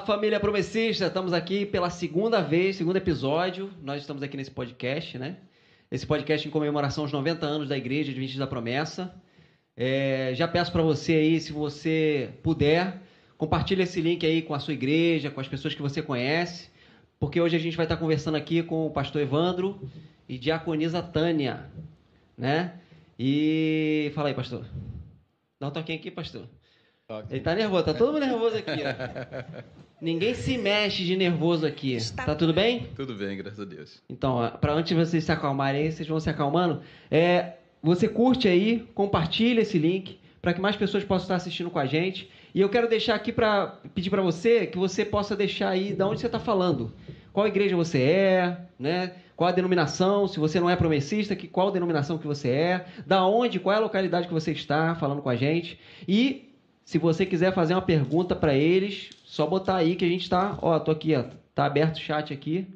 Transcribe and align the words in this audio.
Família 0.00 0.38
promessista, 0.38 1.06
estamos 1.06 1.32
aqui 1.32 1.66
pela 1.66 1.90
segunda 1.90 2.40
vez, 2.40 2.76
segundo 2.76 2.96
episódio. 2.96 3.70
Nós 3.82 4.00
estamos 4.00 4.22
aqui 4.22 4.36
nesse 4.36 4.50
podcast, 4.50 5.18
né? 5.18 5.36
Esse 5.90 6.06
podcast 6.06 6.46
em 6.46 6.50
comemoração 6.50 7.04
aos 7.04 7.12
90 7.12 7.44
anos 7.44 7.68
da 7.68 7.76
Igreja 7.76 8.10
Adventista 8.10 8.40
da 8.40 8.46
Promessa. 8.46 9.14
É, 9.76 10.32
já 10.34 10.46
peço 10.46 10.70
para 10.70 10.82
você 10.82 11.14
aí, 11.14 11.40
se 11.40 11.52
você 11.52 12.30
puder, 12.42 13.00
compartilhe 13.36 13.82
esse 13.82 14.00
link 14.00 14.24
aí 14.24 14.42
com 14.42 14.54
a 14.54 14.60
sua 14.60 14.74
igreja, 14.74 15.30
com 15.30 15.40
as 15.40 15.48
pessoas 15.48 15.74
que 15.74 15.82
você 15.82 16.00
conhece, 16.00 16.70
porque 17.18 17.40
hoje 17.40 17.56
a 17.56 17.60
gente 17.60 17.76
vai 17.76 17.86
estar 17.86 17.96
conversando 17.96 18.36
aqui 18.36 18.62
com 18.62 18.86
o 18.86 18.90
pastor 18.90 19.22
Evandro 19.22 19.80
e 20.28 20.38
diaconisa 20.38 21.02
Tânia, 21.02 21.70
né? 22.36 22.74
E 23.18 24.12
fala 24.14 24.28
aí, 24.28 24.34
pastor. 24.34 24.64
Dá 25.60 25.68
um 25.68 25.72
toquinho 25.72 25.98
aqui, 25.98 26.10
pastor. 26.10 26.48
Ele 27.30 27.40
tá 27.40 27.54
nervoso, 27.54 27.84
tá 27.84 27.94
todo 27.94 28.12
mundo 28.12 28.26
nervoso 28.26 28.56
aqui, 28.58 28.82
ó. 28.84 29.62
Ninguém 29.98 30.34
se 30.34 30.58
mexe 30.58 31.06
de 31.06 31.16
nervoso 31.16 31.64
aqui. 31.64 31.94
Está 31.94 32.26
Tá 32.26 32.34
tudo 32.34 32.52
bem? 32.52 32.86
Tudo 32.94 33.14
bem, 33.14 33.34
graças 33.34 33.58
a 33.60 33.64
Deus. 33.64 34.02
Então, 34.10 34.52
para 34.60 34.74
antes 34.74 34.90
de 34.90 34.94
vocês 34.94 35.24
se 35.24 35.32
acalmarem 35.32 35.84
aí, 35.84 35.90
vocês 35.90 36.06
vão 36.06 36.20
se 36.20 36.28
acalmando. 36.28 36.82
É, 37.10 37.54
você 37.82 38.06
curte 38.06 38.46
aí, 38.46 38.86
compartilha 38.94 39.62
esse 39.62 39.78
link 39.78 40.20
para 40.42 40.52
que 40.52 40.60
mais 40.60 40.76
pessoas 40.76 41.02
possam 41.02 41.24
estar 41.24 41.36
assistindo 41.36 41.70
com 41.70 41.78
a 41.78 41.86
gente. 41.86 42.30
E 42.54 42.60
eu 42.60 42.68
quero 42.68 42.86
deixar 42.86 43.14
aqui 43.14 43.32
para 43.32 43.78
pedir 43.94 44.10
para 44.10 44.20
você 44.20 44.66
que 44.66 44.76
você 44.76 45.02
possa 45.02 45.34
deixar 45.34 45.70
aí 45.70 45.94
de 45.94 46.02
onde 46.02 46.20
você 46.20 46.26
está 46.26 46.38
falando. 46.38 46.92
Qual 47.32 47.46
igreja 47.46 47.74
você 47.74 48.02
é, 48.02 48.58
né? 48.78 49.12
Qual 49.34 49.48
a 49.48 49.52
denominação? 49.52 50.28
Se 50.28 50.38
você 50.38 50.60
não 50.60 50.68
é 50.68 50.76
promessista, 50.76 51.34
que 51.34 51.48
qual 51.48 51.70
denominação 51.70 52.18
que 52.18 52.26
você 52.26 52.50
é? 52.50 52.86
Da 53.06 53.24
onde? 53.26 53.58
Qual 53.58 53.72
é 53.72 53.78
a 53.78 53.80
localidade 53.80 54.26
que 54.28 54.34
você 54.34 54.52
está 54.52 54.94
falando 54.94 55.22
com 55.22 55.30
a 55.30 55.36
gente? 55.36 55.78
E 56.06 56.47
se 56.88 56.96
você 56.96 57.26
quiser 57.26 57.52
fazer 57.52 57.74
uma 57.74 57.82
pergunta 57.82 58.34
para 58.34 58.54
eles, 58.54 59.10
só 59.22 59.46
botar 59.46 59.76
aí 59.76 59.94
que 59.94 60.06
a 60.06 60.08
gente 60.08 60.26
tá, 60.26 60.58
ó, 60.62 60.80
tô 60.80 60.90
aqui, 60.90 61.14
ó, 61.14 61.22
tá 61.54 61.66
aberto 61.66 61.96
o 61.96 62.00
chat 62.00 62.32
aqui. 62.32 62.66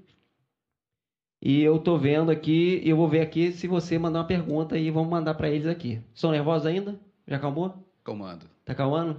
E 1.41 1.62
eu 1.62 1.78
tô 1.78 1.96
vendo 1.96 2.30
aqui, 2.30 2.82
e 2.84 2.91
eu 2.91 2.96
vou 2.98 3.08
ver 3.08 3.22
aqui 3.22 3.52
se 3.52 3.66
você 3.66 3.98
mandar 3.98 4.19
uma 4.19 4.27
pergunta 4.27 4.77
e 4.77 4.91
vamos 4.91 5.08
mandar 5.08 5.32
para 5.32 5.48
eles 5.48 5.66
aqui. 5.66 5.98
São 6.12 6.30
nervosos 6.30 6.66
ainda? 6.66 7.00
Já 7.27 7.36
acalmou? 7.36 7.74
Comando. 8.04 8.44
Tá 8.66 8.74
calmando? 8.74 9.19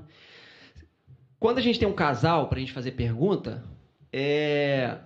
Quando 1.40 1.58
a 1.58 1.62
gente 1.62 1.80
tem 1.80 1.88
um 1.88 1.96
casal 1.96 2.48
pra 2.48 2.60
gente 2.60 2.72
fazer 2.72 2.92
pergunta, 2.92 3.64
é... 4.12 5.00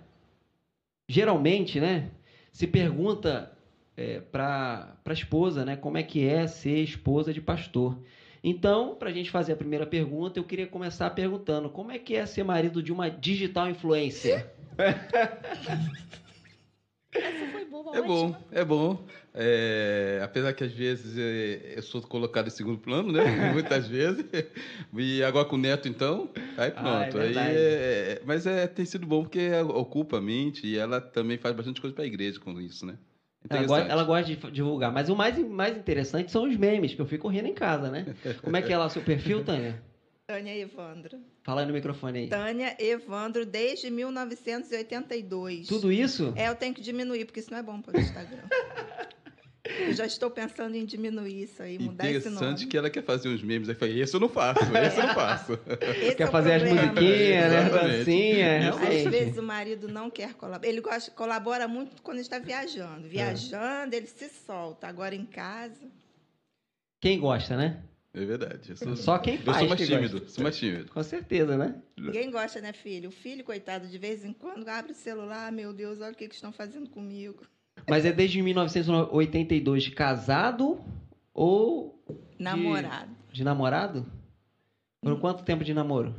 geralmente, 1.07 1.79
né, 1.79 2.11
se 2.51 2.67
pergunta 2.67 3.57
é, 3.95 4.19
para 4.19 4.97
a 5.05 5.13
esposa, 5.13 5.63
né, 5.63 5.77
como 5.77 5.97
é 5.97 6.03
que 6.03 6.27
é 6.27 6.45
ser 6.45 6.83
esposa 6.83 7.33
de 7.33 7.39
pastor. 7.39 7.97
Então, 8.50 8.95
para 8.95 9.09
a 9.09 9.14
gente 9.14 9.30
fazer 9.30 9.52
a 9.52 9.58
primeira 9.58 9.86
pergunta, 9.86 10.40
eu 10.40 10.44
queria 10.45 10.66
começar 10.66 11.09
perguntando 11.09 11.70
como 11.70 11.92
é 11.92 12.00
que 12.00 12.16
é 12.16 12.26
ser 12.26 12.45
marido 12.45 12.81
de 12.81 12.94
uma 12.94 13.09
digital 13.12 13.70
influencer? 13.70 14.48
Essa 17.12 17.45
foi 17.52 17.66
boa, 17.66 17.98
É 17.98 18.02
bom, 18.02 18.36
é 18.53 18.64
bom. 18.64 19.06
É, 19.34 20.22
apesar 20.23 20.53
que 20.53 20.64
às 20.64 20.72
vezes 20.72 21.18
é, 21.18 21.73
eu 21.78 21.81
sou 21.81 22.02
colocado 22.02 22.48
em 22.48 22.52
segundo 22.52 22.80
plano, 22.80 23.12
né? 23.12 23.20
Muitas 23.52 23.86
vezes. 23.86 24.25
E 24.98 25.22
agora 25.23 25.44
com 25.44 25.58
o 25.58 25.59
neto, 25.59 25.90
então, 25.90 26.30
aí 26.58 26.72
pronto. 26.72 26.88
Ah, 26.88 27.02
é 27.03 27.03
aí 27.03 27.12
verdade. 27.12 27.58
é- 27.58 28.22
mas 28.25 28.45
é, 28.48 28.66
tem 28.66 28.86
sido 28.86 29.06
bom 29.06 29.23
porque 29.23 29.52
ocupa 29.75 30.20
a 30.20 30.22
mente 30.22 30.66
e 30.66 30.78
ela 30.78 31.02
também 31.02 31.38
faz 31.38 31.53
bastante 31.53 31.81
coisa 31.81 31.94
para 31.94 32.06
a 32.06 32.08
igreja 32.08 32.40
com 32.40 32.62
isso, 32.62 32.86
né? 32.86 32.98
Ela 33.49 33.61
Interessante. 33.61 33.67
gosta, 33.67 33.91
ela 33.93 34.03
gosta 34.03 34.35
de 34.35 34.52
divulgar. 34.52 34.91
Mas 34.91 35.09
o 35.09 35.16
mais, 35.16 35.38
mais 35.38 35.77
interessante 35.77 36.31
são 36.31 36.43
os 36.43 36.57
memes, 36.57 36.93
que 36.93 37.02
eu 37.02 37.05
fico 37.05 37.27
rindo 37.27 37.47
em 37.47 37.53
casa, 37.53 37.89
né? 37.89 38.05
Como 38.41 38.57
é 38.57 38.61
que 38.61 38.73
é 38.73 38.77
lá 38.77 38.85
o 38.85 38.89
seu 38.89 39.02
perfil, 39.02 39.44
Tânia? 39.44 39.81
Tânia 40.27 40.57
Evandro. 40.57 41.21
Fala 41.41 41.61
aí 41.61 41.67
no 41.67 41.71
microfone 41.71 42.19
aí. 42.19 42.27
Tânia 42.27 42.75
Evandro 42.77 43.45
desde 43.45 43.89
1982. 43.89 45.67
Tudo 45.67 45.89
isso? 45.89 46.33
É, 46.35 46.49
eu 46.49 46.55
tenho 46.55 46.73
que 46.73 46.81
diminuir, 46.81 47.23
porque 47.23 47.39
isso 47.39 47.49
não 47.49 47.57
é 47.57 47.63
bom 47.63 47.81
para 47.81 47.97
o 47.97 48.02
Instagram. 48.02 48.44
eu 49.79 49.93
já 49.93 50.05
estou 50.05 50.29
pensando 50.29 50.75
em 50.75 50.85
diminuir 50.85 51.44
isso 51.44 51.61
aí, 51.61 51.78
mudar 51.79 52.05
esse 52.09 52.28
Interessante 52.28 52.59
nome. 52.61 52.66
que 52.67 52.78
ela 52.78 52.89
quer 52.89 53.03
fazer 53.03 53.29
uns 53.29 53.41
memes. 53.44 53.69
Aí 53.69 53.75
eu 53.75 53.79
falei, 53.79 54.01
esse 54.01 54.13
eu 54.16 54.19
não 54.19 54.29
faço, 54.29 54.59
esse 54.63 55.00
eu 55.00 55.07
não 55.07 55.13
faço. 55.13 55.53
Esse 56.01 56.16
Quer 56.16 56.23
é 56.23 56.28
fazer 56.31 56.53
as 56.53 56.63
problema. 56.63 56.91
musiquinhas, 56.91 57.51
né? 57.51 57.69
Dancinha. 57.69 58.69
Às 58.73 59.03
vezes 59.11 59.38
o 59.38 59.44
marido 59.44 59.88
não 59.88 60.09
quer 60.09 60.33
colaborar. 60.33 60.67
Ele 60.67 60.81
gosta, 60.81 61.11
colabora 61.11 61.67
muito 61.67 62.01
quando 62.01 62.19
está 62.19 62.39
viajando. 62.39 63.07
Viajando, 63.07 63.95
ele 63.95 64.07
se 64.07 64.29
solta. 64.29 64.88
Agora 64.88 65.16
em 65.16 65.25
casa. 65.25 65.85
Quem 67.00 67.19
gosta, 67.19 67.56
né? 67.56 67.83
É 68.13 68.25
verdade. 68.25 68.72
Eu 68.72 68.75
sou, 68.75 68.95
Só 68.95 69.19
quem 69.19 69.35
eu 69.35 69.41
faz 69.41 69.59
sou 69.59 69.67
mais 69.67 69.81
tímido, 69.88 70.13
gosta. 70.19 70.29
sou 70.29 70.44
mais 70.44 70.57
tímido. 70.57 70.91
Com 70.91 71.03
certeza, 71.03 71.56
né? 71.57 71.75
Ninguém 71.95 72.31
gosta, 72.31 72.59
né, 72.59 72.73
filho? 72.73 73.09
O 73.09 73.11
filho, 73.11 73.44
coitado, 73.44 73.88
de 73.88 73.97
vez 73.97 74.25
em 74.25 74.33
quando 74.33 74.67
abre 74.67 74.91
o 74.91 74.95
celular, 74.95 75.51
meu 75.51 75.72
Deus, 75.72 76.01
olha 76.01 76.13
o 76.13 76.16
que, 76.16 76.27
que 76.27 76.33
estão 76.35 76.51
fazendo 76.51 76.89
comigo. 76.89 77.44
Mas 77.90 78.06
é 78.06 78.12
desde 78.12 78.42
1982 78.42 79.84
de 79.84 79.92
casado 79.92 80.80
ou 81.34 82.03
Namorado. 82.40 83.09
de 83.31 83.44
namorado? 83.44 84.06
Por 85.02 85.20
quanto 85.20 85.44
tempo 85.44 85.64
de 85.64 85.74
namoro? 85.74 86.14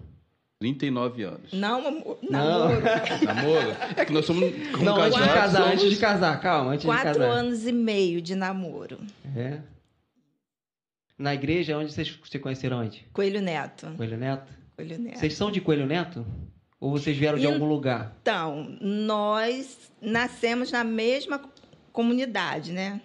39 0.61 1.23
anos. 1.23 1.53
Não, 1.53 1.87
amor, 1.87 2.19
Não. 2.23 2.69
namoro. 2.69 2.81
Namoro? 3.25 3.77
É 3.97 4.05
que 4.05 4.13
nós 4.13 4.25
somos. 4.27 4.51
Como 4.73 4.85
não, 4.85 4.97
antes 5.01 5.17
de 5.21 5.29
casar, 5.29 5.51
somos- 5.63 5.73
antes 5.75 5.91
de 5.91 5.97
casar, 5.99 6.41
calma, 6.41 6.71
antes 6.73 6.81
de 6.81 6.87
Quatro 6.87 7.05
casar. 7.21 7.25
anos 7.29 7.67
e 7.67 7.73
meio 7.73 8.21
de 8.21 8.35
namoro. 8.35 8.99
É. 9.37 9.61
Na 11.17 11.35
igreja, 11.35 11.77
onde 11.79 11.93
vocês 11.93 12.19
se 12.25 12.39
conheceram 12.39 12.79
onde? 12.81 13.05
Coelho 13.13 13.41
Neto. 13.41 13.89
Coelho 13.97 14.17
Neto? 14.17 14.53
Coelho 14.77 14.99
Neto. 14.99 15.19
Vocês 15.19 15.35
são 15.35 15.51
de 15.51 15.61
Coelho 15.61 15.87
Neto? 15.87 16.25
Ou 16.81 16.91
vocês 16.93 17.17
vieram 17.17 17.39
de 17.39 17.47
algum 17.47 17.67
lugar? 17.67 18.17
Então, 18.23 18.77
nós 18.81 19.91
nascemos 20.01 20.71
na 20.73 20.83
mesma 20.85 21.41
comunidade, 21.99 22.71
né? 22.71 23.01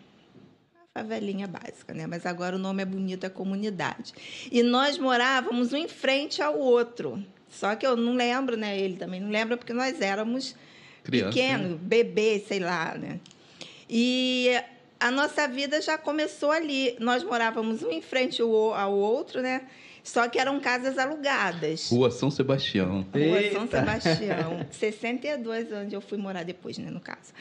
A 0.75 0.99
favelinha 0.99 1.47
básica, 1.47 1.95
né? 1.95 2.05
Mas 2.05 2.27
agora 2.27 2.55
o 2.55 2.59
nome 2.59 2.83
é 2.83 2.85
bonito, 2.85 3.25
é 3.25 3.29
comunidade. 3.29 4.13
E 4.51 4.61
nós 4.61 4.99
morávamos 4.99 5.73
um 5.73 5.77
em 5.77 5.87
frente 5.87 6.43
ao 6.43 6.59
outro. 6.59 7.25
Só 7.49 7.75
que 7.75 7.87
eu 7.87 7.97
não 7.97 8.13
lembro, 8.13 8.55
né? 8.55 8.77
Ele 8.77 8.95
também 8.95 9.19
não 9.19 9.31
lembra, 9.31 9.57
porque 9.57 9.73
nós 9.73 9.99
éramos 9.99 10.55
Criança, 11.03 11.29
pequeno, 11.29 11.75
bebê, 11.75 12.45
sei 12.47 12.59
lá, 12.59 12.95
né? 12.95 13.19
E 13.89 14.51
a 14.99 15.09
nossa 15.09 15.47
vida 15.47 15.81
já 15.81 15.97
começou 15.97 16.51
ali. 16.51 16.95
Nós 16.99 17.23
morávamos 17.23 17.81
um 17.81 17.89
em 17.89 18.01
frente 18.01 18.43
ao 18.43 18.75
ao 18.75 18.93
outro, 18.93 19.41
né? 19.41 19.63
Só 20.03 20.27
que 20.27 20.37
eram 20.37 20.59
casas 20.59 20.97
alugadas. 20.97 21.89
Rua 21.89 22.11
São 22.11 22.29
Sebastião. 22.29 23.05
Rua 23.13 23.41
Eita. 23.41 23.53
São 23.53 23.67
Sebastião. 23.67 24.65
62 24.69 25.71
onde 25.71 25.95
eu 25.95 26.01
fui 26.01 26.17
morar 26.17 26.43
depois, 26.43 26.77
né, 26.77 26.91
no 26.91 26.99
caso. 26.99 27.31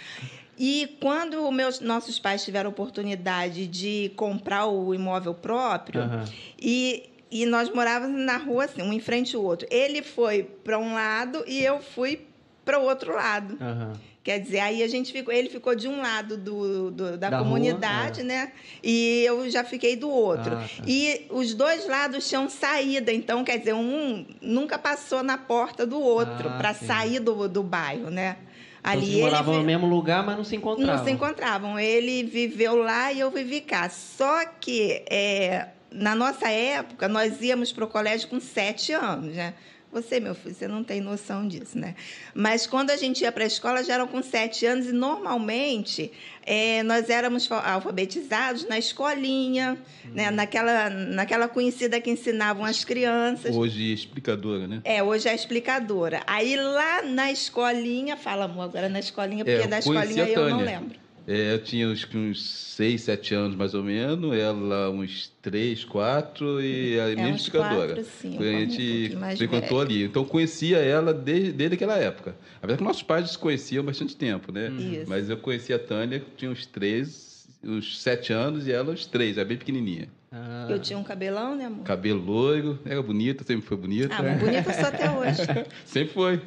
E 0.56 0.96
quando 1.00 1.50
meus, 1.50 1.80
nossos 1.80 2.18
pais 2.20 2.44
tiveram 2.44 2.68
a 2.68 2.72
oportunidade 2.72 3.66
de 3.66 4.12
comprar 4.14 4.66
o 4.66 4.94
imóvel 4.94 5.34
próprio, 5.34 6.02
Aham. 6.02 6.24
e, 6.60 7.10
e 7.30 7.46
nós 7.46 7.68
morávamos 7.68 8.20
na 8.20 8.36
rua, 8.36 8.66
assim, 8.66 8.80
um 8.80 8.92
em 8.92 9.00
frente 9.00 9.34
ao 9.34 9.42
outro. 9.42 9.66
Ele 9.70 10.02
foi 10.02 10.44
para 10.44 10.78
um 10.78 10.94
lado 10.94 11.42
e 11.48 11.64
eu 11.64 11.80
fui 11.80 12.26
para 12.64 12.78
o 12.78 12.84
outro 12.84 13.12
lado. 13.14 13.58
Aham. 13.60 13.94
Quer 14.24 14.38
dizer, 14.38 14.60
aí 14.60 14.82
a 14.84 14.88
gente 14.88 15.10
ficou, 15.12 15.34
ele 15.34 15.48
ficou 15.48 15.74
de 15.74 15.88
um 15.88 16.00
lado 16.00 16.36
do, 16.36 16.92
do- 16.92 17.16
da, 17.18 17.28
Da 17.28 17.38
rua, 17.38 17.48
comunidade, 17.48 18.20
é. 18.20 18.24
né? 18.24 18.52
E 18.82 19.24
eu 19.26 19.50
já 19.50 19.64
fiquei 19.64 19.96
do 19.96 20.08
outro. 20.08 20.54
Ah, 20.54 20.58
tá. 20.76 20.84
E 20.86 21.26
os 21.28 21.54
dois 21.54 21.88
lados 21.88 22.28
tinham 22.28 22.48
saída, 22.48 23.12
então, 23.12 23.42
quer 23.42 23.58
dizer, 23.58 23.74
um 23.74 24.24
nunca 24.40 24.78
passou 24.78 25.24
na 25.24 25.36
porta 25.36 25.84
do 25.84 26.00
outro 26.00 26.48
Ah, 26.48 26.56
para 26.56 26.72
sair 26.72 27.18
do, 27.18 27.48
do 27.48 27.64
bairro, 27.64 28.10
né? 28.10 28.36
Então, 28.84 29.00
vocês 29.00 29.16
moravam 29.20 29.54
no 29.58 29.62
mesmo 29.64 29.86
lugar, 29.88 30.24
mas 30.24 30.36
não 30.36 30.44
se 30.44 30.54
encontravam. 30.56 30.96
não 30.96 31.04
se 31.04 31.10
encontravam. 31.10 31.78
Ele 31.78 32.22
viveu 32.24 32.76
lá 32.76 33.12
e 33.12 33.18
eu 33.20 33.30
vivi 33.30 33.60
cá. 33.60 33.88
Só 33.88 34.44
que 34.60 35.02
é, 35.08 35.68
na 35.90 36.14
nossa 36.16 36.48
época 36.48 37.08
nós 37.08 37.40
íamos 37.42 37.72
para 37.72 37.84
o 37.84 37.88
colégio 37.88 38.28
com 38.28 38.40
sete 38.40 38.92
anos, 38.92 39.34
né? 39.34 39.54
Você, 39.92 40.18
meu 40.18 40.34
filho, 40.34 40.54
você 40.54 40.66
não 40.66 40.82
tem 40.82 41.02
noção 41.02 41.46
disso, 41.46 41.78
né? 41.78 41.94
Mas 42.34 42.66
quando 42.66 42.88
a 42.90 42.96
gente 42.96 43.20
ia 43.22 43.30
para 43.30 43.44
a 43.44 43.46
escola 43.46 43.84
já 43.84 43.92
eram 43.94 44.06
com 44.06 44.22
sete 44.22 44.64
anos 44.64 44.86
e 44.86 44.92
normalmente 44.92 46.10
é, 46.46 46.82
nós 46.82 47.10
éramos 47.10 47.46
fa- 47.46 47.60
alfabetizados 47.74 48.66
na 48.66 48.78
escolinha, 48.78 49.76
né? 50.14 50.30
naquela, 50.30 50.88
naquela 50.88 51.46
conhecida 51.46 52.00
que 52.00 52.10
ensinavam 52.10 52.64
as 52.64 52.84
crianças. 52.84 53.54
Hoje 53.54 53.92
explicadora, 53.92 54.66
né? 54.66 54.80
É, 54.82 55.02
hoje 55.02 55.28
é 55.28 55.34
explicadora. 55.34 56.22
Aí 56.26 56.56
lá 56.56 57.02
na 57.02 57.30
escolinha, 57.30 58.16
fala 58.16 58.46
amor, 58.46 58.62
agora 58.64 58.88
na 58.88 58.98
escolinha, 58.98 59.44
porque 59.44 59.62
É, 59.62 59.66
da 59.66 59.78
escolinha 59.78 60.26
eu 60.26 60.48
não 60.48 60.60
lembro. 60.64 61.01
É, 61.26 61.54
eu 61.54 61.62
tinha 61.62 61.88
uns, 61.88 62.06
uns 62.14 62.42
6, 62.74 63.00
7 63.02 63.34
anos 63.34 63.56
mais 63.56 63.74
ou 63.74 63.82
menos, 63.82 64.34
ela 64.36 64.90
uns 64.90 65.30
3, 65.40 65.84
4 65.84 66.60
e 66.60 66.98
a 66.98 67.06
minha 67.14 67.28
É, 67.28 67.32
uns 67.32 67.42
explicadora. 67.42 67.94
quatro, 67.94 68.04
sim, 68.20 68.36
Foi, 68.36 68.48
a 68.48 68.56
um 68.56 68.60
gente 68.60 69.16
mais 69.16 69.38
frequentou 69.38 69.78
velho. 69.78 69.90
ali. 69.90 70.04
Então 70.04 70.24
conhecia 70.24 70.78
ela 70.78 71.14
desde, 71.14 71.52
desde 71.52 71.74
aquela 71.76 71.96
época. 71.96 72.34
Apesar 72.60 72.76
que 72.78 72.84
nossos 72.84 73.02
pais 73.02 73.30
se 73.30 73.38
conheciam 73.38 73.82
há 73.82 73.86
bastante 73.86 74.16
tempo, 74.16 74.50
né? 74.50 74.68
Isso. 74.70 75.08
Mas 75.08 75.30
eu 75.30 75.36
conheci 75.36 75.72
a 75.72 75.78
Tânia, 75.78 76.22
tinha 76.36 76.50
uns 76.50 76.66
3, 76.66 77.46
uns 77.64 78.00
7 78.02 78.32
anos 78.32 78.66
e 78.66 78.72
ela 78.72 78.92
uns 78.92 79.06
3, 79.06 79.38
é 79.38 79.44
bem 79.44 79.56
pequenininha. 79.56 80.08
Ah. 80.34 80.66
Eu 80.70 80.78
tinha 80.78 80.98
um 80.98 81.04
cabelão, 81.04 81.54
né, 81.54 81.66
amor? 81.66 81.84
Cabelo 81.84 82.18
loiro, 82.24 82.78
era 82.86 83.02
bonita, 83.02 83.44
sempre 83.44 83.66
foi 83.66 83.76
bonita. 83.76 84.14
Ah, 84.16 84.22
bonita 84.34 84.72
só 84.72 84.86
até 84.86 85.10
hoje. 85.10 85.42
sempre 85.84 86.14
foi. 86.14 86.40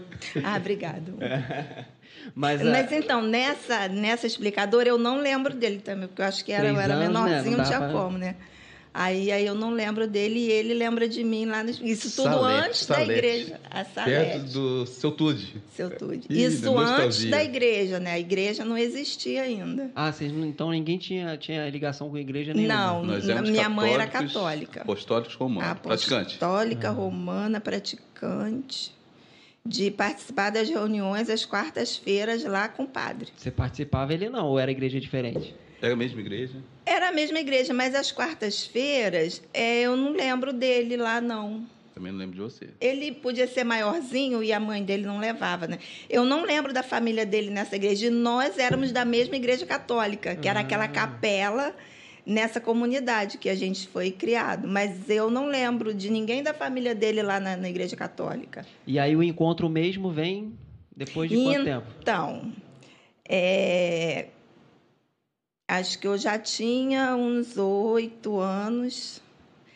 Ah, 0.44 0.58
obrigado. 0.58 1.14
Mas, 2.34 2.62
Mas 2.62 2.92
então, 2.92 3.22
nessa, 3.22 3.88
nessa 3.88 4.26
explicadora, 4.26 4.90
eu 4.90 4.98
não 4.98 5.20
lembro 5.20 5.54
dele 5.54 5.80
também, 5.80 6.08
porque 6.08 6.22
eu 6.22 6.26
acho 6.26 6.44
que 6.44 6.52
era, 6.52 6.68
eu 6.68 6.80
era 6.80 6.96
anos, 6.96 7.08
menorzinho, 7.08 7.52
né? 7.52 7.58
não, 7.58 7.66
tinha 7.66 7.80
pra... 7.80 7.90
como, 7.90 8.18
né? 8.18 8.36
Aí, 8.98 9.30
aí 9.30 9.46
eu 9.46 9.54
não 9.54 9.72
lembro 9.72 10.08
dele 10.08 10.40
e 10.40 10.50
ele 10.50 10.74
lembra 10.74 11.06
de 11.06 11.22
mim 11.22 11.46
lá 11.46 11.62
no 11.62 11.70
Isso 11.70 12.16
tudo 12.16 12.30
Salete, 12.30 12.66
antes 12.66 12.80
Salete. 12.80 13.08
da 13.08 13.14
igreja. 13.14 13.60
A 13.70 13.84
Salete. 13.84 14.32
Perto 14.32 14.54
do 14.54 14.86
seu 14.86 15.12
Tude. 15.12 15.62
Seu 15.76 15.90
Tude. 15.90 16.26
Isso 16.30 16.78
antes 16.78 17.26
da 17.26 17.44
igreja, 17.44 18.00
né? 18.00 18.14
A 18.14 18.20
igreja 18.20 18.64
não 18.64 18.78
existia 18.78 19.42
ainda. 19.42 19.92
Ah, 19.94 20.14
vocês, 20.14 20.32
então 20.32 20.72
ninguém 20.72 20.98
tinha, 20.98 21.36
tinha 21.36 21.70
ligação 21.70 22.10
com 22.10 22.16
a 22.16 22.22
igreja 22.22 22.54
nenhuma? 22.54 23.04
Não, 23.04 23.42
minha 23.42 23.68
mãe 23.68 23.94
era 23.94 24.08
católica. 24.08 24.84
Apostólicos 24.84 25.36
romana, 25.36 25.76
praticante. 25.76 26.38
Apostólica, 26.38 26.90
romana, 26.90 27.60
praticante 27.60 28.95
de 29.66 29.90
participar 29.90 30.52
das 30.52 30.70
reuniões 30.70 31.30
às 31.30 31.44
quartas-feiras 31.44 32.44
lá 32.44 32.68
com 32.70 32.84
o 32.84 32.88
padre. 32.88 33.30
Você 33.36 33.50
participava 33.50 34.14
ele 34.14 34.30
não, 34.30 34.48
ou 34.48 34.60
era 34.60 34.70
igreja 34.70 35.00
diferente? 35.00 35.56
Era 35.82 35.94
a 35.94 35.98
mesma 35.98 36.22
igreja? 36.22 36.54
Era 36.86 37.10
a 37.10 37.12
mesma 37.12 37.40
igreja, 37.40 37.74
mas 37.74 37.96
às 37.96 38.12
quartas-feiras 38.12 39.42
é, 39.54 39.82
eu 39.82 39.96
não 39.96 40.14
lembro 40.14 40.54
dele 40.54 40.96
lá, 40.96 41.20
não. 41.20 41.66
Também 41.96 42.12
não 42.12 42.20
lembro 42.20 42.36
de 42.36 42.42
você. 42.42 42.70
Ele 42.80 43.12
podia 43.12 43.48
ser 43.48 43.64
maiorzinho 43.64 44.44
e 44.44 44.52
a 44.52 44.60
mãe 44.60 44.84
dele 44.84 45.06
não 45.06 45.18
levava, 45.18 45.66
né? 45.66 45.80
Eu 46.10 46.26
não 46.26 46.44
lembro 46.44 46.74
da 46.74 46.84
família 46.84 47.26
dele 47.26 47.50
nessa 47.50 47.78
igreja. 47.78 48.08
E 48.08 48.10
nós 48.10 48.58
éramos 48.58 48.92
da 48.92 49.06
mesma 49.06 49.38
igreja 49.38 49.66
católica, 49.66 50.36
que 50.36 50.48
era 50.48 50.60
aquela 50.60 50.84
ah. 50.84 50.90
capela 50.90 51.74
nessa 52.26 52.60
comunidade 52.60 53.38
que 53.38 53.48
a 53.48 53.56
gente 53.56 53.88
foi 53.88 54.12
criado. 54.12 54.68
Mas 54.68 55.10
eu 55.10 55.30
não 55.30 55.48
lembro 55.48 55.94
de 55.94 56.10
ninguém 56.10 56.42
da 56.42 56.54
família 56.54 56.96
dele 56.96 57.22
lá 57.22 57.40
na, 57.40 57.56
na 57.56 57.70
Igreja 57.70 57.96
Católica. 57.96 58.66
E 58.88 58.98
aí 58.98 59.16
o 59.16 59.22
encontro 59.22 59.70
mesmo 59.70 60.12
vem 60.12 60.58
depois 60.96 61.30
de 61.30 61.36
quanto 61.36 61.64
tempo? 61.64 61.88
Então, 62.02 62.54
é... 63.28 64.28
acho 65.68 66.00
que 66.00 66.08
eu 66.08 66.18
já 66.18 66.40
tinha 66.40 67.16
uns 67.16 67.58
oito 67.58 68.40
anos. 68.40 69.22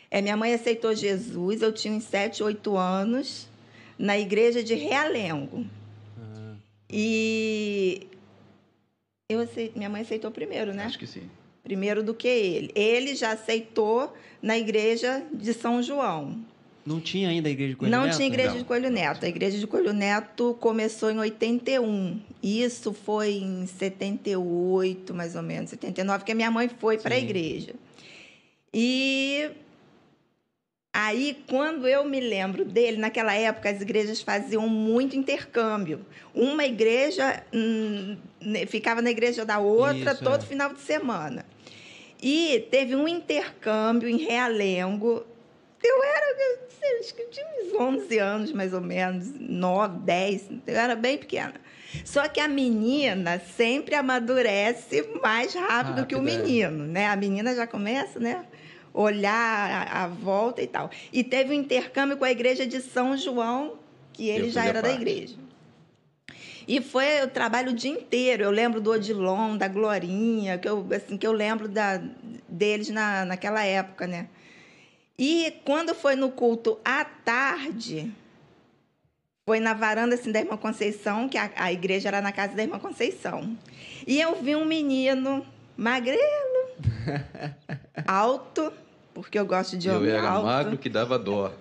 É, 0.09 0.21
minha 0.21 0.35
mãe 0.35 0.53
aceitou 0.53 0.95
Jesus, 0.95 1.61
eu 1.61 1.71
tinha 1.71 1.93
uns 1.93 2.03
sete, 2.03 2.41
oito 2.41 2.75
anos, 2.75 3.47
na 3.95 4.17
igreja 4.17 4.63
de 4.63 4.73
Realengo. 4.73 5.67
Ah. 6.17 6.55
E 6.89 8.07
eu 9.29 9.39
aceito, 9.41 9.77
minha 9.77 9.89
mãe 9.89 10.01
aceitou 10.01 10.31
primeiro, 10.31 10.73
né? 10.73 10.85
Acho 10.85 10.97
que 10.97 11.05
sim 11.05 11.29
primeiro 11.69 12.01
do 12.01 12.15
que 12.15 12.27
ele. 12.27 12.71
Ele 12.73 13.13
já 13.15 13.33
aceitou 13.33 14.11
na 14.41 14.57
igreja 14.57 15.23
de 15.31 15.53
São 15.53 15.83
João. 15.83 16.35
Não 16.83 16.99
tinha 16.99 17.29
ainda 17.29 17.47
a 17.47 17.51
igreja 17.51 17.73
de 17.73 17.75
Coelho 17.75 17.91
Não 17.91 18.05
Neto? 18.05 18.15
tinha 18.15 18.27
igreja 18.27 18.49
Não. 18.49 18.57
de 18.57 18.63
Coelho 18.63 18.89
Neto. 18.89 19.23
A 19.23 19.29
igreja 19.29 19.59
de 19.59 19.67
Coelho 19.67 19.93
Neto 19.93 20.57
começou 20.59 21.11
em 21.11 21.19
81. 21.19 22.19
Isso 22.41 22.91
foi 22.91 23.33
em 23.33 23.67
78, 23.67 25.13
mais 25.13 25.35
ou 25.35 25.43
menos, 25.43 25.69
79, 25.69 26.25
que 26.25 26.31
a 26.31 26.35
minha 26.35 26.49
mãe 26.49 26.67
foi 26.79 26.97
para 26.97 27.13
a 27.13 27.19
igreja. 27.19 27.75
E 28.73 29.51
Aí, 30.91 31.37
quando 31.47 31.87
eu 31.87 32.03
me 32.03 32.19
lembro 32.19 32.65
dele, 32.65 32.97
naquela 32.97 33.33
época 33.33 33.69
as 33.69 33.79
igrejas 33.79 34.21
faziam 34.21 34.67
muito 34.67 35.15
intercâmbio. 35.15 36.03
Uma 36.33 36.65
igreja 36.65 37.43
hum, 37.53 38.17
ficava 38.67 38.99
na 39.01 39.11
igreja 39.11 39.45
da 39.45 39.59
outra 39.59 40.13
Isso, 40.13 40.23
todo 40.23 40.41
é. 40.41 40.45
final 40.45 40.73
de 40.73 40.81
semana. 40.81 41.45
E 42.21 42.67
teve 42.69 42.95
um 42.95 43.07
intercâmbio 43.07 44.09
em 44.09 44.17
Realengo. 44.17 45.25
Eu 45.81 46.03
era, 46.03 46.35
sei, 46.79 46.99
acho 46.99 47.15
que 47.15 47.23
tinha 47.27 47.47
uns 47.63 47.73
11 47.73 48.17
anos, 48.17 48.51
mais 48.51 48.73
ou 48.73 48.81
menos, 48.81 49.31
9, 49.39 49.99
10, 49.99 50.49
eu 50.67 50.75
era 50.75 50.95
bem 50.95 51.17
pequena. 51.17 51.53
Só 52.03 52.27
que 52.27 52.39
a 52.39 52.47
menina 52.47 53.39
sempre 53.39 53.95
amadurece 53.95 55.07
mais 55.23 55.53
rápido, 55.53 55.69
rápido 55.71 56.05
que 56.05 56.15
o 56.15 56.21
menino, 56.21 56.85
né? 56.85 57.07
A 57.07 57.15
menina 57.15 57.55
já 57.55 57.65
começa, 57.65 58.19
né? 58.19 58.45
Olhar 58.93 59.87
a, 59.87 60.03
a 60.03 60.07
volta 60.07 60.61
e 60.61 60.67
tal. 60.67 60.91
E 61.13 61.23
teve 61.23 61.51
um 61.51 61.53
intercâmbio 61.53 62.17
com 62.17 62.25
a 62.25 62.31
igreja 62.31 62.67
de 62.67 62.81
São 62.81 63.15
João, 63.15 63.77
que 64.13 64.27
ele 64.27 64.49
já 64.49 64.65
era 64.65 64.81
parte. 64.81 64.93
da 64.93 65.01
igreja. 65.01 65.35
E 66.69 66.81
foi 66.81 67.23
o 67.23 67.27
trabalho 67.27 67.71
o 67.71 67.73
dia 67.73 67.89
inteiro. 67.89 68.43
Eu 68.43 68.51
lembro 68.51 68.79
do 68.79 68.91
Odilon, 68.91 69.57
da 69.57 69.67
Glorinha, 69.67 70.59
que 70.59 70.69
eu, 70.69 70.85
assim, 70.95 71.17
que 71.17 71.25
eu 71.25 71.31
lembro 71.31 71.67
da, 71.67 71.99
deles 72.47 72.89
na, 72.89 73.25
naquela 73.25 73.63
época, 73.63 74.05
né? 74.05 74.27
E 75.17 75.51
quando 75.65 75.95
foi 75.95 76.15
no 76.15 76.29
culto 76.29 76.77
à 76.85 77.03
tarde, 77.03 78.13
foi 79.47 79.59
na 79.59 79.73
varanda 79.73 80.13
assim, 80.13 80.31
da 80.31 80.41
Irmã 80.41 80.57
Conceição, 80.57 81.27
que 81.27 81.39
a, 81.39 81.49
a 81.55 81.73
igreja 81.73 82.09
era 82.09 82.21
na 82.21 82.31
casa 82.31 82.53
da 82.53 82.61
Irmã 82.61 82.77
Conceição. 82.77 83.57
E 84.05 84.21
eu 84.21 84.35
vi 84.35 84.55
um 84.55 84.63
menino 84.63 85.43
magrelo, 85.75 86.21
alto, 88.05 88.71
porque 89.11 89.39
eu 89.39 89.45
gosto 89.47 89.75
de 89.75 89.89
homem 89.89 90.11
eu 90.11 90.17
era 90.17 90.29
alto. 90.29 90.45
magro 90.45 90.77
que 90.77 90.87
dava 90.87 91.17
dó. 91.17 91.51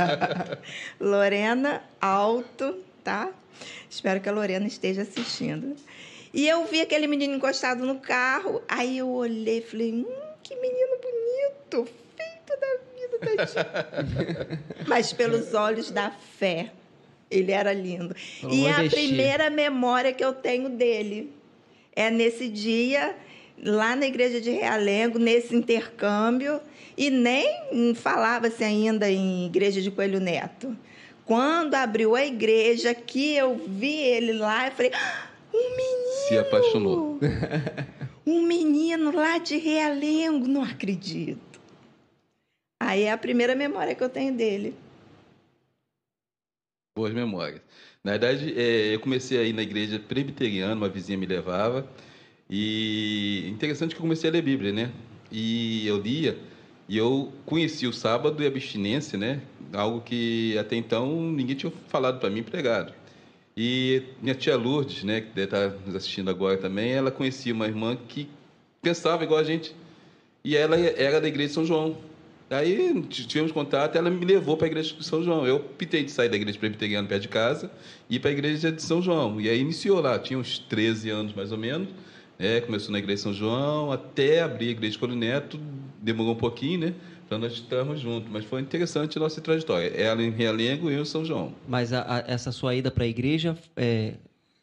Lorena, 1.00 1.82
alto, 1.98 2.89
tá? 3.02 3.30
Espero 3.88 4.20
que 4.20 4.28
a 4.28 4.32
Lorena 4.32 4.66
esteja 4.66 5.02
assistindo. 5.02 5.76
E 6.32 6.48
eu 6.48 6.64
vi 6.66 6.80
aquele 6.80 7.06
menino 7.06 7.34
encostado 7.34 7.84
no 7.84 7.98
carro, 7.98 8.62
aí 8.68 8.98
eu 8.98 9.08
olhei 9.08 9.58
e 9.58 9.62
falei, 9.62 9.92
hum, 9.92 10.06
que 10.42 10.54
menino 10.56 10.96
bonito, 11.02 11.88
feito 12.16 12.60
da 12.60 12.76
vida, 12.94 13.36
tadinho. 13.36 14.58
Mas 14.86 15.12
pelos 15.12 15.54
olhos 15.54 15.90
da 15.90 16.10
fé, 16.10 16.70
ele 17.30 17.50
era 17.50 17.72
lindo. 17.72 18.14
e 18.48 18.68
a 18.68 18.88
primeira 18.88 19.50
memória 19.50 20.12
que 20.12 20.24
eu 20.24 20.32
tenho 20.32 20.68
dele 20.68 21.32
é 21.94 22.10
nesse 22.10 22.48
dia, 22.48 23.16
lá 23.62 23.96
na 23.96 24.06
igreja 24.06 24.40
de 24.40 24.50
Realengo, 24.50 25.18
nesse 25.18 25.54
intercâmbio, 25.54 26.60
e 26.96 27.10
nem 27.10 27.94
falava-se 27.94 28.62
ainda 28.62 29.10
em 29.10 29.46
igreja 29.46 29.80
de 29.80 29.90
Coelho 29.90 30.20
Neto. 30.20 30.76
Quando 31.30 31.76
abriu 31.76 32.16
a 32.16 32.26
igreja, 32.26 32.92
que 32.92 33.36
eu 33.36 33.54
vi 33.54 33.94
ele 33.98 34.32
lá, 34.32 34.66
eu 34.66 34.72
falei: 34.72 34.90
ah, 34.92 35.30
um 35.54 35.76
menino! 35.76 36.26
Se 36.26 36.36
apaixonou. 36.36 37.20
um 38.26 38.42
menino 38.42 39.14
lá 39.14 39.38
de 39.38 39.56
Realengo, 39.56 40.48
não 40.48 40.64
acredito. 40.64 41.60
Aí 42.82 43.02
é 43.04 43.12
a 43.12 43.16
primeira 43.16 43.54
memória 43.54 43.94
que 43.94 44.02
eu 44.02 44.08
tenho 44.08 44.34
dele. 44.34 44.74
Boas 46.98 47.14
memórias. 47.14 47.62
Na 48.02 48.10
verdade, 48.10 48.52
é, 48.60 48.92
eu 48.92 48.98
comecei 48.98 49.38
a 49.38 49.44
ir 49.44 49.52
na 49.52 49.62
igreja 49.62 50.00
presbiteriana, 50.00 50.74
uma 50.74 50.88
vizinha 50.88 51.16
me 51.16 51.26
levava. 51.26 51.88
E 52.50 53.48
interessante 53.48 53.94
que 53.94 53.98
eu 53.98 54.02
comecei 54.02 54.28
a 54.28 54.32
ler 54.32 54.42
Bíblia, 54.42 54.72
né? 54.72 54.90
E 55.30 55.86
eu 55.86 55.96
lia 55.96 56.36
e 56.90 56.98
eu 56.98 57.32
conheci 57.46 57.86
o 57.86 57.92
sábado 57.92 58.42
e 58.42 58.44
a 58.44 58.48
abstinência, 58.48 59.16
né? 59.16 59.40
Algo 59.72 60.00
que 60.00 60.58
até 60.58 60.74
então 60.74 61.22
ninguém 61.30 61.54
tinha 61.54 61.72
falado 61.86 62.18
para 62.18 62.28
mim 62.28 62.42
pregado. 62.42 62.92
E 63.56 64.02
minha 64.20 64.34
tia 64.34 64.56
Lourdes, 64.56 65.04
né, 65.04 65.20
que 65.20 65.28
deve 65.28 65.44
estar 65.44 65.68
nos 65.86 65.94
assistindo 65.94 66.28
agora 66.28 66.58
também, 66.58 66.90
ela 66.90 67.12
conhecia 67.12 67.54
uma 67.54 67.68
irmã 67.68 67.96
que 68.08 68.28
pensava 68.82 69.22
igual 69.22 69.38
a 69.38 69.44
gente. 69.44 69.72
E 70.42 70.56
ela 70.56 70.76
era 70.76 71.20
da 71.20 71.28
igreja 71.28 71.50
de 71.50 71.54
São 71.54 71.64
João. 71.64 71.96
Aí 72.50 73.00
tivemos 73.08 73.52
contato, 73.52 73.94
ela 73.94 74.10
me 74.10 74.24
levou 74.24 74.56
para 74.56 74.66
a 74.66 74.70
igreja 74.70 74.92
de 74.92 75.04
São 75.04 75.22
João. 75.22 75.46
Eu 75.46 75.60
pitei 75.60 76.02
de 76.02 76.10
sair 76.10 76.28
da 76.28 76.34
igreja 76.34 76.58
presbiteriana 76.58 77.06
perto 77.06 77.22
de 77.22 77.28
casa 77.28 77.70
e 78.08 78.16
ir 78.16 78.18
para 78.18 78.30
a 78.30 78.32
igreja 78.32 78.72
de 78.72 78.82
São 78.82 79.00
João. 79.00 79.40
E 79.40 79.48
aí 79.48 79.60
iniciou 79.60 80.00
lá, 80.00 80.18
tinha 80.18 80.40
uns 80.40 80.58
13 80.58 81.08
anos 81.08 81.34
mais 81.34 81.52
ou 81.52 81.58
menos. 81.58 81.88
É, 82.40 82.58
começou 82.62 82.90
na 82.90 82.98
igreja 82.98 83.24
São 83.24 83.34
João, 83.34 83.92
até 83.92 84.40
abrir 84.40 84.68
a 84.68 84.70
igreja 84.70 84.92
de 84.92 84.98
Colineto, 84.98 85.60
demorou 86.00 86.32
um 86.32 86.38
pouquinho, 86.38 86.80
né? 86.80 86.94
Para 87.28 87.36
nós 87.36 87.52
estarmos 87.52 88.00
juntos. 88.00 88.30
Mas 88.32 88.46
foi 88.46 88.62
interessante 88.62 89.18
a 89.18 89.20
nossa 89.20 89.42
trajetória. 89.42 89.88
Ela 89.88 90.22
em 90.22 90.30
Realengo 90.30 90.90
e 90.90 90.94
eu 90.94 91.02
em 91.02 91.04
São 91.04 91.22
João. 91.22 91.52
Mas 91.68 91.92
a, 91.92 92.00
a, 92.00 92.24
essa 92.26 92.50
sua 92.50 92.74
ida 92.74 92.90
para 92.90 93.04
a 93.04 93.06
igreja 93.06 93.58
é, 93.76 94.14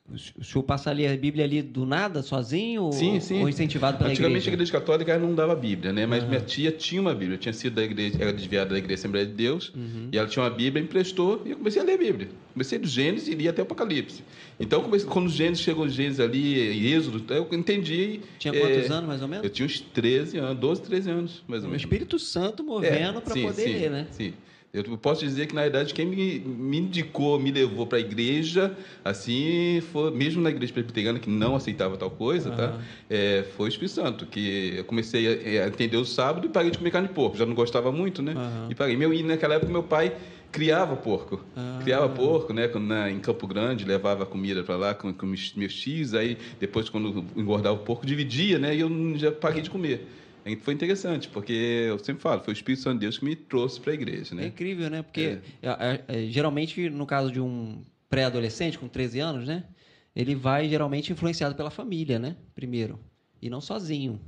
o 0.10 0.44
senhor 0.44 0.64
passa 0.64 0.90
ali 0.90 1.06
a 1.06 1.16
Bíblia 1.18 1.44
ali 1.44 1.62
do 1.62 1.86
nada, 1.86 2.24
sozinho? 2.24 2.92
Sim, 2.94 3.20
sim. 3.20 3.42
Ou 3.42 3.50
incentivado 3.50 3.98
pela 3.98 4.10
Antigamente 4.10 4.38
igreja? 4.38 4.52
a 4.52 4.54
igreja 4.54 4.72
católica 4.72 5.20
não 5.20 5.36
dava 5.36 5.54
Bíblia, 5.54 5.92
né? 5.92 6.06
Mas 6.06 6.24
uhum. 6.24 6.30
minha 6.30 6.40
tia 6.40 6.72
tinha 6.72 7.02
uma 7.02 7.14
Bíblia. 7.14 7.38
tinha 7.38 7.52
sido 7.52 7.76
da 7.76 7.84
igreja, 7.84 8.16
era 8.18 8.32
desviada 8.32 8.70
da 8.70 8.78
igreja 8.78 9.02
Assembleia 9.02 9.26
de 9.26 9.34
Deus. 9.34 9.74
Uhum. 9.76 10.08
E 10.10 10.18
ela 10.18 10.28
tinha 10.28 10.44
uma 10.44 10.50
Bíblia, 10.50 10.82
emprestou 10.82 11.42
e 11.46 11.52
eu 11.52 11.58
comecei 11.58 11.82
a 11.82 11.86
ler 11.86 11.96
a 11.96 11.98
Bíblia. 11.98 12.30
Comecei 12.54 12.80
do 12.80 12.88
Gênesis 12.88 13.28
e 13.28 13.36
li 13.36 13.50
até 13.50 13.62
o 13.62 13.66
Apocalipse. 13.66 14.24
Então, 14.58 14.82
comecei, 14.82 15.10
quando 15.10 15.28
o 15.28 15.30
Gênesis 15.30 15.62
chegou 15.62 15.84
o 15.84 15.90
Gênesis 15.90 16.22
ali, 16.22 16.88
Êxodo, 16.94 17.34
eu 17.34 17.48
entendi. 17.52 18.22
Tinha 18.40 18.54
quantos 18.54 18.90
é, 18.90 18.94
anos, 18.94 19.08
mais 19.10 19.22
ou 19.22 19.28
menos? 19.28 19.44
Eu 19.44 19.50
tinha 19.50 19.66
uns 19.66 19.82
13 19.82 20.38
anos, 20.38 20.58
12, 20.58 20.82
13 20.84 21.10
anos, 21.10 21.44
mais 21.48 21.64
ou 21.64 21.70
menos. 21.70 21.84
O 21.84 21.86
Espírito 21.86 22.18
Santo 22.18 22.64
movendo 22.64 23.18
é, 23.18 23.22
para 23.22 23.34
poder 23.34 23.54
sim, 23.54 23.74
ler, 23.74 23.92
né? 23.92 24.08
Sim. 24.12 24.34
Eu 24.74 24.98
posso 24.98 25.22
dizer 25.22 25.48
que, 25.48 25.56
na 25.56 25.62
verdade, 25.62 25.94
quem 25.94 26.06
me, 26.06 26.40
me 26.40 26.78
indicou, 26.78 27.40
me 27.40 27.52
levou 27.52 27.88
para 27.88 27.98
a 27.98 28.02
igreja, 28.02 28.76
assim, 29.04 29.82
foi, 29.92 30.12
mesmo 30.12 30.42
na 30.42 30.50
igreja 30.50 30.74
presbiteriana, 30.74 31.20
que 31.20 31.30
não 31.30 31.56
aceitava 31.56 31.96
tal 31.96 32.12
coisa, 32.12 32.52
tá? 32.52 32.78
É, 33.10 33.46
foi 33.56 33.68
o 33.68 33.70
Espírito 33.70 33.94
Santo, 33.94 34.26
que 34.26 34.76
eu 34.78 34.84
comecei 34.84 35.58
a, 35.60 35.64
a 35.64 35.68
entender 35.68 35.98
o 35.98 36.06
sábado 36.06 36.46
e 36.46 36.50
parei 36.50 36.70
de 36.70 36.78
comer 36.78 36.92
carne 36.92 37.08
de 37.08 37.14
porco. 37.14 37.38
Já 37.38 37.46
não 37.46 37.56
gostava 37.56 37.92
muito, 37.92 38.22
né? 38.22 38.34
Aham. 38.34 38.68
E 38.70 38.76
parei. 38.76 38.98
Meu, 38.98 39.14
e 39.14 39.24
naquela 39.24 39.56
época, 39.56 39.72
meu 39.72 39.84
pai 39.84 40.16
criava 40.52 40.96
porco. 40.96 41.44
Ah. 41.56 41.80
Criava 41.82 42.10
porco, 42.10 42.54
né? 42.54 42.68
Na, 42.68 43.10
em 43.10 43.20
Campo 43.20 43.48
Grande, 43.48 43.86
levava 43.86 44.26
comida 44.26 44.64
para 44.64 44.76
lá 44.76 44.94
com, 44.94 45.14
com 45.14 45.26
meus, 45.26 45.54
meus 45.56 45.74
tios. 45.74 46.14
Aí, 46.14 46.38
depois, 46.60 46.90
quando 46.90 47.26
engordava 47.36 47.76
o 47.76 47.80
porco, 47.80 48.06
dividia, 48.06 48.60
né? 48.60 48.76
E 48.76 48.82
eu 48.82 48.90
já 49.16 49.32
parei 49.32 49.62
de 49.62 49.70
comer. 49.70 50.08
Aí 50.48 50.56
Foi 50.56 50.74
interessante, 50.74 51.27
porque 51.27 51.51
eu 51.51 52.00
sempre 52.00 52.22
falo, 52.22 52.42
foi 52.42 52.54
o 52.54 52.56
Espírito 52.56 52.82
Santo 52.82 52.94
de 52.94 53.00
Deus 53.01 53.18
que 53.18 53.25
me 53.25 53.36
trouxe 53.36 53.82
para 53.82 53.92
a 53.92 53.94
igreja, 53.94 54.34
É 54.34 54.36
né? 54.36 54.46
incrível, 54.48 54.89
né? 54.89 55.01
Porque 55.04 55.39
é, 55.62 55.70
é, 55.70 56.04
é, 56.08 56.25
geralmente, 56.27 56.89
no 56.89 57.06
caso 57.06 57.30
de 57.30 57.42
um 57.42 57.82
pré-adolescente 58.10 58.80
com 58.80 58.88
13 58.88 59.20
anos, 59.20 59.46
né? 59.46 59.66
Ele 60.16 60.34
vai 60.36 60.70
geralmente 60.70 61.12
influenciado 61.12 61.54
pela 61.54 61.70
família, 61.70 62.18
né? 62.18 62.38
Primeiro. 62.56 62.98
E 63.42 63.50
não 63.50 63.60
sozinho. 63.60 64.22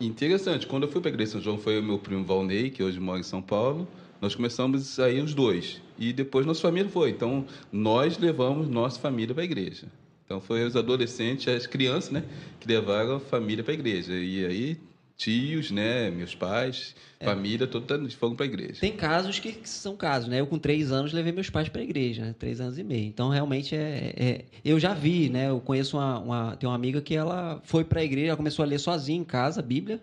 Interessante, 0.00 0.64
quando 0.64 0.84
eu 0.84 0.88
fui 0.88 1.00
para 1.00 1.10
a 1.10 1.12
igreja 1.12 1.30
de 1.30 1.32
São 1.32 1.40
João, 1.40 1.58
foi 1.58 1.80
o 1.80 1.82
meu 1.82 1.98
primo 1.98 2.24
Valnei, 2.24 2.70
que 2.70 2.80
hoje 2.80 3.00
mora 3.00 3.18
em 3.18 3.24
São 3.24 3.42
Paulo. 3.42 3.88
Nós 4.20 4.36
começamos 4.36 5.00
aí 5.00 5.20
os 5.20 5.34
dois. 5.34 5.82
E 5.98 6.12
depois 6.12 6.46
nossa 6.46 6.60
família 6.62 6.88
foi. 6.88 7.10
Então, 7.10 7.44
nós 7.72 8.16
levamos 8.16 8.68
nossa 8.68 9.00
família 9.00 9.34
para 9.34 9.42
a 9.42 9.44
igreja. 9.44 9.88
Então, 10.24 10.40
foi 10.40 10.64
os 10.64 10.76
adolescentes, 10.76 11.48
as 11.48 11.66
crianças, 11.66 12.12
né? 12.12 12.22
Que 12.60 12.68
levaram 12.68 13.16
a 13.16 13.20
família 13.20 13.64
para 13.64 13.72
a 13.72 13.74
igreja. 13.74 14.12
E 14.12 14.46
aí, 14.46 14.78
tios, 15.18 15.70
né? 15.72 16.10
Meus 16.10 16.34
pais, 16.34 16.94
família, 17.22 17.66
todos 17.66 18.14
foram 18.14 18.36
para 18.36 18.46
a 18.46 18.48
igreja. 18.48 18.80
Tem 18.80 18.92
casos 18.96 19.38
que, 19.40 19.52
que 19.52 19.68
são 19.68 19.96
casos, 19.96 20.28
né? 20.28 20.40
Eu 20.40 20.46
com 20.46 20.58
três 20.58 20.92
anos 20.92 21.12
levei 21.12 21.32
meus 21.32 21.50
pais 21.50 21.68
para 21.68 21.80
a 21.80 21.84
igreja, 21.84 22.24
né? 22.24 22.34
Três 22.38 22.60
anos 22.60 22.78
e 22.78 22.84
meio. 22.84 23.06
Então 23.06 23.28
realmente 23.28 23.74
é, 23.74 24.14
é- 24.16 24.44
eu 24.64 24.78
já 24.78 24.94
vi, 24.94 25.28
né? 25.28 25.48
Eu 25.50 25.60
conheço 25.60 25.96
uma, 25.98 26.18
uma 26.20 26.56
tem 26.56 26.68
uma 26.68 26.76
amiga 26.76 27.02
que 27.02 27.14
ela 27.14 27.60
foi 27.64 27.84
para 27.84 28.00
a 28.00 28.04
igreja, 28.04 28.28
ela 28.28 28.36
começou 28.36 28.62
a 28.62 28.66
ler 28.66 28.78
sozinha 28.78 29.18
em 29.20 29.24
casa 29.24 29.58
a 29.60 29.62
Bíblia. 29.62 30.00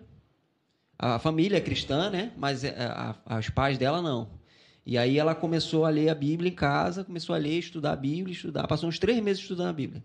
A 0.98 1.18
família 1.18 1.56
é 1.56 1.60
cristã, 1.60 2.10
né? 2.10 2.32
Mas 2.36 2.62
é, 2.62 2.74
a- 2.78 3.16
a- 3.24 3.38
os 3.38 3.48
pais 3.48 3.78
dela 3.78 4.02
não. 4.02 4.28
E 4.84 4.96
aí 4.98 5.18
ela 5.18 5.34
começou 5.34 5.84
a 5.86 5.88
ler 5.88 6.10
a 6.10 6.14
Bíblia 6.14 6.50
em 6.50 6.54
casa, 6.54 7.02
começou 7.02 7.34
a 7.34 7.38
ler, 7.38 7.58
estudar 7.58 7.92
a 7.92 7.96
Bíblia, 7.96 8.32
estudar. 8.34 8.66
Passou 8.68 8.88
uns 8.88 8.98
três 8.98 9.18
meses 9.22 9.42
estudando 9.42 9.68
a 9.68 9.72
Bíblia. 9.72 10.04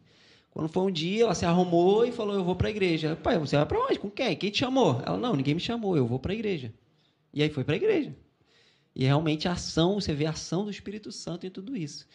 Quando 0.52 0.68
foi 0.68 0.84
um 0.84 0.92
dia, 0.92 1.24
ela 1.24 1.34
se 1.34 1.46
arrumou 1.46 2.06
e 2.06 2.12
falou: 2.12 2.36
Eu 2.36 2.44
vou 2.44 2.56
para 2.56 2.68
a 2.68 2.72
igreja. 2.72 3.16
Pai, 3.16 3.40
você 3.40 3.56
vai 3.56 3.66
para 3.66 3.80
onde? 3.80 3.98
Com 3.98 4.10
quem? 4.10 4.36
Quem 4.36 4.52
te 4.52 4.60
chamou? 4.60 5.02
Ela: 5.06 5.18
Não, 5.18 5.36
ninguém 5.36 5.56
me 5.56 5.62
chamou, 5.62 5.96
eu 5.96 6.06
vou 6.06 6.20
para 6.20 6.34
a 6.34 6.36
igreja. 6.36 6.74
E 7.34 7.42
aí 7.42 7.50
foi 7.50 7.64
para 7.64 7.76
a 7.76 7.78
igreja. 7.78 8.14
E 8.94 9.06
realmente 9.06 9.48
a 9.48 9.54
ação, 9.54 9.96
você 9.96 10.14
vê 10.14 10.26
a 10.26 10.32
ação 10.32 10.66
do 10.66 10.72
Espírito 10.72 11.12
Santo 11.12 11.48
em 11.48 11.50
tudo 11.50 11.76
isso. 11.78 12.06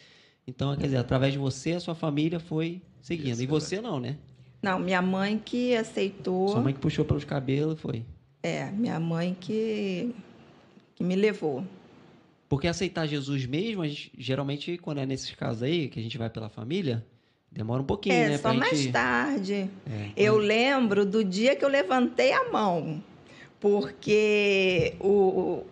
Então, 0.45 0.75
quer 0.77 0.83
dizer, 0.83 0.97
através 0.97 1.33
de 1.33 1.39
você, 1.39 1.73
a 1.73 1.79
sua 1.79 1.95
família 1.95 2.39
foi 2.39 2.81
seguindo. 3.01 3.33
Isso, 3.33 3.43
e 3.43 3.47
você 3.47 3.81
não, 3.81 3.99
né? 3.99 4.17
Não, 4.61 4.79
minha 4.79 5.01
mãe 5.01 5.41
que 5.43 5.75
aceitou. 5.75 6.49
Sua 6.49 6.61
mãe 6.61 6.73
que 6.73 6.79
puxou 6.79 7.03
pelos 7.03 7.25
cabelos 7.25 7.79
foi. 7.79 8.05
É, 8.43 8.69
minha 8.71 8.99
mãe 8.99 9.35
que, 9.39 10.15
que 10.95 11.03
me 11.03 11.15
levou. 11.15 11.65
Porque 12.47 12.67
aceitar 12.67 13.07
Jesus 13.07 13.45
mesmo, 13.45 13.81
a 13.81 13.87
gente, 13.87 14.11
geralmente, 14.17 14.77
quando 14.77 14.99
é 14.99 15.05
nesses 15.05 15.31
casos 15.31 15.63
aí, 15.63 15.89
que 15.89 15.99
a 15.99 16.03
gente 16.03 16.17
vai 16.17 16.29
pela 16.29 16.47
família, 16.47 17.05
demora 17.57 17.81
um 17.81 17.85
pouquinho, 17.85 18.15
é, 18.15 18.29
né? 18.29 18.37
só 18.37 18.49
pra 18.49 18.53
mais 18.53 18.77
gente... 18.77 18.91
tarde. 18.91 19.69
É, 19.89 20.09
Eu 20.15 20.37
lembro 20.37 21.05
do 21.05 21.23
dia 21.23 21.55
que 21.55 21.65
eu 21.65 21.69
levantei 21.69 22.31
a 22.31 22.49
mão, 22.49 23.03
porque 23.59 24.93
o. 24.99 25.63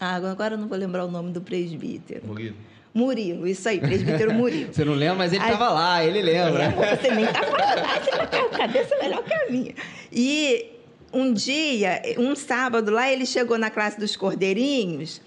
Ah, 0.00 0.16
agora 0.16 0.54
eu 0.54 0.58
não 0.58 0.66
vou 0.66 0.76
lembrar 0.76 1.04
o 1.04 1.10
nome 1.10 1.32
do 1.32 1.40
presbítero. 1.40 2.26
Murilo. 2.26 2.56
Murilo, 2.92 3.46
isso 3.46 3.68
aí, 3.68 3.78
presbítero 3.78 4.32
Murilo. 4.34 4.72
Você 4.72 4.84
não 4.84 4.94
lembra, 4.94 5.16
mas 5.16 5.32
ele 5.32 5.44
estava 5.44 5.68
lá, 5.68 6.02
ele 6.02 6.22
lembra. 6.22 6.64
É, 6.64 6.96
você 6.96 7.10
nem 7.10 7.26
tá 7.26 7.42
falando, 7.42 7.84
ah, 7.84 8.00
você 8.00 8.10
não 8.16 8.26
tem 8.26 8.40
a 8.40 8.48
cabeça 8.48 8.96
melhor 8.96 9.22
que 9.22 9.34
a 9.34 9.50
minha. 9.50 9.74
E 10.10 10.70
um 11.12 11.32
dia, 11.32 12.00
um 12.16 12.34
sábado 12.34 12.90
lá, 12.90 13.12
ele 13.12 13.26
chegou 13.26 13.58
na 13.58 13.68
classe 13.70 14.00
dos 14.00 14.16
cordeirinhos 14.16 15.20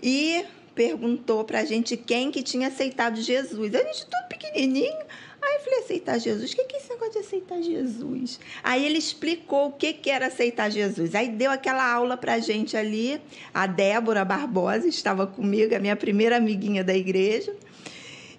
e 0.00 0.44
perguntou 0.76 1.42
pra 1.42 1.64
gente 1.64 1.96
quem 1.96 2.30
que 2.30 2.42
tinha 2.42 2.68
aceitado 2.68 3.20
Jesus. 3.20 3.74
A 3.74 3.82
gente 3.82 4.06
tudo 4.06 4.28
pequenininho. 4.28 5.05
Aí 5.46 5.54
eu 5.54 5.60
falei, 5.60 5.78
aceitar 5.78 6.18
Jesus? 6.18 6.52
O 6.52 6.56
que 6.56 6.76
é 6.76 6.78
esse 6.78 6.90
negócio 6.90 7.12
de 7.12 7.18
aceitar 7.20 7.62
Jesus? 7.62 8.40
Aí 8.64 8.84
ele 8.84 8.98
explicou 8.98 9.68
o 9.68 9.72
que 9.72 9.92
que 9.92 10.10
era 10.10 10.26
aceitar 10.26 10.70
Jesus. 10.70 11.14
Aí 11.14 11.28
deu 11.28 11.52
aquela 11.52 11.88
aula 11.88 12.16
pra 12.16 12.40
gente 12.40 12.76
ali. 12.76 13.20
A 13.54 13.66
Débora 13.66 14.24
Barbosa 14.24 14.88
estava 14.88 15.26
comigo, 15.26 15.74
a 15.74 15.78
minha 15.78 15.94
primeira 15.94 16.38
amiguinha 16.38 16.82
da 16.82 16.94
igreja. 16.94 17.54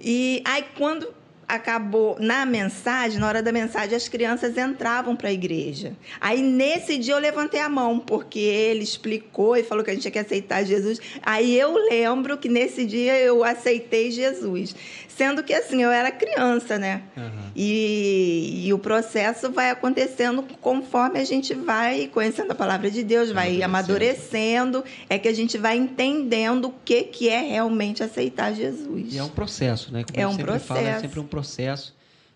E 0.01 0.41
aí, 0.45 0.65
quando 0.77 1.16
acabou 1.47 2.17
na 2.19 2.45
mensagem, 2.45 3.19
na 3.19 3.27
hora 3.27 3.41
da 3.41 3.51
mensagem, 3.51 3.95
as 3.95 4.07
crianças 4.09 4.57
entravam 4.57 5.15
para 5.15 5.29
a 5.29 5.31
igreja. 5.31 5.93
Aí, 6.19 6.41
nesse 6.41 6.97
dia, 6.97 7.13
eu 7.13 7.19
levantei 7.19 7.59
a 7.61 7.69
mão, 7.69 7.99
porque 7.99 8.39
ele 8.39 8.83
explicou 8.83 9.55
e 9.55 9.63
falou 9.63 9.83
que 9.83 9.89
a 9.91 9.93
gente 9.93 10.01
tinha 10.01 10.11
que 10.11 10.19
aceitar 10.19 10.63
Jesus. 10.65 10.99
Aí, 11.21 11.57
eu 11.57 11.73
lembro 11.89 12.37
que 12.37 12.49
nesse 12.49 12.85
dia 12.85 13.17
eu 13.19 13.43
aceitei 13.43 14.11
Jesus. 14.11 14.75
Sendo 15.07 15.41
que, 15.41 15.51
assim, 15.53 15.81
eu 15.81 15.89
era 15.89 16.11
criança, 16.11 16.77
né? 16.77 17.01
Aham. 17.17 17.31
E, 17.55 18.63
e 18.67 18.73
o 18.73 18.77
processo 18.77 19.49
vai 19.51 19.71
acontecendo 19.71 20.43
conforme 20.61 21.19
a 21.19 21.23
gente 21.23 21.55
vai 21.55 22.07
conhecendo 22.13 22.51
a 22.51 22.55
palavra 22.55 22.91
de 22.91 23.03
Deus, 23.03 23.31
vai 23.31 23.63
amadurecendo, 23.63 24.83
é 25.09 25.17
que 25.17 25.27
a 25.27 25.33
gente 25.33 25.57
vai 25.57 25.75
entendendo 25.75 26.65
o 26.65 26.73
que, 26.85 27.03
que 27.03 27.29
é 27.29 27.41
realmente 27.41 28.03
aceitar 28.03 28.53
Jesus. 28.53 29.11
E 29.13 29.17
é 29.17 29.23
um 29.23 29.29
processo, 29.29 29.91
né? 29.91 30.03
Como 30.03 30.21
É 30.21 30.27
um 30.27 30.31
sempre 30.35 30.59
fala, 30.59 30.79
é 30.79 30.83
processo. 30.83 31.01
sempre 31.01 31.19
um 31.19 31.23
processo. 31.23 31.36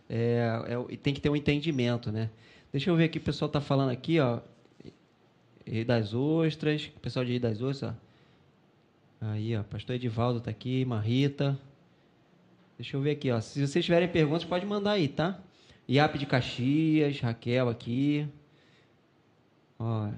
É, 0.10 0.48
é 0.68 0.94
e 0.94 0.98
tem 0.98 1.14
que 1.14 1.22
ter 1.22 1.30
um 1.30 1.36
entendimento, 1.36 2.12
né? 2.12 2.30
Deixa 2.72 2.90
eu 2.90 2.96
ver 2.96 3.06
aqui, 3.06 3.18
o 3.18 3.22
pessoal 3.22 3.50
tá 3.50 3.62
falando 3.62 3.90
aqui, 3.90 4.20
ó. 4.20 4.40
Rei 5.66 5.86
das 5.86 6.14
Ostras, 6.14 6.92
pessoal 7.02 7.24
de 7.24 7.32
Rei 7.32 7.40
das 7.40 7.62
Ostras, 7.62 7.92
ó. 7.92 8.12
Aí, 9.28 9.56
ó, 9.56 9.64
pastor 9.64 9.96
Edivaldo 9.96 10.42
tá 10.42 10.50
aqui, 10.50 10.84
Marrita. 10.84 11.58
Deixa 12.78 12.98
eu 12.98 13.02
ver 13.02 13.12
aqui, 13.12 13.30
ó. 13.30 13.40
Se 13.40 13.66
vocês 13.66 13.86
tiverem 13.86 14.08
perguntas, 14.08 14.44
pode 14.44 14.66
mandar 14.66 14.94
aí, 14.94 15.08
tá? 15.08 15.40
IAP 15.88 16.18
de 16.18 16.26
Caxias, 16.26 17.20
Raquel 17.20 17.70
aqui. 17.70 18.28
Ó, 19.78 20.10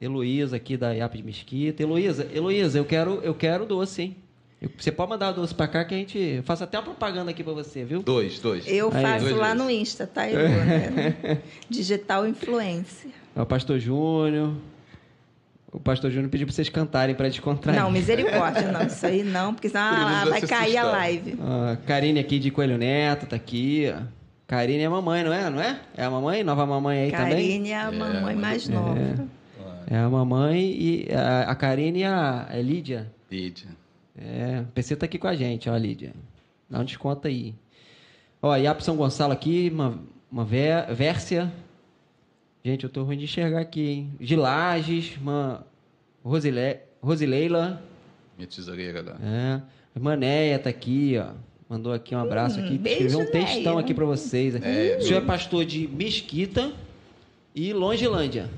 Heloísa 0.00 0.56
aqui 0.56 0.76
da 0.76 0.92
IAP 0.92 1.16
de 1.16 1.22
Mesquita. 1.24 1.82
Heloísa, 1.82 2.30
Heloísa, 2.32 2.78
eu 2.78 2.84
quero, 2.84 3.14
eu 3.22 3.34
quero 3.34 3.66
doce, 3.66 4.02
hein? 4.02 4.16
Eu- 4.60 4.70
Você 4.78 4.92
pode 4.92 5.08
mandar 5.10 5.30
o 5.30 5.34
doce 5.34 5.54
pra 5.54 5.66
cá 5.66 5.84
que 5.84 5.94
a 5.94 5.98
gente. 5.98 6.18
Eu 6.18 6.42
faço 6.42 6.62
até 6.64 6.76
uma 6.78 6.84
propaganda 6.84 7.30
aqui 7.30 7.42
pra 7.42 7.52
você, 7.52 7.82
viu? 7.84 8.02
Dois, 8.02 8.38
dois. 8.40 8.64
Eu 8.66 8.90
Aí, 8.92 9.02
faço 9.02 9.24
dois 9.24 9.36
lá 9.36 9.48
vezes. 9.54 9.62
no 9.62 9.70
Insta, 9.70 10.06
tá, 10.06 10.26
Elô? 10.28 10.38
né? 10.42 11.38
Digital 11.68 12.26
Influencer. 12.26 13.10
É 13.34 13.40
o 13.40 13.46
Pastor 13.46 13.78
Júnior. 13.78 14.52
O 15.72 15.78
Pastor 15.78 16.10
Júnior 16.10 16.28
pediu 16.30 16.46
pra 16.48 16.54
vocês 16.54 16.68
cantarem 16.68 17.14
pra 17.14 17.28
descontrair. 17.28 17.78
Não, 17.80 17.90
misericórdia, 17.90 18.72
não. 18.72 18.82
Isso 18.86 19.06
aí 19.06 19.22
não, 19.22 19.54
porque 19.54 19.68
senão 19.68 19.82
ah, 19.82 20.24
vai 20.28 20.40
cair 20.42 20.76
a 20.76 20.82
live. 20.84 21.38
A 21.40 21.76
Karine 21.86 22.18
aqui 22.18 22.38
de 22.40 22.50
Coelho 22.50 22.76
Neto 22.76 23.26
tá 23.26 23.36
aqui. 23.36 23.90
ó. 23.96 24.02
Karine 24.48 24.82
é 24.82 24.86
a 24.86 24.90
mamãe, 24.90 25.22
não 25.22 25.32
é? 25.32 25.48
Não 25.48 25.60
é? 25.62 25.80
É 25.96 26.04
a 26.04 26.10
mamãe? 26.10 26.42
Nova 26.42 26.66
mamãe 26.66 27.02
aí 27.04 27.10
também? 27.12 27.30
Karine 27.30 27.70
é 27.70 27.80
a 27.80 27.92
mamãe 27.92 28.34
mais 28.34 28.68
nova. 28.68 29.28
É 29.88 29.96
a 29.96 30.08
mamãe 30.10 30.60
e 30.60 31.08
a, 31.14 31.42
a 31.50 31.54
Karine 31.54 32.00
e 32.00 32.04
a, 32.04 32.48
a 32.50 32.56
Lídia. 32.56 33.10
Lídia. 33.30 33.68
É, 34.16 34.60
o 34.68 34.72
PC 34.72 34.96
tá 34.96 35.06
aqui 35.06 35.18
com 35.18 35.26
a 35.28 35.34
gente, 35.34 35.68
ó, 35.70 35.76
Lídia. 35.76 36.12
Dá 36.68 36.80
um 36.80 36.84
desconto 36.84 37.26
aí. 37.28 37.54
Ó, 38.42 38.54
Iap 38.56 38.80
São 38.82 38.96
Gonçalo 38.96 39.32
aqui, 39.32 39.70
uma, 39.72 39.98
uma 40.30 40.44
Vé- 40.44 40.86
Vércia. 40.92 41.52
Gente, 42.64 42.84
eu 42.84 42.90
tô 42.90 43.02
ruim 43.02 43.16
de 43.16 43.24
enxergar 43.24 43.60
aqui, 43.60 43.86
hein? 43.88 44.12
De 44.20 44.36
Lages, 44.36 45.16
uma 45.16 45.64
Rosile, 46.24 46.78
Rosileila. 47.02 47.82
Minha 48.36 48.46
tesoureira 48.46 49.02
lá. 49.02 49.16
É. 49.22 49.54
A 49.94 49.98
irmã 49.98 50.16
Neia 50.16 50.58
tá 50.58 50.70
aqui, 50.70 51.16
ó. 51.18 51.32
Mandou 51.68 51.92
aqui 51.92 52.14
um 52.14 52.18
abraço 52.18 52.60
Hum, 52.60 52.64
aqui. 52.64 52.76
beijo, 52.78 53.06
Escreveu 53.06 53.20
um 53.20 53.30
textão 53.30 53.74
Neia. 53.74 53.78
aqui 53.84 53.94
pra 53.94 54.04
vocês. 54.04 54.54
É, 54.56 54.96
o 54.98 55.02
senhor 55.02 55.22
é 55.22 55.24
pastor 55.26 55.64
de 55.64 55.86
Mesquita 55.88 56.72
e 57.54 57.72
Longilândia. 57.72 58.50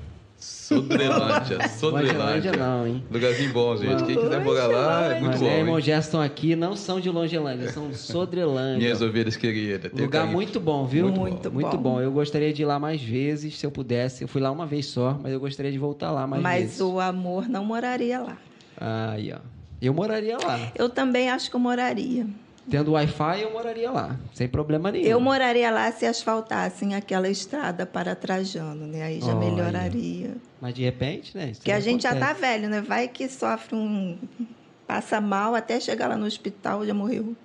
Sodrelândia. 0.43 1.69
Sodrelândia. 1.69 2.51
Não, 2.51 2.87
hein? 2.87 3.03
Lugarzinho 3.11 3.53
bom, 3.53 3.77
gente. 3.77 4.03
Quem 4.03 4.15
quiser 4.17 4.43
morar 4.43 4.67
lá, 4.67 5.05
é 5.05 5.19
muito 5.19 5.31
Mas 5.31 5.39
bom. 5.39 5.45
né, 5.45 5.53
hein? 5.53 5.59
irmão 5.59 5.79
Gerson 5.79 6.21
aqui 6.21 6.55
não 6.55 6.75
são 6.75 6.99
de 6.99 7.09
Longilândia, 7.09 7.69
são 7.71 7.89
de 7.89 7.97
Sodrelândia. 7.97 8.77
Minhas 8.77 9.01
ovelhas 9.01 9.35
queridas. 9.35 9.91
Lugar 9.93 10.25
muito 10.25 10.59
bom, 10.59 10.85
viu? 10.85 11.09
Muito 11.09 11.49
bom. 11.49 11.53
Muito 11.53 11.77
bom. 11.77 12.01
Eu 12.01 12.11
gostaria 12.11 12.51
de 12.53 12.61
ir 12.61 12.65
lá 12.65 12.79
mais 12.79 13.01
vezes, 13.01 13.57
se 13.57 13.65
eu 13.65 13.71
pudesse. 13.71 14.23
Eu 14.23 14.27
fui 14.27 14.41
lá 14.41 14.51
uma 14.51 14.65
vez 14.65 14.85
só, 14.87 15.19
mas 15.21 15.31
eu 15.31 15.39
gostaria 15.39 15.71
de 15.71 15.77
voltar 15.77 16.11
lá 16.11 16.25
mais 16.27 16.41
Mas 16.41 16.61
vezes. 16.63 16.81
o 16.81 16.99
amor 16.99 17.47
não 17.47 17.63
moraria 17.63 18.19
lá. 18.19 18.37
Aí, 18.77 19.31
ó. 19.33 19.39
Eu 19.81 19.93
moraria 19.93 20.37
lá. 20.37 20.71
Eu 20.75 20.89
também 20.89 21.29
acho 21.29 21.49
que 21.49 21.55
eu 21.55 21.59
moraria. 21.59 22.25
Tendo 22.69 22.93
Wi-Fi, 22.93 23.41
eu 23.41 23.51
moraria 23.51 23.91
lá. 23.91 24.17
Sem 24.33 24.47
problema 24.47 24.91
nenhum. 24.91 25.05
Eu 25.05 25.19
moraria 25.19 25.69
lá 25.69 25.91
se 25.91 26.05
asfaltassem 26.05 26.95
aquela 26.95 27.29
estrada 27.29 27.85
para 27.85 28.15
Trajano, 28.15 28.87
né? 28.87 29.03
Aí 29.03 29.19
já 29.19 29.35
Olha. 29.35 29.35
melhoraria. 29.35 30.37
Mas 30.61 30.73
de 30.73 30.83
repente, 30.83 31.35
né? 31.35 31.51
Porque 31.55 31.71
a 31.71 31.79
gente 31.79 32.03
já 32.03 32.11
tá 32.15 32.31
acontece. 32.31 32.41
velho, 32.41 32.69
né? 32.69 32.81
Vai 32.81 33.07
que 33.07 33.27
sofre 33.27 33.75
um, 33.75 34.17
passa 34.87 35.19
mal 35.19 35.55
até 35.55 35.79
chegar 35.79 36.07
lá 36.07 36.17
no 36.17 36.25
hospital, 36.25 36.85
já 36.85 36.93
morreu. 36.93 37.35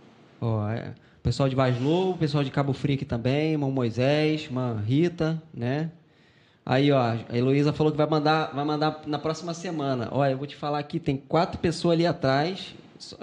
Ó, 0.41 0.69
é. 0.69 0.95
Pessoal 1.23 1.49
de 1.49 1.57
Vaz 1.57 1.81
Novo, 1.81 2.17
pessoal 2.17 2.45
de 2.45 2.51
Cabo 2.51 2.73
Frio 2.73 2.95
aqui 2.95 3.05
também, 3.05 3.53
irmão 3.53 3.71
Moisés, 3.71 4.45
irmã 4.45 4.81
Rita, 4.87 5.43
né? 5.53 5.91
Aí, 6.65 6.93
ó, 6.93 7.01
a 7.01 7.37
Heloísa 7.37 7.73
falou 7.73 7.91
que 7.91 7.99
vai 7.99 8.07
mandar, 8.07 8.55
vai 8.55 8.65
mandar 8.65 9.03
na 9.07 9.19
próxima 9.19 9.53
semana. 9.53 10.09
Olha, 10.13 10.33
eu 10.33 10.39
vou 10.39 10.47
te 10.47 10.55
falar 10.55 10.79
aqui, 10.79 11.01
tem 11.01 11.17
quatro 11.17 11.59
pessoas 11.59 11.95
ali 11.95 12.07
atrás. 12.07 12.75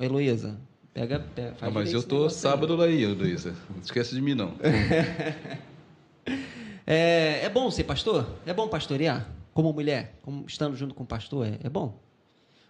Heloísa, 0.01 0.57
pega, 0.95 1.19
pega 1.35 1.53
faz 1.55 1.71
Ah, 1.71 1.73
mas 1.73 1.93
eu 1.93 2.01
tô 2.01 2.23
aí. 2.23 2.29
sábado 2.31 2.75
lá 2.75 2.85
aí, 2.85 3.05
Luísa. 3.05 3.53
Não 3.69 3.81
esquece 3.83 4.15
de 4.15 4.21
mim, 4.21 4.33
não. 4.33 4.53
É, 6.87 7.41
é 7.43 7.49
bom 7.49 7.71
ser 7.71 7.83
pastor? 7.83 8.27
É 8.45 8.53
bom 8.53 8.67
pastorear? 8.67 9.27
Como 9.55 9.73
mulher? 9.73 10.13
Como 10.21 10.45
estando 10.47 10.75
junto 10.75 10.93
com 10.93 11.03
o 11.03 11.05
pastor? 11.07 11.47
É, 11.47 11.57
é 11.63 11.69
bom? 11.69 11.99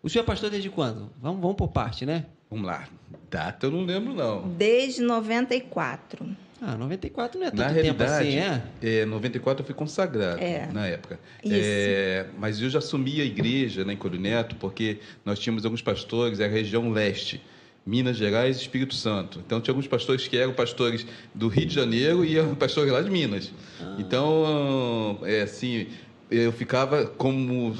O 0.01 0.09
senhor 0.09 0.23
é 0.23 0.25
pastor 0.25 0.49
desde 0.49 0.69
quando? 0.69 1.09
Vamos, 1.21 1.41
vamos 1.41 1.57
por 1.57 1.67
parte, 1.67 2.05
né? 2.05 2.25
Vamos 2.49 2.65
lá. 2.65 2.87
Data 3.29 3.65
eu 3.67 3.71
não 3.71 3.83
lembro, 3.83 4.13
não. 4.13 4.47
Desde 4.49 5.01
94. 5.01 6.25
Ah, 6.61 6.77
94 6.77 7.37
não 7.39 7.47
é 7.47 7.51
tanto 7.51 7.59
Na 7.61 7.73
tempo 7.81 8.01
assim, 8.03 8.29
realidade, 8.31 8.63
é? 8.85 8.99
é, 9.01 9.05
94 9.05 9.61
eu 9.61 9.65
fui 9.65 9.75
consagrado 9.75 10.39
É. 10.41 10.67
na 10.71 10.87
época. 10.87 11.19
Isso. 11.43 11.53
É, 11.53 12.27
mas 12.39 12.61
eu 12.61 12.69
já 12.69 12.79
assumi 12.79 13.19
a 13.19 13.25
igreja 13.25 13.83
né, 13.83 13.93
em 13.93 13.97
Coelho 13.97 14.19
Neto, 14.19 14.55
porque 14.55 14.99
nós 15.25 15.39
tínhamos 15.39 15.65
alguns 15.65 15.81
pastores, 15.81 16.39
é 16.39 16.45
a 16.45 16.49
região 16.49 16.89
leste, 16.89 17.41
Minas 17.85 18.17
Gerais 18.17 18.57
e 18.57 18.61
Espírito 18.61 18.95
Santo. 18.95 19.39
Então 19.45 19.61
tinha 19.61 19.71
alguns 19.71 19.87
pastores 19.87 20.27
que 20.27 20.35
eram 20.35 20.53
pastores 20.53 21.05
do 21.33 21.47
Rio 21.47 21.67
de 21.67 21.73
Janeiro 21.75 22.25
e 22.25 22.37
eram 22.37 22.55
pastores 22.55 22.91
lá 22.91 23.01
de 23.01 23.11
Minas. 23.11 23.51
Ah. 23.79 23.95
Então, 23.99 25.19
é, 25.23 25.41
assim, 25.43 25.87
eu 26.31 26.51
ficava 26.51 27.05
como 27.05 27.75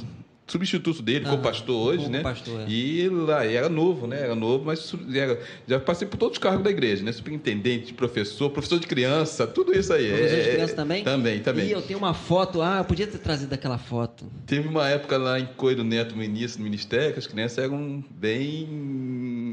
substituto 0.48 1.02
dele, 1.02 1.26
como 1.26 1.40
pastor 1.42 1.76
hoje, 1.76 2.04
como 2.04 2.12
né? 2.12 2.22
pastor, 2.22 2.62
é. 2.62 2.70
E 2.70 3.10
lá, 3.10 3.44
era 3.44 3.68
novo, 3.68 4.06
né? 4.06 4.20
Era 4.22 4.36
novo, 4.36 4.64
mas 4.66 4.94
era- 5.12 5.40
já 5.68 5.80
passei 5.80 6.08
por 6.08 6.18
todos 6.18 6.34
os 6.38 6.38
cargos 6.38 6.64
da 6.64 6.70
igreja, 6.70 7.04
né? 7.04 7.12
Superintendente, 7.12 7.96
professor, 7.96 8.52
professor 8.52 8.78
de 8.80 8.86
criança, 8.86 9.48
tudo 9.48 9.76
isso 9.76 9.92
aí. 9.92 10.08
Professor 10.08 10.36
de 10.36 10.50
É, 10.50 10.54
criança 10.54 10.76
também? 10.76 11.04
Também, 11.04 11.40
também. 11.40 11.66
E 11.66 11.72
eu 11.72 11.82
tenho 11.82 11.98
uma 11.98 12.14
foto, 12.14 12.62
ah, 12.62 12.78
eu 12.78 12.86
podia 12.86 13.08
ter 13.08 13.18
trazido 13.18 13.52
aquela 13.56 13.80
foto. 13.80 14.28
Teve 14.46 14.68
uma 14.68 14.88
época 14.88 15.18
lá 15.18 15.40
em 15.40 15.48
Coelho 15.48 15.84
Neto, 15.84 16.16
no 16.16 16.22
início 16.22 16.60
do 16.60 16.64
ministério, 16.64 17.14
que 17.14 17.20
as 17.20 17.26
crianças 17.26 17.58
eram 17.58 18.04
bem... 18.12 18.68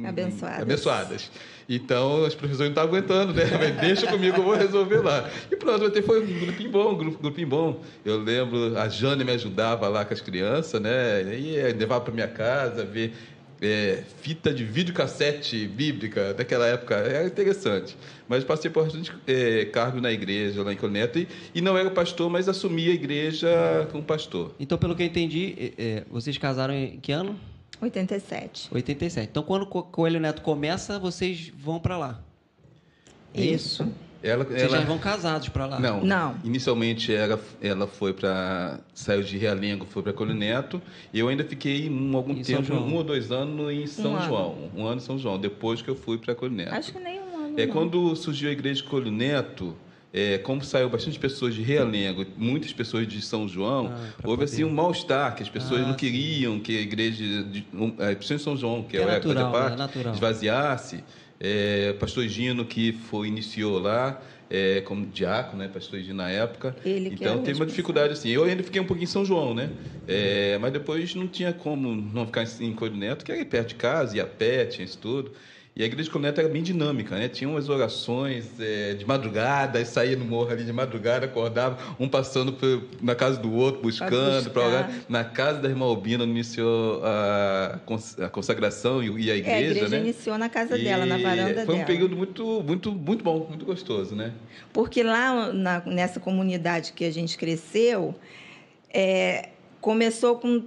Abençoadas. 0.08 0.62
Abençoadas. 0.62 1.30
Então, 1.68 2.22
os 2.26 2.34
professores 2.34 2.58
não 2.58 2.68
estavam 2.68 2.90
aguentando, 2.90 3.32
né? 3.32 3.44
Mas 3.58 3.76
deixa 3.80 4.06
comigo, 4.06 4.36
eu 4.38 4.42
vou 4.42 4.54
resolver 4.54 4.98
lá. 4.98 5.28
E 5.50 5.56
pronto, 5.56 5.86
até 5.86 6.02
foi 6.02 6.22
um 6.22 6.40
grupinho 6.40 6.70
bom, 6.70 6.92
um 6.92 6.96
grupo, 6.96 7.18
grupinho 7.18 7.48
bom. 7.48 7.82
Eu 8.04 8.18
lembro, 8.18 8.76
a 8.78 8.88
Jane 8.88 9.24
me 9.24 9.32
ajudava 9.32 9.88
lá 9.88 10.04
com 10.04 10.12
as 10.12 10.20
crianças, 10.20 10.80
né? 10.80 11.22
E 11.34 11.72
levava 11.72 12.00
para 12.00 12.12
minha 12.12 12.28
casa, 12.28 12.84
ver 12.84 13.12
eh, 13.62 14.02
fita 14.20 14.52
de 14.52 14.64
videocassete 14.64 15.66
bíblica 15.68 16.34
daquela 16.34 16.66
época. 16.66 16.96
Era 16.96 17.26
interessante. 17.26 17.96
Mas 18.28 18.42
passei 18.42 18.70
por 18.70 18.84
bastante 18.84 19.12
eh, 19.26 19.66
cargo 19.66 20.00
na 20.00 20.10
igreja, 20.10 20.62
lá 20.62 20.72
em 20.72 20.76
Coelho 20.76 20.94
Neto. 20.94 21.20
E, 21.20 21.28
e 21.54 21.60
não 21.60 21.78
era 21.78 21.90
pastor, 21.90 22.28
mas 22.28 22.48
assumi 22.48 22.90
a 22.90 22.92
igreja 22.92 23.88
como 23.92 24.02
pastor. 24.02 24.52
Então, 24.58 24.76
pelo 24.76 24.96
que 24.96 25.02
eu 25.02 25.06
entendi, 25.06 25.54
é, 25.56 25.72
é, 25.78 26.04
vocês 26.10 26.36
casaram 26.36 26.74
em 26.74 26.98
que 26.98 27.12
ano? 27.12 27.38
87. 27.82 28.68
87. 28.72 29.28
Então, 29.30 29.42
quando 29.42 29.62
o 29.62 29.66
Co- 29.66 29.82
Coelho 29.82 30.20
Neto 30.20 30.40
começa, 30.42 30.98
vocês 30.98 31.52
vão 31.58 31.78
pra 31.80 31.98
lá. 31.98 32.20
É 33.34 33.40
Isso. 33.42 33.86
Ela, 34.22 34.44
Vocês 34.44 34.62
ela- 34.62 34.78
já 34.78 34.84
vão 34.84 34.98
casados 34.98 35.48
pra 35.48 35.66
lá. 35.66 35.80
Não. 35.80 36.04
Não. 36.04 36.36
Inicialmente 36.44 37.12
ela, 37.12 37.40
ela 37.60 37.88
foi 37.88 38.12
para 38.12 38.78
saiu 38.94 39.20
de 39.24 39.36
Realengo, 39.36 39.84
foi 39.84 40.00
para 40.00 40.12
Colho 40.12 40.32
Neto. 40.32 40.80
E 41.12 41.18
eu 41.18 41.26
ainda 41.26 41.42
fiquei 41.42 41.90
um, 41.90 42.16
algum 42.16 42.32
Em 42.32 42.42
tempo, 42.42 42.72
um 42.72 42.94
ou 42.94 43.02
dois 43.02 43.32
anos 43.32 43.72
em 43.72 43.84
São 43.88 44.14
ano. 44.14 44.26
João, 44.26 44.70
um 44.76 44.86
ano 44.86 44.98
em 44.98 45.04
São 45.04 45.18
João. 45.18 45.40
Depois 45.40 45.82
que 45.82 45.88
eu 45.88 45.96
fui 45.96 46.18
para 46.18 46.36
Colho 46.36 46.52
Neto. 46.54 46.72
Acho 46.72 46.92
que 46.92 47.00
nem 47.00 47.18
um 47.20 47.36
ano. 47.46 47.58
É 47.58 47.66
não. 47.66 47.72
quando 47.72 48.14
surgiu 48.14 48.48
a 48.48 48.52
igreja 48.52 48.80
de 48.82 48.88
Colho 48.88 49.10
Neto. 49.10 49.74
É, 50.12 50.36
como 50.38 50.62
saiu 50.62 50.90
bastante 50.90 51.18
pessoas 51.18 51.54
de 51.54 51.62
Realengo, 51.62 52.26
muitas 52.36 52.70
pessoas 52.72 53.08
de 53.08 53.22
São 53.22 53.48
João, 53.48 53.86
Ah, 53.94 54.08
houve 54.24 54.42
poder- 54.42 54.44
assim 54.44 54.62
um 54.64 54.70
mal-estar, 54.70 55.34
que 55.34 55.42
as 55.42 55.48
pessoas 55.48 55.80
Ah, 55.80 55.84
não 55.86 55.92
sim. 55.92 55.98
queriam 55.98 56.60
que 56.60 56.76
a 56.76 56.80
igreja, 56.82 57.24
de, 57.44 57.64
um, 57.72 57.94
é, 57.98 58.14
principalmente 58.14 58.42
São 58.44 58.56
João, 58.56 58.82
que 58.82 58.96
É 58.96 59.00
é, 59.00 59.04
a 59.04 59.10
época 59.12 59.28
natural, 59.32 59.44
da 59.52 59.58
parte, 59.58 59.72
é 59.72 59.76
natural. 59.76 60.14
esvaziasse. 60.14 61.04
É, 61.40 61.94
pastor 61.94 62.28
Gino, 62.28 62.64
que 62.64 62.92
foi, 62.92 63.26
iniciou 63.26 63.78
lá 63.80 64.20
é, 64.50 64.80
como 64.82 65.06
diácono, 65.06 65.62
né, 65.62 65.68
pastor 65.68 65.98
Gino 66.00 66.14
na 66.14 66.28
época. 66.30 66.76
Ele 66.84 67.08
que 67.08 67.14
então 67.14 67.42
teve 67.42 67.58
uma 67.58 67.66
dificuldade 67.66 68.12
assim. 68.12 68.28
Eu 68.28 68.44
ainda 68.44 68.62
fiquei 68.62 68.80
um 68.80 68.84
pouquinho 68.86 69.04
em 69.04 69.10
São 69.10 69.24
João, 69.24 69.54
né? 69.54 69.70
É, 70.06 70.58
mas 70.60 70.72
depois 70.72 71.14
não 71.14 71.26
tinha 71.26 71.52
como 71.52 71.94
não 71.94 72.26
ficar 72.26 72.44
em 72.60 72.72
Coelho 72.74 72.96
Neto, 72.96 73.24
que 73.24 73.32
era 73.32 73.44
perto 73.46 73.68
de 73.68 73.74
casa, 73.76 74.16
ia 74.16 74.24
a 74.24 74.26
pé, 74.26 74.66
tinha 74.66 74.84
isso 74.84 74.98
tudo. 74.98 75.32
E 75.74 75.82
a 75.82 75.86
igreja 75.86 76.10
de 76.10 76.10
era 76.38 76.48
bem 76.50 76.62
dinâmica, 76.62 77.16
né? 77.16 77.28
Tinha 77.30 77.48
umas 77.48 77.70
orações 77.70 78.60
é, 78.60 78.92
de 78.92 79.06
madrugada, 79.06 79.78
aí 79.78 79.86
saía 79.86 80.14
no 80.16 80.24
morro 80.26 80.50
ali 80.50 80.64
de 80.64 80.72
madrugada, 80.72 81.24
acordava, 81.24 81.78
um 81.98 82.06
passando 82.06 82.52
por- 82.52 82.82
na 83.00 83.14
casa 83.14 83.38
do 83.40 83.50
outro, 83.54 83.80
buscando 83.80 84.50
para 84.50 84.62
orar. 84.66 84.90
Na 85.08 85.24
casa 85.24 85.60
da 85.60 85.70
irmã 85.70 85.86
Albina 85.86 86.24
iniciou 86.24 87.00
a, 87.02 87.78
a 88.22 88.28
consagração 88.28 89.02
e, 89.02 89.06
e 89.24 89.30
a 89.30 89.36
igreja, 89.36 89.50
É, 89.50 89.56
a 89.56 89.60
igreja 89.70 89.88
né? 89.88 89.98
iniciou 90.00 90.36
na 90.36 90.50
casa 90.50 90.76
E 90.76 90.84
dela, 90.84 91.06
na 91.06 91.16
varanda 91.16 91.64
Foi 91.64 91.74
dela. 91.74 91.78
um 91.78 91.86
período 91.86 92.16
muito, 92.16 92.62
muito, 92.62 92.92
muito 92.92 93.24
bom, 93.24 93.46
muito 93.48 93.64
gostoso, 93.64 94.14
né? 94.14 94.30
Porque 94.74 95.02
lá 95.02 95.50
na- 95.54 95.80
nessa 95.86 96.20
comunidade 96.20 96.92
que 96.92 97.02
a 97.02 97.10
gente 97.10 97.38
cresceu, 97.38 98.14
é, 98.92 99.48
começou 99.80 100.36
com. 100.36 100.62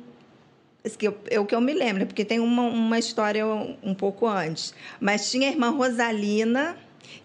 Que 0.97 1.07
eu- 1.07 1.17
É 1.29 1.39
o 1.39 1.45
que 1.45 1.55
eu 1.55 1.61
me 1.61 1.73
lembro, 1.73 2.05
porque 2.05 2.25
tem 2.25 2.39
uma, 2.39 2.63
uma 2.63 2.99
história 2.99 3.45
um, 3.45 3.93
pouco 3.93 4.27
antes. 4.27 4.73
Mas 4.99 5.31
tinha 5.31 5.47
a 5.47 5.51
irmã 5.51 5.69
Rosalina, 5.69 6.77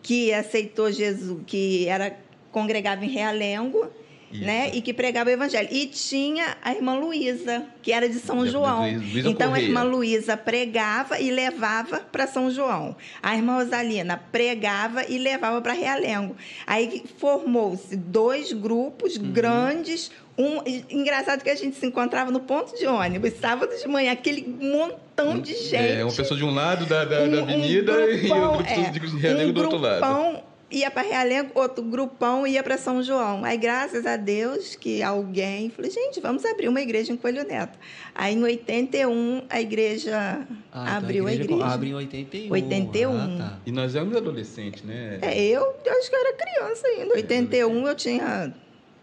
que 0.03 0.33
aceitou 0.33 0.91
Jesus, 0.93 1.41
que 1.47 1.87
era 1.89 2.17
congregava 2.53 3.05
em 3.05 3.09
Realengo. 3.09 3.87
Isso. 4.33 4.45
Né? 4.45 4.71
E 4.73 4.81
que 4.81 4.95
pregava 4.95 5.29
o 5.29 5.33
evangelho. 5.33 5.69
E 5.73 5.87
tinha 5.87 6.57
a 6.63 6.73
irmã 6.73 6.95
Luísa, 6.95 7.65
que 7.83 7.91
era 7.91 8.09
de 8.09 8.21
São 8.21 8.47
João. 8.47 8.87
Então 9.27 9.49
a 9.49 9.51
Correia. 9.55 9.67
irmã 9.67 9.83
Luísa 9.83 10.37
pregava 10.37 11.19
e 11.19 11.33
levava 11.33 11.99
para 11.99 12.29
São 12.29 12.49
João. 12.49 12.95
A 13.21 13.35
irmã 13.35 13.55
Rosalina 13.57 14.17
pregava 14.31 15.05
e 15.09 15.19
levava 15.19 15.61
para 15.61 15.73
Realengo. 15.73 16.37
Aí 16.65 17.03
formou-se 17.19 17.97
dois 17.97 18.53
grupos 18.53 19.17
Uhum. 19.17 19.33
grandes. 19.33 20.13
Um, 20.41 20.63
e- 20.67 20.85
engraçado 20.91 21.43
que 21.43 21.51
a 21.51 21.55
gente 21.55 21.77
se 21.77 21.85
encontrava 21.87 22.31
no 22.31 22.41
ponto 22.41 22.77
de 22.79 22.87
ônibus, 22.87 23.35
sábado 23.35 23.77
de 23.77 23.87
manhã, 23.87 24.13
aquele 24.13 24.43
montão 24.49 25.39
de 25.39 25.55
gente. 25.55 25.77
É, 25.99 26.05
uma 26.05 26.15
pessoa 26.15 26.39
de 26.39 26.45
um 26.45 26.55
lado 26.55 26.87
da, 26.87 27.05
da, 27.05 27.19
da 27.19 27.25
Um- 27.25 27.41
um 27.41 27.43
avenida 27.43 27.93
e 28.11 28.19
grupão, 28.21 28.49
o 28.55 28.57
grupo 28.57 28.71
é, 28.71 28.91
de 28.91 28.99
Realengo 29.19 29.51
um 29.51 29.53
do 29.53 29.61
outro 29.63 29.79
lado. 29.79 30.01
grupão 30.01 30.43
ia 30.73 30.89
para 30.89 31.03
Realengo, 31.03 31.51
outro 31.55 31.83
grupão 31.85 32.47
ia 32.47 32.63
para 32.63 32.79
São 32.79 33.03
João. 33.03 33.45
Aí, 33.45 33.59
graças 33.59 34.07
a 34.07 34.17
Deus, 34.17 34.77
que 34.77 35.03
alguém 35.03 35.69
falou, 35.69 35.91
gente, 35.91 36.21
vamos 36.21 36.45
abrir 36.45 36.69
uma 36.69 36.81
igreja 36.81 37.13
em 37.13 37.17
Coelho 37.17 37.45
Neto. 37.45 37.77
Aí, 38.15 38.35
em 38.35 38.43
81, 38.43 39.43
a 39.51 39.61
igreja 39.61 40.47
Ah, 40.73 40.85
então 40.85 40.97
abriu 40.97 41.27
a 41.27 41.33
igreja. 41.35 41.65
Abre 41.67 41.91
em 41.91 41.95
81. 41.95 42.53
81. 42.53 43.13
Ah, 43.17 43.37
tá. 43.37 43.59
E 43.67 43.73
nós 43.73 43.95
éramos 43.97 44.17
adolescentes, 44.17 44.85
né? 44.85 45.19
É, 45.23 45.37
eu, 45.45 45.75
eu 45.85 45.93
acho 45.99 46.09
que 46.09 46.15
eu 46.17 46.21
era 46.21 46.33
criança 46.35 46.87
ainda. 46.87 47.15
81 47.15 47.87
eu 47.89 47.95
tinha... 47.97 48.55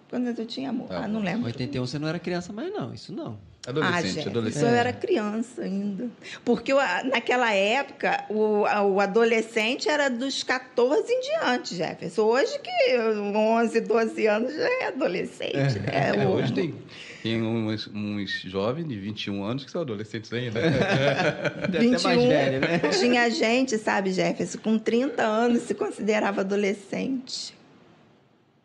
Quando 0.10 0.28
eu 0.28 0.46
tinha 0.46 0.70
amor? 0.70 0.88
Tá 0.88 1.04
Ah, 1.04 1.08
não 1.08 1.22
lembro. 1.22 1.46
81 1.46 1.86
você 1.86 2.00
não 2.00 2.08
era 2.08 2.18
criança 2.20 2.54
mais, 2.54 2.72
não. 2.72 2.94
Isso 2.94 3.12
não. 3.14 3.38
Adolescente, 3.68 3.98
ah, 3.98 4.02
gente, 4.14 4.28
adolescente. 4.30 4.62
Isso 4.64 4.72
eu 4.72 4.78
era 4.78 4.94
criança 4.94 5.62
ainda. 5.64 6.08
Porque 6.46 6.72
o- 6.72 6.78
naquela 7.12 7.52
época, 7.54 8.24
o, 8.30 8.62
o 8.62 9.02
adolescente 9.02 9.90
era 9.90 10.10
dos 10.10 10.42
14 10.42 11.12
em 11.12 11.20
diante, 11.20 11.76
Jefferson. 11.76 12.22
Hoje 12.22 12.58
que 12.60 12.98
11, 12.98 13.82
12 13.82 14.26
anos 14.26 14.56
já 14.56 14.70
é 14.70 14.88
adolescente. 14.88 15.80
né? 15.80 16.14
É, 16.16 16.26
O- 16.26 16.30
hoje 16.36 16.54
tem, 16.54 16.74
tem 17.22 17.42
uns, 17.44 17.88
uns 17.94 18.32
jovens 18.44 18.88
de 18.88 18.98
21 18.98 19.44
anos 19.44 19.66
que 19.66 19.72
são 19.72 19.82
adolescentes 19.82 20.32
ainda. 20.32 20.62
Até 21.68 21.80
mais 21.90 22.02
21, 22.04 22.28
velho, 22.30 22.62
né? 22.62 22.80
Tinha 22.98 23.30
gente, 23.30 23.78
sabe, 23.78 24.14
Jefferson, 24.14 24.60
com 24.60 24.80
30 24.80 25.24
anos 25.24 25.64
se 25.64 25.74
considerava 25.74 26.40
adolescente. 26.40 27.57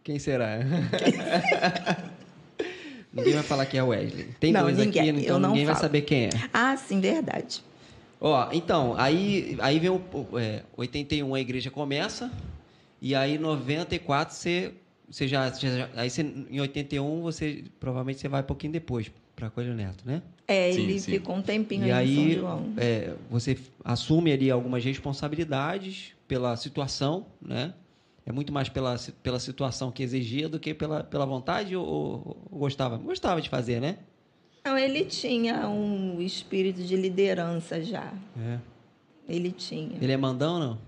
Quem 0.03 0.19
será? 0.19 0.59
ninguém 3.13 3.35
vai 3.35 3.43
falar 3.43 3.67
que 3.67 3.77
é 3.79 3.83
Wesley. 3.83 4.29
Tem 4.41 4.53
Não, 4.53 4.63
dois 4.63 4.79
ninguém. 4.79 5.11
aqui, 5.11 5.21
então 5.21 5.37
Eu 5.37 5.41
não 5.41 5.51
ninguém 5.51 5.67
vai 5.67 5.75
falo. 5.75 5.87
saber 5.87 6.03
quem 6.03 6.27
é. 6.27 6.31
Ah, 6.53 6.77
sim, 6.77 7.01
verdade. 7.01 7.63
Ó, 8.21 8.49
então, 8.53 8.95
aí, 8.97 9.57
aí 9.61 9.79
vem 9.79 9.91
o, 9.91 10.01
é, 10.39 10.63
81 10.77 11.35
a 11.35 11.41
igreja 11.41 11.71
começa, 11.71 12.31
e 13.01 13.15
aí 13.15 13.37
94 13.37 14.35
você, 14.35 14.73
você 15.09 15.27
já, 15.27 15.51
já- 15.51 15.89
aí 15.97 16.09
você, 16.09 16.23
em 16.23 16.61
81 16.61 17.21
você, 17.21 17.65
provavelmente 17.81 18.21
você 18.21 18.29
vai 18.29 18.43
um 18.43 18.45
pouquinho 18.45 18.73
depois 18.73 19.11
para 19.35 19.51
Coelho 19.51 19.75
Neto, 19.75 20.05
né? 20.07 20.23
É, 20.47 20.71
Sim, 20.73 20.83
ele 20.83 21.01
sim. 21.01 21.13
ficou 21.13 21.35
um 21.35 21.43
tempinho 21.43 21.87
E 21.87 21.93
aí 21.93 22.11
em 22.11 22.15
São 22.15 22.25
aí 22.25 22.35
João. 22.35 22.73
é, 22.77 23.15
você 23.29 23.59
assume 23.85 24.33
ali 24.33 24.51
algumas 24.51 24.85
responsabilidades 24.85 26.13
pela 26.29 26.57
situação, 26.57 27.27
né? 27.41 27.75
É 28.25 28.31
muito 28.33 28.53
mais 28.53 28.69
pela, 28.69 28.97
pela 29.23 29.41
situação 29.41 29.91
que 29.91 30.03
exigia 30.03 30.49
do 30.49 30.59
que 30.61 30.73
pela, 30.73 31.03
pela 31.03 31.27
vontade 31.27 31.75
ou, 31.75 31.85
ou- 31.87 32.47
ou 32.51 32.59
gostava? 32.61 32.97
Gostava 32.97 33.41
de 33.43 33.49
fazer, 33.49 33.81
né? 33.81 33.99
Não, 34.65 34.79
ele 34.79 35.05
tinha 35.07 35.69
um 35.69 36.21
espírito 36.21 36.81
de 36.83 36.97
liderança 36.97 37.83
já. 37.83 38.13
É. 38.39 38.59
Ele 39.29 39.51
tinha. 39.51 39.97
Ele 40.01 40.13
é 40.13 40.17
mandão 40.17 40.55
ou 40.55 40.61
não? 40.61 40.79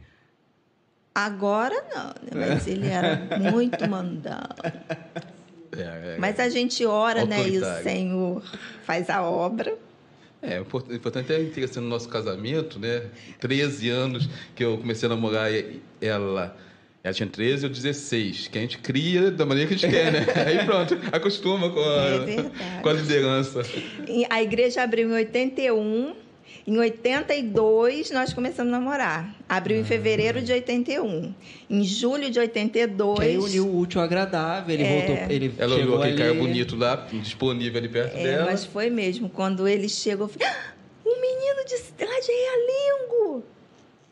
Agora 1.15 1.75
não, 1.95 2.07
né? 2.39 2.47
mas 2.49 2.67
ele 2.67 2.87
era 2.89 3.17
muito 3.39 3.89
mandão. 3.89 4.41
É, 5.77 6.15
é, 6.15 6.17
Mas 6.19 6.39
a 6.41 6.49
gente 6.49 6.85
ora, 6.87 7.25
né? 7.25 7.49
E 7.49 7.59
o. 7.59 7.83
Senhor 7.83 8.43
faz 8.85 9.11
a 9.11 9.23
obra. 9.23 9.77
É, 10.43 10.59
o 10.61 10.63
import- 10.63 10.89
o 10.89 10.95
importante 10.95 11.33
é 11.33 11.41
interessante 11.43 11.83
no 11.83 11.89
nosso 11.89 12.09
casamento, 12.09 12.79
né? 12.79 13.09
13 13.41 13.89
anos 13.91 14.29
que 14.55 14.65
eu 14.65 14.77
comecei 14.79 15.07
a 15.07 15.11
namorar 15.11 15.53
e- 15.53 15.81
ela. 16.01 16.57
Ela 17.05 17.13
tinha 17.13 17.29
13 17.29 17.67
ou 17.67 17.71
16, 17.71 18.49
que 18.49 18.57
a 18.57 18.61
gente 18.63 18.79
cria 18.79 19.31
da 19.31 19.45
maneira 19.45 19.69
que 19.69 19.75
a 19.75 19.77
gente 19.77 19.91
quer, 19.95 20.11
né? 20.11 20.21
Aí 20.47 20.65
pronto, 20.65 20.99
acostuma 21.13 21.69
com 21.69 21.79
É 21.79 22.15
a, 22.15 22.19
verdade. 22.19 22.51
com 22.83 22.89
a 22.89 22.93
liderança. 22.95 23.61
E 24.09 24.25
A 24.31 24.43
igreja 24.43 24.83
abriu 24.83 25.11
em 25.11 25.13
81. 25.13 26.15
Em 26.67 26.79
82, 26.79 28.11
nós 28.11 28.33
começamos 28.33 28.73
a 28.73 28.79
namorar. 28.79 29.35
Abriu 29.47 29.79
em 29.79 29.85
fevereiro 29.85 30.41
de 30.41 30.51
81. 30.51 31.35
Em 31.69 31.85
julho 31.85 32.31
de 32.31 32.39
82. 32.39 33.19
Que 33.19 33.25
aí 33.27 33.37
uniu 33.37 33.67
o 33.67 33.81
útil 33.81 34.01
ao 34.01 34.07
agradável, 34.07 34.73
ele 34.75 34.83
É. 34.83 34.97
voltou, 35.07 35.31
ele 35.31 35.55
Ela 35.59 35.75
olhou 35.75 36.01
aquele 36.03 36.17
cara 36.17 36.33
bonito 36.33 36.75
lá, 36.75 37.07
disponível 37.13 37.79
ali 37.79 37.89
perto 37.91 38.17
É, 38.17 38.23
dela. 38.23 38.45
mas 38.47 38.65
foi 38.65 38.89
mesmo. 38.89 39.29
Quando 39.29 39.69
ele 39.69 39.91
chegou, 39.91 40.25
eu 40.27 40.33
falei, 40.33 40.49
ah, 40.49 40.73
um 41.05 41.21
menino 41.21 41.65
de 41.67 42.03
lá 42.03 42.19
de 42.21 42.33
Realengo. 42.33 43.45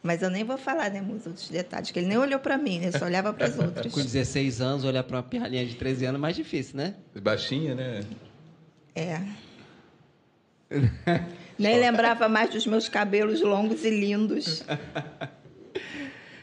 Mas 0.03 0.21
eu 0.21 0.29
nem 0.31 0.43
vou 0.43 0.59
falar, 0.59 0.91
né, 0.91 1.01
os 1.01 1.27
outros 1.27 1.49
detalhes, 1.49 1.91
que 1.93 1.99
ele 2.01 2.09
nem 2.09 2.19
olhou 2.19 2.41
para 2.41 2.59
mim, 2.59 2.81
né? 2.81 2.91
Só 2.91 3.05
olhava 3.05 3.33
para 3.33 3.47
as 3.47 3.57
outras. 3.59 3.93
Com 3.93 4.01
16 4.01 4.61
anos, 4.61 4.85
olhar 4.85 5.05
pra 5.05 5.19
uma 5.19 5.23
pirralhinha 5.23 5.65
de 5.65 5.77
13 5.77 6.07
anos 6.07 6.19
é 6.19 6.21
mais 6.21 6.35
difícil, 6.35 6.77
né? 6.77 6.95
Baixinha, 7.23 7.75
né? 7.77 8.01
É. 8.97 9.21
Nem 11.59 11.79
lembrava 11.79 12.29
mais 12.29 12.51
dos 12.51 12.67
meus 12.67 12.89
cabelos 12.89 13.41
longos 13.43 13.85
e 13.85 13.91
lindos. 13.91 14.65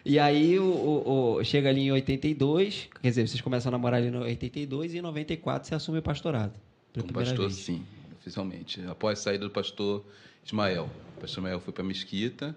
E 0.06 0.18
aí 0.18 0.58
o, 0.58 0.64
o- 0.64 1.34
o- 1.38 1.44
chega 1.44 1.70
ali 1.70 1.82
em 1.82 1.92
82, 1.92 2.88
quer 3.02 3.10
dizer, 3.10 3.28
vocês 3.28 3.42
começam 3.42 3.70
a 3.70 3.72
namorar 3.72 4.00
ali 4.00 4.08
em 4.10 4.16
82 4.16 4.94
e 4.94 5.00
em 5.00 5.02
94 5.02 5.68
você 5.68 5.76
assume 5.76 6.00
o 6.00 6.02
pastorado. 6.02 6.54
Como 6.94 7.12
pastor, 7.12 7.48
vez. 7.50 7.56
sim, 7.56 7.84
oficialmente. 8.20 8.82
Após 8.88 9.20
a 9.20 9.22
saída 9.24 9.46
do 9.46 9.52
pastor 9.52 10.04
Ismael. 10.46 10.90
O 11.18 11.22
pastor 11.22 11.40
Ismael 11.44 11.60
foi 11.60 11.74
para 11.74 11.84
Mesquita, 11.84 12.56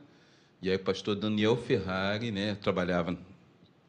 e 0.62 0.70
aí 0.70 0.76
o 0.76 0.80
pastor 0.80 1.16
Daniel 1.16 1.56
Ferrari, 1.56 2.30
né, 2.30 2.56
trabalhava 2.60 3.16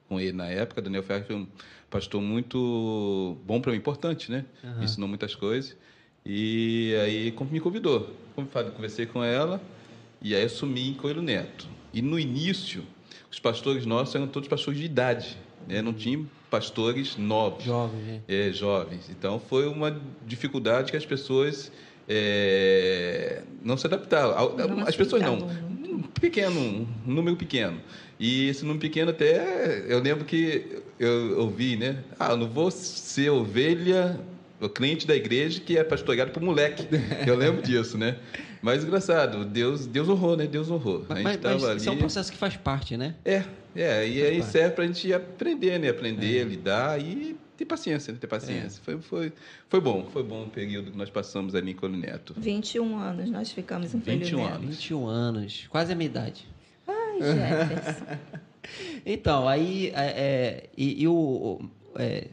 com 0.09 0.19
ele 0.19 0.33
na 0.33 0.47
época. 0.47 0.81
Daniel 0.81 1.03
Ferrari 1.03 1.25
foi 1.25 1.35
um 1.35 1.47
pastor 1.89 2.21
muito 2.21 3.37
bom 3.45 3.61
para 3.61 3.71
mim, 3.71 3.77
importante, 3.77 4.31
né? 4.31 4.45
Aham. 4.63 4.83
Ensinou 4.83 5.07
muitas 5.07 5.35
coisas. 5.35 5.75
E 6.25 6.95
aí 7.03 7.31
com- 7.31 7.45
me 7.45 7.59
convidou. 7.59 8.09
Como 8.35 8.47
falei, 8.47 8.71
Conversei 8.71 9.05
com 9.05 9.23
ela, 9.23 9.61
e 10.21 10.33
aí 10.33 10.43
assumi 10.43 10.89
em 10.89 10.93
Coelho 10.93 11.21
Neto. 11.21 11.67
E 11.93 12.01
no 12.01 12.17
início, 12.19 12.83
os 13.31 13.39
pastores 13.39 13.85
nossos 13.85 14.15
eram 14.15 14.27
todos 14.27 14.49
pastores 14.49 14.79
de 14.79 14.85
idade, 14.85 15.37
né? 15.67 15.81
Não 15.81 15.93
tinha 15.93 16.25
pastores 16.49 17.17
novos 17.17 17.63
Jovem, 17.63 18.01
né? 18.01 18.21
é, 18.27 18.51
jovens. 18.51 19.09
Então 19.09 19.39
foi 19.39 19.67
uma 19.67 19.99
dificuldade 20.25 20.91
que 20.91 20.97
as 20.97 21.05
pessoas 21.05 21.71
é, 22.07 23.41
não 23.63 23.77
se 23.77 23.87
adaptaram. 23.87 24.37
Al- 24.37 24.55
Não 24.57 24.87
As 24.87 24.95
pessoas 24.95 25.21
não. 25.21 25.35
Um 25.37 26.01
pequeno, 26.19 26.59
um 26.59 26.87
número 27.05 27.35
pequeno. 27.35 27.79
E 28.19 28.47
esse 28.49 28.63
número 28.63 28.79
pequeno 28.79 29.11
até 29.11 29.85
eu 29.87 29.99
lembro 29.99 30.25
que 30.25 30.81
eu 30.99 31.39
ouvi, 31.39 31.75
né? 31.75 31.97
Ah, 32.19 32.31
eu 32.31 32.37
não 32.37 32.47
vou 32.47 32.69
ser 32.71 33.29
ovelha, 33.29 34.19
o 34.61 34.69
cliente 34.69 35.05
da 35.05 35.15
igreja 35.15 35.59
que 35.59 35.77
é 35.77 35.83
pastoreado 35.83 36.31
por 36.31 36.41
moleque. 36.41 36.87
Eu 37.25 37.35
lembro 37.35 37.61
disso, 37.63 37.97
né? 37.97 38.17
Mas 38.61 38.83
engraçado, 38.83 39.43
Deus, 39.43 39.85
Deus 39.85 40.07
honrou, 40.07 40.37
né? 40.37 40.47
Deus 40.47 40.71
honrou. 40.71 41.05
Mas, 41.09 41.11
a 41.11 41.15
gente 41.15 41.23
mas, 41.25 41.35
estava 41.35 41.55
mas 41.55 41.65
ali. 41.65 41.77
isso 41.79 41.89
é 41.89 41.91
um 41.91 41.97
processo 41.97 42.31
que 42.31 42.37
faz 42.37 42.55
parte, 42.55 42.95
né? 42.95 43.15
É, 43.25 43.43
é, 43.75 44.07
e 44.07 44.21
aí 44.23 44.37
parte. 44.39 44.51
serve 44.51 44.69
para 44.75 44.83
a 44.85 44.87
gente 44.87 45.13
aprender, 45.13 45.79
né? 45.79 45.89
Aprender, 45.89 46.45
lidar 46.45 47.01
e 47.01 47.35
ter 47.63 47.67
paciência, 47.69 48.11
né? 48.13 48.19
Ter 48.19 48.27
paciência. 48.27 48.81
Foi, 48.83 48.99
foi, 49.01 49.33
foi 49.69 49.81
bom, 49.81 50.05
foi 50.11 50.23
bom 50.23 50.43
o 50.43 50.49
período 50.49 50.91
que 50.91 50.97
nós 50.97 51.09
passamos 51.09 51.55
ali 51.55 51.71
em 51.71 51.75
Colo 51.75 51.95
Neto. 51.97 52.33
21 52.37 52.97
anos 52.97 53.29
nós 53.29 53.51
ficamos 53.51 53.93
em 53.93 53.99
21 53.99 54.25
Filho 54.25 54.37
Neto. 54.37 54.53
anos. 54.55 54.69
21 54.75 55.07
anos, 55.07 55.67
quase 55.69 55.91
a 55.91 55.95
minha 55.95 56.09
idade. 56.09 56.47
Ai, 56.87 57.19
Jefferson. 57.21 58.05
Então, 59.05 59.47
aí, 59.47 59.87
é, 59.89 60.05
é, 60.05 60.69
e, 60.77 61.03
e 61.03 61.07
o, 61.07 61.13
o- 61.13 61.69
é, 61.95 62.27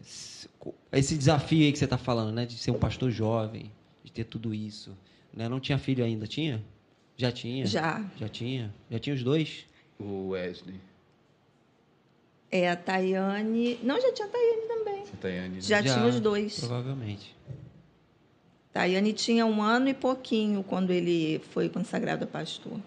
esse 0.93 1.17
desafio 1.19 1.65
aí 1.65 1.73
que 1.73 1.79
você 1.79 1.85
está 1.87 1.99
falando, 1.99 2.33
né? 2.33 2.47
De 2.47 2.55
ser 2.57 2.71
um 2.71 2.79
pastor 2.79 3.11
jovem, 3.11 3.73
de 4.05 4.13
ter 4.13 4.23
tudo 4.25 4.55
isso. 4.55 4.97
Né? 5.35 5.49
Não 5.49 5.59
tinha 5.59 5.77
filho 5.77 6.05
ainda, 6.05 6.27
tinha? 6.29 6.63
Já 7.17 7.33
tinha? 7.33 7.67
Já. 7.67 8.05
Já 8.17 8.29
tinha? 8.29 8.73
Já 8.91 8.99
tinha 9.01 9.15
os 9.17 9.25
dois? 9.25 9.67
O 9.99 10.29
Wesley, 10.29 10.77
É, 12.53 12.69
a 12.71 12.77
Tayane. 12.77 13.79
Não, 13.83 14.01
já 14.01 14.13
tinha 14.13 14.27
a 14.27 14.31
Tayane 14.31 14.63
também. 14.69 15.03
a 15.13 15.17
Tayane. 15.21 15.61
Já, 15.61 15.83
tinha 15.83 16.05
os 16.07 16.19
dois. 16.21 16.59
Provavelmente. 16.59 17.37
Tayane 18.73 19.13
tinha 19.13 19.45
um 19.47 19.61
ano 19.63 19.89
e 19.89 19.95
pouquinho 19.95 20.63
quando 20.63 20.91
ele 20.91 21.41
foi 21.51 21.69
consagrado 21.69 22.25
a 22.25 22.27
pastor. 22.27 22.79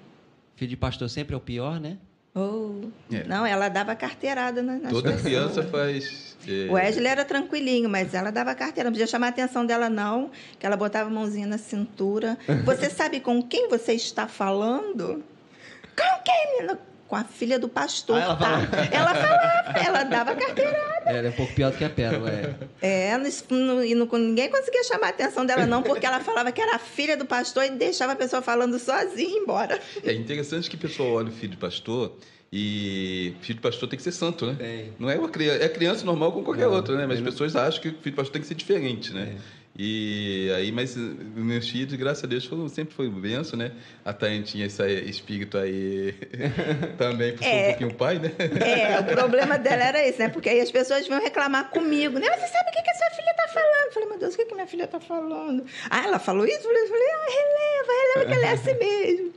Filho 0.55 0.69
de 0.69 0.77
pastor 0.77 1.09
sempre 1.09 1.33
é 1.33 1.37
o 1.37 1.41
pior, 1.41 1.79
né? 1.79 1.97
Oh. 2.35 2.87
É. 3.11 3.23
Não, 3.25 3.45
ela 3.45 3.69
dava 3.69 3.95
carteirada 3.95 4.63
na- 4.63 4.77
nas 4.79 4.91
Toda 4.91 5.11
pessoas. 5.11 5.21
criança 5.23 5.63
faz. 5.63 6.35
é, 6.47 6.67
O 6.69 6.73
Wesley 6.73 7.05
era 7.07 7.23
tranquilinho, 7.25 7.87
mas 7.89 8.13
ela 8.13 8.31
dava 8.31 8.55
carteira. 8.55 8.89
Não 8.89 8.93
podia 8.93 9.05
chamar 9.05 9.27
a 9.27 9.29
atenção 9.29 9.65
dela, 9.65 9.89
não, 9.89 10.31
que 10.57 10.65
ela 10.65 10.75
botava 10.75 11.09
a 11.09 11.13
mãozinha 11.13 11.45
na 11.45 11.57
cintura. 11.59 12.37
Você 12.65 12.89
sabe 12.89 13.19
com 13.19 13.41
quem 13.43 13.67
você 13.69 13.93
está 13.93 14.27
falando? 14.27 15.23
Com 15.95 16.23
quem, 16.23 16.53
menina? 16.55 16.79
Com 17.13 17.17
a 17.17 17.23
filha 17.23 17.59
do 17.59 17.69
pastor, 17.69 18.17
Ah, 18.17 18.23
ela 18.23 18.35
tá? 18.35 18.59
Ela 18.91 19.13
falava, 19.13 19.79
ela 19.87 20.03
dava 20.03 20.35
carteirada. 20.35 21.03
Ela 21.05 21.27
é 21.27 21.29
um 21.29 21.33
pouco 21.33 21.53
pior 21.53 21.71
do 21.71 21.77
que 21.77 21.83
a 21.83 21.89
pérola, 21.91 22.27
é. 22.27 22.55
É, 22.81 23.13
e 23.85 23.93
não- 23.93 24.07
ninguém 24.17 24.49
conseguia 24.49 24.83
chamar 24.83 25.05
a 25.05 25.09
atenção 25.11 25.45
dela, 25.45 25.67
não, 25.67 25.83
porque 25.83 26.07
ela 26.07 26.19
falava 26.21 26.51
que 26.51 26.59
era 26.59 26.75
a 26.75 26.79
filha 26.79 27.15
do 27.15 27.23
pastor 27.23 27.65
e 27.65 27.69
deixava 27.69 28.13
a 28.13 28.15
pessoa 28.15 28.41
falando 28.41 28.79
sozinha 28.79 29.29
e 29.29 29.41
embora. 29.41 29.79
É 30.03 30.11
interessante 30.11 30.67
que 30.67 30.75
o 30.75 30.79
pessoal 30.79 31.11
olha 31.11 31.27
o 31.27 31.31
filho 31.31 31.51
de 31.51 31.57
pastor 31.57 32.17
e 32.51 33.35
filho 33.41 33.57
de 33.57 33.61
pastor 33.61 33.87
tem 33.87 33.97
que 33.97 34.03
ser 34.03 34.11
santo, 34.11 34.47
né? 34.47 34.55
Tem. 34.57 34.93
Não 34.97 35.07
é 35.07 35.15
uma 35.15 35.29
criança, 35.29 35.63
é 35.63 35.69
criança 35.69 36.03
normal 36.03 36.31
como 36.31 36.43
qualquer 36.43 36.65
Não, 36.65 36.73
outra, 36.73 36.95
né? 36.97 37.05
Mas 37.05 37.19
as 37.19 37.23
pessoas 37.23 37.55
acham 37.55 37.79
que 37.79 37.89
o 37.89 37.91
filho 37.91 38.01
de 38.05 38.11
pastor 38.13 38.33
tem 38.33 38.41
que 38.41 38.47
ser 38.47 38.55
diferente, 38.55 39.13
né? 39.13 39.35
É. 39.37 39.62
E 39.75 40.51
aí, 40.55 40.71
mas 40.71 40.95
meus 40.95 41.67
filhos, 41.67 41.95
graças 41.95 42.23
a 42.23 42.27
Deus, 42.27 42.45
foram, 42.45 42.69
sempre 42.69 42.93
foi 42.93 43.09
benção, 43.09 43.57
né? 43.57 43.71
A 44.05 44.13
Taine 44.13 44.43
tinha 44.43 44.67
esse 44.67 44.83
espírito 45.09 45.57
aí 45.57 46.13
também, 46.95 47.31
puxou 47.35 47.51
É. 47.51 47.61
um 47.61 47.69
pouquinho 47.69 47.89
o 47.89 47.93
pai, 47.95 48.19
né? 48.19 48.31
É, 48.37 48.99
o 48.99 49.03
problema 49.05 49.57
dela 49.57 49.83
era 49.83 50.07
esse, 50.07 50.19
né? 50.19 50.29
Porque 50.29 50.47
aí 50.47 50.61
as 50.61 50.69
pessoas 50.69 51.07
vinham 51.07 51.19
reclamar 51.19 51.71
comigo, 51.71 52.19
né? 52.19 52.27
Você 52.37 52.47
sabe 52.49 52.69
o 52.69 52.71
que, 52.71 52.83
que 52.83 52.89
a 52.91 52.95
sua 52.95 53.09
filha 53.15 53.33
tá 53.35 53.47
falando? 53.47 53.85
Eu 53.87 53.91
falei, 53.93 54.09
meu 54.09 54.19
Deus, 54.19 54.33
o 54.35 54.37
que, 54.37 54.45
que 54.45 54.53
minha 54.53 54.67
filha 54.67 54.85
tá 54.87 54.99
falando? 54.99 55.65
Ah, 55.89 56.03
ela 56.05 56.19
falou 56.19 56.45
isso? 56.45 56.67
Eu 56.67 56.87
falei, 56.87 57.07
ah, 57.09 57.25
releva, 57.31 57.93
releva 58.03 58.25
que 58.31 58.37
ela 58.37 58.47
é 58.47 58.53
assim 58.53 58.73
mesmo. 58.77 59.33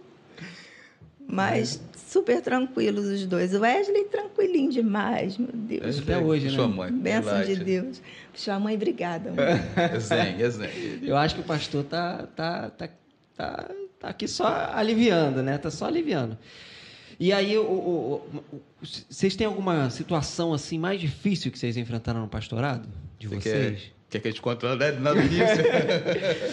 Mas 1.26 1.80
super 2.16 2.40
tranquilos 2.40 3.06
os 3.06 3.26
dois. 3.26 3.52
O 3.54 3.60
Wesley 3.60 4.04
tranquilinho 4.04 4.70
demais, 4.72 5.36
meu 5.36 5.48
Deus. 5.52 5.98
Até 5.98 6.18
hoje, 6.18 6.46
né? 6.46 6.52
Sua 6.52 6.68
mãe. 6.68 6.90
Bênção 6.92 7.42
de. 7.42 7.56
Deus. 7.56 8.00
Sua 8.34 8.58
mãe, 8.58 8.74
obrigada. 8.74 9.32
É 9.76 9.98
zen, 10.00 10.42
é 10.42 10.50
zen. 10.50 10.68
Eu 11.02 11.16
acho 11.16 11.34
que 11.34 11.40
o 11.40 11.44
pastor 11.44 11.84
tá, 11.84 12.26
tá, 12.34 12.70
tá, 12.70 12.88
tá, 13.36 13.70
tá 14.00 14.08
aqui 14.08 14.26
só 14.26 14.46
aliviando, 14.74 15.42
né? 15.42 15.58
Tá 15.58 15.70
só 15.70 15.86
aliviando. 15.86 16.38
E 17.18 17.32
aí, 17.32 17.56
o, 17.56 17.62
o- 17.62 18.22
o- 18.34 18.56
o- 18.56 18.62
vocês 18.82 19.34
têm 19.36 19.46
alguma 19.46 19.88
situação 19.90 20.52
assim 20.52 20.78
mais 20.78 21.00
difícil 21.00 21.50
que 21.50 21.58
vocês 21.58 21.76
enfrentaram 21.76 22.20
no 22.20 22.28
pastorado? 22.28 22.86
De 23.18 23.26
Você 23.28 23.40
vocês? 23.40 23.80
quer, 23.82 23.90
quer 24.10 24.20
que 24.20 24.28
a 24.28 24.30
gente 24.30 24.40
conte 24.40 24.64
lá 24.64 24.76
né? 24.76 24.90
no 24.92 25.20
início? 25.20 25.66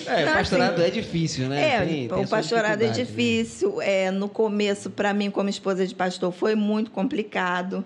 É, 0.07 0.25
Não, 0.25 0.31
o 0.31 0.35
pastorado 0.37 0.73
assim, 0.81 0.87
é 0.87 0.89
difícil, 0.89 1.47
né? 1.49 1.69
É, 1.75 1.79
Tem- 1.85 2.07
tem 2.07 2.23
o 2.23 2.27
pastorado 2.27 2.81
é 2.81 2.87
né? 2.87 2.91
difícil. 2.93 3.81
É, 3.81 4.11
no 4.11 4.27
começo, 4.27 4.89
para 4.89 5.13
mim, 5.13 5.29
como 5.31 5.49
esposa 5.49 5.85
de 5.85 5.93
pastor, 5.95 6.31
foi 6.31 6.55
muito 6.55 6.91
complicado, 6.91 7.85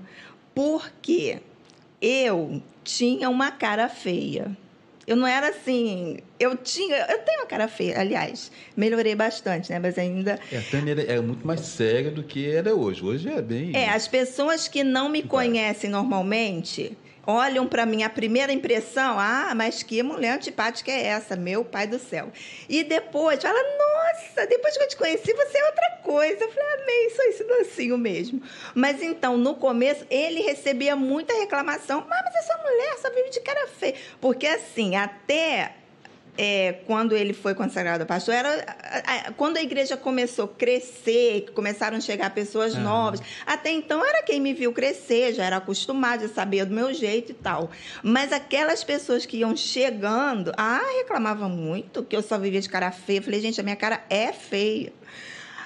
porque 0.56 1.40
eu 2.02 2.62
tinha 2.84 3.30
uma 3.30 3.52
cara 3.52 3.90
feia. 3.90 4.56
Eu 5.06 5.16
não 5.16 5.26
era 5.26 5.50
assim. 5.50 6.18
Eu 6.38 6.56
tinha. 6.58 6.98
Eu 7.10 7.20
tenho 7.20 7.40
uma 7.40 7.46
cara 7.48 7.68
feia, 7.70 7.98
aliás. 8.00 8.52
Melhorei 8.76 9.16
bastante, 9.16 9.72
né? 9.72 9.80
Mas 9.80 9.98
ainda. 9.98 10.38
É, 10.52 10.58
a 10.58 10.62
Tânia 10.62 10.92
era- 10.92 11.02
é 11.04 11.22
muito 11.22 11.48
mais 11.48 11.62
séria 11.62 12.12
do 12.12 12.24
que 12.24 12.50
era 12.52 12.76
hoje. 12.76 13.02
Hoje 13.04 13.30
é 13.30 13.42
bem. 13.42 13.72
É, 13.74 13.90
as 13.90 14.06
pessoas 14.06 14.68
que 14.68 14.84
não 14.84 15.08
me 15.08 15.24
conhecem 15.24 15.90
normalmente 15.90 16.98
olham 17.28 17.68
para 17.68 17.86
mim, 17.86 18.04
a 18.04 18.10
primeira 18.10 18.54
impressão, 18.54 19.20
ah, 19.20 19.54
mas 19.54 19.84
que 19.84 20.02
mulher 20.02 20.36
antipática 20.36 20.90
é 20.90 21.04
essa, 21.08 21.36
meu 21.36 21.66
pai 21.66 21.86
do 21.86 22.00
céu. 22.00 22.32
E 22.70 22.84
depois 22.84 23.42
fala, 23.42 23.60
nossa, 23.60 24.48
depois 24.48 24.78
que 24.78 24.84
eu 24.84 24.88
te 24.88 24.96
conheci, 24.96 25.34
você 25.34 25.58
é 25.58 25.66
outra 25.66 25.90
coisa. 26.04 26.44
Eu 26.44 26.52
falei, 26.52 26.74
amei, 26.82 27.10
sou 27.10 27.26
esse 27.26 27.44
docinho 27.44 27.98
mesmo. 27.98 28.42
Mas 28.74 29.02
então, 29.04 29.38
no 29.38 29.56
começo, 29.56 30.06
ele 30.10 30.42
recebia 30.42 30.96
muita 30.96 31.34
reclamação, 31.34 32.06
"Ah, 32.10 32.24
mas 32.24 32.36
essa 32.36 32.58
mulher 32.58 32.98
só 32.98 33.10
vive 33.10 33.30
de 33.30 33.42
cara 33.42 33.68
feia. 33.68 33.96
Porque 34.22 34.48
assim, 34.48 34.96
até 34.96 35.74
é, 36.38 36.74
quando 36.86 37.16
ele 37.16 37.34
foi 37.34 37.56
consagrado 37.56 38.04
a 38.04 38.06
pastor, 38.06 38.34
era 38.36 38.66
a- 38.78 39.28
a- 39.30 39.32
quando 39.34 39.58
a 39.58 39.62
igreja 39.62 39.98
começou 39.98 40.46
a 40.46 40.48
crescer, 40.48 41.48
começaram 41.54 41.98
a 41.98 42.00
chegar 42.02 42.30
pessoas 42.30 42.74
Aham. 42.76 42.84
novas. 42.84 43.22
Até 43.46 43.72
então 43.72 44.06
era 44.06 44.24
quem 44.24 44.40
me 44.40 44.54
viu 44.54 44.72
crescer, 44.72 45.34
já 45.34 45.46
era 45.46 45.58
acostumado, 45.58 46.22
já 46.22 46.30
sabia 46.30 46.66
do 46.66 46.74
meu 46.74 46.94
jeito 46.94 47.32
e 47.32 47.36
tal. 47.36 47.72
Mas 48.04 48.32
aquelas 48.32 48.84
pessoas 48.84 49.26
que 49.26 49.38
iam 49.38 49.56
chegando, 49.56 50.52
ah, 50.58 50.82
reclamavam 51.00 51.50
muito 51.50 52.04
que 52.04 52.16
eu 52.16 52.22
só 52.22 52.38
vivia 52.38 52.62
de 52.62 52.70
cara 52.70 52.92
feia. 52.92 53.18
Eu 53.20 53.24
falei, 53.24 53.42
gente, 53.42 53.60
a 53.60 53.64
minha 53.64 53.76
cara 53.76 54.04
é 54.10 54.32
feia. 54.32 54.94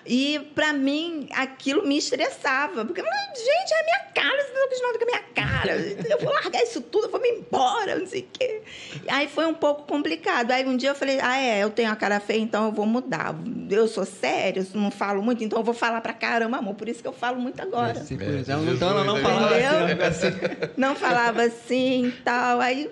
E 0.06 0.40
para 0.56 0.74
mim 0.74 1.28
aquilo 1.34 1.86
me 1.86 1.98
estressava, 1.98 2.84
porque 2.86 3.02
eu 3.02 3.06
gente, 3.06 3.74
é 3.74 3.80
a 3.80 3.84
minha 3.84 4.00
cara, 4.14 4.38
vocês 4.38 4.48
estão 4.48 4.64
acostumados 4.64 4.98
com 4.98 5.04
a 5.04 5.08
minha 5.08 5.22
cara. 5.34 5.76
Eu 6.10 6.20
vou 6.20 6.34
largar 6.34 6.64
isso 6.64 6.82
tudo, 6.82 7.06
eu 7.06 7.12
vou 7.12 7.22
me 7.22 7.30
embora, 7.30 7.96
não 7.98 8.08
sei 8.08 8.22
o 8.22 8.28
quê. 8.32 8.62
Aí 9.08 9.28
foi 9.28 9.46
um 9.46 9.54
pouco 9.54 9.84
complicado. 9.84 10.52
Aí 10.52 10.66
um 10.66 10.76
dia 10.76 10.90
eu 10.90 10.96
falei, 10.96 11.20
ah, 11.22 11.38
é, 11.38 11.64
eu 11.64 11.70
tenho 11.70 11.92
a 11.92 11.96
cara 11.96 12.20
feia, 12.20 12.40
então 12.40 12.66
eu 12.66 12.72
vou 12.72 12.86
mudar. 12.86 13.36
Eu 13.70 13.88
sou 13.88 14.06
sério, 14.06 14.66
eu 14.74 14.82
não 14.82 14.92
falo 14.92 15.22
muito, 15.22 15.44
então 15.44 15.60
eu 15.60 15.64
vou 15.64 15.74
falar 15.74 16.02
pra 16.02 16.14
caramba, 16.14 16.58
amor. 16.58 16.76
Por 16.76 16.90
isso 16.90 17.02
que 17.02 17.08
eu 17.08 17.14
falo 17.14 17.40
muito 17.40 17.62
agora. 17.62 18.00
É, 18.00 18.04
tipo 18.04 18.24
É. 18.24 18.28
Ela, 18.32 18.44
Jesus, 18.44 18.76
então 18.76 18.90
ela 18.90 19.04
não 19.04 19.16
né? 19.16 19.22
falava 19.22 20.08
assim, 20.08 20.28
assim. 20.28 20.72
Não 20.78 20.96
falava 20.96 21.42
assim 21.44 22.06
e 22.08 22.12
tal. 22.24 22.60
Aí, 22.60 22.90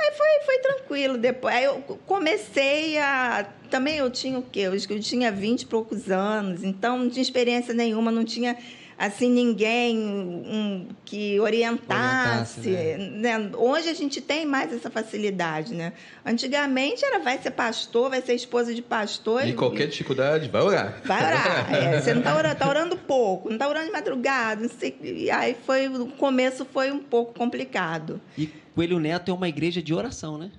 aí 0.00 0.12
foi, 0.16 0.44
foi 0.44 0.58
tranquilo 0.58 1.18
depois. 1.18 1.54
Aí 1.54 1.64
eu 1.64 1.82
comecei 2.06 2.98
a. 2.98 3.46
Também 3.70 3.96
eu 3.96 4.10
tinha 4.10 4.38
o 4.38 4.42
quê? 4.42 4.60
Eu 4.60 4.72
acho 4.72 4.86
que 4.86 4.94
eu 4.94 5.00
tinha 5.00 5.30
20 5.30 5.62
e 5.62 5.66
poucos 5.66 6.10
anos, 6.10 6.64
então 6.64 6.98
não 6.98 7.08
tinha 7.08 7.22
experiência 7.22 7.72
nenhuma, 7.72 8.10
não 8.10 8.24
tinha 8.24 8.56
assim 9.00 9.30
ninguém 9.30 9.96
um, 9.96 10.86
que 11.06 11.40
orientasse. 11.40 12.60
Orientasse, 12.60 13.10
né? 13.12 13.50
Hoje 13.56 13.88
a 13.88 13.94
gente 13.94 14.20
tem 14.20 14.44
mais 14.44 14.70
essa 14.74 14.90
facilidade, 14.90 15.74
né? 15.74 15.94
Antigamente 16.24 17.02
era 17.02 17.18
vai 17.18 17.38
ser 17.38 17.52
pastor, 17.52 18.10
vai 18.10 18.20
ser 18.20 18.34
esposa 18.34 18.74
de 18.74 18.82
pastor. 18.82 19.48
E 19.48 19.54
qualquer 19.54 19.86
dificuldade, 19.86 20.50
vai 20.50 20.60
orar. 20.60 21.00
Vai 21.02 21.26
orar. 21.26 21.70
É, 21.80 22.00
você 22.00 22.12
não 22.12 22.20
está 22.20 22.36
orando, 22.36 22.56
tá 22.56 22.68
orando 22.68 22.96
pouco, 22.96 23.48
não 23.48 23.56
está 23.56 23.68
orando 23.68 23.86
de 23.86 23.92
madrugada. 23.92 24.60
Não 24.60 24.68
sei. 24.68 24.94
E 25.02 25.30
aí 25.30 25.56
foi, 25.64 25.88
o 25.88 26.08
começo 26.08 26.66
foi 26.66 26.90
um 26.90 26.98
pouco 26.98 27.32
complicado. 27.32 28.20
E 28.36 28.50
Coelho 28.80 28.98
Neto 28.98 29.30
é 29.30 29.34
uma 29.34 29.46
igreja 29.46 29.82
de 29.82 29.92
oração, 29.92 30.38
né? 30.38 30.50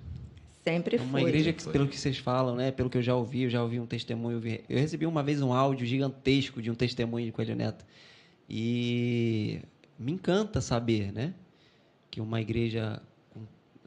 Sempre 0.64 0.98
É 0.98 1.02
uma 1.02 1.20
foi. 1.22 1.22
igreja 1.24 1.52
que, 1.52 1.64
Foi. 1.64 1.74
pelo 1.74 1.88
que 1.88 1.98
vocês 1.98 2.20
falam, 2.20 2.56
né? 2.56 2.70
Pelo 2.70 2.88
que 2.88 3.00
eu 3.00 3.02
já 3.02 3.16
ouvi, 3.16 3.42
eu 3.44 3.50
já 3.50 3.64
ouvi 3.64 3.80
um 3.80 3.88
testemunho. 3.88 4.38
eu 4.38 4.40
vi- 4.40 4.64
Eu 4.70 4.78
recebi 4.78 5.08
uma 5.08 5.24
vez 5.24 5.42
um 5.42 5.52
áudio 5.52 5.88
gigantesco 5.88 6.62
de 6.62 6.70
um 6.70 6.76
testemunho 6.76 7.26
de 7.26 7.32
Coelho 7.32 7.56
Neto. 7.56 7.84
E 8.48 9.60
me 9.98 10.12
encanta 10.12 10.62
saber, 10.62 11.12
né? 11.12 11.34
Que 12.12 12.22
uma 12.22 12.40
igreja 12.40 13.02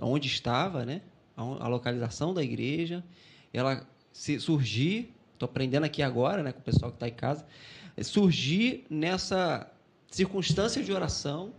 onde 0.01 0.27
estava, 0.27 0.85
né? 0.85 1.01
A, 1.37 1.69
localização 1.69 2.35
da 2.35 2.43
igreja, 2.43 3.05
ela 3.53 3.87
se 4.13 4.41
surgir, 4.41 5.15
estou 5.35 5.47
aprendendo 5.47 5.85
aqui 5.85 6.03
agora, 6.03 6.43
né? 6.43 6.51
Com 6.51 6.59
o 6.59 6.65
pessoal 6.65 6.91
que 6.91 6.97
está 6.97 7.07
em 7.07 7.13
casa, 7.15 7.47
surgir 8.03 8.85
nessa 8.91 9.71
circunstância 10.11 10.83
de 10.83 10.93
oração, 10.93 11.53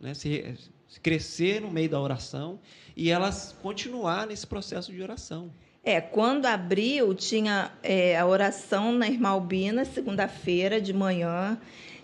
né? 0.00 0.12
Se 0.12 0.56
crescer 1.00 1.60
no 1.60 1.70
meio 1.70 1.88
da 1.88 2.00
oração 2.00 2.58
e 2.96 3.10
elas 3.10 3.54
continuar 3.62 4.26
nesse 4.26 4.46
processo 4.46 4.92
de 4.92 5.02
oração. 5.02 5.50
É, 5.84 6.00
quando 6.00 6.46
abriu, 6.46 7.14
tinha 7.14 7.70
é, 7.82 8.16
a 8.16 8.26
oração 8.26 8.92
na 8.92 9.06
Irmã 9.06 9.30
Albina, 9.30 9.84
segunda-feira 9.84 10.80
de 10.80 10.94
manhã. 10.94 11.58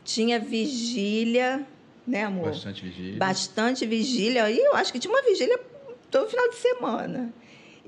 Tinha 0.04 0.38
vigília, 0.38 1.66
né, 2.06 2.24
amor? 2.24 2.48
Bastante 2.48 2.82
vigília. 2.82 3.18
Bastante 3.18 3.86
vigília. 3.86 4.50
E 4.50 4.58
eu 4.58 4.74
acho 4.76 4.92
que 4.92 4.98
tinha 4.98 5.12
uma 5.12 5.22
vigília 5.22 5.58
todo 6.10 6.28
final 6.28 6.48
de 6.50 6.56
semana. 6.56 7.32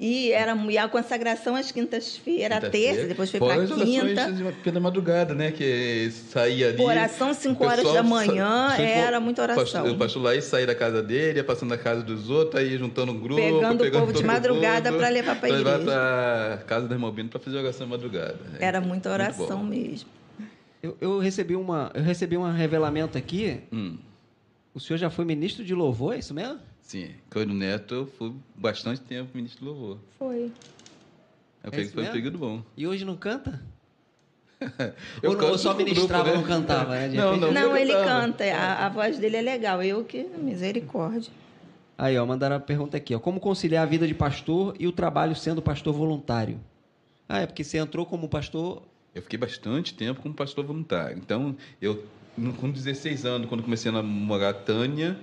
E, 0.05 0.33
era, 0.33 0.53
e 0.69 0.77
a 0.77 0.89
consagração 0.89 1.55
às 1.55 1.71
quintas-feiras, 1.71 2.59
Quinta-feira. 2.59 2.93
terça, 2.95 3.07
depois 3.09 3.31
foi 3.31 3.39
para 3.39 3.65
quinta. 3.67 4.53
pela 4.65 4.81
madrugada, 4.81 5.33
né? 5.33 5.53
Que 5.53 6.11
saía 6.11 6.71
ali. 6.71 6.83
Oração 6.83 7.33
5 7.33 7.63
o 7.63 7.67
horas 7.69 7.85
da 7.93 8.03
manhã, 8.03 8.71
sa- 8.71 8.83
era 8.83 9.21
muita 9.21 9.43
oração. 9.43 9.87
O 9.93 9.97
pastor 9.97 10.21
lá 10.25 10.35
ia 10.35 10.43
sair 10.43 10.67
da 10.67 10.75
casa 10.75 11.01
dele, 11.01 11.39
ia 11.39 11.45
passando 11.45 11.69
na 11.71 11.79
casa 11.79 12.03
dos 12.03 12.29
outros, 12.29 12.61
aí 12.61 12.77
juntando 12.77 13.13
um 13.13 13.21
grupo. 13.21 13.41
Pegando 13.41 13.85
o 13.85 13.91
povo 13.93 14.13
de 14.13 14.25
madrugada 14.25 14.93
pra 14.93 15.09
levar 15.09 15.37
pra 15.39 15.49
levar 15.51 15.71
igreja. 15.79 15.85
pra 15.93 16.65
casa 16.67 16.89
da 16.89 16.95
irmã 16.97 17.09
Bino 17.13 17.29
pra 17.29 17.39
fazer 17.39 17.59
oração 17.59 17.87
de 17.87 17.91
madrugada. 17.93 18.39
Era 18.59 18.81
muita 18.81 19.09
Muito 19.09 19.23
oração 19.23 19.63
mesmo. 19.63 20.09
Eu, 20.83 20.97
eu 21.01 21.19
recebi 21.21 21.55
uma, 21.55 21.93
eu 21.95 22.03
recebi 22.03 22.37
um 22.37 22.51
revelamento 22.53 23.17
aqui. 23.17 23.61
Hum, 23.73 23.99
O 24.75 24.81
senhor 24.81 24.99
já 24.99 25.11
foi 25.11 25.25
ministro 25.25 25.65
de 25.65 25.75
louvor, 25.77 26.15
é 26.15 26.19
isso 26.19 26.35
mesmo? 26.35 26.59
Sim, 26.93 27.15
Coelho 27.31 27.55
Neto, 27.55 27.95
eu 27.95 28.07
fui 28.07 28.35
bastante 28.55 29.01
tempo 29.01 29.31
ministro 29.35 29.61
de 29.61 29.65
louvor. 29.65 29.99
Foi. 30.19 30.53
Eu 31.65 31.69
É 31.69 31.71
peguei, 31.71 31.87
isso 31.87 31.95
foi 31.95 32.05
um 32.05 32.13
período 32.13 32.37
bom. 32.39 32.63
E 32.77 32.87
hoje 32.87 33.03
não 33.03 33.17
canta? 33.17 33.63
Eu 35.23 35.33
ou, 35.33 35.51
ou 35.51 35.59
só 35.59 35.71
no 35.71 35.77
grupo, 35.77 35.91
ministrava 35.91 36.31
né? 36.31 36.37
não 36.37 36.45
cantava, 36.45 36.95
né? 36.95 37.09
Não, 37.09 37.37
não. 37.37 37.51
Não, 37.51 37.77
ele 37.77 37.93
canta. 37.93 38.45
A, 38.45 38.87
a 38.87 38.89
voz 38.91 39.19
dele 39.19 39.37
é 39.39 39.41
legal. 39.41 39.83
Eu 39.83 40.05
que. 40.05 40.23
Misericórdia. 40.23 41.33
Aí, 41.99 42.17
ó, 42.17 42.25
mandaram 42.25 42.57
a 42.57 42.61
pergunta 42.61 42.97
aqui, 42.97 43.13
ó. 43.13 43.19
Como 43.19 43.41
conciliar 43.41 43.83
a 43.83 43.87
vida 43.87 44.07
de 44.07 44.15
pastor 44.15 44.77
e 44.79 44.87
o 44.87 44.93
trabalho 44.93 45.35
sendo 45.35 45.61
pastor 45.61 45.93
voluntário? 45.93 46.61
Ah, 47.29 47.41
é 47.41 47.47
porque 47.47 47.65
você 47.65 47.79
entrou 47.79 48.07
como 48.07 48.29
pastor. 48.29 48.83
Eu 49.15 49.23
fiquei 49.23 49.39
bastante 49.39 49.95
tempo 49.95 50.23
como 50.23 50.33
pastor 50.33 50.65
voluntário. 50.65 51.19
Então, 51.19 51.57
eu, 51.81 52.05
com 52.61 52.71
16 52.71 53.25
anos, 53.25 53.49
quando 53.49 53.65
comecei 53.65 53.91
a 53.91 53.95
namorar 53.95 54.51
a 54.51 54.55
Tânia, 54.55 55.19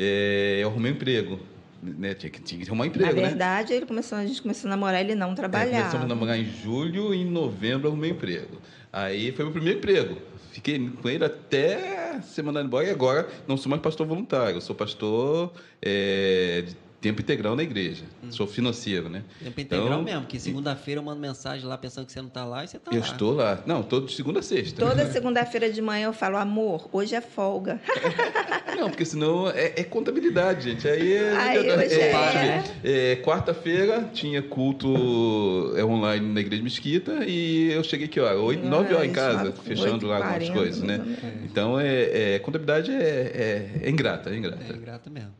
é, 0.00 0.58
eu 0.62 0.68
arrumei 0.68 0.92
um 0.92 0.94
emprego. 0.94 1.38
Né? 1.82 2.12
Tinha, 2.14 2.30
que, 2.30 2.40
tinha 2.42 2.60
que 2.62 2.66
arrumar 2.68 2.84
Na 2.84 2.88
emprego, 2.90 3.14
né? 3.16 3.28
verdade, 3.28 3.72
ele 3.72 3.86
começou, 3.86 4.18
a 4.18 4.26
gente 4.26 4.42
começou 4.42 4.68
a 4.68 4.70
namorar, 4.70 5.00
ele 5.00 5.14
não 5.14 5.32
É, 5.32 5.34
trabalhava. 5.34 5.70
começamos 5.78 6.04
a 6.04 6.08
namorar 6.08 6.38
em 6.38 6.44
julho 6.44 7.14
e 7.14 7.22
em 7.22 7.24
novembro 7.24 7.86
eu 7.86 7.92
arrumei 7.92 8.10
emprego. 8.10 8.58
Aí 8.92 9.32
foi 9.32 9.44
meu 9.44 9.52
primeiro 9.52 9.78
emprego. 9.78 10.16
Fiquei 10.52 10.90
com 11.00 11.08
ele 11.08 11.24
até 11.24 12.20
ser 12.22 12.42
mandado 12.42 12.66
embora 12.66 12.86
e 12.86 12.90
agora 12.90 13.28
não 13.48 13.56
sou 13.56 13.70
mais 13.70 13.80
pastor 13.80 14.06
voluntário. 14.06 14.56
Eu 14.56 14.60
sou 14.60 14.74
pastor 14.76 15.52
é, 15.80 16.64
de 16.66 16.76
tempo 17.00 17.20
integral 17.22 17.56
na 17.56 17.62
igreja. 17.62 18.04
Sou 18.30 18.46
financeiro, 18.46 19.08
né? 19.08 19.22
Tempo 19.42 19.60
integral 19.60 19.86
Então, 19.88 20.02
mesmo, 20.02 20.26
que 20.26 20.38
segunda-feira 20.38 21.00
eu 21.00 21.04
mando 21.04 21.20
mensagem 21.20 21.66
lá 21.66 21.78
pensando 21.78 22.06
que 22.06 22.12
você 22.12 22.20
não 22.20 22.28
tá 22.28 22.44
lá 22.44 22.64
e 22.64 22.68
você 22.68 22.78
tá 22.78 22.90
Eu 22.92 23.00
lá. 23.00 23.06
estou 23.06 23.34
lá. 23.34 23.62
Não, 23.66 23.82
todo 23.82 24.06
de 24.06 24.14
segunda 24.14 24.40
a 24.40 24.42
sexta. 24.42 24.78
Toda 24.84 25.06
segunda-feira 25.10 25.70
de 25.70 25.80
manhã 25.80 26.06
eu 26.06 26.12
falo, 26.12 26.36
amor, 26.36 26.88
hoje 26.92 27.14
é 27.14 27.20
folga. 27.20 27.80
Não, 28.76 28.88
porque 28.88 29.04
senão 29.04 29.50
é, 29.50 29.74
é 29.76 29.84
contabilidade, 29.84 30.70
gente. 30.70 30.88
Aí 30.88 31.12
é. 31.12 31.36
Aí 31.36 31.56
é, 31.58 31.70
é, 31.70 31.92
é. 31.92 32.64
eu. 32.84 32.90
É, 32.90 33.16
Quarta-feira 33.16 34.08
tinha 34.12 34.40
culto 34.40 35.74
é, 35.76 35.84
online 35.84 36.26
na 36.32 36.40
igreja 36.40 36.62
Mesquita 36.62 37.24
e 37.26 37.70
eu 37.72 37.84
cheguei 37.84 38.06
aqui, 38.06 38.18
ó, 38.20 38.32
8, 38.32 38.64
9 38.66 38.94
horas 38.94 39.06
em 39.06 39.12
casa, 39.12 39.52
fechando 39.52 40.06
lá 40.06 40.16
algumas 40.16 40.42
8h40, 40.48 40.52
coisas, 40.52 40.82
né? 40.82 41.00
Então, 41.44 41.78
é, 41.78 42.34
é, 42.34 42.38
contabilidade 42.38 42.90
é, 42.90 43.70
é, 43.82 43.86
é 43.86 43.90
ingrata, 43.90 44.30
é 44.30 44.34
É 44.34 44.36
ingrata. 44.36 44.72
ingrata 44.72 45.10
mesmo. 45.10 45.32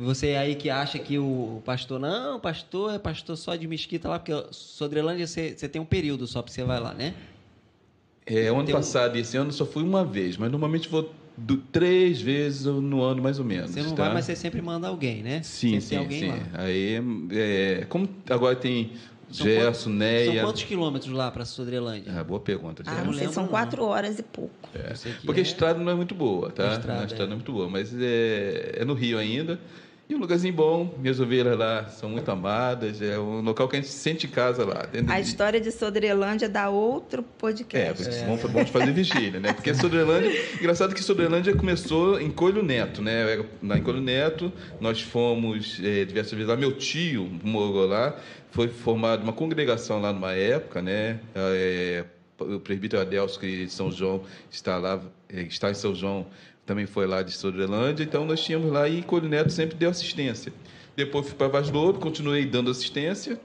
Você 0.00 0.36
aí 0.36 0.54
que 0.54 0.68
acha 0.68 0.98
que 0.98 1.18
o 1.18 1.62
pastor, 1.64 1.98
não, 1.98 2.38
pastor 2.38 2.94
é 2.94 2.98
pastor 2.98 3.36
só 3.36 3.56
de 3.56 3.66
mesquita 3.66 4.08
lá, 4.10 4.18
porque 4.18 4.32
Sodrelândia 4.50 5.26
você, 5.26 5.54
você 5.56 5.68
tem 5.68 5.80
um 5.80 5.86
período 5.86 6.26
só 6.26 6.42
pra 6.42 6.52
você 6.52 6.62
vai 6.62 6.78
lá, 6.78 6.92
né? 6.92 7.14
É, 8.26 8.48
ano 8.48 8.62
Tem 8.64 8.74
um- 8.74 8.78
passado 8.78 9.16
e 9.16 9.20
esse 9.20 9.36
ano 9.38 9.48
eu 9.48 9.54
só 9.54 9.64
fui 9.64 9.82
uma 9.82 10.04
vez, 10.04 10.36
mas 10.36 10.50
normalmente 10.50 10.88
vou 10.88 11.10
do, 11.36 11.56
três 11.56 12.20
vezes 12.20 12.66
no 12.66 13.02
ano, 13.02 13.22
mais 13.22 13.38
ou 13.38 13.44
menos. 13.44 13.70
Você 13.70 13.82
não 13.82 13.94
tá? 13.94 14.04
vai, 14.04 14.14
mas 14.14 14.26
você 14.26 14.36
sempre 14.36 14.60
manda 14.60 14.86
alguém, 14.86 15.22
né? 15.22 15.42
Sim, 15.42 15.80
sempre 15.80 16.12
sim, 16.14 16.20
sim. 16.20 16.28
lá. 16.28 16.38
Aí, 16.52 17.00
é, 17.32 17.86
como 17.88 18.06
agora 18.28 18.54
tem 18.54 18.92
São 19.30 19.46
Gerson, 19.46 19.80
São 19.84 19.92
Neia... 19.92 20.42
quantos 20.42 20.64
quilômetros 20.64 21.12
lá 21.12 21.30
pra 21.30 21.44
Sodrelândia? 21.44 22.12
Ah, 22.16 22.24
boa 22.24 22.40
pergunta. 22.40 22.82
Ah, 22.86 23.04
não 23.04 23.12
sei, 23.12 23.28
são 23.28 23.44
não. 23.44 23.50
quatro 23.50 23.84
horas 23.84 24.18
e 24.18 24.22
pouco. 24.22 24.52
Sei 24.94 25.12
que 25.12 25.26
Porque 25.26 25.40
a 25.40 25.44
é- 25.44 25.46
estrada 25.46 25.78
não 25.78 25.90
é 25.92 25.94
muito 25.94 26.14
boa, 26.14 26.50
tá? 26.50 26.70
A 26.70 26.74
estrada, 26.74 27.02
a 27.02 27.04
estrada 27.04 27.24
é. 27.24 27.26
não 27.26 27.32
é 27.32 27.36
muito 27.36 27.52
boa, 27.52 27.68
mas 27.68 27.94
é, 27.94 28.76
é 28.78 28.84
no 28.84 28.94
Rio 28.94 29.18
ainda. 29.18 29.58
E 30.10 30.14
um 30.16 30.18
lugarzinho 30.18 30.52
bom, 30.52 30.92
minhas 30.98 31.20
ovelhas 31.20 31.56
lá 31.56 31.86
são 31.86 32.10
muito 32.10 32.28
amadas, 32.28 33.00
é 33.00 33.16
um 33.16 33.40
local 33.42 33.68
que 33.68 33.76
a 33.76 33.80
gente 33.80 33.88
se 33.92 33.96
sente 34.00 34.26
em 34.26 34.30
casa 34.30 34.64
lá. 34.64 34.84
dentro 34.90 35.12
A 35.12 35.20
de- 35.20 35.22
história 35.28 35.60
de 35.60 35.70
Sodrelândia 35.70 36.48
dá 36.48 36.68
outro 36.68 37.20
É, 37.22 37.24
podcast. 37.38 38.02
porque 38.02 38.24
vamos, 38.24 38.42
vamos 38.42 38.70
fazer 38.70 38.92
vigília, 38.92 39.38
né? 39.38 39.52
Porque 39.52 39.72
Sodrelândia, 39.72 40.32
engraçado 40.58 40.96
que 40.96 41.02
Sodrelândia 41.04 41.54
começou 41.54 42.20
em 42.20 42.28
Coelho 42.28 42.60
Neto, 42.60 43.00
né? 43.00 43.44
Lá 43.62 43.78
em 43.78 43.82
Coelho 43.84 44.00
Neto, 44.00 44.52
nós 44.80 45.00
fomos 45.00 45.78
é, 45.80 46.04
diversas 46.04 46.32
vezes 46.32 46.48
lá, 46.48 46.56
meu 46.56 46.72
tio 46.76 47.30
morou 47.44 47.86
lá, 47.86 48.18
foi 48.50 48.66
formada 48.66 49.22
uma 49.22 49.32
congregação 49.32 50.00
lá 50.00 50.12
numa 50.12 50.32
época, 50.32 50.82
né? 50.82 51.20
É, 51.36 52.04
o 52.40 52.58
presbítero 52.58 53.00
Adelso, 53.00 53.38
que 53.38 53.66
de 53.66 53.70
São 53.72 53.92
João 53.92 54.22
está 54.50 54.76
lá, 54.76 55.00
é, 55.28 55.42
está 55.42 55.70
em 55.70 55.74
São 55.74 55.94
João, 55.94 56.26
também 56.70 56.86
foi 56.86 57.04
lá 57.04 57.20
de 57.20 57.32
Sodrelândia, 57.32 58.04
então 58.04 58.24
nós 58.24 58.40
tínhamos 58.40 58.70
lá 58.70 58.88
e 58.88 59.02
Coelho 59.02 59.28
Neto 59.28 59.50
sempre 59.50 59.76
deu 59.76 59.90
assistência. 59.90 60.52
Depois 60.94 61.26
fui 61.26 61.34
para 61.34 61.48
Vaz 61.48 61.68
Lobo, 61.68 61.98
continuei 61.98 62.46
dando 62.46 62.70
assistência, 62.70 63.40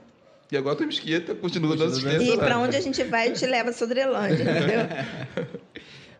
e 0.52 0.56
agora 0.56 0.74
estou 0.74 0.84
em 0.84 0.86
Mesquita, 0.86 1.34
continuo 1.34 1.70
dando 1.70 1.90
Continua 1.90 2.12
dando 2.12 2.20
assistência 2.20 2.34
E 2.34 2.38
para 2.38 2.56
onde 2.60 2.76
a 2.76 2.80
gente 2.80 3.02
vai, 3.02 3.24
a 3.24 3.34
gente 3.34 3.44
leva 3.44 3.72
Sodrelândia, 3.72 4.44
entendeu? 4.44 5.46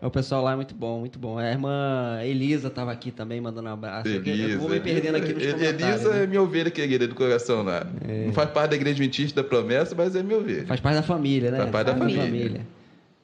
O 0.03 0.11
pessoal 0.11 0.45
lá 0.45 0.53
é 0.53 0.57
muito 0.57 0.75
bom, 0.75 1.01
muito 1.01 1.19
bom. 1.19 1.39
A 1.39 1.51
irmã 1.51 2.21
Elisa 2.23 2.69
estava 2.69 2.93
aqui 2.93 3.11
também 3.11 3.41
mandando 3.41 3.67
um 3.67 3.73
abraço. 3.73 4.07
Elisa, 4.07 4.51
eu 4.51 4.61
vou 4.61 4.69
me 4.69 4.79
perdendo 4.79 5.17
aqui 5.17 5.33
nos 5.33 5.43
comentários. 5.43 5.83
Elisa 5.83 6.11
né? 6.11 6.25
é 6.25 6.27
minha 6.27 6.43
ovelha 6.43 6.71
querida 6.71 7.09
do 7.09 7.15
coração 7.15 7.63
lá. 7.63 7.87
É. 8.07 8.27
Não 8.27 8.33
faz 8.35 8.51
parte 8.51 8.71
da 8.71 8.77
igreja 8.77 9.01
mentista 9.01 9.43
da 9.43 9.49
promessa, 9.49 9.95
mas 9.97 10.15
é 10.15 10.23
minha 10.23 10.39
ovelha. 10.39 10.67
Faz 10.67 10.81
parte 10.81 10.97
da 10.97 11.03
família, 11.03 11.51
né? 11.51 11.57
Faz 11.57 11.71
parte 11.71 11.87
da 11.87 11.97
família. 11.97 12.23
família. 12.23 12.67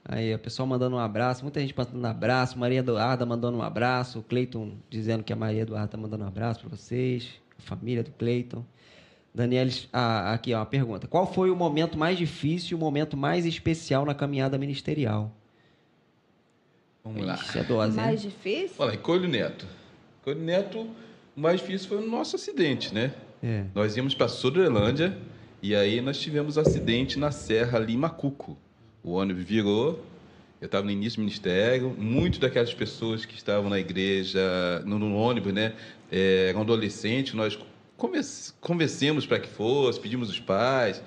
Aí, 0.04 0.34
o 0.34 0.38
pessoal 0.38 0.66
mandando 0.66 0.96
um 0.96 0.98
abraço, 0.98 1.42
muita 1.42 1.60
gente 1.60 1.74
mandando 1.76 1.98
um 1.98 2.10
abraço. 2.10 2.58
Maria 2.58 2.80
Eduarda 2.80 3.24
mandando 3.24 3.58
um 3.58 3.62
abraço. 3.62 4.18
O 4.18 4.22
Cleiton 4.22 4.72
dizendo 4.90 5.22
que 5.22 5.32
a 5.32 5.36
Maria 5.36 5.62
Eduarda 5.62 5.86
está 5.86 5.98
mandando 5.98 6.24
um 6.24 6.26
abraço 6.26 6.60
para 6.60 6.68
vocês, 6.70 7.28
a 7.58 7.62
família 7.62 8.02
do 8.02 8.10
Cleiton. 8.10 8.64
Daniel, 9.34 9.68
ah, 9.92 10.34
aqui 10.34 10.52
ó, 10.52 10.58
uma 10.58 10.66
pergunta. 10.66 11.06
Qual 11.06 11.32
foi 11.32 11.50
o 11.50 11.56
momento 11.56 11.96
mais 11.96 12.18
difícil 12.18 12.72
e 12.72 12.74
o 12.74 12.78
momento 12.78 13.16
mais 13.16 13.46
especial 13.46 14.04
na 14.04 14.14
caminhada 14.14 14.58
ministerial? 14.58 15.32
Vamos 17.02 17.24
lá. 17.24 17.38
é 17.54 17.64
dose, 17.64 17.96
mais 17.96 18.22
hein? 18.22 18.30
difícil? 18.30 18.76
Olha, 18.78 18.96
Coelho 18.96 19.28
Neto. 19.28 19.66
Coelho 20.22 20.40
Neto, 20.40 20.80
o 21.36 21.40
mais 21.40 21.60
difícil 21.60 21.88
foi 21.88 21.98
o 21.98 22.06
nosso 22.06 22.36
acidente, 22.36 22.92
né? 22.92 23.14
É. 23.42 23.64
Nós 23.74 23.96
íamos 23.96 24.14
para 24.14 24.28
Sudrelândia 24.28 25.18
e 25.62 25.74
aí 25.74 26.00
nós 26.00 26.18
tivemos 26.18 26.56
um 26.56 26.60
acidente 26.60 27.18
na 27.18 27.30
serra 27.30 27.78
ali 27.78 27.94
em 27.94 27.96
Macuco. 27.96 28.56
O 29.02 29.12
ônibus 29.12 29.44
virou, 29.44 30.04
eu 30.60 30.66
estava 30.66 30.84
no 30.84 30.90
início 30.90 31.16
do 31.16 31.24
ministério, 31.24 31.94
muitas 31.98 32.38
daquelas 32.38 32.72
pessoas 32.72 33.24
que 33.24 33.34
estavam 33.34 33.68
na 33.68 33.78
igreja, 33.80 34.80
no, 34.84 34.98
no 34.98 35.16
ônibus, 35.16 35.52
né, 35.52 35.74
é, 36.10 36.50
eram 36.50 36.60
adolescentes, 36.60 37.34
nós 37.34 37.58
convencemos 38.60 39.26
para 39.26 39.40
que 39.40 39.48
fosse, 39.48 39.98
pedimos 39.98 40.30
os 40.30 40.38
pais, 40.38 41.02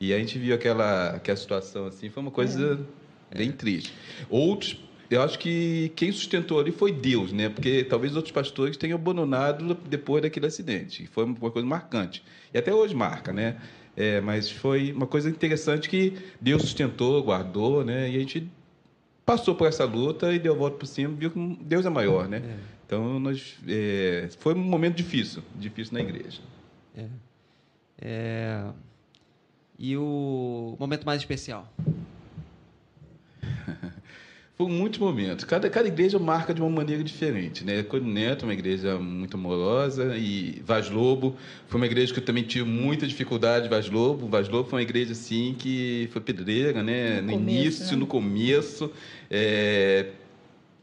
e 0.00 0.14
a 0.14 0.18
gente 0.18 0.38
viu 0.38 0.54
aquela, 0.54 1.10
aquela 1.10 1.36
situação 1.36 1.86
assim, 1.86 2.08
foi 2.08 2.22
uma 2.22 2.30
coisa 2.30 2.80
é. 3.30 3.38
bem 3.38 3.52
triste. 3.52 3.92
Outros, 4.28 4.78
eu 5.10 5.20
acho 5.20 5.38
que 5.38 5.92
quem 5.96 6.12
sustentou 6.12 6.60
ali 6.60 6.70
foi 6.70 6.92
Deus, 6.92 7.32
né? 7.32 7.48
Porque 7.48 7.82
talvez 7.82 8.14
outros 8.14 8.32
pastores 8.32 8.76
tenham 8.76 8.96
abandonado 8.96 9.74
depois 9.88 10.22
daquele 10.22 10.46
acidente. 10.46 11.06
Foi 11.08 11.24
uma 11.24 11.50
coisa 11.50 11.66
marcante. 11.66 12.22
E 12.54 12.58
até 12.58 12.72
hoje 12.72 12.94
marca, 12.94 13.32
né? 13.32 13.56
É, 13.96 14.20
mas 14.20 14.50
foi 14.50 14.92
uma 14.92 15.06
coisa 15.06 15.28
interessante 15.28 15.88
que 15.88 16.16
Deus 16.40 16.62
sustentou, 16.62 17.22
guardou, 17.22 17.84
né? 17.84 18.08
E 18.10 18.16
a 18.16 18.18
gente 18.20 18.50
passou 19.26 19.54
por 19.54 19.66
essa 19.68 19.84
luta 19.84 20.32
e 20.32 20.38
deu 20.38 20.54
a 20.54 20.56
volta 20.56 20.76
por 20.76 20.86
cima, 20.86 21.14
viu 21.14 21.30
que 21.30 21.58
Deus 21.62 21.84
é 21.84 21.90
maior, 21.90 22.28
né? 22.28 22.38
É. 22.38 22.56
Então 22.86 23.20
nós 23.20 23.56
é, 23.68 24.28
foi 24.38 24.54
um 24.54 24.58
momento 24.58 24.96
difícil, 24.96 25.42
difícil 25.54 25.94
na 25.94 26.00
igreja. 26.00 26.40
É. 26.96 27.06
é. 28.00 28.64
E 29.78 29.96
o 29.96 30.76
momento 30.78 31.04
mais 31.04 31.20
especial? 31.20 31.72
Foram 34.60 34.74
muitos 34.74 35.00
momentos. 35.00 35.42
Cada, 35.46 35.70
cada 35.70 35.88
igreja 35.88 36.18
marca 36.18 36.52
de 36.52 36.60
uma 36.60 36.68
maneira 36.68 37.02
diferente. 37.02 37.64
Né? 37.64 37.82
Coro 37.82 38.04
Neto, 38.04 38.42
uma 38.42 38.52
igreja 38.52 38.98
muito 38.98 39.34
amorosa, 39.38 40.14
e 40.18 40.60
Vaz 40.66 40.90
Lobo 40.90 41.34
foi 41.66 41.80
uma 41.80 41.86
igreja 41.86 42.12
que 42.12 42.20
eu 42.20 42.24
também 42.24 42.42
tive 42.42 42.68
muita 42.68 43.06
dificuldade. 43.06 43.70
Vaz 43.70 43.88
Lobo, 43.88 44.28
Vaz 44.28 44.50
Lobo 44.50 44.68
foi 44.68 44.80
uma 44.80 44.82
igreja 44.82 45.12
assim 45.12 45.56
que 45.58 46.10
foi 46.12 46.20
pedreira, 46.20 46.82
né? 46.82 47.22
No, 47.22 47.28
no 47.28 47.32
começo, 47.32 47.58
início, 47.58 47.92
né? 47.92 47.96
no 47.96 48.06
começo. 48.06 48.92
É, 49.30 50.08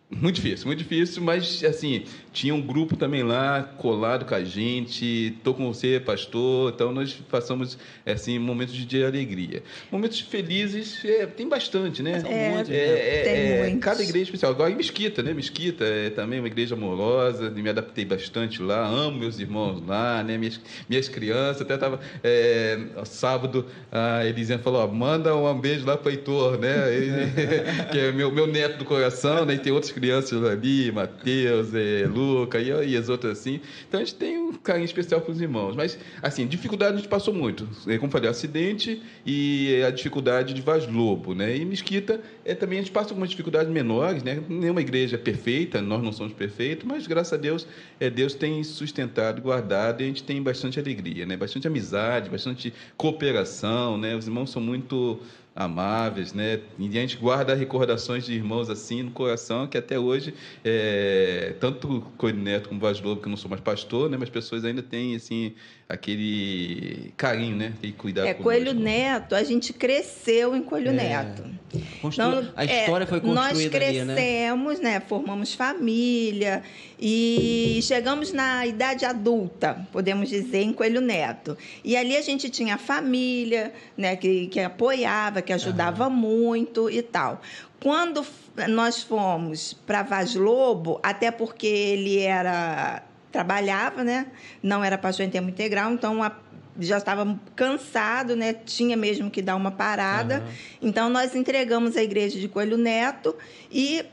muito 0.10 0.38
difícil, 0.38 0.66
muito 0.66 0.80
difícil, 0.80 1.22
mas 1.22 1.64
assim, 1.64 2.06
tinha 2.38 2.54
um 2.54 2.62
grupo 2.62 2.96
também 2.96 3.24
lá 3.24 3.64
colado 3.64 4.24
com 4.24 4.36
a 4.36 4.44
gente, 4.44 5.36
tô 5.44 5.56
com 5.56 5.74
você, 5.74 6.00
pastor, 6.00 6.72
então 6.72 6.92
nós 6.92 7.14
passamos 7.14 7.80
assim 8.06 8.38
momentos 8.38 8.76
de 8.76 9.04
alegria. 9.04 9.64
Momentos 9.92 10.20
felizes 10.20 11.04
é, 11.04 11.26
tem 11.26 11.50
bastante, 11.50 12.04
né? 12.04 12.22
É, 12.24 12.50
muitos, 12.52 12.70
é, 12.70 12.76
é, 12.76 13.70
é 13.72 13.76
cada 13.78 14.04
igreja 14.04 14.26
especial. 14.26 14.52
Agora 14.52 14.70
em 14.70 14.76
Mesquita, 14.76 15.24
né? 15.24 15.34
Mesquita 15.34 15.84
é 15.84 16.12
também 16.12 16.38
uma 16.38 16.48
igreja 16.48 16.76
amorosa, 16.76 17.50
me 17.50 17.68
adaptei 17.68 18.06
bastante 18.06 18.62
lá, 18.62 18.88
amo 18.88 19.18
meus 19.18 19.40
irmãos 19.40 19.82
lá, 19.88 20.24
né? 20.24 20.38
Minhas, 20.38 20.62
minhas 20.88 21.10
crianças, 21.10 21.64
até 21.64 21.76
tava 21.76 22.00
é, 22.24 22.78
sábado, 23.06 23.66
a 23.92 24.24
Elisiane 24.28 24.62
falou, 24.62 24.84
ó, 24.84 24.88
manda 24.88 25.36
um 25.36 25.60
beijo 25.60 25.88
lá 25.88 25.98
para 25.98 26.12
Heitor, 26.12 26.60
né? 26.60 26.70
que 27.92 27.98
é 27.98 28.12
meu, 28.12 28.32
meu 28.32 28.46
neto 28.46 28.78
do 28.78 28.86
coração, 28.86 29.44
né? 29.44 29.56
E 29.56 29.58
tem 29.58 29.74
outros 29.74 29.92
crianças 29.92 30.44
ali, 30.44 30.92
Matheus, 30.92 31.74
é, 31.74 32.06
E, 32.56 32.92
e, 32.92 32.98
as 32.98 33.10
outras 33.10 33.40
assim. 33.40 33.60
Então 33.88 34.00
a 34.00 34.04
gente 34.04 34.16
tem 34.16 34.38
um 34.38 34.54
carinho 34.54 34.86
especial 34.86 35.22
para 35.22 35.32
os 35.32 35.42
irmãos. 35.42 35.76
Mas, 35.76 35.98
assim, 36.22 36.48
dificuldade 36.48 36.94
a 36.94 36.98
gente 36.98 37.08
passou 37.08 37.34
muito. 37.34 37.68
É, 37.88 37.98
como 37.98 38.12
falei, 38.12 38.30
acidente 38.30 39.02
e 39.26 39.82
a 39.86 39.92
dificuldade 39.92 40.54
de 40.54 40.62
Vaz 40.62 40.88
Lobo, 40.88 41.34
né? 41.34 41.56
E 41.56 41.66
Mesquita 41.66 42.22
é, 42.46 42.56
também 42.56 42.80
a 42.80 42.82
gente 42.82 42.92
passa 42.92 43.10
algumas 43.10 43.30
dificuldades 43.30 43.72
menores, 43.72 44.24
né? 44.24 44.42
Nenhuma 44.48 44.82
igreja 44.82 45.16
é 45.16 45.20
perfeita, 45.20 45.82
nós 45.82 46.04
não 46.04 46.12
somos 46.12 46.34
perfeitos, 46.34 46.86
mas 46.86 47.08
graças 47.08 47.34
a 47.34 47.38
Deus, 47.38 47.68
é, 48.00 48.10
Deus 48.10 48.34
tem 48.34 48.64
sustentado, 48.64 49.42
guardado 49.42 50.02
e 50.02 50.06
a 50.06 50.08
gente 50.08 50.24
tem 50.24 50.42
bastante 50.42 50.80
alegria, 50.80 51.26
né? 51.26 51.38
Bastante 51.38 51.68
amizade, 51.68 52.30
bastante 52.30 52.74
cooperação, 52.96 53.98
né? 53.98 54.16
Os 54.16 54.28
irmãos 54.28 54.50
são 54.50 54.62
muito 54.62 55.20
amáveis, 55.58 56.34
né? 56.34 56.62
E 56.78 56.88
a 56.88 57.02
gente 57.02 57.18
guarda 57.18 57.56
recordações 57.56 58.24
de 58.24 58.34
irmãos 58.34 58.70
assim 58.70 59.02
no 59.02 59.10
coração, 59.10 59.66
que 59.66 59.76
até 59.76 59.98
hoje, 59.98 60.36
é, 60.64 61.56
tanto 61.60 62.06
Neto 62.36 62.70
como 62.70 62.80
Vaz 62.80 63.02
Lobo, 63.02 63.20
que 63.20 63.28
eu 63.28 63.32
não 63.32 63.38
sou 63.38 63.50
mais 63.50 63.62
pastor, 63.62 64.08
né? 64.08 64.18
Mas 64.18 64.30
pessoas 64.30 64.64
ainda 64.64 64.84
têm, 64.84 65.16
assim, 65.16 65.56
aquele 65.90 67.14
carinho, 67.16 67.56
né? 67.56 67.74
E 67.82 67.92
cuidado 67.92 68.28
É, 68.28 68.34
Coelho 68.34 68.74
Neto, 68.74 69.34
a 69.36 69.44
gente 69.44 69.72
cresceu 69.72 70.56
em 70.56 70.62
Coelho 70.62 70.90
é. 70.90 70.94
Neto. 70.94 71.44
Constru... 72.02 72.24
Então, 72.24 72.52
a 72.56 72.66
história 72.66 73.04
é, 73.04 73.08
foi 73.08 73.22
construída 73.22 73.54
Nós 73.54 73.68
crescemos, 73.68 74.74
ali, 74.76 74.84
né? 74.84 74.94
né? 74.94 75.00
Formamos 75.00 75.54
família 75.54 76.62
e 77.00 77.80
chegamos 77.84 78.34
na 78.34 78.66
idade 78.66 79.06
adulta, 79.06 79.88
podemos 79.92 80.30
dizer, 80.30 80.62
em 80.62 80.74
Coelho 80.74 81.02
Neto. 81.02 81.58
E 81.84 81.96
ali 81.96 82.18
a 82.18 82.22
gente 82.22 82.50
tinha 82.50 82.78
família, 82.78 83.74
né? 83.96 84.16
Que, 84.18 84.48
que 84.48 84.60
apoiava, 84.60 85.42
que 85.42 85.54
ajudava 85.54 86.10
muito 86.10 86.90
e 86.90 87.02
tal. 87.02 87.42
Quando 87.82 88.26
nós 88.70 89.04
fomos 89.04 89.74
para 89.74 90.04
Vaz 90.04 90.36
Lobo, 90.36 91.00
até 91.04 91.32
porque 91.32 91.68
ele 91.68 92.20
era 92.20 93.04
trabalhava, 93.32 94.04
né? 94.04 94.28
Não 94.62 94.84
era 94.84 94.98
pastor 94.98 95.26
em 95.26 95.30
tempo 95.30 95.50
integral, 95.50 95.92
então 95.92 96.24
a, 96.24 96.32
já 96.80 96.98
estava 96.98 97.40
cansado, 97.56 98.36
né? 98.36 98.54
Tinha 98.54 98.96
mesmo 98.96 99.30
que 99.30 99.42
dar 99.42 99.56
uma 99.56 99.72
parada. 99.72 100.40
Uhum. 100.40 100.90
Então 100.90 101.10
nós 101.10 101.36
entregamos 101.36 101.96
a 101.98 102.04
igreja 102.04 102.40
de 102.40 102.48
Coelho 102.48 102.78
Neto 102.78 103.36
e 103.72 104.06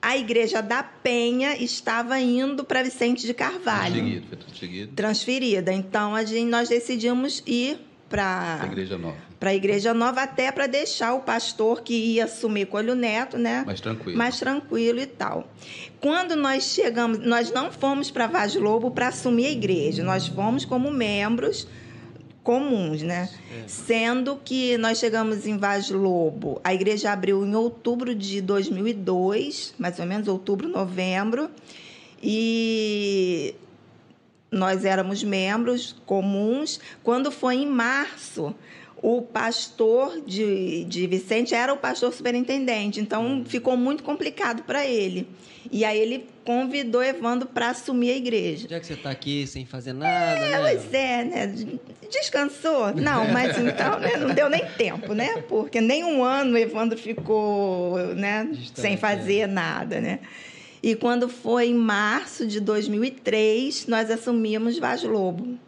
a 0.00 0.16
igreja 0.16 0.60
da 0.60 0.82
Penha 0.82 1.56
estava 1.62 2.18
indo 2.18 2.64
para 2.64 2.82
Vicente 2.82 3.24
de 3.24 3.32
Carvalho. 3.32 3.94
Transferido, 3.94 4.26
foi 4.26 4.36
transferido. 4.38 4.92
Transferida. 4.94 5.72
Então 5.72 6.14
a 6.14 6.24
gente, 6.24 6.50
nós 6.50 6.68
decidimos 6.68 7.42
ir 7.46 7.78
para 8.08 8.60
a 8.62 8.66
igreja 8.66 8.98
nova. 8.98 9.31
Para 9.42 9.50
a 9.50 9.54
igreja 9.56 9.92
nova 9.92 10.22
até 10.22 10.52
para 10.52 10.68
deixar 10.68 11.14
o 11.14 11.20
pastor 11.22 11.82
que 11.82 11.92
ia 11.92 12.26
assumir 12.26 12.66
Coelho 12.66 12.94
Neto, 12.94 13.36
né? 13.36 13.64
Mais 13.66 13.80
tranquilo. 13.80 14.16
Mais 14.16 14.38
tranquilo 14.38 15.00
e 15.00 15.06
tal. 15.06 15.52
Quando 16.00 16.36
nós 16.36 16.62
chegamos, 16.62 17.18
nós 17.18 17.50
não 17.50 17.72
fomos 17.72 18.08
para 18.08 18.28
Vaz 18.28 18.54
Lobo 18.54 18.92
para 18.92 19.08
assumir 19.08 19.46
a 19.46 19.50
igreja, 19.50 20.04
nós 20.04 20.28
fomos 20.28 20.64
como 20.64 20.92
membros 20.92 21.66
comuns, 22.44 23.02
né? 23.02 23.28
É. 23.50 23.66
Sendo 23.66 24.36
que 24.36 24.78
nós 24.78 24.98
chegamos 24.98 25.44
em 25.44 25.58
Vaz 25.58 25.90
Lobo, 25.90 26.60
a 26.62 26.72
igreja 26.72 27.10
abriu 27.10 27.44
em 27.44 27.56
outubro 27.56 28.14
de 28.14 28.40
2002, 28.40 29.74
mais 29.76 29.98
ou 29.98 30.06
menos 30.06 30.28
outubro, 30.28 30.68
novembro, 30.68 31.50
e 32.22 33.56
nós 34.52 34.84
éramos 34.84 35.24
membros 35.24 35.96
comuns. 36.06 36.78
Quando 37.02 37.32
foi 37.32 37.56
em 37.56 37.66
março, 37.66 38.54
o 39.02 39.20
pastor 39.20 40.22
de, 40.24 40.84
de 40.84 41.08
Vicente 41.08 41.56
era 41.56 41.74
o 41.74 41.76
pastor 41.76 42.12
superintendente, 42.12 43.00
então 43.00 43.42
ficou 43.44 43.76
muito 43.76 44.04
complicado 44.04 44.62
para 44.62 44.86
ele. 44.86 45.26
E 45.70 45.84
aí 45.84 45.98
ele 45.98 46.26
convidou 46.44 47.02
Evandro 47.02 47.48
para 47.48 47.70
assumir 47.70 48.12
a 48.12 48.16
igreja. 48.16 48.68
Já 48.68 48.78
que 48.78 48.86
você 48.86 48.92
está 48.94 49.10
aqui 49.10 49.44
sem 49.46 49.66
fazer 49.66 49.92
nada, 49.92 50.38
é, 50.38 50.50
né? 50.50 50.58
Pois 50.60 50.94
é, 50.94 51.24
né? 51.24 51.54
Descansou? 52.08 52.94
Não, 52.94 53.28
mas 53.28 53.58
então 53.58 53.98
né? 53.98 54.16
não 54.16 54.32
deu 54.34 54.48
nem 54.48 54.64
tempo, 54.78 55.14
né? 55.14 55.42
Porque 55.48 55.80
nem 55.80 56.04
um 56.04 56.22
ano 56.22 56.56
Evandro 56.56 56.96
ficou 56.96 57.96
né? 58.14 58.48
sem 58.72 58.96
fazer 58.96 59.40
é. 59.40 59.46
nada, 59.48 60.00
né? 60.00 60.20
E 60.80 60.94
quando 60.94 61.28
foi 61.28 61.68
em 61.68 61.74
março 61.74 62.46
de 62.46 62.60
2003, 62.60 63.86
nós 63.86 64.10
assumimos 64.10 64.78
Vaz 64.78 65.02
Lobo. 65.02 65.58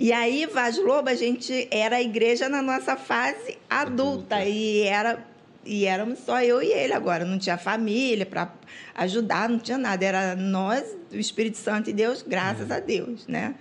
E 0.00 0.12
aí, 0.12 0.46
Vaz 0.46 0.78
Lobo, 0.78 1.08
a 1.08 1.14
gente 1.14 1.66
era 1.72 1.96
a 1.96 2.02
igreja 2.02 2.48
na 2.48 2.62
nossa 2.62 2.96
fase 2.96 3.58
adulta, 3.68 4.36
adulta. 4.36 4.44
e 4.44 4.82
era 4.82 5.26
e 5.66 5.84
éramos 5.84 6.20
só 6.20 6.40
eu 6.40 6.62
e 6.62 6.72
ele 6.72 6.94
agora, 6.94 7.24
não 7.24 7.36
tinha 7.36 7.58
família 7.58 8.24
para 8.24 8.50
ajudar, 8.94 9.48
não 9.48 9.58
tinha 9.58 9.76
nada, 9.76 10.04
era 10.04 10.36
nós, 10.36 10.96
o 11.12 11.16
Espírito 11.16 11.58
Santo 11.58 11.90
e 11.90 11.92
Deus, 11.92 12.22
graças 12.26 12.70
é. 12.70 12.76
a 12.76 12.80
Deus, 12.80 13.26
né? 13.26 13.54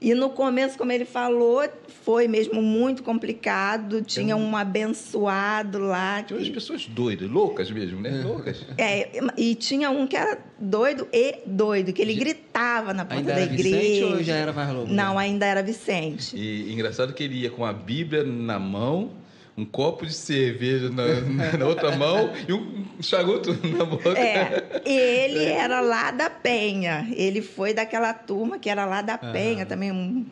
E 0.00 0.14
no 0.14 0.30
começo, 0.30 0.78
como 0.78 0.92
ele 0.92 1.04
falou, 1.04 1.68
foi 2.04 2.28
mesmo 2.28 2.62
muito 2.62 3.02
complicado. 3.02 4.00
Tinha 4.02 4.36
um 4.36 4.56
abençoado 4.56 5.78
lá. 5.78 6.22
Tinha 6.22 6.38
umas 6.38 6.48
que- 6.48 6.54
pessoas 6.54 6.86
doidas, 6.86 7.28
loucas 7.28 7.70
mesmo, 7.70 8.00
né? 8.00 8.22
Loucas. 8.24 8.64
É, 8.76 9.08
e 9.36 9.54
tinha 9.54 9.90
um 9.90 10.06
que 10.06 10.16
era 10.16 10.38
doido 10.58 11.08
e 11.12 11.38
doido, 11.46 11.92
que 11.92 12.02
ele 12.02 12.14
gritava 12.14 12.92
na 12.94 13.04
porta 13.04 13.20
Ainda 13.20 13.34
da 13.34 13.40
era 13.40 13.52
igreja. 13.52 13.76
Vicente 13.80 14.04
ou 14.14 14.22
já 14.22 14.34
era 14.36 14.52
Vaz 14.52 14.72
Lobo? 14.72 14.92
Não, 14.92 15.18
ainda 15.18 15.46
era 15.46 15.62
Vicente. 15.62 16.36
E 16.36 16.72
engraçado 16.72 17.12
que 17.12 17.24
ele 17.24 17.40
ia 17.40 17.50
com 17.50 17.64
a 17.64 17.72
Bíblia 17.72 18.22
na 18.24 18.58
mão, 18.58 19.10
um 19.58 19.64
copo 19.64 20.06
de 20.06 20.14
cerveja 20.14 20.88
na, 20.88 21.56
na- 21.58 21.66
outra 21.66 21.96
mão 21.96 22.32
e 22.48 22.52
um 22.52 22.84
charuto 23.02 23.52
na 23.76 23.84
boca. 23.84 24.10
É, 24.16 24.80
ele 24.84 25.44
era 25.46 25.80
lá 25.80 26.12
da 26.12 26.30
Penha. 26.30 27.08
Ele 27.12 27.42
foi 27.42 27.74
daquela 27.74 28.14
turma 28.14 28.56
que 28.58 28.70
era 28.70 28.84
lá 28.86 29.02
da 29.02 29.18
Penha, 29.18 29.66
também 29.66 29.90
um- 29.90 30.24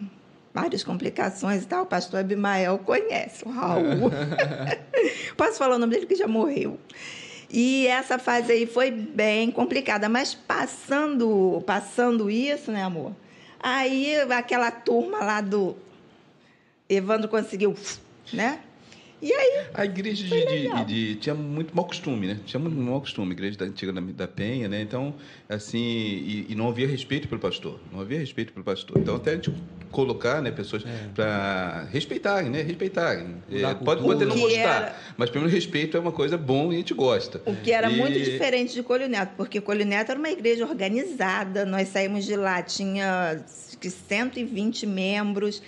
várias 0.54 0.84
complicações 0.84 1.64
e 1.64 1.66
tal. 1.66 1.82
O 1.82 1.86
pastor 1.86 2.20
Abimael 2.20 2.78
conhece, 2.78 3.44
o 3.44 3.50
Raul. 3.50 4.10
Posso 5.36 5.58
falar 5.58 5.74
o 5.74 5.78
nome 5.78 5.92
dele 5.94 6.06
que 6.06 6.14
já 6.14 6.28
morreu. 6.28 6.78
E 7.50 7.86
essa 7.88 8.18
fase 8.20 8.52
aí 8.52 8.64
foi 8.66 8.90
bem 8.92 9.50
complicada, 9.50 10.08
mas 10.08 10.34
passando, 10.34 11.62
passando 11.66 12.30
isso, 12.30 12.70
né, 12.70 12.82
amor? 12.84 13.12
Aí 13.60 14.16
aquela 14.30 14.70
turma 14.70 15.18
lá 15.18 15.40
do 15.40 15.76
Evandro 16.88 17.28
conseguiu, 17.28 17.74
né? 18.32 18.60
E 19.22 19.32
aí 19.32 19.66
A 19.72 19.84
igreja 19.84 20.24
de, 20.24 20.46
de- 20.46 20.84
de- 20.84 21.14
tinha 21.16 21.34
muito 21.34 21.74
mau 21.74 21.86
costume, 21.86 22.26
né? 22.26 22.38
Tinha 22.44 22.60
muito 22.60 22.76
mau 22.76 23.00
costume, 23.00 23.30
a 23.30 23.32
igreja 23.32 23.56
da 23.56 23.64
antiga 23.64 23.92
da, 23.92 24.00
da 24.00 24.28
Penha, 24.28 24.68
né? 24.68 24.82
Então, 24.82 25.14
assim, 25.48 25.78
e, 25.78 26.46
e 26.50 26.54
não 26.54 26.68
havia 26.68 26.86
respeito 26.86 27.26
pelo 27.26 27.40
pastor, 27.40 27.80
não 27.90 28.00
havia 28.00 28.18
respeito 28.18 28.52
pelo 28.52 28.64
pastor. 28.64 28.98
Então, 28.98 29.16
até 29.16 29.30
a 29.32 29.34
gente 29.36 29.50
colocar, 29.90 30.42
né, 30.42 30.50
pessoas 30.50 30.84
para 31.14 31.88
respeitarem, 31.90 32.50
né? 32.50 32.60
Respeitarem. 32.60 33.36
É, 33.50 33.72
pode 33.74 34.02
poder 34.02 34.26
não 34.26 34.38
gostar, 34.38 34.58
era- 34.60 34.96
mas 35.16 35.30
pelo 35.30 35.46
respeito 35.48 35.96
é 35.96 36.00
uma 36.00 36.12
coisa 36.12 36.36
bom 36.36 36.70
e 36.70 36.74
a 36.74 36.78
gente 36.78 36.92
gosta. 36.92 37.40
O 37.46 37.56
que 37.56 37.72
era 37.72 37.90
E- 37.90 37.96
muito 37.96 38.18
diferente 38.18 38.74
de 38.74 38.82
Colho 38.82 39.08
Neto, 39.08 39.32
porque 39.36 39.60
Colho 39.62 39.86
Neto 39.86 40.10
era 40.10 40.18
uma 40.18 40.30
igreja 40.30 40.66
organizada, 40.66 41.64
nós 41.64 41.88
saímos 41.88 42.26
de 42.26 42.36
lá, 42.36 42.62
tinha 42.62 43.42
acho 43.46 43.78
que 43.78 43.88
120 43.88 44.86
membros, 44.86 45.62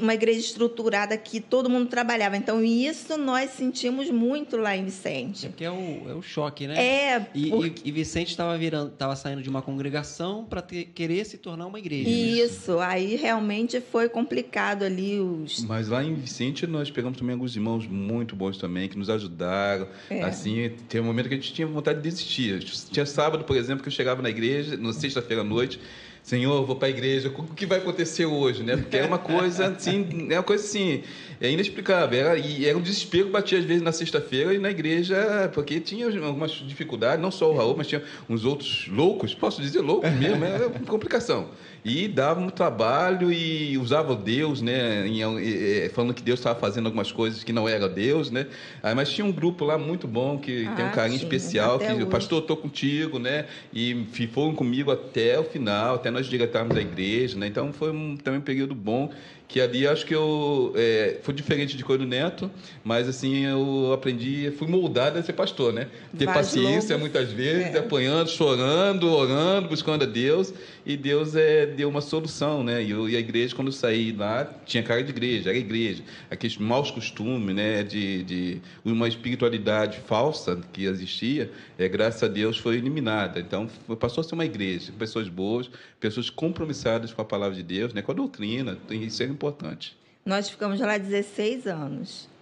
uma 0.00 0.14
igreja 0.14 0.40
estruturada 0.40 1.16
que 1.16 1.40
todo 1.40 1.68
mundo 1.68 1.88
trabalhava. 1.88 2.36
Então, 2.36 2.62
isso 2.64 3.16
nós 3.18 3.50
sentimos 3.50 4.10
muito 4.10 4.56
lá 4.56 4.76
em 4.76 4.80
É 4.80 4.84
Vicente. 4.84 5.46
porque 5.48 5.64
é 5.64 5.70
o, 5.70 6.02
é 6.10 6.14
o 6.14 6.22
choque, 6.22 6.66
né? 6.66 6.74
É, 6.82 7.26
E, 7.34 7.50
por- 7.50 7.66
e, 7.66 7.74
e 7.84 7.92
Vicente 7.92 8.30
estava 8.30 8.56
virando, 8.56 8.92
estava 8.92 9.14
saindo 9.16 9.42
de 9.42 9.48
uma 9.48 9.62
congregação 9.62 10.44
para 10.44 10.62
querer 10.62 11.24
se 11.26 11.38
tornar 11.38 11.66
uma 11.66 11.78
igreja. 11.78 12.08
né? 12.08 12.14
isso, 12.16 12.78
aí 12.78 13.16
realmente 13.16 13.80
foi 13.80 14.08
complicado 14.08 14.82
ali 14.84 15.18
os... 15.20 15.64
Mas 15.64 15.88
lá 15.88 16.02
em 16.02 16.14
Vicente 16.14 16.66
nós 16.66 16.90
pegamos 16.90 17.18
também 17.18 17.34
alguns 17.34 17.54
irmãos 17.54 17.86
muito 17.86 18.34
bons 18.36 18.56
também, 18.56 18.88
que 18.88 18.96
nos 18.98 19.10
ajudaram. 19.10 19.86
É. 20.10 20.22
Assim, 20.22 20.70
tem 20.88 21.00
um 21.00 21.04
momento 21.04 21.28
que 21.28 21.34
a 21.34 21.36
gente 21.36 21.52
tinha 21.52 21.66
vontade 21.66 22.00
de 22.00 22.08
desistir. 22.08 22.60
Tinha 22.90 23.06
sábado, 23.06 23.44
por 23.44 23.56
exemplo, 23.56 23.82
que 23.82 23.88
eu 23.88 23.92
chegava 23.92 24.22
na 24.22 24.30
igreja, 24.30 24.76
na 24.76 24.92
sexta-feira 24.92 25.42
à 25.42 25.44
noite, 25.44 25.78
Senhor, 26.24 26.64
vou 26.64 26.74
para 26.74 26.88
a 26.88 26.90
igreja, 26.90 27.28
o 27.28 27.42
que 27.54 27.66
vai 27.66 27.76
acontecer 27.76 28.24
hoje, 28.24 28.62
né? 28.62 28.78
Porque 28.78 28.96
é 28.96 29.04
uma 29.04 29.18
coisa 29.18 29.66
assim, 29.66 30.28
é 30.30 30.38
uma 30.38 30.42
coisa 30.42 30.64
assim, 30.64 31.02
é 31.38 31.50
inexplicável. 31.50 32.18
Era, 32.18 32.38
e 32.38 32.64
era 32.64 32.78
um 32.78 32.80
desespero 32.80 33.28
batia 33.28 33.58
às 33.58 33.64
vezes 33.66 33.82
na 33.82 33.92
sexta-feira 33.92 34.54
e 34.54 34.58
na 34.58 34.70
igreja, 34.70 35.50
porque 35.52 35.78
tinha 35.80 36.06
algumas 36.06 36.52
dificuldades, 36.52 37.20
não 37.20 37.30
só 37.30 37.52
o 37.52 37.54
Raul, 37.54 37.76
mas 37.76 37.88
tinha 37.88 38.02
uns 38.26 38.46
outros 38.46 38.88
loucos, 38.88 39.34
posso 39.34 39.60
dizer 39.60 39.82
loucos 39.82 40.10
mesmo, 40.12 40.42
era 40.46 40.68
uma 40.68 40.86
complicação. 40.86 41.50
E 41.84 42.08
dava 42.08 42.40
muito 42.40 42.54
trabalho 42.54 43.30
e 43.30 43.76
usava 43.76 44.16
Deus, 44.16 44.62
né? 44.62 45.06
em- 45.06 45.88
falando 45.90 46.14
que 46.14 46.22
Deus 46.22 46.40
estava 46.40 46.58
fazendo 46.58 46.86
algumas 46.86 47.12
coisas 47.12 47.44
que 47.44 47.52
não 47.52 47.68
era 47.68 47.86
Deus, 47.88 48.30
né? 48.30 48.46
Ah, 48.82 48.94
mas 48.94 49.10
tinha 49.10 49.24
um 49.24 49.30
grupo 49.32 49.66
lá 49.66 49.76
muito 49.76 50.08
bom 50.08 50.38
que 50.38 50.70
tem 50.74 50.84
um 50.86 50.88
Ah, 50.88 50.92
carinho 50.92 51.18
sim, 51.18 51.24
especial, 51.24 51.78
que 51.78 51.92
o 51.92 52.06
pastor 52.06 52.40
estou 52.40 52.56
contigo, 52.56 53.18
né? 53.18 53.44
E 53.70 54.06
foram 54.32 54.54
comigo 54.54 54.90
até 54.90 55.38
o 55.38 55.44
final, 55.44 55.96
até 55.96 56.10
nós 56.10 56.26
diretarmos 56.26 56.74
a 56.74 56.80
igreja, 56.80 57.38
né? 57.38 57.46
Então 57.48 57.70
foi 57.70 57.90
um, 57.90 58.16
também 58.16 58.40
um 58.40 58.42
período 58.42 58.74
bom 58.74 59.10
que 59.46 59.60
ali 59.60 59.86
acho 59.86 60.06
que 60.06 60.14
eu 60.14 60.72
é, 60.74 61.18
foi 61.22 61.34
diferente 61.34 61.76
de 61.76 61.84
Coelho 61.84 62.06
Neto, 62.06 62.50
mas 62.82 63.06
assim 63.06 63.44
eu 63.44 63.92
aprendi, 63.92 64.50
fui 64.58 64.66
moldado 64.66 65.18
a 65.18 65.22
ser 65.22 65.34
pastor, 65.34 65.70
né? 65.72 65.86
Ter 66.18 66.24
Vaz 66.24 66.38
paciência 66.38 66.96
muitas 66.96 67.30
vezes, 67.30 67.74
É. 67.74 67.78
apanhando, 67.78 68.28
chorando, 68.30 69.06
orando, 69.12 69.68
buscando 69.68 70.02
a 70.02 70.06
Deus 70.06 70.52
e 70.86 70.96
Deus 70.96 71.34
é, 71.34 71.66
deu 71.66 71.88
uma 71.88 72.00
solução, 72.00 72.62
né? 72.62 72.82
E, 72.82 72.90
eu, 72.90 73.08
e 73.08 73.16
a 73.16 73.18
igreja 73.18 73.54
quando 73.54 73.68
eu 73.68 73.72
saí 73.72 74.12
lá 74.12 74.44
tinha 74.66 74.82
cara 74.82 75.02
de 75.02 75.10
igreja, 75.10 75.50
era 75.50 75.58
igreja, 75.58 76.02
aqueles 76.30 76.56
maus 76.56 76.90
costumes, 76.90 77.54
né? 77.54 77.82
De, 77.82 78.22
de 78.22 78.60
uma 78.84 79.08
espiritualidade 79.08 79.98
falsa 80.00 80.60
que 80.72 80.84
existia, 80.84 81.50
é 81.78 81.88
graças 81.88 82.22
a 82.22 82.28
Deus 82.28 82.58
foi 82.58 82.76
eliminada. 82.76 83.40
Então 83.40 83.68
passou 83.98 84.20
a 84.20 84.24
ser 84.24 84.34
uma 84.34 84.44
igreja, 84.44 84.92
pessoas 84.98 85.28
boas, 85.28 85.70
pessoas 85.98 86.28
compromissadas 86.28 87.12
com 87.12 87.22
a 87.22 87.24
palavra 87.24 87.56
de 87.56 87.62
Deus, 87.62 87.94
né? 87.94 88.02
Com 88.02 88.12
a 88.12 88.14
doutrina, 88.14 88.78
isso 88.90 89.22
é 89.22 89.26
importante. 89.26 89.96
Nós 90.24 90.48
ficamos 90.48 90.80
lá 90.80 90.96
16 90.96 91.66
anos. 91.66 92.33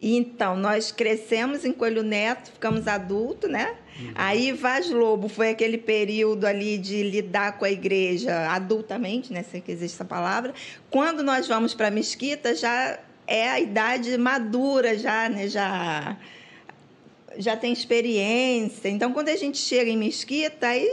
E 0.00 0.16
então, 0.16 0.56
nós 0.56 0.92
crescemos 0.92 1.64
em 1.64 1.72
Coelho 1.72 2.02
Neto, 2.02 2.52
ficamos 2.52 2.86
adultos, 2.86 3.50
né? 3.50 3.76
Aí 4.14 4.52
Vaz 4.52 4.90
Lobo 4.90 5.28
foi 5.28 5.50
aquele 5.50 5.78
período 5.78 6.44
ali 6.44 6.76
de 6.76 7.02
lidar 7.02 7.58
com 7.58 7.64
a 7.64 7.70
igreja 7.70 8.50
adultamente, 8.50 9.32
né? 9.32 9.42
Sei 9.42 9.60
que 9.60 9.72
existe 9.72 9.94
essa 9.94 10.04
palavra. 10.04 10.52
Quando 10.90 11.22
nós 11.22 11.48
vamos 11.48 11.72
para 11.72 11.88
a 11.88 11.90
mesquita, 11.90 12.54
já 12.54 12.98
é 13.26 13.48
a 13.48 13.58
idade 13.58 14.16
madura, 14.18 14.98
já, 14.98 15.28
né? 15.28 15.48
Já 15.48 16.16
já 17.38 17.56
tem 17.56 17.72
experiência. 17.72 18.88
Então, 18.88 19.12
quando 19.12 19.28
a 19.28 19.36
gente 19.36 19.58
chega 19.58 19.90
em 19.90 19.96
Mesquita, 19.96 20.68
aí 20.68 20.86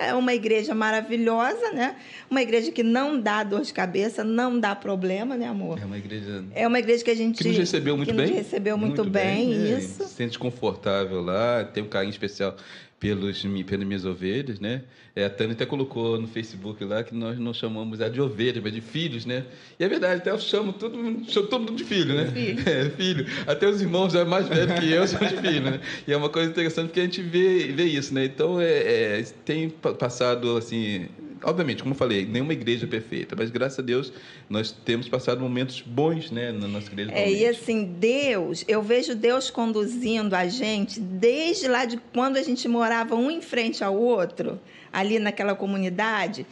já 0.00 0.06
é 0.06 0.14
uma 0.14 0.34
igreja 0.34 0.74
maravilhosa, 0.74 1.72
né? 1.72 1.96
Uma 2.30 2.42
igreja 2.42 2.70
que 2.70 2.82
não 2.82 3.20
dá 3.20 3.42
dor 3.42 3.62
de 3.62 3.72
cabeça, 3.72 4.22
não 4.24 4.58
dá 4.58 4.74
problema, 4.74 5.36
né, 5.36 5.46
amor? 5.46 5.80
É 5.80 5.84
uma 5.84 5.98
igreja 5.98 6.44
É 6.54 6.66
uma 6.66 6.78
igreja 6.78 7.04
que 7.04 7.10
a 7.10 7.14
gente 7.14 7.42
que 7.42 7.48
nos 7.48 7.58
recebeu 7.58 7.96
muito 7.96 8.10
que 8.10 8.16
bem. 8.16 8.26
nos 8.26 8.36
recebeu 8.36 8.78
muito, 8.78 9.04
bem, 9.04 9.48
né? 9.48 9.78
isso. 9.78 10.04
Se 10.04 10.14
sente 10.14 10.38
confortável 10.38 11.22
lá, 11.22 11.64
tem 11.64 11.82
um 11.82 11.88
carinho 11.88 12.10
especial 12.10 12.56
pelos, 12.98 13.42
pelas 13.66 13.86
minhas 13.86 14.04
ovelhas, 14.04 14.58
né? 14.58 14.82
É, 15.14 15.24
a 15.24 15.30
Tânia 15.30 15.52
até 15.54 15.64
colocou 15.66 16.20
no 16.20 16.26
Facebook 16.26 16.82
lá 16.84 17.02
que 17.02 17.14
nós 17.14 17.38
não 17.38 17.52
chamamos 17.54 18.00
ela 18.00 18.10
de 18.10 18.20
ovelha, 18.20 18.60
mas 18.62 18.72
de 18.72 18.80
filhos, 18.80 19.24
né? 19.26 19.44
E 19.78 19.84
é 19.84 19.88
verdade, 19.88 20.20
até 20.20 20.30
eu 20.30 20.38
chamo 20.38 20.72
todo 20.72 20.96
mundo, 20.96 21.30
chamo 21.30 21.46
todo 21.46 21.60
mundo 21.60 21.76
de 21.76 21.84
filho, 21.84 22.14
né? 22.14 22.26
Filho. 22.26 22.56
É, 22.68 22.90
filho. 22.90 23.26
Até 23.46 23.68
os 23.68 23.80
irmãos 23.80 24.12
já 24.12 24.24
mais 24.24 24.48
velhos 24.48 24.78
que 24.78 24.90
eu 24.90 25.06
são 25.08 25.20
de 25.20 25.36
filho, 25.36 25.62
né? 25.62 25.80
E 26.06 26.12
é 26.12 26.16
uma 26.16 26.28
coisa 26.28 26.50
interessante 26.50 26.86
porque 26.88 27.00
a 27.00 27.04
gente 27.04 27.22
vê, 27.22 27.68
vê 27.72 27.84
isso, 27.84 28.12
né? 28.14 28.24
Então, 28.24 28.60
é, 28.60 29.20
é, 29.20 29.22
tem 29.44 29.68
pa- 29.70 29.94
passado, 29.94 30.56
assim... 30.56 31.06
Obviamente, 31.46 31.80
como 31.80 31.94
eu 31.94 31.98
falei, 31.98 32.26
nenhuma 32.26 32.52
igreja 32.52 32.86
é 32.86 32.88
perfeita, 32.88 33.36
mas 33.38 33.50
graças 33.50 33.78
a 33.78 33.82
Deus 33.82 34.12
nós 34.50 34.72
temos 34.72 35.08
passado 35.08 35.40
momentos 35.40 35.80
bons, 35.80 36.28
né, 36.28 36.50
na 36.50 36.66
nossa 36.66 36.90
igreja. 36.90 37.12
É, 37.12 37.30
e 37.30 37.46
assim, 37.46 37.84
Deus, 37.84 38.64
eu 38.66 38.82
vejo 38.82 39.14
Deus 39.14 39.48
conduzindo 39.48 40.34
a 40.34 40.48
gente 40.48 40.98
desde 40.98 41.68
lá 41.68 41.84
de 41.84 41.98
quando 42.12 42.36
a 42.36 42.42
gente 42.42 42.66
morava 42.66 43.14
um 43.14 43.30
em 43.30 43.40
frente 43.40 43.84
ao 43.84 43.96
outro, 43.96 44.58
ali 44.92 45.20
naquela 45.20 45.54
comunidade. 45.54 46.44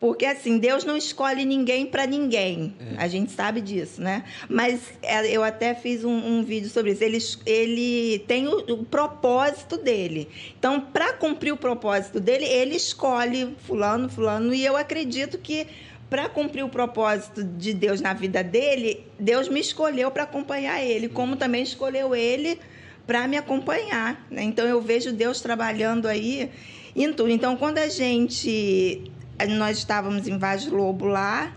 Porque 0.00 0.26
assim, 0.26 0.58
Deus 0.58 0.84
não 0.84 0.96
escolhe 0.96 1.44
ninguém 1.44 1.86
para 1.86 2.06
ninguém. 2.06 2.74
A 2.98 3.08
gente 3.08 3.32
sabe 3.32 3.60
disso, 3.60 4.00
né? 4.00 4.24
Mas 4.48 4.80
é, 5.02 5.30
eu 5.30 5.42
até 5.42 5.74
fiz 5.74 6.04
um, 6.04 6.10
um 6.10 6.42
vídeo 6.42 6.68
sobre 6.68 6.92
isso. 6.92 7.04
Ele, 7.04 7.18
ele 7.46 8.18
tem 8.20 8.48
o, 8.48 8.58
o 8.72 8.84
propósito 8.84 9.76
dele. 9.76 10.28
Então, 10.58 10.80
para 10.80 11.12
cumprir 11.12 11.52
o 11.52 11.56
propósito 11.56 12.20
dele, 12.20 12.44
ele 12.44 12.76
escolhe 12.76 13.54
fulano, 13.66 14.08
fulano, 14.08 14.52
e 14.52 14.64
eu 14.64 14.76
acredito 14.76 15.38
que 15.38 15.66
para 16.10 16.28
cumprir 16.28 16.64
o 16.64 16.68
propósito 16.68 17.42
de 17.42 17.74
Deus 17.74 18.00
na 18.00 18.12
vida 18.12 18.42
dele, 18.42 19.04
Deus 19.18 19.48
me 19.48 19.60
escolheu 19.60 20.10
para 20.10 20.22
acompanhar 20.22 20.82
ele, 20.82 21.08
como 21.08 21.36
também 21.36 21.62
escolheu 21.62 22.14
ele 22.14 22.58
para 23.06 23.26
me 23.26 23.36
acompanhar. 23.36 24.26
né? 24.30 24.42
Então 24.42 24.66
eu 24.66 24.80
vejo 24.80 25.12
Deus 25.12 25.40
trabalhando 25.40 26.06
aí 26.06 26.50
em 26.94 27.12
tudo. 27.12 27.30
Então 27.30 27.56
quando 27.56 27.78
a 27.78 27.88
gente 27.88 29.10
nós 29.48 29.78
estávamos 29.78 30.26
em 30.28 30.38
Vaz 30.38 30.66
Lobo 30.66 31.06
lá 31.06 31.52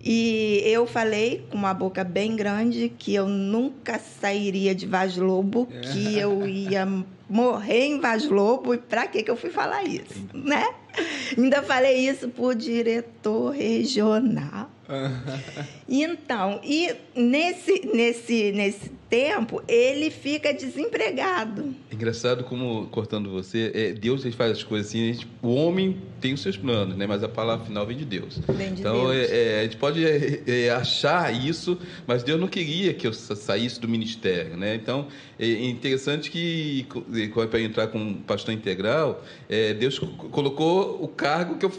e 0.00 0.62
eu 0.64 0.86
falei 0.86 1.44
com 1.50 1.58
uma 1.58 1.74
boca 1.74 2.04
bem 2.04 2.36
grande 2.36 2.88
que 2.96 3.14
eu 3.14 3.26
nunca 3.26 3.98
sairia 3.98 4.74
de 4.74 4.86
Vaz 4.86 5.16
Lobo, 5.16 5.66
que 5.66 6.16
eu 6.16 6.46
ia 6.46 6.86
morrer 7.28 7.86
em 7.86 8.00
Vaz 8.00 8.24
Lobo 8.28 8.74
e 8.74 8.78
para 8.78 9.06
que 9.06 9.22
que 9.22 9.30
eu 9.30 9.36
fui 9.36 9.50
falar 9.50 9.82
isso, 9.84 10.28
né? 10.32 10.64
Ainda 11.36 11.62
falei 11.62 12.08
isso 12.08 12.28
pro 12.28 12.54
diretor 12.54 13.50
regional. 13.50 14.70
Então, 15.90 16.60
e 16.62 16.94
nesse, 17.14 17.86
nesse, 17.94 18.52
nesse 18.52 18.90
tempo, 19.08 19.62
ele 19.66 20.10
fica 20.10 20.52
desempregado. 20.52 21.74
É 21.90 21.94
engraçado 21.94 22.44
como, 22.44 22.86
cortando 22.88 23.30
você, 23.30 23.70
é, 23.74 23.92
Deus 23.92 24.22
faz 24.34 24.52
as 24.52 24.62
coisas 24.62 24.88
assim, 24.88 25.12
gente, 25.12 25.26
o 25.42 25.54
homem 25.54 25.96
tem 26.20 26.34
os 26.34 26.40
seus 26.40 26.56
planos, 26.56 26.96
né? 26.96 27.06
mas 27.06 27.22
a 27.22 27.28
palavra 27.28 27.64
final 27.64 27.86
vem 27.86 27.96
de 27.96 28.04
Deus. 28.04 28.38
Vem 28.48 28.74
de 28.74 28.80
então, 28.80 29.10
Deus. 29.10 29.30
É, 29.30 29.56
é, 29.56 29.60
a 29.60 29.62
gente 29.64 29.76
pode 29.76 30.04
é, 30.04 30.42
é, 30.46 30.70
achar 30.70 31.34
isso, 31.34 31.78
mas 32.06 32.22
Deus 32.22 32.40
não 32.40 32.48
queria 32.48 32.92
que 32.92 33.06
eu 33.06 33.12
saísse 33.12 33.80
do 33.80 33.88
ministério. 33.88 34.56
Né? 34.56 34.74
Então, 34.74 35.06
é 35.38 35.46
interessante 35.64 36.30
que, 36.30 36.86
para 37.50 37.60
entrar 37.60 37.86
como 37.88 38.16
pastor 38.18 38.52
integral, 38.52 39.24
é, 39.48 39.72
Deus 39.72 39.98
colocou 39.98 41.02
o 41.02 41.08
cargo 41.08 41.56
que 41.56 41.64
eu 41.64 41.72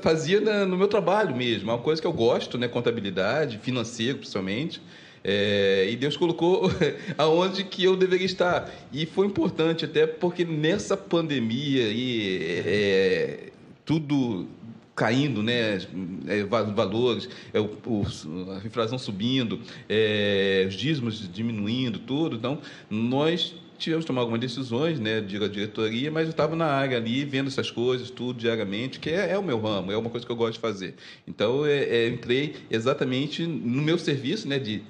fazia 0.00 0.40
no 0.66 0.76
meu 0.76 0.88
trabalho 0.88 1.36
mesmo, 1.36 1.70
uma 1.70 1.78
coisa 1.78 2.00
que 2.00 2.06
eu 2.06 2.12
gosto, 2.12 2.56
né? 2.56 2.68
contabilidade, 2.68 3.58
financeiro 3.58 4.18
principalmente. 4.18 4.80
É, 5.22 5.88
e 5.90 5.96
Deus 5.96 6.16
colocou 6.16 6.70
aonde 7.18 7.64
que 7.64 7.84
eu 7.84 7.96
deveria 7.96 8.26
estar. 8.26 8.70
E 8.92 9.06
foi 9.06 9.26
importante 9.26 9.84
até 9.84 10.06
porque 10.06 10.44
nessa 10.44 10.96
pandemia 10.96 11.88
e 11.88 12.62
é, 12.66 13.50
tudo 13.84 14.48
caindo, 14.94 15.42
né, 15.42 15.78
é, 16.26 16.44
valores, 16.44 17.26
é, 17.54 17.58
a 17.58 18.66
inflação 18.66 18.98
subindo, 18.98 19.60
é, 19.88 20.66
os 20.68 20.74
dízimos 20.74 21.26
diminuindo, 21.32 21.98
tudo. 22.00 22.36
Então, 22.36 22.58
nós 22.90 23.54
tivemos 23.78 24.04
que 24.04 24.08
tomar 24.08 24.20
algumas 24.20 24.40
decisões, 24.40 25.00
né, 25.00 25.22
de 25.22 25.38
diretoria, 25.48 26.10
mas 26.10 26.24
eu 26.24 26.32
estava 26.32 26.54
na 26.54 26.66
área 26.66 26.98
ali, 26.98 27.24
vendo 27.24 27.46
essas 27.46 27.70
coisas, 27.70 28.10
tudo 28.10 28.38
diariamente, 28.38 29.00
que 29.00 29.08
é, 29.08 29.30
é, 29.30 29.38
o 29.38 29.42
meu 29.42 29.58
ramo, 29.58 29.90
é 29.90 29.96
uma 29.96 30.10
coisa 30.10 30.26
que 30.26 30.30
eu 30.30 30.36
gosto 30.36 30.54
de 30.54 30.60
fazer. 30.60 30.94
Então, 31.26 31.64
é, 31.64 31.78
é, 31.78 32.08
entrei 32.08 32.56
exatamente 32.70 33.46
no 33.46 33.80
meu 33.80 33.98
serviço, 33.98 34.46
né, 34.46 34.58
de 34.58 34.82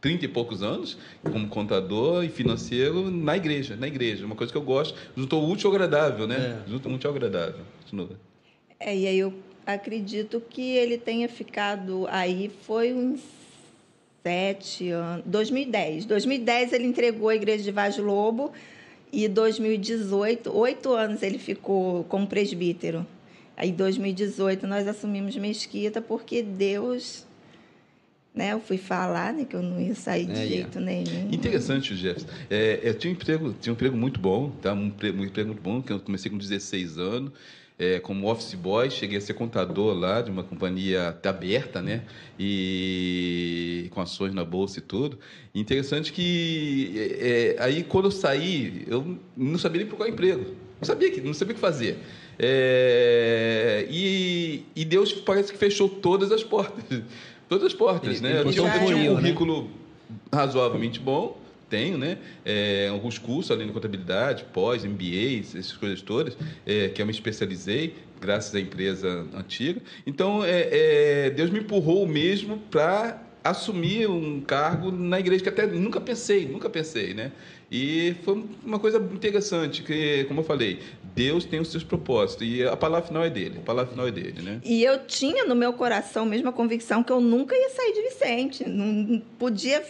30 0.00 0.24
e 0.24 0.28
poucos 0.28 0.62
anos 0.62 0.96
como 1.22 1.48
contador 1.48 2.24
e 2.24 2.28
financeiro 2.28 3.10
na 3.10 3.36
igreja, 3.36 3.76
na 3.76 3.86
igreja, 3.86 4.24
uma 4.24 4.36
coisa 4.36 4.52
que 4.52 4.58
eu 4.58 4.62
gosto, 4.62 4.98
juntou 5.16 5.48
útil 5.48 5.68
ao 5.68 5.74
agradável, 5.74 6.26
né? 6.26 6.62
É. 6.64 6.70
Junto 6.70 6.88
útil 6.88 7.10
ao 7.10 7.16
agradável. 7.16 7.64
Continua. 7.82 8.10
É, 8.78 8.96
e 8.96 9.06
aí 9.06 9.18
eu 9.18 9.34
acredito 9.66 10.40
que 10.48 10.62
ele 10.62 10.96
tenha 10.96 11.28
ficado 11.28 12.06
aí 12.08 12.50
foi 12.62 12.92
uns 12.92 13.20
sete 14.22 14.90
anos, 14.90 15.24
2010. 15.26 16.04
2010 16.04 16.72
ele 16.72 16.84
entregou 16.84 17.28
a 17.28 17.34
igreja 17.34 17.64
de 17.64 17.72
Vaz 17.72 17.98
Lobo 17.98 18.52
e 19.12 19.26
2018, 19.26 20.54
oito 20.56 20.92
anos 20.92 21.22
ele 21.22 21.38
ficou 21.38 22.04
como 22.04 22.26
presbítero. 22.26 23.06
Aí, 23.56 23.70
em 23.70 23.72
2018, 23.72 24.68
nós 24.68 24.86
assumimos 24.86 25.34
Mesquita 25.34 26.00
porque 26.00 26.42
Deus 26.42 27.26
né? 28.38 28.52
Eu 28.52 28.60
fui 28.60 28.78
falar 28.78 29.32
né, 29.34 29.44
que 29.44 29.56
eu 29.56 29.62
não 29.62 29.80
ia 29.80 29.96
sair 29.96 30.26
de 30.26 30.40
é, 30.40 30.46
jeito 30.46 30.78
nenhum. 30.78 31.28
Interessante, 31.32 31.96
Jefferson. 31.96 32.28
É, 32.48 32.78
eu 32.84 32.94
tinha 32.94 33.12
um 33.12 33.16
emprego, 33.16 33.54
tinha 33.60 33.72
um 33.72 33.74
emprego 33.74 33.96
muito 33.96 34.20
bom, 34.20 34.50
tá? 34.62 34.72
um, 34.72 34.86
emprego, 34.86 35.18
um 35.18 35.24
emprego 35.24 35.48
muito 35.48 35.60
bom, 35.60 35.82
que 35.82 35.92
eu 35.92 35.98
comecei 35.98 36.30
com 36.30 36.38
16 36.38 36.98
anos. 36.98 37.32
É, 37.76 38.00
como 38.00 38.28
office 38.28 38.54
boy, 38.54 38.90
cheguei 38.90 39.18
a 39.18 39.20
ser 39.20 39.34
contador 39.34 39.94
lá 39.94 40.20
de 40.20 40.30
uma 40.30 40.42
companhia 40.42 41.16
aberta, 41.24 41.80
né? 41.80 42.02
E 42.36 43.86
com 43.90 44.00
ações 44.00 44.34
na 44.34 44.44
bolsa 44.44 44.80
e 44.80 44.82
tudo. 44.82 45.16
interessante 45.54 46.12
que 46.12 46.92
é, 46.96 47.56
é, 47.56 47.62
aí 47.62 47.84
quando 47.84 48.06
eu 48.06 48.10
saí, 48.10 48.84
eu 48.88 49.16
não 49.36 49.58
sabia 49.58 49.78
nem 49.78 49.86
procurar 49.86 50.10
emprego. 50.10 50.56
Não 50.80 50.86
sabia 50.86 51.10
que, 51.10 51.20
não 51.20 51.34
sabia 51.34 51.52
o 51.52 51.54
que 51.54 51.60
fazer. 51.60 51.98
É, 52.36 53.86
e, 53.88 54.64
e 54.74 54.84
Deus 54.84 55.12
parece 55.12 55.52
que 55.52 55.58
fechou 55.58 55.88
todas 55.88 56.32
as 56.32 56.42
portas 56.42 57.02
todas 57.48 57.64
as 57.64 57.74
portas, 57.74 58.20
né? 58.20 58.40
Eu 58.40 58.50
tinha, 58.50 58.64
um 58.64 58.66
né? 58.66 59.08
currículo 59.08 59.62
né? 59.62 59.68
razoavelmente 60.32 61.00
bom, 61.00 61.40
tenho, 61.68 61.98
né? 61.98 62.18
É, 62.44 62.88
alguns 62.90 63.18
cursos 63.18 63.50
além 63.50 63.66
de 63.66 63.72
contabilidade, 63.72 64.44
pós, 64.52 64.84
MBA, 64.84 65.40
essas 65.40 65.72
coisas 65.72 66.02
todas, 66.02 66.36
é, 66.66 66.88
que 66.88 67.00
eu 67.00 67.06
me 67.06 67.12
especializei 67.12 67.94
graças 68.20 68.54
à 68.54 68.60
empresa 68.60 69.26
antiga. 69.34 69.80
Então, 70.06 70.44
é, 70.44 70.68
é 71.26 71.30
Deus 71.30 71.50
me 71.50 71.60
empurrou 71.60 72.06
mesmo 72.06 72.58
para 72.70 73.22
assumir 73.42 74.08
um 74.08 74.40
cargo 74.40 74.90
na 74.90 75.18
igreja 75.18 75.42
que 75.42 75.48
até 75.48 75.66
nunca 75.66 76.00
pensei, 76.00 76.46
nunca 76.46 76.68
pensei, 76.68 77.14
né? 77.14 77.32
E 77.70 78.16
foi 78.24 78.44
uma 78.64 78.78
coisa 78.78 78.98
interessante, 78.98 79.82
que, 79.82 80.24
como 80.24 80.40
eu 80.40 80.44
falei, 80.44 80.80
Deus 81.18 81.44
tem 81.44 81.58
os 81.58 81.72
seus 81.72 81.82
propósitos 81.82 82.46
e 82.46 82.62
a 82.62 82.76
palavra 82.76 83.08
final 83.08 83.24
é 83.24 83.30
dele, 83.30 83.58
a 83.58 83.66
palavra 83.66 83.90
final 83.90 84.06
é 84.06 84.12
dele, 84.12 84.40
né? 84.40 84.60
E 84.64 84.84
eu 84.84 85.04
tinha 85.04 85.44
no 85.44 85.56
meu 85.56 85.72
coração 85.72 86.24
mesmo 86.24 86.48
a 86.48 86.52
convicção 86.52 87.02
que 87.02 87.10
eu 87.10 87.20
nunca 87.20 87.56
ia 87.56 87.70
sair 87.70 87.92
de 87.92 88.02
Vicente, 88.02 88.68
não 88.68 89.20
podia 89.36 89.84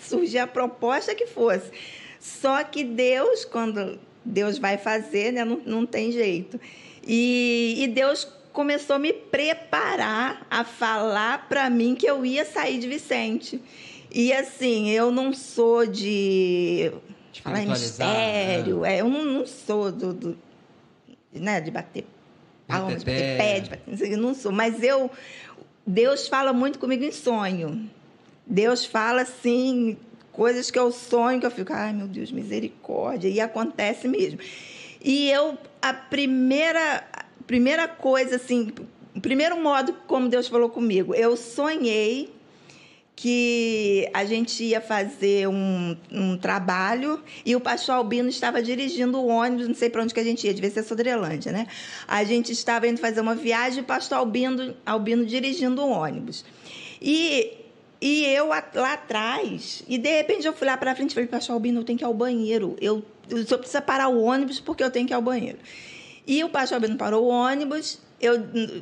surgir 0.00 0.38
a 0.38 0.48
proposta 0.48 1.14
que 1.14 1.26
fosse. 1.26 1.70
Só 2.18 2.64
que 2.64 2.82
Deus, 2.82 3.44
quando 3.44 4.00
Deus 4.24 4.58
vai 4.58 4.76
fazer, 4.76 5.32
né, 5.32 5.44
não, 5.44 5.60
não 5.64 5.86
tem 5.86 6.10
jeito. 6.10 6.60
E, 7.06 7.76
e 7.78 7.86
Deus 7.86 8.26
começou 8.52 8.96
a 8.96 8.98
me 8.98 9.12
preparar 9.12 10.44
a 10.50 10.64
falar 10.64 11.48
para 11.48 11.70
mim 11.70 11.94
que 11.94 12.06
eu 12.06 12.26
ia 12.26 12.44
sair 12.44 12.80
de 12.80 12.88
Vicente. 12.88 13.62
E 14.10 14.32
assim, 14.32 14.90
eu 14.90 15.12
não 15.12 15.32
sou 15.32 15.86
de, 15.86 16.90
de 17.32 17.42
falar 17.42 17.62
em 17.62 17.68
mistério, 17.68 18.80
né? 18.80 18.96
é, 18.96 19.00
eu 19.00 19.08
não, 19.08 19.24
não 19.24 19.46
sou 19.46 19.92
do, 19.92 20.12
do, 20.12 20.47
né, 21.40 21.60
de 21.60 21.70
bater 21.70 22.04
palma, 22.66 22.94
de 22.94 23.04
bater 23.04 23.38
pé, 23.38 23.60
de 23.60 23.70
bater, 23.70 24.16
não 24.16 24.34
sou. 24.34 24.52
Mas 24.52 24.82
eu, 24.82 25.10
Deus 25.86 26.28
fala 26.28 26.52
muito 26.52 26.78
comigo 26.78 27.04
em 27.04 27.12
sonho. 27.12 27.88
Deus 28.46 28.84
fala 28.84 29.22
assim, 29.22 29.96
coisas 30.32 30.70
que 30.70 30.78
eu 30.78 30.92
sonho, 30.92 31.40
que 31.40 31.46
eu 31.46 31.50
fico, 31.50 31.72
ai 31.72 31.92
meu 31.92 32.06
Deus, 32.06 32.30
misericórdia, 32.30 33.28
e 33.28 33.40
acontece 33.40 34.06
mesmo. 34.06 34.38
E 35.02 35.30
eu, 35.30 35.56
a 35.80 35.92
primeira, 35.92 37.04
a 37.12 37.24
primeira 37.46 37.86
coisa, 37.88 38.36
assim, 38.36 38.72
o 39.14 39.20
primeiro 39.20 39.60
modo 39.60 39.92
como 40.06 40.28
Deus 40.28 40.48
falou 40.48 40.70
comigo, 40.70 41.14
eu 41.14 41.36
sonhei 41.36 42.37
que 43.20 44.08
a 44.14 44.24
gente 44.24 44.62
ia 44.62 44.80
fazer 44.80 45.48
um, 45.48 45.96
um, 46.08 46.36
trabalho 46.38 47.20
e 47.44 47.56
o 47.56 47.60
pastor 47.60 47.96
Albino 47.96 48.28
estava 48.28 48.62
dirigindo 48.62 49.18
o 49.18 49.26
ônibus, 49.26 49.66
não 49.66 49.74
sei 49.74 49.90
para 49.90 50.04
onde 50.04 50.14
que 50.14 50.20
a 50.20 50.24
gente 50.24 50.46
ia, 50.46 50.54
devia 50.54 50.70
ser 50.70 50.84
Sodrelândia, 50.84 51.50
né? 51.50 51.66
A 52.06 52.22
gente 52.22 52.52
estava 52.52 52.86
indo 52.86 53.00
fazer 53.00 53.20
uma 53.20 53.34
viagem 53.34 53.80
e 53.80 53.82
o 53.82 53.84
pastor 53.84 54.18
Albino, 54.18 54.72
Albino 54.86 55.26
dirigindo 55.26 55.82
o 55.82 55.90
ônibus. 55.90 56.44
E, 57.02 57.56
e 58.00 58.24
eu 58.26 58.50
lá 58.50 58.92
atrás, 58.92 59.82
e 59.88 59.98
de 59.98 60.16
repente 60.16 60.46
eu 60.46 60.52
fui 60.52 60.68
lá 60.68 60.76
para 60.76 60.94
frente 60.94 61.10
e 61.10 61.14
falei, 61.14 61.28
pastor 61.28 61.54
Albino, 61.54 61.80
eu 61.80 61.84
tenho 61.84 61.98
que 61.98 62.04
ir 62.04 62.06
ao 62.06 62.14
banheiro, 62.14 62.76
eu, 62.80 63.04
eu 63.28 63.44
só 63.44 63.58
precisa 63.58 63.82
parar 63.82 64.10
o 64.10 64.22
ônibus 64.22 64.60
porque 64.60 64.84
eu 64.84 64.92
tenho 64.92 65.08
que 65.08 65.12
ir 65.12 65.16
ao 65.16 65.22
banheiro. 65.22 65.58
E 66.24 66.44
o 66.44 66.48
pastor 66.48 66.76
Albino 66.76 66.96
parou 66.96 67.24
o 67.24 67.28
ônibus, 67.30 67.98
eu 68.20 68.38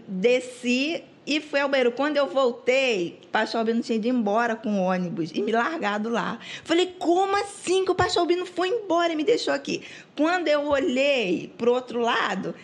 desci 0.07 1.03
e 1.27 1.41
fui 1.41 1.61
ao 1.61 1.68
banheiro. 1.68 1.93
Quando 1.93 2.16
eu 2.16 2.27
voltei, 2.29 3.18
o 3.24 3.27
pastor 3.29 3.59
Albino 3.59 3.83
tinha 3.83 3.97
ido 3.97 4.07
embora 4.07 4.55
com 4.55 4.79
o 4.79 4.83
ônibus 4.83 5.31
e 5.35 5.43
me 5.43 5.51
largado 5.51 6.09
lá. 6.09 6.39
Falei, 6.62 6.95
como 6.99 7.37
assim 7.37 7.85
que 7.85 7.91
o 7.91 7.95
pastor 7.95 8.20
Albino 8.20 8.47
foi 8.47 8.68
embora 8.68 9.12
e 9.12 9.16
me 9.16 9.24
deixou 9.24 9.53
aqui? 9.53 9.83
Quando 10.16 10.49
eu 10.49 10.66
olhei 10.68 11.53
para 11.59 11.68
o 11.68 11.74
outro 11.74 12.01
lado, 12.01 12.55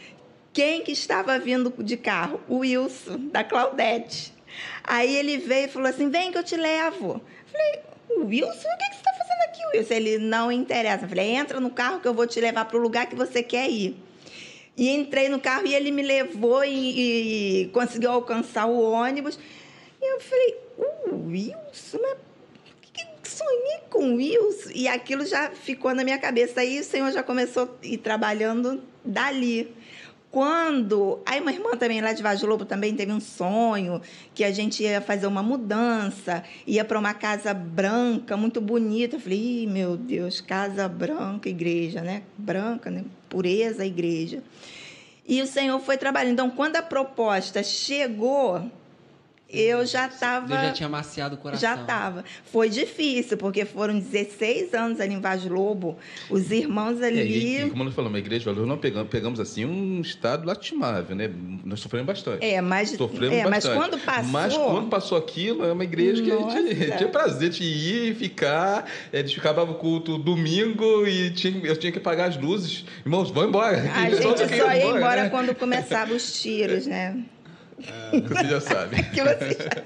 quem 0.52 0.82
que 0.82 0.92
estava 0.92 1.38
vindo 1.38 1.72
de 1.82 1.96
carro? 1.96 2.40
O 2.48 2.58
Wilson, 2.58 3.28
da 3.32 3.42
Claudete. 3.42 4.32
Aí 4.84 5.16
ele 5.16 5.38
veio 5.38 5.66
e 5.66 5.68
falou 5.68 5.88
assim: 5.88 6.08
vem 6.08 6.30
que 6.30 6.38
eu 6.38 6.44
te 6.44 6.56
levo. 6.56 7.20
Falei, 7.50 7.80
Wilson, 8.18 8.68
o 8.68 8.78
que, 8.78 8.90
que 8.90 8.94
você 8.94 9.00
está 9.00 9.12
fazendo 9.14 9.42
aqui, 9.48 9.76
Wilson? 9.76 9.94
Ele 9.94 10.18
não 10.18 10.52
interessa. 10.52 11.08
Falei, 11.08 11.30
entra 11.34 11.58
no 11.58 11.70
carro 11.70 12.00
que 12.00 12.06
eu 12.06 12.14
vou 12.14 12.26
te 12.26 12.40
levar 12.40 12.66
para 12.66 12.76
o 12.76 12.80
lugar 12.80 13.06
que 13.06 13.16
você 13.16 13.42
quer 13.42 13.68
ir. 13.68 13.96
E 14.76 14.88
entrei 14.90 15.28
no 15.28 15.40
carro 15.40 15.66
e 15.66 15.74
ele 15.74 15.90
me 15.90 16.02
levou 16.02 16.64
e, 16.64 17.62
e 17.62 17.68
conseguiu 17.68 18.10
alcançar 18.10 18.66
o 18.66 18.92
ônibus. 18.92 19.38
E 20.00 20.14
eu 20.14 20.20
falei, 20.20 20.56
o 21.06 21.28
Wilson, 21.28 21.98
mas 22.00 22.16
que, 22.92 23.28
sonhei 23.28 23.80
com 23.90 24.14
Wilson? 24.16 24.70
E 24.74 24.88
aquilo 24.88 25.24
já 25.26 25.50
ficou 25.50 25.94
na 25.94 26.04
minha 26.04 26.18
cabeça. 26.18 26.60
Aí 26.60 26.80
o 26.80 26.84
Senhor 26.84 27.10
já 27.12 27.22
começou 27.22 27.64
a 27.64 27.86
ir 27.86 27.98
trabalhando 27.98 28.82
dali. 29.04 29.74
Quando. 30.32 31.20
Aí, 31.26 31.40
uma 31.40 31.52
irmã 31.52 31.72
também 31.72 32.00
lá 32.00 32.14
de 32.14 32.22
Vaz 32.22 32.40
Lobo 32.40 32.64
também 32.64 32.96
teve 32.96 33.12
um 33.12 33.20
sonho 33.20 34.00
que 34.34 34.42
a 34.42 34.50
gente 34.50 34.82
ia 34.82 34.98
fazer 35.02 35.26
uma 35.26 35.42
mudança, 35.42 36.42
ia 36.66 36.82
para 36.86 36.98
uma 36.98 37.12
casa 37.12 37.52
branca, 37.52 38.34
muito 38.34 38.58
bonita. 38.58 39.16
Eu 39.16 39.20
falei, 39.20 39.66
meu 39.66 39.94
Deus, 39.94 40.40
casa 40.40 40.88
branca, 40.88 41.50
igreja, 41.50 42.00
né? 42.00 42.22
Branca, 42.38 42.90
né? 42.90 43.04
Pureza, 43.28 43.84
igreja. 43.84 44.42
E 45.28 45.42
o 45.42 45.46
Senhor 45.46 45.78
foi 45.80 45.98
trabalhando. 45.98 46.32
Então, 46.32 46.50
quando 46.50 46.76
a 46.76 46.82
proposta 46.82 47.62
chegou, 47.62 48.70
eu 49.52 49.84
já 49.84 50.06
estava. 50.06 50.48
Já 50.48 50.72
tinha 50.72 50.86
amaciado 50.86 51.34
o 51.34 51.38
coração. 51.38 51.60
Já 51.60 51.80
estava. 51.80 52.24
Foi 52.44 52.70
difícil, 52.70 53.36
porque 53.36 53.66
foram 53.66 53.98
16 53.98 54.72
anos 54.72 54.98
ali 54.98 55.12
em 55.12 55.20
Vaz 55.20 55.44
Lobo. 55.44 55.98
Os 56.30 56.50
irmãos 56.50 57.02
ali. 57.02 57.20
É, 57.20 57.26
e, 57.26 57.66
e, 57.66 57.70
como 57.70 57.84
nós 57.84 57.94
falamos, 57.94 58.16
a 58.16 58.18
igreja 58.18 58.40
de 58.40 58.46
valor, 58.46 58.66
nós 58.66 58.80
pegamos, 58.80 59.10
pegamos 59.10 59.38
assim 59.38 59.66
um 59.66 60.00
estado 60.00 60.46
lastimável, 60.46 61.14
né? 61.14 61.30
Nós 61.64 61.80
sofremos 61.80 62.06
bastante. 62.06 62.44
É, 62.44 62.62
mas, 62.62 62.90
sofremos 62.90 63.36
é, 63.36 63.44
bastante. 63.44 63.76
mas 63.76 63.90
quando 63.90 64.00
passou. 64.00 64.32
Mas 64.32 64.56
quando 64.56 64.88
passou 64.88 65.18
aquilo, 65.18 65.64
é 65.64 65.72
uma 65.72 65.84
igreja 65.84 66.22
Nossa. 66.22 66.62
que 66.62 66.68
a 66.68 66.74
gente 66.74 66.96
tinha 66.96 67.08
prazer 67.10 67.50
de 67.50 67.62
ir 67.62 68.12
e 68.12 68.14
ficar. 68.14 68.90
É, 69.12 69.18
a 69.18 69.22
gente 69.22 69.34
ficava 69.34 69.62
o 69.64 69.74
culto 69.74 70.16
domingo 70.16 71.06
e 71.06 71.30
tinha, 71.30 71.60
eu 71.66 71.76
tinha 71.76 71.92
que 71.92 71.98
apagar 71.98 72.30
as 72.30 72.36
luzes. 72.38 72.86
Irmãos, 73.04 73.30
vão 73.30 73.48
embora. 73.48 73.76
A 73.94 74.08
gente 74.10 74.56
só 74.56 74.72
ia 74.72 74.86
embora 74.86 75.24
né? 75.24 75.28
quando 75.28 75.54
começavam 75.54 76.16
os 76.16 76.40
tiros, 76.40 76.86
né? 76.86 77.22
Você 78.28 78.48
já 78.48 78.60
sabe. 78.60 79.02
que 79.10 79.22
você 79.22 79.52
já 79.54 79.70
sabe. 79.74 79.82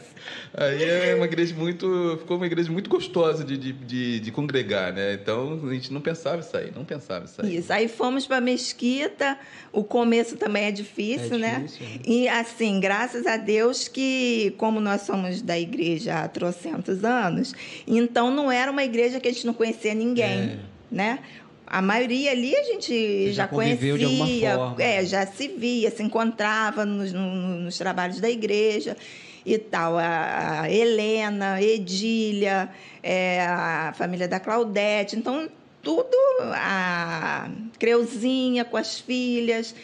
Aí 0.54 0.82
é 0.84 1.14
uma 1.14 1.26
igreja 1.26 1.54
muito. 1.54 2.16
Ficou 2.20 2.36
uma 2.36 2.46
igreja 2.46 2.70
muito 2.70 2.88
gostosa 2.88 3.44
de, 3.44 3.56
de, 3.56 3.72
de, 3.72 4.20
de, 4.20 4.32
congregar, 4.32 4.92
né? 4.92 5.14
Então 5.14 5.60
a 5.68 5.72
gente 5.74 5.92
não 5.92 6.00
pensava 6.00 6.38
em 6.38 6.42
sair, 6.42 6.72
não 6.74 6.84
pensava 6.84 7.24
em 7.24 7.28
sair. 7.28 7.56
Isso. 7.56 7.72
Aí 7.72 7.88
fomos 7.88 8.26
para 8.26 8.38
a 8.38 8.40
mesquita. 8.40 9.38
O 9.72 9.84
começo 9.84 10.36
também 10.36 10.64
é 10.64 10.70
difícil, 10.70 11.36
É 11.36 11.38
né? 11.38 11.60
difícil, 11.60 11.86
né? 11.86 12.00
E 12.06 12.28
assim, 12.28 12.80
graças 12.80 13.26
a 13.26 13.36
Deus 13.36 13.88
que, 13.88 14.54
como 14.56 14.80
nós 14.80 15.02
somos 15.02 15.42
da 15.42 15.58
igreja 15.58 16.24
há 16.24 16.28
trocentos 16.28 17.04
anos, 17.04 17.54
então 17.86 18.30
não 18.30 18.50
era 18.50 18.70
uma 18.70 18.84
igreja 18.84 19.20
que 19.20 19.28
a 19.28 19.32
gente 19.32 19.46
não 19.46 19.54
conhecia 19.54 19.94
ninguém, 19.94 20.26
É. 20.40 20.58
né? 20.90 21.18
A 21.66 21.82
maioria 21.82 22.30
ali 22.30 22.54
a 22.54 22.62
gente 22.62 23.26
já 23.32 23.42
já, 23.42 23.48
conviveu 23.48 23.98
de 23.98 24.04
alguma 24.04 24.24
conhecia, 24.26 24.54
forma. 24.54 24.82
é, 24.82 25.04
já 25.04 25.26
se 25.26 25.48
via, 25.48 25.90
se 25.90 26.02
encontrava 26.02 26.84
nos, 26.84 27.12
no- 27.12 27.60
nos 27.60 27.76
trabalhos 27.76 28.20
da 28.20 28.30
igreja 28.30 28.96
e 29.44 29.58
tal. 29.58 29.98
A, 29.98 30.60
a 30.62 30.70
Helena, 30.70 31.60
Edília, 31.60 32.68
é, 33.02 33.40
a 33.44 33.92
família 33.96 34.28
da 34.28 34.38
Claudete. 34.38 35.16
Então, 35.16 35.48
tudo, 35.82 36.16
a 36.54 37.48
Creuzinha 37.78 38.64
com 38.64 38.76
as 38.76 38.98
filhas. 39.00 39.74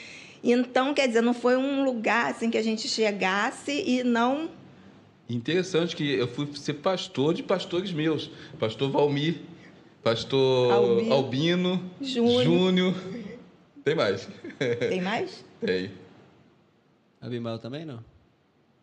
Então, 0.44 0.92
quer 0.94 1.06
dizer, 1.08 1.20
não 1.20 1.34
foi 1.34 1.56
um 1.56 1.84
lugar 1.84 2.30
assim 2.30 2.50
que 2.50 2.58
a 2.58 2.62
gente 2.62 2.88
chegasse 2.88 3.72
e 3.86 4.02
não 4.04 4.48
Interessante 5.30 5.96
que 5.96 6.12
eu 6.14 6.28
fui 6.28 6.46
ser 6.54 6.74
pastor 6.74 7.32
de 7.32 7.42
pastores 7.42 7.90
meus. 7.92 8.30
Pastor 8.58 8.90
Valmir, 8.90 9.36
pastor 10.02 10.72
Albino. 10.72 11.14
Albino, 11.14 11.90
Júnior. 12.00 12.44
Júnior. 12.44 12.94
Tem 13.84 13.94
mais. 13.94 14.28
Tem 14.88 15.00
mais? 15.00 15.44
Tem. 15.60 15.90
Abimael 17.20 17.58
também 17.58 17.84
não? 17.84 18.02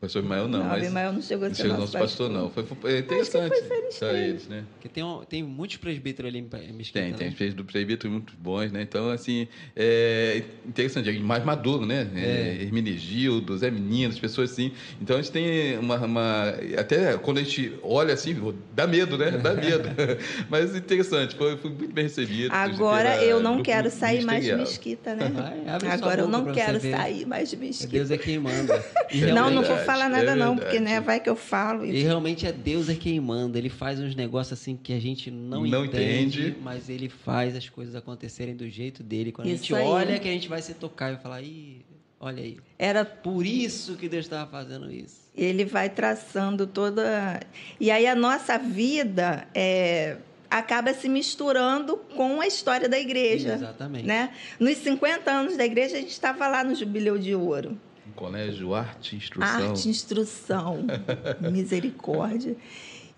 Pastor 0.02 0.24
Ismael 0.24 0.48
não, 0.48 0.60
Não, 0.60 0.66
mas. 0.66 0.84
Abimael 0.84 1.12
não 1.12 1.22
chegou 1.22 1.46
a 1.46 1.50
Não 1.50 1.56
ser 1.56 1.64
chegou 1.64 1.78
nosso 1.78 1.94
nosso 1.94 2.08
pastor, 2.08 2.30
não. 2.30 2.50
Foi, 2.50 2.64
foi 2.64 2.94
é 2.94 3.00
interessante 3.00 3.62
para 4.00 4.14
eles, 4.14 4.48
né? 4.48 4.64
Porque 4.74 4.88
tem, 4.88 5.04
tem 5.28 5.44
muitos 5.44 5.76
presbíteros 5.76 6.30
ali 6.30 6.40
em 6.40 6.74
Mesquita. 6.74 7.02
Tem, 7.02 7.14
tem 7.14 7.28
né? 7.28 7.36
fez 7.36 7.54
do 7.54 7.66
presbítero 7.66 8.10
muito 8.10 8.34
bons, 8.38 8.72
né? 8.72 8.82
Então, 8.82 9.10
assim, 9.10 9.46
é 9.76 10.42
interessante, 10.66 11.10
é 11.10 11.20
mais 11.20 11.44
maduro, 11.44 11.86
né? 11.86 12.10
É. 12.16 12.60
Hermenegildo, 12.62 13.58
Zé 13.58 13.70
Menino, 13.70 14.14
as 14.14 14.20
pessoas 14.20 14.52
assim. 14.52 14.72
Então, 15.02 15.18
a 15.18 15.22
gente 15.22 15.34
tem 15.34 15.78
uma, 15.78 15.98
uma- 15.98 16.50
Até 16.78 17.18
quando 17.18 17.40
a 17.40 17.44
gente 17.44 17.74
olha 17.84 18.14
assim, 18.14 18.38
dá 18.74 18.88
medo, 18.88 19.18
né? 19.18 19.32
Dá 19.32 19.54
medo. 19.54 19.90
Mas 20.50 20.74
interessante, 20.78 21.36
foi, 21.36 21.58
foi 21.58 21.72
muito 21.72 21.94
bem 21.94 22.06
recebido. 22.06 22.54
Agora 22.54 23.22
eu 23.22 23.42
não 23.42 23.62
quero 23.62 23.90
sair 23.90 24.24
mais 24.24 24.46
de. 24.46 24.56
Mesquita, 24.56 25.14
né? 25.14 25.30
Vai, 25.30 25.92
Agora 25.92 26.22
eu 26.22 26.28
não 26.28 26.54
quero 26.54 26.80
sair 26.80 27.26
mais 27.26 27.50
de 27.50 27.58
É 27.58 27.60
Mesquita. 27.60 27.92
Deus 27.92 28.12
é 28.12 28.18
quem 28.18 28.40
manda. 28.40 28.80
É 29.12 29.34
não, 29.34 29.50
não 29.50 29.64
vou 29.64 29.76
falar 29.92 30.06
é 30.06 30.10
nada 30.10 30.36
não, 30.36 30.56
porque 30.58 30.80
né, 30.80 31.00
vai 31.00 31.20
que 31.20 31.30
eu 31.30 31.36
falo. 31.36 31.86
E 31.86 32.02
realmente 32.02 32.46
é 32.46 32.52
Deus 32.52 32.90
é 32.90 32.96
quem 32.96 33.20
manda. 33.20 33.58
Ele 33.58 33.70
faz 33.70 34.00
uns 34.00 34.16
negócios 34.16 34.60
assim 34.60 34.76
que 34.76 34.94
a 34.94 35.00
gente 35.00 35.30
não, 35.32 35.66
Não 35.66 35.86
entende, 35.86 36.42
entende. 36.42 36.58
mas 36.62 36.90
ele 36.90 37.10
faz 37.10 37.56
as 37.56 37.68
coisas 37.70 37.96
acontecerem 37.96 38.56
do 38.56 38.70
jeito 38.70 39.02
dele. 39.04 39.32
Quando 39.32 39.48
a 39.48 39.52
Isso 39.52 39.64
gente 39.66 39.76
aí. 39.76 39.86
olha, 39.86 40.20
que 40.20 40.28
a 40.28 40.32
gente 40.32 40.48
vai 40.48 40.62
se 40.62 40.74
tocar 40.74 41.10
e 41.10 41.14
vai 41.14 41.22
falar, 41.22 41.42
Ih, 41.42 41.82
olha 42.20 42.44
aí. 42.44 42.58
Era 42.78 43.04
Por 43.06 43.46
isso 43.46 43.96
que 43.96 44.08
Deus 44.10 44.26
estava 44.26 44.50
fazendo 44.50 44.92
isso. 44.92 45.20
ele 45.36 45.66
vai 45.66 45.90
traçando 45.90 46.66
toda. 46.68 47.40
E 47.80 47.90
aí 47.92 48.06
a 48.08 48.16
nossa 48.16 48.58
vida 48.58 49.48
é, 49.56 50.18
acaba 50.50 50.94
se 50.94 51.08
misturando 51.10 51.98
com 52.16 52.42
a 52.42 52.48
história 52.48 52.88
da 52.90 53.00
igreja. 53.00 53.54
Exatamente. 53.54 54.06
Né? 54.06 54.32
Nos 54.60 54.78
50 54.78 55.30
anos 55.32 55.58
da 55.58 55.66
igreja, 55.66 55.98
a 55.98 56.00
gente 56.00 56.12
estava 56.12 56.48
lá 56.48 56.64
no 56.64 56.74
Jubileu 56.76 57.18
de 57.18 57.34
Ouro. 57.36 57.78
Colégio 58.16 58.74
Arte 58.74 59.16
e 59.16 59.18
Instrução. 59.18 59.70
Arte, 59.70 59.90
instrução, 59.90 60.88
misericórdia. 61.52 62.56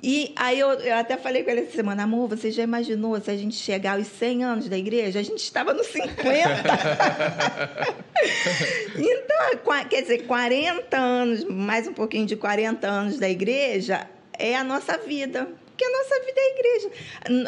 E 0.03 0.33
aí 0.35 0.59
eu, 0.59 0.71
eu 0.71 0.95
até 0.95 1.15
falei 1.15 1.43
com 1.43 1.51
ele 1.51 1.61
essa 1.61 1.73
semana, 1.73 2.01
amor, 2.03 2.27
você 2.27 2.49
já 2.49 2.63
imaginou 2.63 3.21
se 3.21 3.29
a 3.29 3.37
gente 3.37 3.55
chegar 3.55 3.97
aos 3.97 4.07
100 4.07 4.43
anos 4.43 4.67
da 4.67 4.75
igreja? 4.75 5.19
A 5.19 5.23
gente 5.23 5.43
estava 5.43 5.75
nos 5.75 5.85
50. 5.87 6.17
então, 8.97 9.37
quer 9.87 10.01
dizer, 10.01 10.25
40 10.25 10.97
anos, 10.97 11.43
mais 11.43 11.87
um 11.87 11.93
pouquinho 11.93 12.25
de 12.25 12.35
40 12.35 12.87
anos 12.87 13.19
da 13.19 13.29
igreja 13.29 14.09
é 14.39 14.55
a 14.55 14.63
nossa 14.63 14.97
vida. 14.97 15.47
Porque 15.67 15.85
a 15.85 15.91
nossa 15.91 16.19
vida 16.25 16.37
é 16.37 16.41
a 16.41 16.49
igreja. 16.59 16.89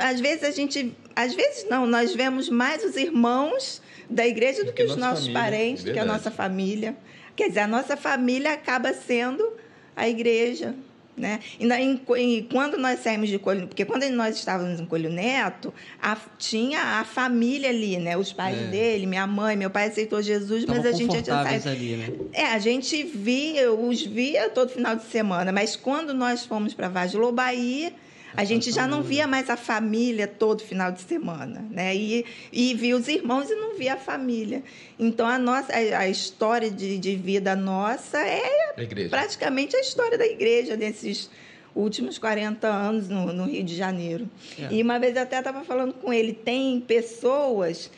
Às 0.09 0.19
vezes 0.19 0.43
a 0.43 0.51
gente, 0.51 0.95
às 1.15 1.33
vezes 1.33 1.65
não, 1.69 1.87
nós 1.87 2.13
vemos 2.13 2.49
mais 2.49 2.83
os 2.83 2.95
irmãos 2.95 3.81
da 4.07 4.27
igreja 4.27 4.63
do 4.63 4.71
que, 4.71 4.83
que 4.83 4.91
os 4.91 4.95
nossos 4.95 5.25
família, 5.25 5.41
parentes, 5.41 5.83
é 5.83 5.87
do 5.87 5.93
que 5.93 5.99
a 5.99 6.05
nossa 6.05 6.29
família. 6.29 6.95
Quer 7.35 7.47
dizer, 7.49 7.61
a 7.61 7.67
nossa 7.67 7.97
família 7.97 8.53
acaba 8.53 8.93
sendo 8.93 9.53
a 9.95 10.07
igreja. 10.07 10.75
Né? 11.15 11.39
E, 11.59 12.47
quando 12.51 12.75
nós 12.75 13.01
saímos 13.01 13.29
de 13.29 13.37
Colho, 13.37 13.67
porque 13.67 13.85
quando 13.85 14.09
nós 14.09 14.35
estávamos 14.35 14.79
em 14.79 14.85
Colho 14.87 15.11
Neto, 15.11 15.71
a- 16.01 16.17
tinha 16.39 16.79
a 16.99 17.03
família 17.05 17.69
ali, 17.69 17.97
né? 17.97 18.17
Os 18.17 18.33
pais 18.33 18.57
É. 18.59 18.63
dele, 18.65 19.05
minha 19.05 19.27
mãe, 19.27 19.55
meu 19.55 19.69
pai 19.69 19.89
aceitou 19.89 20.23
Jesus, 20.23 20.61
Estavam 20.61 20.81
mas 20.81 20.91
a 20.91 20.97
gente 20.97 21.11
saído. 21.11 21.69
ali, 21.69 21.95
né? 21.97 22.09
É, 22.33 22.45
a 22.47 22.57
gente 22.57 23.03
via, 23.03 23.71
os 23.71 24.01
via 24.01 24.49
todo 24.49 24.69
final 24.71 24.95
de 24.95 25.03
semana, 25.03 25.51
mas 25.51 25.75
quando 25.75 26.15
nós 26.15 26.47
fomos 26.47 26.73
para 26.73 26.89
Vaz 26.89 27.13
Lobaí, 27.13 27.93
a 28.35 28.43
gente 28.43 28.71
já 28.71 28.87
não 28.87 29.01
via 29.03 29.27
mais 29.27 29.49
a 29.49 29.57
família 29.57 30.27
todo 30.27 30.63
final 30.63 30.91
de 30.91 31.01
semana, 31.01 31.65
né? 31.69 31.95
E, 31.95 32.25
e 32.51 32.73
via 32.73 32.95
os 32.95 33.07
irmãos 33.07 33.49
e 33.49 33.55
não 33.55 33.75
via 33.75 33.93
a 33.93 33.97
família. 33.97 34.63
Então, 34.97 35.27
a, 35.27 35.37
nossa, 35.37 35.71
a, 35.71 35.99
a 35.99 36.09
história 36.09 36.71
de, 36.71 36.97
de 36.97 37.15
vida 37.15 37.55
nossa 37.55 38.19
é 38.19 38.73
A 38.77 39.09
praticamente 39.09 39.75
a 39.75 39.79
história 39.79 40.17
da 40.17 40.25
igreja 40.25 40.75
nesses 40.75 41.29
últimos 41.75 42.17
40 42.17 42.67
anos 42.67 43.09
no, 43.09 43.31
no 43.33 43.45
Rio 43.45 43.63
de 43.63 43.75
Janeiro. 43.75 44.27
É. 44.59 44.73
E 44.73 44.81
uma 44.81 44.99
vez 44.99 45.15
eu 45.15 45.23
até 45.23 45.39
estava 45.39 45.63
falando 45.63 45.93
com 45.93 46.13
ele, 46.13 46.33
tem 46.33 46.79
pessoas 46.79 47.89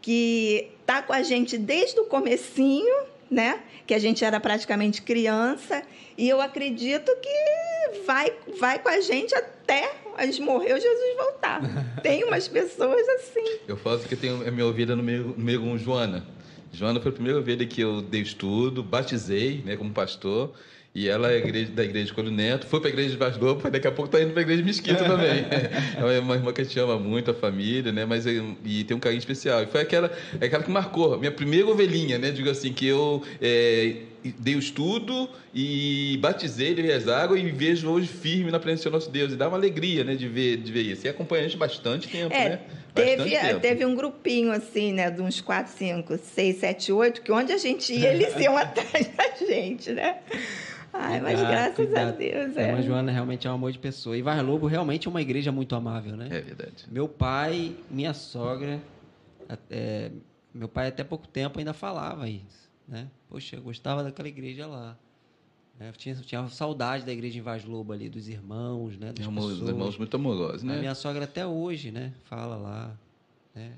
que 0.00 0.68
tá 0.84 1.02
com 1.02 1.12
a 1.12 1.22
gente 1.22 1.56
desde 1.56 1.98
o 1.98 2.04
comecinho, 2.04 2.94
né? 3.30 3.60
Que 3.86 3.94
a 3.94 3.98
gente 3.98 4.24
era 4.24 4.38
praticamente 4.38 5.02
criança, 5.02 5.82
e 6.16 6.28
eu 6.28 6.40
acredito 6.40 7.10
que 7.20 7.28
vai, 8.06 8.32
vai 8.58 8.78
com 8.78 8.88
a 8.88 9.00
gente 9.00 9.34
até 9.34 9.92
a 10.16 10.26
gente 10.26 10.40
morrer 10.42 10.74
ou 10.74 10.80
Jesus 10.80 11.16
voltar. 11.16 11.60
Tem 12.02 12.24
umas 12.24 12.46
pessoas 12.48 13.08
assim. 13.08 13.58
Eu 13.66 13.76
falo 13.76 13.98
que 14.00 14.14
tenho 14.16 14.46
a 14.46 14.50
minha 14.50 14.66
ovelha 14.66 14.94
no 14.94 15.02
meio, 15.02 15.34
no 15.36 15.44
meio 15.44 15.60
com 15.60 15.76
Joana. 15.78 16.24
Joana 16.72 17.00
foi 17.00 17.10
a 17.10 17.14
primeira 17.14 17.38
ovelha 17.38 17.64
que 17.66 17.80
eu 17.80 18.02
dei 18.02 18.20
estudo, 18.20 18.82
batizei, 18.82 19.62
né, 19.64 19.76
como 19.76 19.90
pastor. 19.92 20.52
E 20.94 21.08
ela 21.08 21.32
é 21.32 21.38
igreja, 21.38 21.72
da 21.72 21.82
igreja 21.82 22.06
de 22.06 22.12
Colho 22.12 22.30
Neto, 22.30 22.68
foi 22.68 22.78
para 22.78 22.88
a 22.88 22.92
igreja 22.92 23.10
de 23.10 23.16
Vaz 23.16 23.36
Lobo, 23.36 23.68
daqui 23.68 23.88
a 23.88 23.90
pouco 23.90 24.06
está 24.06 24.22
indo 24.22 24.30
para 24.32 24.42
a 24.42 24.42
igreja 24.42 24.62
de 24.62 24.66
Mesquita 24.66 25.02
também. 25.04 25.44
é 25.98 26.20
uma 26.20 26.34
irmã 26.36 26.52
que 26.52 26.60
a 26.60 26.64
gente 26.64 26.78
ama 26.78 26.96
muito, 26.96 27.32
a 27.32 27.34
família, 27.34 27.90
né? 27.90 28.04
Mas 28.04 28.24
eu- 28.26 28.56
e 28.64 28.84
tem 28.84 28.96
um 28.96 29.00
carinho 29.00 29.18
especial. 29.18 29.60
E 29.64 29.66
foi 29.66 29.80
aquela, 29.80 30.16
é 30.40 30.46
aquela 30.46 30.62
que 30.62 30.70
marcou, 30.70 31.18
minha 31.18 31.32
primeira 31.32 31.66
ovelhinha, 31.66 32.16
né? 32.16 32.30
Digo 32.30 32.48
assim, 32.48 32.72
que 32.72 32.86
eu 32.86 33.24
é, 33.42 33.96
dei 34.32 34.54
o 34.56 34.58
estudo 34.58 35.28
e 35.54 36.18
batizei, 36.20 36.74
levei 36.74 36.92
as 36.92 37.06
águas 37.08 37.40
e 37.40 37.50
vejo 37.50 37.88
hoje 37.90 38.06
firme 38.08 38.50
na 38.50 38.58
presença 38.58 38.88
do 38.88 38.92
nosso 38.94 39.10
Deus. 39.10 39.32
E 39.32 39.36
dá 39.36 39.48
uma 39.48 39.56
alegria, 39.56 40.02
né, 40.04 40.14
de 40.14 40.28
ver, 40.28 40.56
de 40.58 40.72
ver 40.72 40.82
isso. 40.82 41.06
E 41.06 41.08
acompanha 41.10 41.44
a 41.44 41.48
gente 41.48 41.58
bastante 41.58 42.08
tempo, 42.08 42.34
É, 42.34 42.48
né? 42.48 42.60
Bastante 42.94 42.94
Teve, 42.94 43.30
tempo. 43.38 43.60
teve 43.60 43.84
um 43.84 43.94
grupinho 43.94 44.52
assim, 44.52 44.92
né? 44.92 45.10
De 45.10 45.20
uns 45.20 45.40
4, 45.40 45.72
5, 45.72 46.16
6, 46.16 46.56
7, 46.56 46.92
8, 46.92 47.22
que 47.22 47.32
onde 47.32 47.52
a 47.52 47.58
gente 47.58 47.92
ia, 47.92 48.12
eles 48.12 48.34
iam 48.40 48.56
atrás 48.56 49.08
da 49.16 49.44
gente, 49.46 49.92
né? 49.92 50.18
Ai, 50.92 51.20
mas 51.20 51.40
Cuidado, 51.40 51.50
graças 51.50 51.70
a 51.72 51.74
cuidado. 51.74 52.16
Deus. 52.18 52.56
A 52.56 52.62
É. 52.62 52.68
irmã 52.68 52.82
Joana 52.82 53.10
realmente 53.10 53.46
é 53.48 53.50
um 53.50 53.54
amor 53.54 53.72
de 53.72 53.80
pessoa. 53.80 54.16
E 54.16 54.22
Vaz 54.22 54.40
Lobo 54.42 54.68
realmente 54.68 55.08
é 55.08 55.10
uma 55.10 55.20
igreja 55.20 55.50
muito 55.50 55.74
amável, 55.74 56.16
né? 56.16 56.28
É 56.30 56.40
verdade. 56.40 56.84
Meu 56.88 57.08
pai, 57.08 57.72
minha 57.90 58.14
sogra, 58.14 58.80
até- 59.48 60.12
meu 60.54 60.68
pai 60.68 60.86
até 60.86 61.02
pouco 61.02 61.26
tempo 61.26 61.58
ainda 61.58 61.72
falava 61.72 62.28
isso, 62.28 62.70
né? 62.86 63.08
Poxa, 63.34 63.56
eu 63.56 63.62
gostava 63.62 64.04
daquela 64.04 64.28
igreja 64.28 64.64
lá. 64.64 64.96
né? 65.80 65.90
Tinha, 65.96 66.14
tinha 66.14 66.46
saudade 66.46 67.04
da 67.04 67.12
igreja 67.12 67.36
em 67.36 67.42
Vaz 67.42 67.64
Lobo 67.64 67.92
ali, 67.92 68.08
dos 68.08 68.28
irmãos, 68.28 68.96
né? 68.96 69.12
Das 69.12 69.26
amor- 69.26 69.50
pessoas. 69.50 69.68
irmãos 69.70 69.98
muito 69.98 70.14
amorosos, 70.14 70.62
A 70.62 70.66
né? 70.66 70.78
minha 70.78 70.94
sogra 70.94 71.24
até 71.24 71.44
hoje, 71.44 71.90
né? 71.90 72.12
Fala 72.26 72.54
lá, 72.54 72.92
né? 73.52 73.72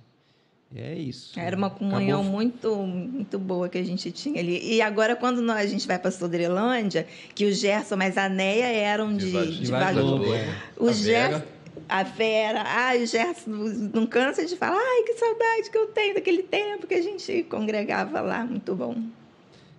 É 0.75 0.95
isso. 0.95 1.41
Era 1.41 1.57
uma 1.57 1.71
comunhão 1.71 2.21
Acabou- 2.21 2.33
muito, 2.37 2.77
muito 2.77 3.39
boa 3.39 3.67
que 3.71 3.79
a 3.79 3.83
gente 3.83 4.13
tinha 4.13 4.39
ali. 4.41 4.75
E 4.75 4.83
agora, 4.83 5.17
quando 5.17 5.41
nós, 5.41 5.57
a 5.65 5.67
gente 5.67 5.87
vai 5.87 5.99
para 5.99 6.11
Sodrelândia, 6.11 7.07
que 7.35 7.47
o 7.47 7.53
Gerson 7.55 7.97
mais 7.97 8.19
a 8.19 8.29
Neia 8.29 8.67
eram 8.67 9.17
de, 9.17 9.31
de, 9.33 9.61
de 9.61 9.71
Vaz 9.71 9.95
Vaz- 9.95 9.97
Lobo, 9.97 10.35
é. 10.35 10.55
O 10.77 10.89
A 10.89 10.93
Gerson, 10.93 11.39
Vera. 11.39 11.49
a 11.89 12.03
Vera, 12.03 12.63
ai, 12.67 13.03
o 13.03 13.07
Gerson 13.07 13.51
não 13.95 14.05
cansa 14.07 14.45
de 14.45 14.55
falar, 14.55 14.77
ai, 14.79 15.03
que 15.05 15.15
saudade 15.15 15.71
que 15.71 15.79
eu 15.79 15.87
tenho 15.87 16.15
daquele 16.15 16.43
tempo 16.43 16.87
que 16.87 16.95
a 16.95 17.01
gente 17.03 17.45
congregava 17.45 18.21
lá, 18.21 18.45
muito 18.45 18.75
bom. 18.75 19.03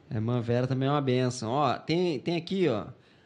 A 0.10 0.16
irmã 0.16 0.42
Vera 0.42 0.68
também 0.68 0.88
é 0.88 0.92
uma 0.92 1.02
benção. 1.02 1.52
Ó, 1.52 1.74
tem, 1.74 2.20
tem 2.20 2.36
aqui, 2.36 2.68
ó. 2.68 2.86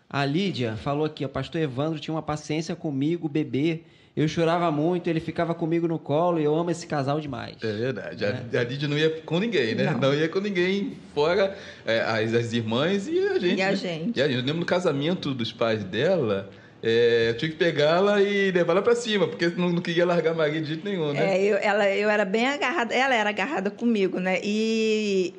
A 0.09 0.25
Lídia 0.25 0.75
falou 0.75 1.05
aqui, 1.05 1.23
ó. 1.23 1.27
Pastor 1.27 1.61
Evandro 1.61 1.99
tinha 1.99 2.13
uma 2.13 2.21
paciência 2.21 2.75
comigo, 2.75 3.29
bebê. 3.29 3.81
Eu 4.15 4.27
chorava 4.27 4.69
muito, 4.69 5.09
ele 5.09 5.21
ficava 5.21 5.55
comigo 5.55 5.87
no 5.87 5.97
colo 5.97 6.37
e 6.37 6.43
eu 6.43 6.53
amo 6.53 6.69
esse 6.69 6.85
casal 6.85 7.21
demais. 7.21 7.55
É 7.63 7.71
verdade. 7.71 8.25
A, 8.25 8.59
a 8.59 8.63
Lídia 8.63 8.87
não 8.87 8.97
ia 8.97 9.09
com 9.21 9.39
ninguém, 9.39 9.73
né? 9.73 9.85
Não. 9.91 9.99
Não, 9.99 10.13
ia 10.13 10.27
com 10.27 10.39
ninguém, 10.39 10.97
fora 11.13 11.55
é, 11.85 12.01
as, 12.01 12.33
as 12.33 12.51
irmãs 12.51 13.07
e 13.07 13.19
a 13.19 13.39
gente. 13.39 13.59
E 13.59 13.61
a 13.61 13.69
né? 13.69 13.75
gente. 13.75 14.19
E 14.19 14.21
a 14.21 14.27
gente. 14.27 14.37
Eu 14.37 14.43
lembro 14.43 14.59
no 14.59 14.65
casamento 14.65 15.33
dos 15.33 15.53
pais 15.53 15.85
dela, 15.85 16.49
é, 16.83 17.29
eu 17.29 17.37
tinha 17.37 17.51
que 17.51 17.57
pegá-la 17.57 18.21
e 18.21 18.51
levar 18.51 18.73
ela 18.73 18.81
pra 18.81 18.95
cima, 18.95 19.27
porque 19.27 19.47
não, 19.47 19.71
não 19.71 19.81
queria 19.81 20.05
largar 20.05 20.31
a 20.31 20.33
Maria 20.33 20.59
de 20.59 20.67
jeito 20.67 20.83
nenhum, 20.83 21.13
né? 21.13 21.37
É, 21.37 21.43
eu, 21.45 21.57
ela, 21.57 21.89
eu 21.89 22.09
era 22.09 22.25
bem 22.25 22.47
agarrada, 22.47 22.93
ela 22.93 23.15
era 23.15 23.29
agarrada 23.29 23.71
comigo, 23.71 24.19
né? 24.19 24.41
E 24.43 25.33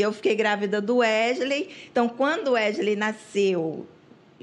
eu 0.00 0.12
fiquei 0.12 0.34
grávida 0.34 0.80
do 0.80 0.98
Wesley. 0.98 1.68
Então, 1.90 2.08
quando 2.08 2.48
o 2.48 2.52
Wesley 2.52 2.96
nasceu 2.96 3.86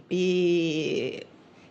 e 0.10 1.24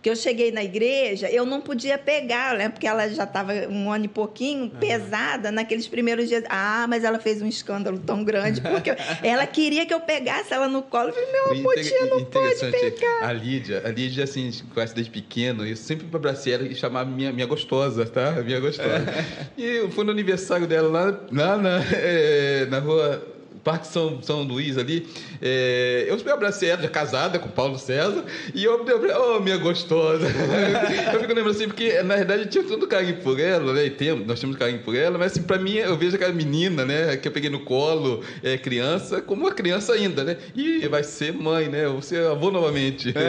que 0.03 0.11
eu 0.11 0.17
cheguei 0.17 0.53
na 0.53 0.63
igreja, 0.63 1.31
eu 1.31 1.47
não 1.47 1.63
podia 1.63 1.97
pegar, 1.97 2.59
né? 2.59 2.69
Porque 2.69 2.87
ela 2.87 3.09
já 3.09 3.25
estava 3.25 3.55
um 3.71 3.91
ano 3.91 4.05
e 4.05 4.09
pouquinho 4.09 4.69
pesada 4.79 5.51
naqueles 5.51 5.89
primeiros 5.89 6.29
dias. 6.29 6.45
Ah, 6.51 6.85
mas 6.87 7.05
ela 7.05 7.19
fez 7.19 7.41
um 7.41 7.47
escândalo 7.49 7.99
tão 7.99 8.23
grande, 8.23 8.61
porque 8.61 8.91
eu- 8.91 8.97
ela 9.25 9.47
queria 9.47 9.87
que 9.87 9.95
eu 9.95 10.01
pegasse 10.01 10.53
ela 10.53 10.69
no 10.69 10.83
colo. 10.83 11.09
Eu 11.09 11.15
falei, 11.15 11.33
meu 11.33 11.53
amor, 11.53 11.75
tia, 11.77 12.01
não 12.07 12.23
pode 12.27 12.71
pegar. 12.71 13.21
A 13.29 13.33
Lídia, 13.33 13.83
a 13.83 13.89
Lídia, 13.89 14.25
assim, 14.25 14.51
conhece 14.75 14.95
desde 14.95 15.11
pequeno, 15.11 15.67
eu 15.67 15.75
sempre 15.75 16.07
abracei 16.15 16.53
ela 16.53 16.65
e 16.65 16.75
chamava 16.75 17.09
minha, 17.09 17.33
minha 17.33 17.47
gostosa, 17.47 18.05
tá? 18.05 18.33
Minha 18.45 18.61
gostosa. 18.61 19.07
E 19.57 19.65
eu 19.65 19.91
fui 19.91 20.05
no 20.05 20.11
aniversário 20.11 20.67
dela 20.67 20.89
lá, 20.91 21.21
lá 21.33 21.57
na, 21.57 21.81
é, 21.95 22.67
na 22.69 22.79
rua 22.79 23.27
Parque 23.65 23.87
São, 23.87 24.23
São 24.23 24.43
Luís 24.43 24.77
ali. 24.77 25.07
É, 25.41 26.07
eu 26.09 26.33
abracei 26.33 26.69
ela, 26.69 26.83
já 26.83 26.89
casada 26.89 27.39
com 27.39 27.49
o 27.49 27.53
Paulo 27.53 27.79
César, 27.79 28.25
e 28.55 28.63
eu 28.63 28.75
abracei, 28.75 29.17
oh, 29.17 29.41
minha 29.41 29.57
gostosa. 29.57 30.27
eu 31.13 31.21
fico 31.21 31.33
lembrando 31.33 31.51
assim, 31.51 31.67
porque 31.67 32.03
na 32.03 32.17
verdade 32.17 32.43
eu 32.43 32.49
tinha 32.49 32.65
todo 32.65 32.87
carinho 32.87 33.17
por 33.23 33.41
ela, 33.41 33.73
né? 33.73 33.87
E 33.87 33.91
temos, 33.91 34.27
nós 34.27 34.39
temos 34.39 34.57
carinho 34.57 34.81
por 34.81 34.95
ela, 34.95 35.19
mas 35.19 35.33
assim, 35.33 35.43
pra 35.43 35.59
mim, 35.59 35.77
eu 35.77 35.97
vejo 35.97 36.17
aquela 36.17 36.33
menina, 36.33 36.85
né, 36.85 37.17
que 37.17 37.27
eu 37.27 37.33
peguei 37.33 37.49
no 37.51 37.61
colo, 37.61 38.23
é, 38.43 38.59
criança, 38.59 39.23
como 39.23 39.43
uma 39.43 39.53
criança 39.53 39.95
ainda, 39.95 40.23
né? 40.23 40.37
E 40.55 40.87
vai 40.89 41.03
ser 41.03 41.33
mãe, 41.33 41.69
né? 41.69 41.87
Eu 41.87 41.95
vou 41.95 42.03
ser 42.03 42.27
avô 42.27 42.51
novamente. 42.51 43.13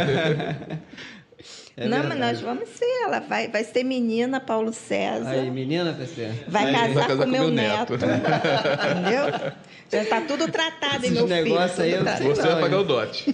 É 1.77 1.87
não, 1.87 1.97
mas 1.97 2.07
verdade. 2.07 2.19
nós 2.19 2.41
vamos 2.41 2.69
ser. 2.69 2.85
Ela 3.03 3.19
vai, 3.19 3.49
vai 3.49 3.63
ser 3.63 3.83
menina, 3.83 4.39
Paulo 4.39 4.71
César. 4.73 5.29
Aí, 5.29 5.51
menina, 5.51 5.93
PC. 5.93 6.31
Vai 6.47 6.71
Vai 6.71 6.73
casar, 6.73 7.07
casar 7.07 7.17
com 7.17 7.23
com 7.23 7.29
meu 7.29 7.41
meu 7.43 7.51
neto. 7.51 7.97
neto. 7.97 8.05
Entendeu? 8.05 9.51
Já 9.91 10.01
está 10.03 10.21
tudo 10.21 10.51
tratado, 10.51 11.05
hein, 11.05 11.11
meu 11.11 11.27
filho? 11.27 11.43
negócios 11.43 11.79
aí. 11.79 11.91
Você 11.93 12.41
não, 12.41 12.51
vai 12.51 12.61
pagar 12.61 12.75
hein? 12.77 12.81
o 12.81 12.83
dote. 12.83 13.25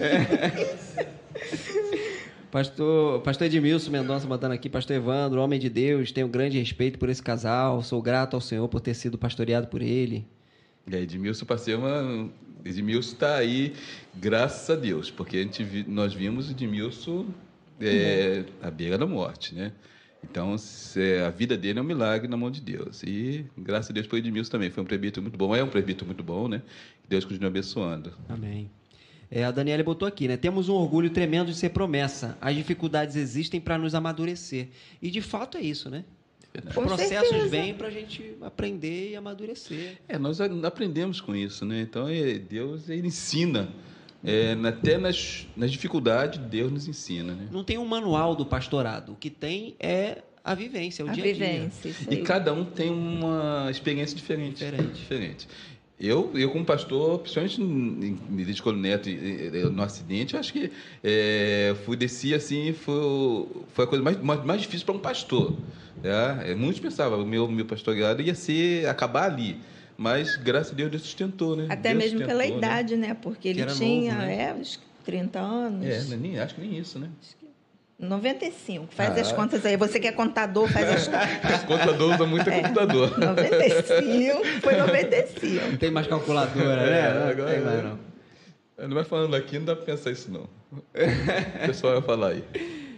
Pastor, 2.50 3.20
pastor 3.22 3.46
Edmilson 3.46 3.90
Mendonça 3.90 4.26
mandando 4.26 4.52
aqui, 4.52 4.68
Pastor 4.68 4.94
Evandro, 4.96 5.40
homem 5.40 5.58
de 5.58 5.70
Deus, 5.70 6.12
tenho 6.12 6.28
grande 6.28 6.58
respeito 6.58 6.98
por 6.98 7.08
esse 7.08 7.22
casal, 7.22 7.82
sou 7.82 8.02
grato 8.02 8.34
ao 8.34 8.42
Senhor 8.42 8.68
por 8.68 8.78
ter 8.80 8.92
sido 8.92 9.16
pastoreado 9.16 9.68
por 9.68 9.80
ele. 9.80 10.26
E 10.86 10.94
aí, 10.94 11.02
Edmilson 11.04 11.46
passei 11.46 11.74
uma. 11.74 12.28
Edmilson 12.62 13.12
está 13.14 13.36
aí, 13.36 13.72
graças 14.14 14.68
a 14.68 14.78
Deus, 14.78 15.10
porque 15.10 15.38
a 15.38 15.40
gente 15.40 15.64
vi- 15.64 15.86
nós 15.88 16.12
vimos 16.12 16.50
Edmilson 16.50 17.26
é, 17.80 18.44
à 18.60 18.70
beira 18.70 18.98
da 18.98 19.06
morte, 19.06 19.54
né? 19.54 19.72
Então, 20.24 20.56
se- 20.56 21.18
a 21.18 21.30
vida 21.30 21.56
dele 21.56 21.78
é 21.78 21.82
um 21.82 21.84
milagre 21.84 22.28
na 22.28 22.36
mão 22.36 22.50
de 22.50 22.60
Deus. 22.60 23.02
E 23.02 23.44
graças 23.58 23.90
a 23.90 23.92
Deus 23.92 24.06
por 24.06 24.16
Edmilson 24.18 24.50
também. 24.50 24.70
Foi 24.70 24.82
um 24.82 24.86
presbítero 24.86 25.22
muito 25.22 25.36
bom, 25.36 25.54
é 25.54 25.62
um 25.62 25.68
presbítero 25.68 26.06
muito 26.06 26.22
bom, 26.22 26.48
né? 26.48 26.62
Que 27.02 27.08
Deus 27.08 27.24
continue 27.24 27.48
abençoando. 27.48 28.12
Amém. 28.28 28.70
É, 29.30 29.44
a 29.44 29.50
Daniela 29.50 29.82
botou 29.82 30.06
aqui, 30.06 30.28
né? 30.28 30.36
Temos 30.36 30.68
um 30.68 30.74
orgulho 30.74 31.10
tremendo 31.10 31.46
de 31.50 31.56
ser 31.56 31.70
promessa. 31.70 32.36
As 32.40 32.54
dificuldades 32.54 33.16
existem 33.16 33.60
para 33.60 33.76
nos 33.78 33.94
amadurecer. 33.94 34.68
E 35.00 35.10
de 35.10 35.20
fato 35.20 35.56
é 35.58 35.60
isso, 35.62 35.88
né? 35.90 36.04
Os 36.54 36.74
Com 36.74 36.82
processos 36.82 37.28
certeza. 37.30 37.48
vêm 37.48 37.72
para 37.74 37.88
a 37.88 37.90
gente 37.90 38.36
aprender 38.42 39.10
e 39.12 39.16
amadurecer. 39.16 39.96
É, 40.06 40.18
nós 40.18 40.38
aprendemos 40.40 41.18
com 41.18 41.34
isso, 41.34 41.64
né? 41.64 41.80
Então, 41.80 42.06
é, 42.08 42.34
Deus 42.38 42.90
ele 42.90 43.06
ensina. 43.08 43.70
É, 44.24 44.56
até 44.68 44.98
nas, 44.98 45.46
nas 45.56 45.70
dificuldades, 45.70 46.38
Deus 46.38 46.70
nos 46.70 46.86
ensina, 46.86 47.34
né? 47.34 47.48
Não 47.50 47.64
tem 47.64 47.78
um 47.78 47.86
manual 47.86 48.36
do 48.36 48.46
pastorado. 48.46 49.12
O 49.12 49.16
que 49.16 49.30
tem 49.30 49.74
é 49.80 50.22
a 50.44 50.54
vivência, 50.54 51.02
é 51.02 51.06
o 51.06 51.08
A 51.08 51.12
dia 51.12 51.24
a 51.24 51.32
dia. 51.32 51.70
E 52.10 52.16
cada 52.18 52.52
um 52.52 52.64
tem 52.64 52.90
uma 52.90 53.68
experiência 53.70 54.16
diferente. 54.16 54.64
Diferente. 54.64 54.92
diferente. 54.92 55.48
Eu, 55.98 56.32
eu 56.34 56.50
como 56.50 56.64
pastor, 56.64 57.20
principalmente 57.20 57.62
em 57.62 58.18
em 58.28 58.32
Igreja 58.32 58.54
de 58.54 58.62
Colo 58.62 58.76
Neto, 58.76 59.08
no 59.72 59.82
acidente, 59.82 60.34
eu 60.34 60.40
acho 60.40 60.52
que 60.52 60.72
é, 61.02 61.76
fui 61.84 61.96
desci 61.96 62.34
assim, 62.34 62.72
foi, 62.72 63.46
foi 63.68 63.84
a 63.84 63.86
coisa 63.86 64.02
mais, 64.02 64.20
mais, 64.20 64.44
mais 64.44 64.60
difícil 64.60 64.84
para 64.84 64.96
um 64.96 64.98
pastor. 64.98 65.56
Né? 66.02 66.50
É, 66.50 66.54
Muitos 66.56 66.80
pensavam, 66.80 67.22
o 67.22 67.26
meu, 67.26 67.46
meu 67.48 67.64
pastoreado 67.64 68.20
ia 68.20 68.34
ser 68.34 68.88
acabar 68.88 69.30
ali. 69.30 69.58
Mas, 69.96 70.36
graças 70.36 70.72
a 70.72 70.74
Deus, 70.74 70.90
Deus 70.90 71.02
sustentou, 71.02 71.54
né? 71.56 71.66
Até 71.68 71.94
Deus 71.94 72.12
mesmo 72.12 72.26
pela 72.26 72.42
né? 72.42 72.48
idade, 72.48 72.96
né? 72.96 73.14
Porque 73.14 73.48
ele 73.48 73.64
tinha, 73.66 74.14
novo, 74.14 74.26
né? 74.26 74.50
é, 74.50 74.54
uns 74.54 74.80
30 75.04 75.38
anos. 75.38 75.86
É, 75.86 76.02
né? 76.04 76.16
nem, 76.20 76.38
acho 76.40 76.54
que 76.54 76.60
nem 76.60 76.78
isso, 76.78 76.98
né? 76.98 77.08
95. 77.98 78.88
Faz 78.92 79.16
Ah. 79.16 79.20
as 79.20 79.32
contas 79.32 79.64
aí. 79.64 79.76
Você 79.76 80.00
que 80.00 80.08
é 80.08 80.12
contador, 80.12 80.68
faz 80.68 80.88
as 80.88 81.06
contas. 81.08 81.28
Os 81.60 81.64
contadores 81.64 82.14
usam 82.16 82.26
muito 82.26 82.50
É. 82.50 82.60
computador. 82.62 83.18
95, 83.18 84.44
foi 84.60 84.76
95. 84.76 85.66
Não 85.70 85.76
tem 85.76 85.90
mais 85.90 86.06
calculadora, 86.08 86.84
né? 86.86 86.98
É, 86.98 87.14
Não 87.14 87.28
agora- 87.28 87.50
tem 87.52 87.60
mais, 87.60 87.84
não. 87.84 87.98
Não 88.88 88.94
vai 88.94 89.04
falando 89.04 89.36
aqui, 89.36 89.58
não 89.58 89.66
dá 89.66 89.76
para 89.76 89.84
pensar 89.84 90.10
isso, 90.10 90.30
não. 90.32 90.48
O 90.72 91.66
pessoal 91.66 91.92
vai 91.94 92.02
falar 92.02 92.28
aí. 92.30 92.44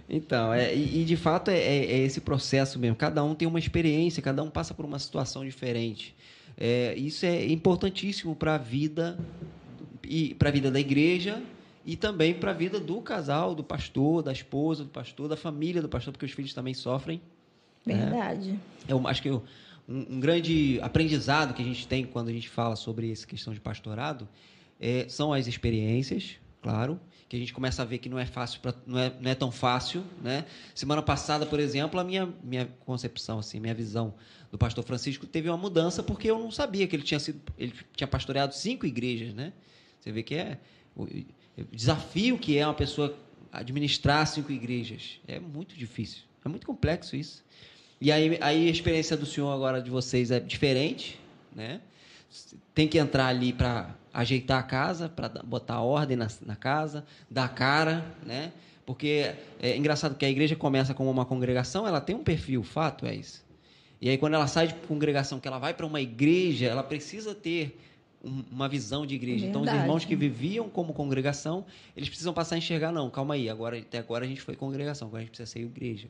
Então, 0.08 0.52
é, 0.54 0.74
e, 0.74 1.02
e 1.02 1.04
de 1.04 1.16
fato 1.16 1.50
é, 1.50 1.58
é- 1.58 1.84
é 1.92 1.98
esse 1.98 2.20
processo 2.20 2.78
mesmo. 2.78 2.96
Cada 2.96 3.22
um 3.22 3.34
tem 3.34 3.46
uma 3.48 3.58
experiência, 3.58 4.22
cada 4.22 4.42
um 4.42 4.48
passa 4.48 4.72
por 4.72 4.84
uma 4.86 4.98
situação 4.98 5.44
diferente. 5.44 6.14
É, 6.56 6.94
isso 6.96 7.26
é 7.26 7.46
importantíssimo 7.46 8.34
para 8.34 8.54
a 8.54 8.58
vida 8.58 9.18
e 10.02 10.34
para 10.34 10.48
a 10.48 10.52
vida 10.52 10.70
da 10.70 10.78
igreja 10.78 11.42
e 11.84 11.96
também 11.96 12.34
para 12.34 12.50
a 12.50 12.54
vida 12.54 12.80
do 12.80 13.00
casal, 13.00 13.54
do 13.54 13.62
pastor, 13.62 14.22
da 14.22 14.32
esposa 14.32 14.84
do 14.84 14.90
pastor, 14.90 15.28
da 15.28 15.36
família 15.36 15.82
do 15.82 15.88
pastor, 15.88 16.12
porque 16.12 16.26
os 16.26 16.32
filhos 16.32 16.54
também 16.54 16.72
sofrem. 16.74 17.20
Verdade. 17.84 18.58
Eu 18.88 19.06
acho 19.06 19.20
que 19.20 19.30
um, 19.30 19.42
um 19.88 20.20
grande 20.20 20.78
aprendizado 20.80 21.52
que 21.54 21.62
a 21.62 21.64
gente 21.64 21.86
tem 21.86 22.04
quando 22.04 22.28
a 22.28 22.32
gente 22.32 22.48
fala 22.48 22.76
sobre 22.76 23.12
essa 23.12 23.26
questão 23.26 23.52
de 23.52 23.60
pastorado 23.60 24.26
é, 24.80 25.06
são 25.08 25.32
as 25.32 25.46
experiências, 25.46 26.36
claro, 26.64 26.98
que 27.28 27.36
a 27.36 27.38
gente 27.38 27.52
começa 27.52 27.82
a 27.82 27.84
ver 27.84 27.98
que 27.98 28.08
não 28.08 28.18
é 28.18 28.24
fácil, 28.24 28.58
pra, 28.60 28.74
não, 28.86 28.98
é, 28.98 29.12
não 29.20 29.30
é 29.30 29.34
tão 29.34 29.52
fácil, 29.52 30.02
né? 30.22 30.46
Semana 30.74 31.02
passada, 31.02 31.44
por 31.44 31.60
exemplo, 31.60 32.00
a 32.00 32.04
minha, 32.04 32.26
minha 32.42 32.66
concepção, 32.86 33.38
assim, 33.38 33.60
minha 33.60 33.74
visão 33.74 34.14
do 34.50 34.56
pastor 34.56 34.82
Francisco 34.82 35.26
teve 35.26 35.50
uma 35.50 35.58
mudança 35.58 36.02
porque 36.02 36.30
eu 36.30 36.38
não 36.38 36.50
sabia 36.50 36.86
que 36.86 36.96
ele 36.96 37.02
tinha 37.02 37.20
sido, 37.20 37.38
ele 37.58 37.74
tinha 37.94 38.08
pastoreado 38.08 38.54
cinco 38.54 38.86
igrejas, 38.86 39.34
né? 39.34 39.52
Você 40.00 40.10
vê 40.10 40.22
que 40.22 40.36
é 40.36 40.58
o, 40.96 41.02
o 41.02 41.64
desafio 41.70 42.38
que 42.38 42.56
é 42.56 42.66
uma 42.66 42.72
pessoa 42.72 43.14
administrar 43.52 44.26
cinco 44.26 44.50
igrejas 44.50 45.20
é 45.28 45.38
muito 45.38 45.76
difícil, 45.76 46.22
é 46.42 46.48
muito 46.48 46.66
complexo 46.66 47.14
isso. 47.14 47.44
E 48.00 48.10
aí, 48.10 48.38
aí 48.40 48.68
a 48.68 48.70
experiência 48.70 49.18
do 49.18 49.26
senhor 49.26 49.52
agora 49.52 49.82
de 49.82 49.90
vocês 49.90 50.30
é 50.30 50.40
diferente, 50.40 51.20
né? 51.54 51.82
Tem 52.74 52.88
que 52.88 52.96
entrar 52.96 53.26
ali 53.26 53.52
para 53.52 53.94
ajeitar 54.14 54.60
a 54.60 54.62
casa, 54.62 55.08
para 55.08 55.28
botar 55.28 55.80
ordem 55.80 56.16
na, 56.16 56.28
na 56.46 56.54
casa, 56.56 57.04
dar 57.28 57.48
cara, 57.52 58.04
né? 58.24 58.52
Porque 58.86 59.32
é 59.60 59.76
engraçado 59.76 60.14
que 60.14 60.24
a 60.24 60.30
igreja 60.30 60.54
começa 60.54 60.94
como 60.94 61.10
uma 61.10 61.24
congregação, 61.24 61.86
ela 61.86 62.00
tem 62.00 62.14
um 62.14 62.22
perfil, 62.22 62.62
fato 62.62 63.04
é 63.06 63.14
isso. 63.14 63.44
E 64.00 64.08
aí 64.08 64.16
quando 64.16 64.34
ela 64.34 64.46
sai 64.46 64.68
de 64.68 64.74
congregação, 64.74 65.40
que 65.40 65.48
ela 65.48 65.58
vai 65.58 65.74
para 65.74 65.84
uma 65.84 66.00
igreja, 66.00 66.66
ela 66.66 66.82
precisa 66.82 67.34
ter 67.34 67.78
um- 68.22 68.44
uma 68.52 68.68
visão 68.68 69.04
de 69.04 69.14
igreja. 69.14 69.46
Então 69.46 69.62
os 69.62 69.66
Verdade. 69.66 69.84
irmãos 69.86 70.04
que 70.04 70.14
viviam 70.14 70.68
como 70.68 70.92
congregação, 70.92 71.64
eles 71.96 72.08
precisam 72.08 72.32
passar 72.32 72.54
a 72.54 72.58
enxergar 72.58 72.92
não, 72.92 73.10
calma 73.10 73.34
aí, 73.34 73.48
agora 73.50 73.78
até 73.78 73.98
agora 73.98 74.24
a 74.24 74.28
gente 74.28 74.40
foi 74.40 74.54
congregação, 74.54 75.08
agora 75.08 75.22
a 75.22 75.24
gente 75.24 75.30
precisa 75.30 75.50
ser 75.50 75.60
igreja. 75.60 76.08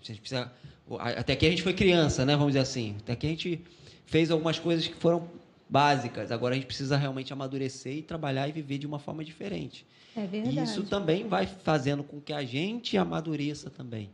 A 0.00 0.04
gente 0.04 0.20
precisa, 0.20 0.52
até 0.98 1.32
aqui 1.32 1.46
a 1.46 1.50
gente 1.50 1.62
foi 1.62 1.72
criança, 1.72 2.24
né? 2.26 2.32
Vamos 2.36 2.48
dizer 2.52 2.60
assim. 2.60 2.96
Até 3.00 3.12
aqui 3.12 3.26
a 3.26 3.30
gente 3.30 3.60
fez 4.04 4.30
algumas 4.30 4.58
coisas 4.58 4.86
que 4.86 4.94
foram 4.96 5.28
básicas. 5.72 6.30
Agora 6.30 6.52
a 6.52 6.56
gente 6.56 6.66
precisa 6.66 6.96
realmente 6.98 7.32
amadurecer 7.32 7.94
e 7.96 8.02
trabalhar 8.02 8.46
e 8.46 8.52
viver 8.52 8.76
de 8.76 8.86
uma 8.86 8.98
forma 8.98 9.24
diferente. 9.24 9.86
É 10.14 10.22
E 10.24 10.26
verdade. 10.26 10.62
isso 10.62 10.82
também 10.82 11.26
vai 11.26 11.46
fazendo 11.46 12.02
com 12.04 12.20
que 12.20 12.32
a 12.34 12.44
gente 12.44 12.96
amadureça 12.98 13.70
também. 13.70 14.10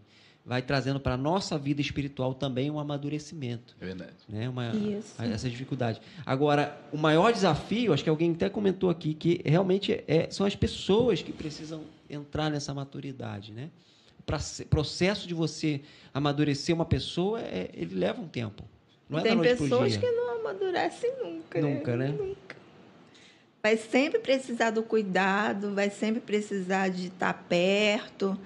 vai 0.47 0.63
trazendo 0.63 0.99
para 0.99 1.13
a 1.13 1.17
nossa 1.17 1.59
vida 1.59 1.81
espiritual 1.83 2.33
também 2.33 2.71
um 2.71 2.79
amadurecimento. 2.79 3.77
É 3.81 3.85
verdade. 3.85 4.15
Né? 4.29 4.49
Uma, 4.49 4.71
Isso. 4.75 5.21
Essa 5.21 5.51
dificuldade. 5.51 6.01
Agora, 6.25 6.81
o 6.91 6.97
maior 6.97 7.31
desafio, 7.33 7.93
acho 7.93 8.03
que 8.03 8.09
alguém 8.09 8.33
até 8.33 8.49
comentou 8.49 8.89
aqui, 8.89 9.13
que 9.13 9.43
realmente 9.45 9.93
é, 10.09 10.31
são 10.31 10.47
as 10.47 10.57
pessoas 10.57 11.21
que 11.21 11.33
precisam 11.33 11.83
entrar 12.09 12.51
nessa 12.51 12.73
maturidade. 12.73 13.53
Né? 13.53 13.69
O 14.21 14.65
processo 14.71 15.29
de 15.29 15.35
você 15.35 15.83
amadurecer 16.15 16.75
uma 16.75 16.87
pessoa, 16.87 17.41
é, 17.43 17.69
ele 17.75 17.95
leva 17.97 18.19
um 18.23 18.29
tempo. 18.29 18.63
Não 19.09 19.19
é 19.19 19.23
Tem 19.23 19.41
pessoas 19.41 19.97
que 19.97 20.11
não 20.11 20.41
amadurecem 20.41 21.13
nunca. 21.23 21.61
Nunca, 21.61 21.97
né? 21.97 22.09
Nunca. 22.09 22.57
Vai 23.63 23.77
sempre 23.77 24.19
precisar 24.21 24.71
do 24.71 24.83
cuidado, 24.83 25.75
vai 25.75 25.91
sempre 25.91 26.21
precisar 26.21 26.89
de 26.89 27.07
estar 27.09 27.35
perto. 27.49 28.39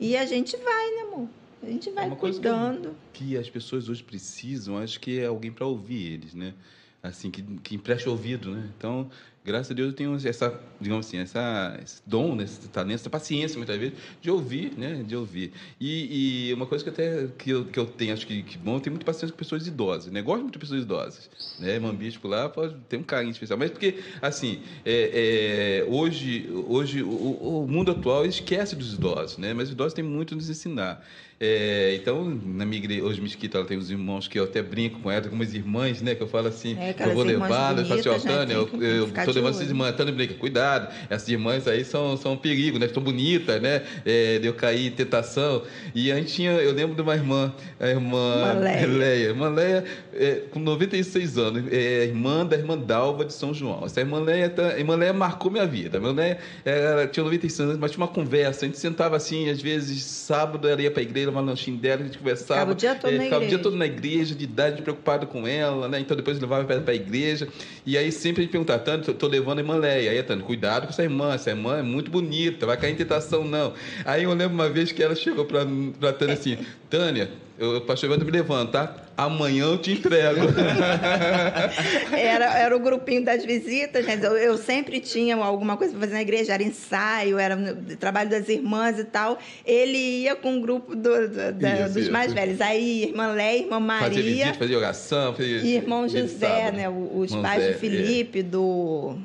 E 0.00 0.16
a 0.16 0.24
gente 0.24 0.56
vai, 0.56 0.90
né, 0.96 1.02
amor? 1.02 1.28
A 1.62 1.66
gente 1.66 1.90
vai 1.90 2.06
Uma 2.06 2.16
cuidando. 2.16 2.96
Que, 3.12 3.28
que 3.28 3.38
as 3.38 3.48
pessoas 3.48 3.88
hoje 3.88 4.02
precisam, 4.02 4.78
acho 4.78 5.00
que 5.00 5.20
é 5.20 5.26
alguém 5.26 5.52
para 5.52 5.66
ouvir 5.66 6.12
eles, 6.12 6.34
né? 6.34 6.54
Assim, 7.02 7.30
que, 7.30 7.42
que 7.42 7.74
empreste 7.74 8.08
ouvido, 8.08 8.50
né? 8.50 8.70
Então, 8.76 9.10
graças 9.44 9.70
a 9.70 9.74
Deus 9.74 9.88
eu 9.88 9.94
tenho 9.94 10.14
essa, 10.14 10.58
digamos 10.80 11.06
assim, 11.06 11.18
essa, 11.18 11.78
esse 11.82 12.02
dom, 12.06 12.34
né, 12.34 12.44
esse 12.44 12.66
talento, 12.68 12.94
essa 12.94 13.10
paciência, 13.10 13.58
muitas 13.58 13.78
vezes, 13.78 13.94
de 14.20 14.30
ouvir, 14.30 14.72
né? 14.76 15.04
De 15.06 15.14
ouvir. 15.14 15.52
E, 15.78 16.48
e 16.48 16.54
uma 16.54 16.64
coisa 16.66 16.82
que 16.82 16.88
até 16.88 17.28
que 17.38 17.50
eu, 17.50 17.66
que 17.66 17.78
eu 17.78 17.84
tenho, 17.84 18.14
acho 18.14 18.26
que, 18.26 18.42
que 18.42 18.56
bom, 18.56 18.76
eu 18.76 18.80
tenho 18.80 18.94
muita 18.94 19.04
paciência 19.04 19.32
com 19.32 19.38
pessoas 19.38 19.66
idosas, 19.66 20.10
né? 20.10 20.22
Gosto 20.22 20.42
muito 20.42 20.54
de 20.54 20.58
pessoas 20.58 20.82
idosas, 20.82 21.28
né? 21.58 21.78
Mambisco 21.78 22.26
lá 22.26 22.48
pode 22.48 22.74
ter 22.88 22.96
um 22.96 23.02
carinho 23.02 23.32
especial. 23.32 23.58
Mas 23.58 23.70
porque, 23.70 23.96
assim, 24.22 24.62
é, 24.84 25.82
é, 25.82 25.90
hoje, 25.90 26.48
hoje 26.66 27.02
o, 27.02 27.08
o, 27.08 27.68
mundo 27.68 27.90
atual 27.90 28.24
esquece 28.24 28.74
dos 28.74 28.94
idosos, 28.94 29.36
né? 29.36 29.52
Mas 29.52 29.68
os 29.68 29.74
idosos 29.74 29.92
têm 29.92 30.04
muito 30.04 30.32
a 30.32 30.36
nos 30.36 30.48
ensinar. 30.48 31.04
É, 31.38 31.96
então, 32.00 32.24
na 32.24 32.64
minha 32.64 32.78
igreja, 32.78 33.02
hoje 33.02 33.20
Mesquita, 33.20 33.58
ela 33.58 33.66
tem 33.66 33.76
uns 33.76 33.90
irmãos 33.90 34.28
que 34.28 34.38
eu 34.38 34.44
até 34.44 34.62
brinco 34.62 35.00
com 35.00 35.10
ela, 35.10 35.28
com 35.28 35.34
umas 35.34 35.52
irmãs, 35.52 36.00
né? 36.00 36.14
Que 36.14 36.22
eu 36.22 36.28
falo 36.28 36.48
assim, 36.48 36.76
é, 36.78 36.94
eu 36.98 37.12
vou 37.12 37.24
levar, 37.24 37.76
eu 37.76 37.84
falo 37.84 38.00
assim, 38.00 38.08
ó, 38.08 38.12
né, 38.12 38.18
Tânia, 38.20 38.54
eu, 38.54 38.82
eu 38.82 39.12
tô 39.12 39.32
levando 39.34 39.54
essas 39.54 39.68
irmãs, 39.68 39.94
Tânia 39.96 40.12
brinca, 40.12 40.34
cuidado, 40.34 40.92
essas 41.10 41.28
irmãs 41.28 41.66
aí 41.66 41.84
são, 41.84 42.16
são 42.16 42.32
um 42.32 42.36
perigo, 42.36 42.78
né? 42.78 42.86
Estão 42.86 43.02
bonitas, 43.02 43.60
né? 43.60 43.82
É, 44.04 44.38
de 44.38 44.46
eu 44.46 44.54
cair 44.54 44.86
em 44.86 44.90
tentação. 44.90 45.62
E 45.94 46.10
a 46.10 46.16
gente 46.16 46.32
tinha, 46.32 46.52
eu 46.52 46.72
lembro 46.72 46.94
de 46.94 47.02
uma 47.02 47.14
irmã, 47.14 47.52
a 47.78 47.88
irmã 47.88 48.52
Leia. 48.60 48.86
Leia. 48.86 49.28
Irmã 49.28 49.48
Leia, 49.48 49.84
é, 50.12 50.42
com 50.50 50.58
96 50.58 51.38
anos, 51.38 51.72
é 51.72 52.04
irmã 52.04 52.44
da 52.44 52.56
irmã 52.56 52.76
Dalva 52.76 53.24
de 53.24 53.32
São 53.32 53.52
João. 53.52 53.84
Essa 53.84 54.00
irmã 54.00 54.20
Leia, 54.20 54.50
tá, 54.50 54.78
irmã 54.78 54.96
Leia 54.96 55.12
marcou 55.12 55.50
minha 55.50 55.66
vida. 55.66 55.98
A 55.98 56.00
irmã 56.00 56.12
Leia, 56.12 56.38
ela 56.64 57.06
tinha 57.06 57.24
96 57.24 57.68
anos, 57.68 57.80
mas 57.80 57.90
tinha 57.90 58.04
uma 58.04 58.12
conversa, 58.12 58.64
a 58.64 58.68
gente 58.68 58.78
sentava 58.78 59.16
assim, 59.16 59.48
às 59.48 59.60
vezes, 59.60 60.02
sábado 60.02 60.68
ela 60.68 60.80
ia 60.80 60.90
para 60.90 61.00
a 61.00 61.04
igreja, 61.04 61.30
uma 61.30 61.40
lanchinha 61.40 61.76
dela, 61.76 62.02
a 62.02 62.04
gente 62.04 62.18
conversava. 62.18 62.60
Ficava 62.60 62.72
o 62.72 62.74
dia 62.74 62.94
todo, 62.94 63.12
é, 63.12 63.18
na, 63.18 63.24
ficava 63.24 63.44
igreja. 63.44 63.56
O 63.56 63.58
dia 63.58 63.70
todo 63.70 63.76
na 63.76 63.86
igreja, 63.86 64.34
de 64.34 64.44
idade, 64.44 64.82
preocupado 64.82 65.26
com 65.26 65.46
ela, 65.46 65.88
né? 65.88 66.00
Então 66.00 66.16
depois 66.16 66.38
levava 66.38 66.64
para 66.64 66.92
a 66.92 66.94
igreja. 66.94 67.48
E 67.86 67.96
aí 67.98 68.10
sempre 68.10 68.42
a 68.42 68.44
gente 68.44 68.52
perguntava, 68.52 68.78
Tânia, 68.80 69.04
estou 69.24 69.28
levando 69.28 69.58
a 69.58 69.62
irmã 69.62 69.76
Leia. 69.76 70.10
Aí, 70.10 70.22
Tânia, 70.22 70.44
cuidado 70.44 70.84
com 70.84 70.90
essa 70.90 71.02
irmã, 71.02 71.34
essa 71.34 71.50
irmã 71.50 71.78
é 71.78 71.82
muito 71.82 72.10
bonita, 72.10 72.66
vai 72.66 72.76
cair 72.76 72.92
em 72.92 72.96
tentação, 72.96 73.44
não. 73.44 73.72
Aí 74.04 74.24
eu 74.24 74.32
lembro 74.32 74.54
uma 74.54 74.68
vez 74.68 74.92
que 74.92 75.02
ela 75.02 75.14
chegou 75.14 75.44
para 75.44 75.62
a 75.62 76.12
Tânia 76.12 76.34
assim, 76.34 76.58
Tânia, 76.90 77.30
eu, 77.56 77.76
o 77.76 77.80
pastor 77.82 78.08
Evandro 78.10 78.26
me 78.26 78.32
levanta, 78.32 78.86
tá? 78.86 79.04
Amanhã 79.16 79.66
eu 79.66 79.78
te 79.78 79.92
entrego. 79.92 80.40
era, 82.12 82.58
era 82.58 82.76
o 82.76 82.80
grupinho 82.80 83.24
das 83.24 83.44
visitas, 83.44 84.04
né? 84.04 84.18
Eu, 84.20 84.36
eu 84.36 84.58
sempre 84.58 84.98
tinha 84.98 85.36
alguma 85.36 85.76
coisa 85.76 85.92
para 85.92 86.00
fazer 86.00 86.14
na 86.14 86.22
igreja, 86.22 86.52
era 86.52 86.62
ensaio, 86.64 87.38
era 87.38 87.56
trabalho 88.00 88.28
das 88.28 88.48
irmãs 88.48 88.98
e 88.98 89.04
tal. 89.04 89.38
Ele 89.64 89.96
ia 89.96 90.34
com 90.34 90.58
o 90.58 90.60
grupo 90.60 90.96
do, 90.96 91.28
do, 91.28 91.52
da, 91.52 91.74
Isso, 91.74 91.94
dos 91.94 92.02
isso. 92.02 92.12
mais 92.12 92.32
velhos. 92.32 92.60
Aí, 92.60 93.04
irmã 93.04 93.28
Leia, 93.28 93.62
irmã 93.62 93.78
Maria. 93.78 94.08
Fazia 94.08 94.22
visita, 94.22 94.54
fazia 94.54 94.78
oração. 94.78 95.34
Fazia 95.34 95.58
e 95.58 95.76
irmão 95.76 96.08
José, 96.08 96.72
né? 96.72 96.88
Os 96.88 97.30
Irmão 97.30 97.42
pais 97.42 97.62
Zé, 97.62 97.72
de 97.72 97.78
Felipe, 97.78 98.42
do. 98.42 99.16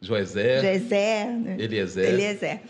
Joesé, 0.00 0.78
José, 0.78 1.26
né? 1.26 1.56
Eliezer. 1.58 2.14
Eliezer. 2.14 2.60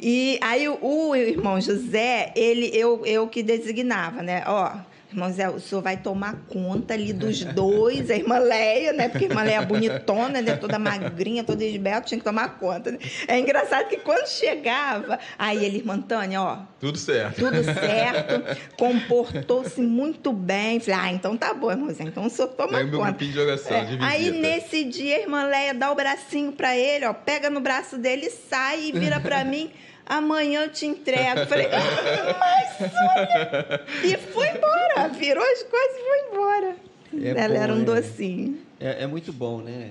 E 0.00 0.38
aí 0.40 0.68
o, 0.68 0.78
o 0.80 1.16
irmão 1.16 1.60
José, 1.60 2.32
ele, 2.36 2.70
eu, 2.72 3.04
eu 3.04 3.28
que 3.28 3.42
designava, 3.42 4.22
né? 4.22 4.44
Ó, 4.46 4.72
irmão 5.14 5.28
José, 5.30 5.48
o 5.48 5.58
senhor 5.60 5.80
vai 5.82 5.96
tomar 5.96 6.34
conta 6.48 6.94
ali 6.94 7.12
dos 7.12 7.44
dois, 7.44 8.10
a 8.10 8.16
irmã 8.16 8.38
Leia, 8.38 8.92
né? 8.92 9.08
Porque 9.08 9.24
a 9.24 9.28
irmã 9.28 9.42
Leia 9.42 9.58
é 9.58 9.64
bonitona, 9.64 10.40
né? 10.42 10.56
Toda 10.56 10.78
magrinha, 10.78 11.42
toda 11.44 11.64
esbelta, 11.64 12.02
tinha 12.08 12.18
que 12.18 12.24
tomar 12.24 12.58
conta. 12.58 12.90
Né? 12.92 12.98
É 13.28 13.38
engraçado 13.38 13.88
que 13.88 13.96
quando 13.98 14.26
chegava, 14.26 15.18
aí 15.38 15.64
ele, 15.64 15.78
irmã 15.78 16.00
Tânia, 16.00 16.42
ó, 16.42 16.58
Tudo 16.80 16.98
certo. 16.98 17.36
tudo 17.40 17.62
certo, 17.64 18.56
comportou-se 18.76 19.80
muito 19.80 20.32
bem. 20.32 20.80
Falei, 20.80 21.00
ah, 21.00 21.12
então 21.12 21.36
tá 21.36 21.54
bom, 21.54 21.70
irmão 21.70 21.90
Zé, 21.90 22.04
então 22.04 22.26
o 22.26 22.30
senhor 22.30 22.48
toma 22.48 22.78
Aí 22.78 22.84
meu 22.84 22.98
conta. 22.98 23.10
grupinho 23.12 23.32
de 23.32 23.38
oração, 23.40 23.76
É, 23.76 23.80
de 23.84 23.96
visita. 23.96 24.06
aí 24.06 24.30
nesse 24.30 24.84
dia 24.84 25.16
a 25.16 25.20
irmã 25.20 25.44
Leia 25.44 25.74
dá 25.74 25.90
o 25.90 25.94
bracinho 25.94 26.52
pra 26.52 26.76
ele, 26.76 27.04
ó, 27.06 27.12
pega 27.12 27.48
no 27.50 27.60
braço 27.60 27.96
dele, 27.98 28.30
sai 28.30 28.86
e 28.88 28.92
vira 28.92 29.20
pra 29.20 29.44
mim. 29.44 29.70
Amanhã 30.06 30.62
eu 30.64 30.70
te 30.72 30.86
entrego. 30.86 31.46
Falei, 31.46 31.66
mas 31.68 32.76
Sônia! 32.76 33.84
E 34.04 34.16
foi 34.18 34.48
embora. 34.48 35.08
Virou 35.08 35.42
as 35.44 35.62
coisas 35.62 35.96
e 35.96 36.04
foi 36.08 36.30
embora. 36.32 36.76
É 37.14 37.28
Ela 37.44 37.54
bom, 37.54 37.60
era 37.62 37.74
um 37.74 37.80
é. 37.82 37.84
docinho. 37.84 38.58
É, 38.80 39.04
é 39.04 39.06
muito 39.06 39.32
bom, 39.32 39.60
né? 39.60 39.90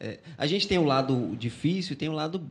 É, 0.00 0.18
a 0.36 0.46
gente 0.46 0.66
tem 0.66 0.78
um 0.78 0.84
lado 0.86 1.36
difícil 1.36 1.92
e 1.92 1.96
tem 1.96 2.08
um 2.08 2.14
lado 2.14 2.42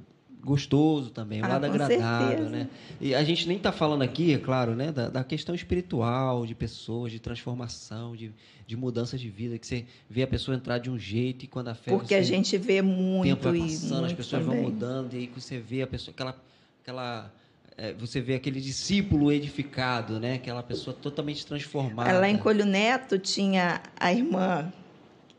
gostoso 0.45 1.09
também, 1.09 1.41
um 1.41 1.45
Ah, 1.45 1.49
lado 1.49 1.65
agradável, 1.65 2.27
certeza. 2.37 2.49
né? 2.49 2.67
E 2.99 3.15
a 3.15 3.23
gente 3.23 3.47
nem 3.47 3.55
está 3.57 3.71
falando 3.71 4.01
aqui, 4.01 4.33
é 4.33 4.37
claro, 4.37 4.75
né, 4.75 4.91
da, 4.91 5.07
da 5.09 5.23
questão 5.23 5.55
espiritual, 5.55 6.45
de 6.45 6.53
pessoas, 6.53 7.13
de 7.13 7.19
transformação, 7.19 8.13
de, 8.13 8.29
de 8.67 8.75
mudança 8.75 9.17
de 9.17 9.29
vida, 9.29 9.57
que 9.57 9.65
você 9.65 9.85
vê 10.09 10.21
a 10.23 10.27
pessoa 10.27 10.55
entrar 10.55 10.79
de 10.79 10.89
um 10.89 10.99
jeito 10.99 11.45
e 11.45 11.47
quando 11.47 11.69
a 11.69 11.75
fé 11.75 11.91
Porque 11.91 12.07
você, 12.13 12.15
a 12.15 12.21
gente 12.21 12.57
vê 12.57 12.81
muito 12.81 13.29
tempo 13.29 13.43
vai 13.43 13.57
e 13.57 13.61
passando, 13.61 13.93
as 13.93 13.99
muito 14.01 14.15
pessoas 14.17 14.43
vão 14.43 14.53
também. 14.55 14.69
mudando 14.69 15.13
e 15.13 15.17
aí 15.17 15.31
você 15.33 15.57
vê 15.59 15.81
a 15.81 15.87
pessoa, 15.87 16.13
aquela, 16.13 16.35
aquela 16.83 17.31
é, 17.77 17.93
você 17.93 18.19
vê 18.19 18.35
aquele 18.35 18.59
discípulo 18.59 19.31
edificado, 19.31 20.19
né? 20.19 20.35
Aquela 20.35 20.61
pessoa 20.61 20.95
totalmente 20.95 21.45
transformada. 21.45 22.19
Lá 22.19 22.29
em 22.29 22.37
Colho 22.37 22.65
Neto 22.65 23.17
tinha 23.17 23.81
a 23.97 24.11
irmã. 24.11 24.71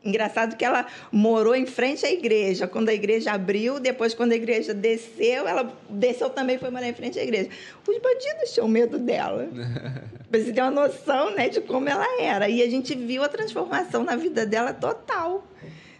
Engraçado 0.03 0.57
que 0.57 0.65
ela 0.65 0.87
morou 1.13 1.55
em 1.55 1.65
frente 1.65 2.05
à 2.05 2.11
igreja. 2.11 2.67
Quando 2.67 2.89
a 2.89 2.95
igreja 2.95 3.33
abriu, 3.33 3.79
depois, 3.79 4.15
quando 4.15 4.33
a 4.33 4.35
igreja 4.35 4.75
desceu, 4.75 5.47
ela 5.47 5.73
desceu 5.89 6.29
também 6.29 6.59
foi 6.59 6.71
morar 6.71 6.89
em 6.89 6.95
frente 6.95 7.19
à 7.19 7.23
igreja. 7.23 7.51
Os 7.87 7.99
bandidos 7.99 8.53
tinham 8.53 8.69
medo 8.69 8.99
dela. 8.99 9.49
Pra 10.31 10.41
você 10.41 10.53
ter 10.53 10.63
uma 10.63 10.71
noção 10.71 11.35
né, 11.35 11.49
de 11.49 11.61
como 11.61 11.89
ela 11.89 12.21
era. 12.21 12.49
E 12.49 12.63
a 12.63 12.69
gente 12.69 12.95
viu 12.95 13.23
a 13.23 13.29
transformação 13.29 14.03
na 14.03 14.17
vida 14.17 14.45
dela 14.45 14.73
total. 14.73 15.47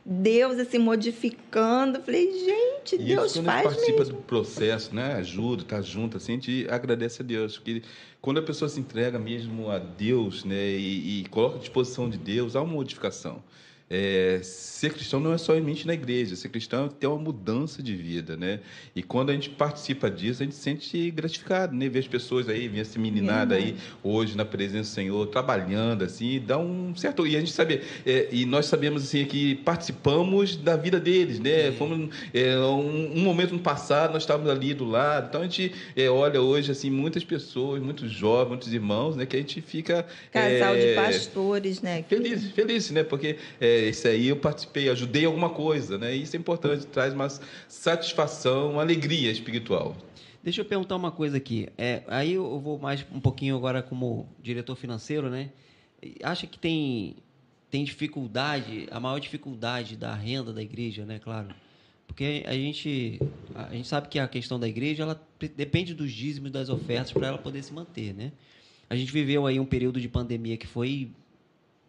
Deus 0.05 0.59
assim, 0.59 0.79
modificando. 0.79 2.01
Falei, 2.03 2.31
gente, 2.33 2.97
E 2.97 2.99
Deus 2.99 3.33
isso, 3.33 3.43
quando 3.43 3.49
a 3.49 3.53
faz 3.53 3.63
gente 3.63 3.75
participa 3.75 3.99
mesmo. 4.01 4.17
do 4.17 4.23
processo, 4.23 4.95
né? 4.95 5.15
Ajuda, 5.15 5.65
tá 5.65 5.81
junto, 5.81 6.17
assim, 6.19 6.33
a 6.33 6.35
gente 6.35 6.67
agradece 6.69 7.23
a 7.23 7.25
Deus. 7.25 7.57
Porque 7.59 7.83
quando 8.21 8.39
a 8.39 8.43
pessoa 8.43 8.69
se 8.69 8.79
entrega 8.81 9.19
mesmo 9.19 9.71
a 9.71 9.79
Deus, 9.79 10.45
né? 10.45 10.71
E, 10.71 11.23
e 11.23 11.29
coloca 11.29 11.57
à 11.57 11.59
disposição 11.59 12.09
de 12.11 12.19
Deus, 12.19 12.55
há 12.55 12.61
uma 12.63 12.75
modificação. 12.75 13.43
É, 13.97 14.41
ser 14.43 14.93
cristão 14.93 15.21
não 15.21 15.33
é 15.33 15.39
somente 15.39 15.87
na 15.87 15.95
igreja, 15.95 16.35
ser 16.35 16.49
cristão 16.49 16.87
é 16.87 16.89
ter 16.89 17.07
uma 17.07 17.17
mudança 17.17 17.81
de 17.81 17.95
vida, 17.95 18.37
né? 18.37 18.59
E 18.95 19.05
quando 19.05 19.31
a 19.31 19.33
gente 19.33 19.51
participa 19.51 20.11
disso, 20.11 20.43
a 20.43 20.45
gente 20.45 20.57
se 20.57 20.63
sente 20.63 21.13
gratificado, 21.13 21.77
né? 21.77 21.89
Ver 21.89 22.01
as 22.01 22.09
pessoas 22.09 22.49
aí, 22.49 22.67
ver 22.67 22.81
essa 22.81 22.99
meninada 22.99 23.55
aí 23.55 23.77
hoje 24.03 24.37
na 24.37 24.45
presença 24.45 24.91
do 24.91 24.95
Senhor, 24.95 25.27
trabalhando 25.29 26.03
assim, 26.03 26.43
dá 26.45 26.59
um 26.59 26.93
certo. 26.97 27.25
E 27.25 27.37
a 27.37 27.39
gente 27.39 27.53
sabe, 27.53 27.83
é, 28.05 28.29
e 28.33 28.45
nós 28.45 28.67
sabemos 28.67 29.05
assim 29.05 29.25
que 29.27 29.55
participamos 29.57 30.57
da 30.57 30.75
vida 30.75 30.99
deles, 30.99 31.39
né? 31.39 31.71
Fomos 31.73 32.13
é, 32.35 32.59
um, 32.59 33.19
um 33.19 33.21
momento 33.21 33.53
no 33.53 33.61
passado, 33.61 34.13
nós 34.13 34.25
estávamos 34.25 34.51
ali 34.51 34.75
do 34.75 34.85
lado, 34.85 35.29
então 35.29 35.41
a 35.43 35.45
gente 35.45 35.73
é, 35.95 36.11
olha 36.11 36.43
hoje 36.43 36.73
assim 36.73 36.91
muitas 36.91 37.23
pessoas, 37.23 37.81
muitos 37.81 38.11
jovens, 38.11 38.49
muitos 38.49 38.73
irmãos, 38.73 39.15
né? 39.15 39.25
Que 39.25 39.37
a 39.37 39.39
gente 39.39 39.61
fica 39.61 40.05
Casal 40.33 40.75
de 40.75 40.83
é, 40.83 40.95
pastores, 40.97 41.81
né? 41.81 42.05
Feliz, 42.09 42.51
feliz, 42.51 42.91
né? 42.91 43.05
Porque 43.05 43.37
é, 43.61 43.84
esse 43.85 44.09
aí 44.09 44.29
eu 44.29 44.37
participei, 44.37 44.89
ajudei 44.89 45.25
alguma 45.25 45.51
coisa, 45.51 45.99
né? 45.99 46.15
Isso 46.15 46.37
é 46.37 46.39
importante, 46.39 46.87
traz 46.87 47.13
uma 47.13 47.29
satisfação, 47.69 48.73
uma 48.73 48.83
alegria 48.83 49.31
espiritual. 49.31 49.97
Deixa 50.43 50.61
eu 50.61 50.65
perguntar 50.65 50.97
uma 50.97 51.11
coisa 51.11 51.39
aqui. 51.39 51.69
É, 51.79 52.03
aí 52.07 52.35
eu 52.35 52.61
vou 52.61 52.79
mais 52.79 53.05
um 53.13 53.21
pouquinho 53.21 53.57
agora 53.57 53.83
como 53.83 54.29
diretor 54.43 54.77
financeiro, 54.77 55.31
né? 55.31 55.51
Acha 56.23 56.47
que 56.47 56.59
tem, 56.59 57.17
tem 57.71 57.83
dificuldade, 57.83 58.87
a 58.91 59.01
maior 59.01 59.19
dificuldade 59.19 59.97
da 59.97 60.15
renda 60.15 60.53
da 60.53 60.63
igreja, 60.63 61.07
né? 61.07 61.19
Claro. 61.19 61.49
Porque 62.07 62.45
a 62.47 62.53
gente, 62.53 63.19
a 63.55 63.73
gente 63.73 63.89
sabe 63.89 64.09
que 64.09 64.19
a 64.19 64.29
questão 64.29 64.61
da 64.61 64.69
igreja, 64.69 65.03
ela 65.03 65.21
depende 65.57 65.95
dos 65.95 66.13
dízimos 66.13 66.51
das 66.51 66.69
ofertas 66.69 67.13
para 67.13 67.29
ela 67.29 67.39
poder 67.39 67.63
se 67.63 67.73
manter, 67.73 68.13
né? 68.13 68.31
A 68.89 68.95
gente 68.95 69.11
viveu 69.11 69.47
aí 69.47 69.59
um 69.59 69.65
período 69.65 70.01
de 70.01 70.09
pandemia 70.09 70.57
que 70.57 70.67
foi 70.67 71.11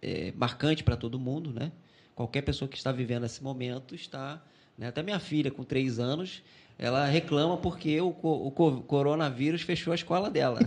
é, 0.01 0.31
marcante 0.35 0.83
para 0.83 0.95
todo 0.95 1.19
mundo, 1.19 1.51
né? 1.51 1.71
Qualquer 2.15 2.41
pessoa 2.41 2.67
que 2.69 2.77
está 2.77 2.91
vivendo 2.91 3.25
esse 3.25 3.43
momento 3.43 3.93
está, 3.93 4.41
né? 4.77 4.87
até 4.87 5.03
minha 5.03 5.19
filha 5.19 5.51
com 5.51 5.63
três 5.63 5.99
anos, 5.99 6.41
ela 6.79 7.05
reclama 7.05 7.57
porque 7.57 7.99
o, 7.99 8.07
o 8.07 8.51
coronavírus 8.51 9.61
fechou 9.61 9.91
a 9.91 9.95
escola 9.95 10.29
dela. 10.29 10.59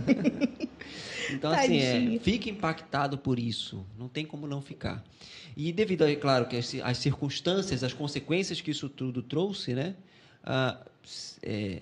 então, 1.31 1.51
assim, 1.51 1.79
é, 1.79 2.19
fica 2.19 2.49
impactado 2.49 3.17
por 3.17 3.39
isso. 3.39 3.85
Não 3.97 4.07
tem 4.07 4.25
como 4.25 4.47
não 4.47 4.61
ficar. 4.61 5.03
E 5.57 5.71
devido, 5.71 6.03
a, 6.03 6.15
claro, 6.15 6.47
que 6.47 6.55
as, 6.55 6.73
as 6.83 6.97
circunstâncias, 6.97 7.83
as 7.83 7.93
consequências 7.93 8.61
que 8.61 8.71
isso 8.71 8.87
tudo 8.87 9.21
trouxe, 9.21 9.73
né? 9.73 9.95
Ah, 10.43 10.79
é, 11.43 11.81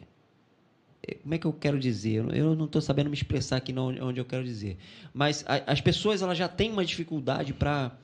é 1.03 1.13
como 1.15 1.34
é 1.34 1.38
que 1.38 1.45
eu 1.45 1.53
quero 1.53 1.80
dizer? 1.80 2.26
Eu 2.34 2.55
não 2.55 2.65
estou 2.65 2.82
sabendo 2.82 3.09
me 3.09 3.15
expressar 3.15 3.57
aqui 3.57 3.74
onde 3.78 4.20
eu 4.20 4.26
quero 4.26 4.43
dizer. 4.43 4.78
Mas 5.13 5.45
a, 5.47 5.72
as 5.72 5.80
pessoas 5.80 6.22
elas 6.22 6.38
já 6.38 6.47
têm 6.47 6.72
uma 6.72 6.84
dificuldade 6.84 7.53
para 7.53 7.97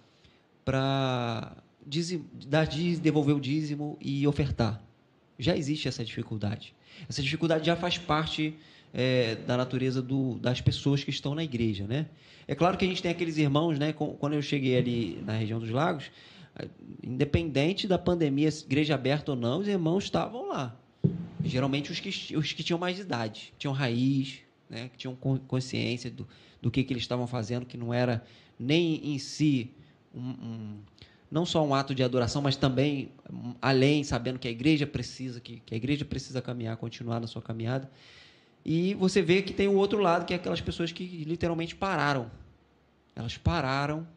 para 0.64 1.56
devolver 3.02 3.36
o 3.36 3.40
dízimo 3.40 3.98
e 4.00 4.26
ofertar. 4.26 4.82
Já 5.38 5.58
existe 5.58 5.88
essa 5.88 6.04
dificuldade. 6.04 6.74
Essa 7.10 7.22
dificuldade 7.22 7.66
já 7.66 7.76
faz 7.76 7.98
parte 7.98 8.56
é, 8.94 9.36
da 9.36 9.58
natureza 9.58 10.02
do, 10.02 10.36
das 10.36 10.62
pessoas 10.62 11.04
que 11.04 11.10
estão 11.10 11.34
na 11.34 11.44
igreja, 11.44 11.86
né? 11.88 12.08
É 12.48 12.54
claro 12.54 12.78
que 12.78 12.86
a 12.86 12.88
gente 12.88 13.02
tem 13.02 13.12
aqueles 13.12 13.38
irmãos, 13.38 13.80
né? 13.80 13.94
Quando 13.94 14.34
eu 14.34 14.42
cheguei 14.42 14.78
ali 14.78 15.22
na 15.26 15.34
região 15.34 15.60
dos 15.60 15.70
lagos, 15.70 16.12
independente 17.02 17.88
da 17.88 17.98
pandemia, 17.98 18.50
igreja 18.50 18.94
aberta 18.94 19.32
ou 19.32 19.38
não, 19.38 19.60
os 19.60 19.68
irmãos 19.68 20.04
estavam 20.04 20.50
lá. 20.50 20.78
Geralmente 21.44 21.92
os 21.92 22.00
que, 22.00 22.38
os 22.38 22.54
que 22.54 22.64
tinham 22.64 22.80
mais 22.80 23.00
idade, 23.00 23.54
tinham 23.58 23.74
raiz, 23.74 24.40
né? 24.70 24.90
que 24.90 24.98
tinham 24.98 25.16
consciência 25.16 26.10
do, 26.10 26.28
do 26.62 26.72
que, 26.72 26.84
que 26.84 26.94
eles 26.94 27.04
estavam 27.04 27.28
fazendo, 27.28 27.66
que 27.66 27.78
não 27.78 27.94
era 27.94 28.24
nem 28.60 29.14
em 29.14 29.18
si 29.18 29.72
um, 30.14 30.22
um 30.22 30.80
não 31.34 31.48
só 31.48 31.66
um 31.66 31.74
ato 31.74 31.96
de 31.96 32.04
adoração, 32.04 32.44
mas 32.44 32.56
também 32.56 33.10
além, 33.60 34.04
sabendo 34.04 34.38
que 34.38 34.48
a 34.48 34.52
igreja 34.52 34.86
precisa, 34.86 35.40
que, 35.40 35.60
que 35.66 35.74
a 35.74 35.78
igreja 35.78 36.06
precisa 36.06 36.42
caminhar, 36.44 36.78
continuar 36.78 37.20
na 37.20 37.26
sua 37.26 37.42
caminhada. 37.42 37.90
E 38.64 38.94
você 38.94 39.22
vê 39.22 39.42
que 39.42 39.52
tem 39.52 39.68
o 39.68 39.74
outro 39.74 39.98
lado, 40.00 40.26
que 40.26 40.34
é 40.34 40.36
aquelas 40.36 40.62
pessoas 40.62 40.92
que 40.92 41.04
literalmente 41.04 41.76
pararam. 41.76 42.30
Elas 43.16 43.36
pararam, 43.36 44.08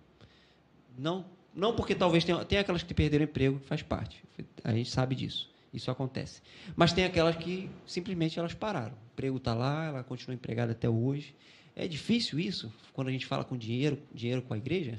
não, 0.98 1.24
não 1.54 1.74
porque 1.74 1.94
talvez 1.94 2.22
tenha, 2.22 2.44
tem 2.44 2.58
aquelas 2.58 2.82
que 2.82 2.92
perderam 2.92 3.24
emprego, 3.24 3.58
faz 3.64 3.82
parte. 3.82 4.22
A 4.62 4.72
gente 4.72 4.90
sabe 4.90 5.14
disso. 5.14 5.50
Isso 5.72 5.90
acontece. 5.90 6.42
Mas 6.74 6.92
tem 6.92 7.04
aquelas 7.04 7.36
que 7.36 7.68
simplesmente 7.86 8.38
elas 8.38 8.54
pararam. 8.54 8.92
O 8.92 9.12
emprego 9.14 9.36
está 9.38 9.54
lá, 9.54 9.86
ela 9.86 10.04
continua 10.04 10.34
empregada 10.34 10.72
até 10.72 10.88
hoje. 10.88 11.34
É 11.74 11.88
difícil 11.88 12.38
isso 12.38 12.72
quando 12.92 13.08
a 13.08 13.10
gente 13.10 13.26
fala 13.26 13.44
com 13.44 13.56
dinheiro, 13.56 13.98
dinheiro 14.14 14.42
com 14.42 14.54
a 14.54 14.58
igreja? 14.58 14.98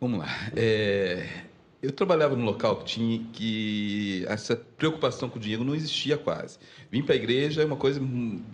Vamos 0.00 0.20
lá. 0.20 0.28
É, 0.54 1.26
eu 1.86 1.92
trabalhava 1.92 2.34
num 2.34 2.44
local 2.44 2.76
que 2.78 2.84
tinha 2.84 3.20
que 3.32 4.24
essa 4.28 4.56
preocupação 4.56 5.28
com 5.28 5.38
o 5.38 5.40
dinheiro 5.40 5.62
não 5.62 5.74
existia 5.74 6.18
quase. 6.18 6.58
Vim 6.90 7.02
para 7.02 7.14
a 7.14 7.16
igreja 7.16 7.62
é 7.62 7.64
uma 7.64 7.76
coisa 7.76 8.00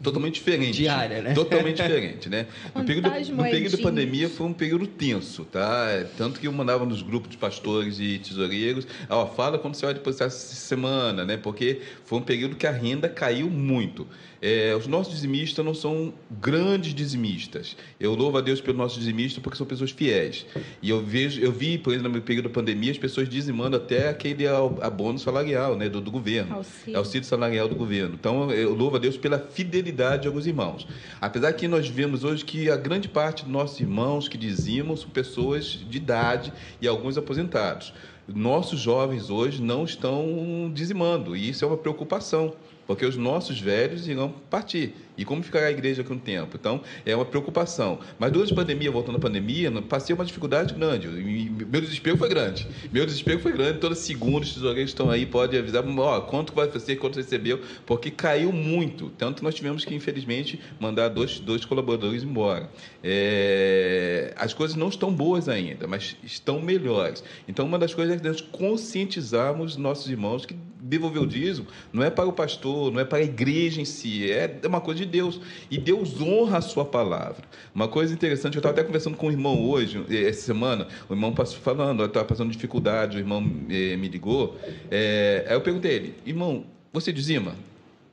totalmente 0.03 0.35
diferente. 0.35 0.77
Diária, 0.77 1.23
né? 1.23 1.33
Totalmente 1.33 1.77
diferente, 1.83 2.29
né? 2.29 2.47
No 2.75 2.85
período, 2.85 3.09
no 3.09 3.43
período 3.43 3.77
da 3.77 3.83
pandemia 3.83 4.29
foi 4.29 4.47
um 4.47 4.53
período 4.53 4.87
tenso, 4.87 5.45
tá? 5.47 6.05
Tanto 6.19 6.41
que 6.41 6.47
eu 6.47 6.53
mandava 6.53 6.85
nos 6.85 7.01
grupos 7.01 7.31
de 7.31 7.39
pastores 7.39 7.99
e 7.99 8.19
tesoureiros, 8.19 8.87
ó, 9.09 9.27
fala 9.27 9.59
quando 9.59 9.77
você 9.77 9.87
vai 9.87 9.95
depositar 9.95 10.29
essa 10.29 10.55
semana, 10.55 11.25
né? 11.25 11.39
Porque 11.39 11.81
foi 12.05 12.19
um 12.19 12.23
período 12.23 12.57
que 12.57 12.67
a 12.67 12.73
renda 12.73 13.09
caiu 13.09 13.49
muito. 13.49 14.07
É, 14.43 14.75
os 14.75 14.89
nossos 14.89 15.15
dizimistas 15.15 15.65
não 15.65 15.73
são 15.73 16.13
grandes 16.29 16.93
dizimistas. 16.93 17.77
Eu 18.01 18.13
louvo 18.17 18.39
a 18.39 18.41
Deus 18.41 18.61
pelo 18.61 18.77
nosso 18.77 18.99
dizimista 18.99 19.41
porque 19.41 19.57
são 19.57 19.65
pessoas 19.65 19.93
fiéis. 19.93 20.45
E 20.83 20.91
eu 20.91 21.01
vejo, 21.01 21.41
eu 21.41 21.53
vi, 21.53 21.79
por 21.79 21.93
exemplo, 21.93 22.15
no 22.15 22.21
período 22.21 22.49
da 22.49 22.55
pandemia, 22.55 22.91
as 22.91 22.99
pessoas 22.99 23.22
dizimando 23.29 23.77
até 23.77 24.09
aquele 24.09 24.47
abono 24.47 25.19
salarial, 25.19 25.77
né, 25.77 25.89
do, 25.89 26.01
do 26.01 26.11
governo, 26.11 26.57
auxílio. 26.57 26.99
auxílio 26.99 27.27
salarial 27.27 27.69
do 27.69 27.75
governo. 27.75 28.15
Então, 28.15 28.51
eu 28.51 28.75
louvo 28.75 28.97
a 28.97 28.99
Deus 28.99 29.17
pela 29.17 29.39
fidelidade 29.39 30.23
de 30.23 30.29
alguns 30.29 30.47
irmãos. 30.47 30.87
Apesar 31.21 31.53
que 31.53 31.67
nós 31.69 31.89
vemos 31.89 32.25
hoje 32.25 32.45
que 32.45 32.71
a 32.71 32.77
grande 32.77 33.09
parte 33.09 33.45
dos 33.45 33.53
nossos 33.53 33.81
irmãos 33.81 34.29
que 34.29 34.39
dizimam 34.39 34.97
são 34.97 35.11
pessoas 35.11 35.65
de 35.89 35.97
idade 35.97 36.53
e 36.81 36.89
alguns 36.89 37.17
aposentados. 37.17 37.93
Nossos 38.27 38.81
jovens 38.81 39.31
hoje 39.31 39.61
não 39.61 39.85
estão 39.85 40.71
dizimando, 40.73 41.37
e 41.37 41.49
isso 41.49 41.65
é 41.65 41.69
uma 41.69 41.77
preocupação 41.77 42.55
porque 42.87 43.05
os 43.05 43.17
nossos 43.17 43.61
velhos 43.61 44.09
irão 44.09 44.35
partir. 44.51 44.95
E 45.17 45.25
como 45.25 45.43
ficará 45.43 45.67
a 45.67 45.71
igreja 45.71 46.03
com 46.03 46.15
o 46.15 46.19
tempo? 46.19 46.57
Então, 46.59 46.81
é 47.05 47.15
uma 47.15 47.25
preocupação. 47.25 47.99
Mas 48.19 48.33
durante 48.33 48.53
a 48.53 48.57
pandemia, 48.57 48.91
voltando 48.91 49.17
à 49.17 49.21
pandemia, 49.21 49.71
passei 49.83 50.15
uma 50.15 50.25
dificuldade 50.25 50.73
grande. 50.73 51.07
meu 51.07 51.81
desespero 51.81 52.17
foi 52.17 52.29
grande. 52.29 52.67
Meu 52.91 53.05
desespero 53.05 53.39
foi 53.39 53.53
grande. 53.53 53.79
Toda 53.79 53.95
segunda, 53.95 54.41
os 54.41 54.55
tesoureiros 54.55 54.91
estão 54.91 55.11
aí, 55.11 55.27
podem 55.27 55.61
avisar, 55.61 55.85
ó, 55.87 56.21
quanto 56.23 56.55
vai 56.55 56.71
ser, 56.81 56.97
quanto 56.97 57.17
recebeu, 57.17 57.61
porque 57.85 58.11
caiu 58.11 58.53
muito. 58.53 59.11
Tanto 59.11 59.39
que 59.39 59.45
nós 59.45 59.55
tivemos 59.55 59.85
que, 59.85 59.95
infelizmente, 59.95 60.59
mandar 60.81 61.09
dois, 61.09 61.39
dois 61.39 61.65
colaboradores 61.65 62.23
embora. 62.23 62.71
É... 63.05 64.33
As 64.37 64.55
coisas 64.55 64.77
não 64.77 64.89
estão 64.89 65.13
boas 65.13 65.49
ainda, 65.49 65.87
mas 65.87 66.17
estão 66.23 66.61
melhores. 66.61 67.23
Então, 67.47 67.67
uma 67.67 67.79
das 67.79 67.93
coisas 67.93 68.17
é 68.17 68.19
que 68.19 68.27
nós 68.27 68.41
conscientizarmos 68.41 69.77
nossos 69.77 70.09
irmãos 70.09 70.47
que 70.47 70.57
devolver 70.83 71.23
o 71.23 71.27
dízimo 71.27 71.67
não 71.93 72.03
é 72.03 72.11
para 72.11 72.29
o 72.29 72.33
pastor, 72.33 72.72
não 72.91 73.01
é 73.01 73.05
para 73.05 73.19
a 73.19 73.23
igreja 73.23 73.81
em 73.81 73.85
si, 73.85 74.31
é 74.31 74.59
uma 74.65 74.81
coisa 74.81 75.01
de 75.01 75.07
Deus. 75.07 75.41
E 75.71 75.79
Deus 75.79 76.21
honra 76.21 76.59
a 76.59 76.61
sua 76.61 76.85
palavra. 76.85 77.45
Uma 77.75 77.89
coisa 77.89 78.13
interessante, 78.13 78.55
eu 78.55 78.61
estava 78.61 78.75
até 78.75 78.85
conversando 78.85 79.17
com 79.17 79.29
um 79.29 79.31
irmão 79.31 79.69
hoje, 79.69 80.05
eh, 80.09 80.29
essa 80.29 80.43
semana, 80.43 80.87
o 81.09 81.13
irmão 81.13 81.33
passou 81.33 81.61
falando, 81.61 82.05
estava 82.05 82.25
passando 82.25 82.51
dificuldade, 82.51 83.17
o 83.17 83.21
irmão 83.21 83.45
eh, 83.69 83.97
me 83.97 84.09
ligou. 84.09 84.57
É, 84.91 85.45
aí 85.49 85.55
eu 85.55 85.61
perguntei 85.61 85.91
a 85.91 85.95
ele, 85.95 86.15
irmão, 86.27 86.65
você 86.93 87.13
dizima? 87.13 87.55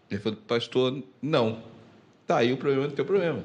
Ele 0.10 0.20
falou, 0.20 0.40
pastor, 0.48 1.04
não. 1.22 1.60
Tá 2.26 2.38
aí 2.38 2.54
o 2.54 2.58
problema 2.58 2.88
do 2.88 2.94
teu 2.94 3.06
problema. 3.06 3.44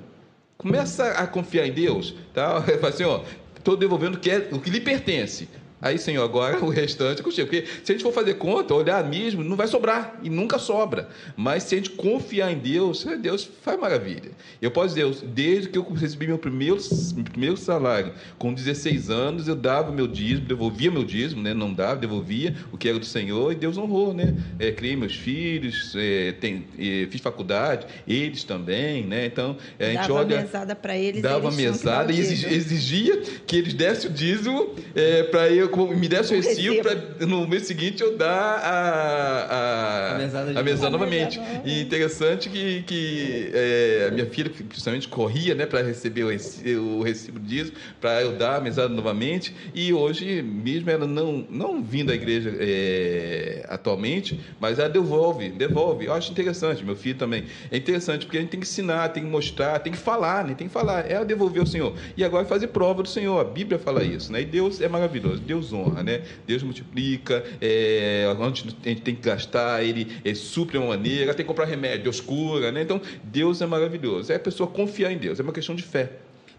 Começa 0.56 1.12
a 1.12 1.26
confiar 1.26 1.66
em 1.66 1.72
Deus, 1.72 2.14
tá? 2.32 2.62
Ele 2.68 2.78
fala 2.78 2.92
assim, 2.92 3.04
ó, 3.04 3.22
estou 3.56 3.76
devolvendo 3.76 4.16
o 4.16 4.20
que, 4.20 4.30
é, 4.30 4.48
o 4.52 4.60
que 4.60 4.70
lhe 4.70 4.80
pertence. 4.80 5.48
Aí, 5.84 5.98
Senhor, 5.98 6.24
agora 6.24 6.64
o 6.64 6.70
restante 6.70 7.20
é 7.20 7.22
contigo. 7.22 7.46
Porque 7.46 7.66
se 7.84 7.92
a 7.92 7.94
gente 7.94 8.02
for 8.02 8.12
fazer 8.12 8.34
conta, 8.34 8.74
olhar 8.74 9.04
mesmo, 9.04 9.44
não 9.44 9.54
vai 9.54 9.68
sobrar. 9.68 10.18
E 10.22 10.30
nunca 10.30 10.58
sobra. 10.58 11.10
Mas 11.36 11.64
se 11.64 11.74
a 11.74 11.78
gente 11.78 11.90
confiar 11.90 12.50
em 12.50 12.58
Deus, 12.58 13.06
é, 13.06 13.18
Deus 13.18 13.46
faz 13.60 13.78
maravilha. 13.78 14.30
Eu 14.62 14.70
posso 14.70 14.94
dizer, 14.94 15.14
desde 15.26 15.68
que 15.68 15.76
eu 15.76 15.84
recebi 15.92 16.26
meu 16.26 16.38
primeiro, 16.38 16.78
meu 17.14 17.24
primeiro 17.24 17.56
salário, 17.58 18.14
com 18.38 18.54
16 18.54 19.10
anos, 19.10 19.46
eu 19.46 19.54
dava 19.54 19.92
meu 19.92 20.06
dízimo, 20.06 20.46
devolvia 20.46 20.90
meu 20.90 21.04
dízimo, 21.04 21.42
né? 21.42 21.52
não 21.52 21.74
dava, 21.74 21.96
devolvia 21.96 22.56
o 22.72 22.78
que 22.78 22.88
era 22.88 22.98
do 22.98 23.04
Senhor, 23.04 23.52
e 23.52 23.54
Deus 23.54 23.76
honrou. 23.76 24.14
Né? 24.14 24.34
É, 24.58 24.72
criei 24.72 24.96
meus 24.96 25.14
filhos, 25.14 25.92
é, 25.94 26.32
tem, 26.32 26.64
é, 26.78 27.06
fiz 27.10 27.20
faculdade, 27.20 27.86
eles 28.08 28.42
também. 28.42 29.04
Né? 29.04 29.26
Então, 29.26 29.58
a 29.78 29.84
gente 29.84 29.96
dava 29.96 30.14
olha. 30.14 30.28
Dava 30.28 30.42
mesada 30.42 30.74
para 30.74 30.96
eles. 30.96 31.20
Dava 31.20 31.46
eles 31.48 31.56
mesada 31.56 32.10
e 32.10 32.18
exigia 32.18 33.20
que 33.46 33.56
eles 33.56 33.74
dessem 33.74 34.10
o 34.10 34.14
dízimo 34.14 34.74
é, 34.94 35.24
para 35.24 35.50
eu 35.50 35.73
me 35.96 36.08
desse 36.08 36.32
o 36.32 36.36
recibo 36.36 36.82
para 36.82 37.26
no 37.26 37.46
mês 37.46 37.66
seguinte 37.66 38.02
eu 38.02 38.16
dar 38.16 38.30
a, 38.30 39.54
a, 39.54 40.14
a 40.14 40.18
mesada, 40.18 40.60
a 40.60 40.62
mesada 40.62 40.90
novamente. 40.90 41.40
E 41.64 41.80
interessante 41.80 42.48
que, 42.48 42.82
que 42.82 43.50
é, 43.52 44.06
a 44.08 44.10
minha 44.12 44.26
filha, 44.26 44.50
principalmente, 44.50 45.08
corria 45.08 45.54
né, 45.54 45.66
para 45.66 45.82
receber 45.82 46.24
o 46.24 46.30
recibo, 46.30 46.80
o 46.98 47.02
recibo 47.02 47.38
disso, 47.38 47.72
para 48.00 48.22
eu 48.22 48.32
dar 48.32 48.56
a 48.56 48.60
mesada 48.60 48.88
novamente. 48.88 49.54
E 49.74 49.92
hoje, 49.92 50.42
mesmo 50.42 50.90
ela 50.90 51.06
não, 51.06 51.46
não 51.48 51.82
vindo 51.82 52.10
à 52.10 52.14
igreja 52.14 52.54
é, 52.58 53.64
atualmente, 53.68 54.40
mas 54.60 54.78
ela 54.78 54.88
devolve, 54.88 55.50
devolve. 55.50 56.06
Eu 56.06 56.12
acho 56.12 56.30
interessante, 56.30 56.84
meu 56.84 56.96
filho 56.96 57.18
também. 57.18 57.44
É 57.70 57.76
interessante, 57.76 58.26
porque 58.26 58.38
a 58.38 58.40
gente 58.40 58.50
tem 58.50 58.60
que 58.60 58.66
ensinar, 58.66 59.08
tem 59.10 59.22
que 59.22 59.30
mostrar, 59.30 59.78
tem 59.78 59.92
que 59.92 59.98
falar, 59.98 60.44
né? 60.44 60.54
tem 60.54 60.66
que 60.66 60.72
falar. 60.72 61.10
Ela 61.10 61.24
devolveu 61.24 61.62
o 61.62 61.66
Senhor. 61.66 61.94
E 62.16 62.24
agora 62.24 62.44
fazer 62.44 62.68
prova 62.68 63.02
do 63.02 63.08
Senhor. 63.08 63.40
A 63.40 63.44
Bíblia 63.44 63.78
fala 63.78 64.02
isso, 64.02 64.32
né? 64.32 64.42
E 64.42 64.44
Deus 64.44 64.80
é 64.80 64.88
maravilhoso, 64.88 65.40
Deus 65.40 65.53
honra, 65.72 66.02
né? 66.02 66.22
Deus 66.46 66.62
multiplica, 66.62 67.44
é, 67.60 68.26
onde 68.38 68.62
a 68.62 68.88
gente 68.88 69.02
tem 69.02 69.14
que 69.14 69.22
gastar, 69.22 69.82
ele, 69.82 70.16
ele 70.24 70.34
supre 70.34 70.78
uma 70.78 70.88
maneira, 70.88 71.34
tem 71.34 71.44
que 71.44 71.48
comprar 71.48 71.66
remédio, 71.66 72.04
Deus 72.04 72.20
cura, 72.20 72.72
né? 72.72 72.82
Então, 72.82 73.00
Deus 73.22 73.60
é 73.60 73.66
maravilhoso. 73.66 74.32
É 74.32 74.36
a 74.36 74.40
pessoa 74.40 74.68
confiar 74.68 75.12
em 75.12 75.18
Deus, 75.18 75.38
é 75.38 75.42
uma 75.42 75.52
questão 75.52 75.74
de 75.74 75.82
fé. 75.82 76.12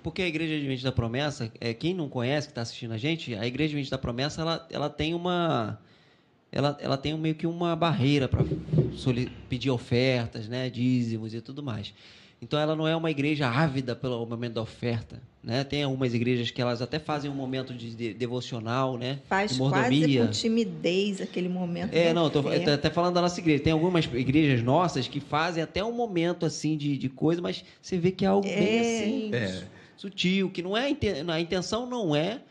Porque 0.04 0.22
a 0.22 0.28
Igreja 0.28 0.56
Adventista 0.56 0.90
da 0.90 0.96
Promessa, 0.96 1.52
é, 1.60 1.74
quem 1.74 1.94
não 1.94 2.08
conhece, 2.08 2.48
que 2.48 2.52
está 2.52 2.62
assistindo 2.62 2.94
a 2.94 2.98
gente, 2.98 3.34
a 3.34 3.48
Igreja 3.48 3.72
Adventista 3.72 3.98
da 3.98 4.02
Promessa, 4.02 4.42
ela, 4.42 4.68
ela 4.72 4.90
tem 4.90 5.14
uma... 5.14 5.80
Ela, 6.52 6.78
ela 6.80 6.96
tem 6.96 7.18
meio 7.18 7.36
que 7.36 7.46
uma 7.46 7.76
barreira 7.76 8.30
para 8.30 8.42
pedir 9.50 9.70
ofertas, 9.72 10.48
né, 10.48 10.70
dízimos 10.70 11.34
e 11.34 11.42
tudo 11.42 11.62
mais. 11.62 11.94
Então 12.46 12.60
ela 12.60 12.76
não 12.76 12.88
é 12.88 12.96
uma 12.96 13.10
igreja 13.10 13.50
ávida 13.50 13.96
pelo 13.96 14.24
momento 14.24 14.54
da 14.54 14.62
oferta. 14.62 15.20
Né? 15.44 15.64
Tem 15.64 15.82
algumas 15.82 16.14
igrejas 16.14 16.52
que 16.52 16.62
elas 16.62 16.80
até 16.80 17.00
fazem 17.00 17.30
um 17.30 17.34
momento 17.34 17.74
de 17.74 18.14
devocional, 18.14 19.00
né? 19.00 19.20
Faz 19.28 19.54
de 19.54 19.58
quase 19.58 20.18
com 20.20 20.28
timidez 20.28 21.22
aquele 21.22 21.50
momento. 21.50 21.92
É, 21.92 22.14
não, 22.14 22.28
estou 22.28 22.44
até 22.48 22.92
falando 22.92 23.16
da 23.16 23.22
nossa 23.22 23.40
igreja. 23.40 23.64
Tem 23.64 23.74
algumas 23.74 24.06
igrejas 24.06 24.64
nossas 24.64 25.08
que 25.08 25.20
fazem 25.20 25.64
até 25.64 25.84
um 25.84 25.92
momento 25.92 26.46
assim 26.46 26.78
de, 26.78 26.96
de 27.00 27.10
coisa, 27.10 27.42
mas 27.42 27.66
você 27.82 27.98
vê 27.98 28.12
que 28.12 28.24
é 28.24 28.28
algo 28.28 28.48
é. 28.48 28.56
bem 28.56 28.80
assim, 28.80 29.30
é. 29.34 29.64
sutil, 29.98 30.52
que 30.52 30.62
não 30.62 30.78
é 30.78 30.86
a 30.86 31.40
intenção 31.40 31.88
não 31.88 32.16
é, 32.16 32.42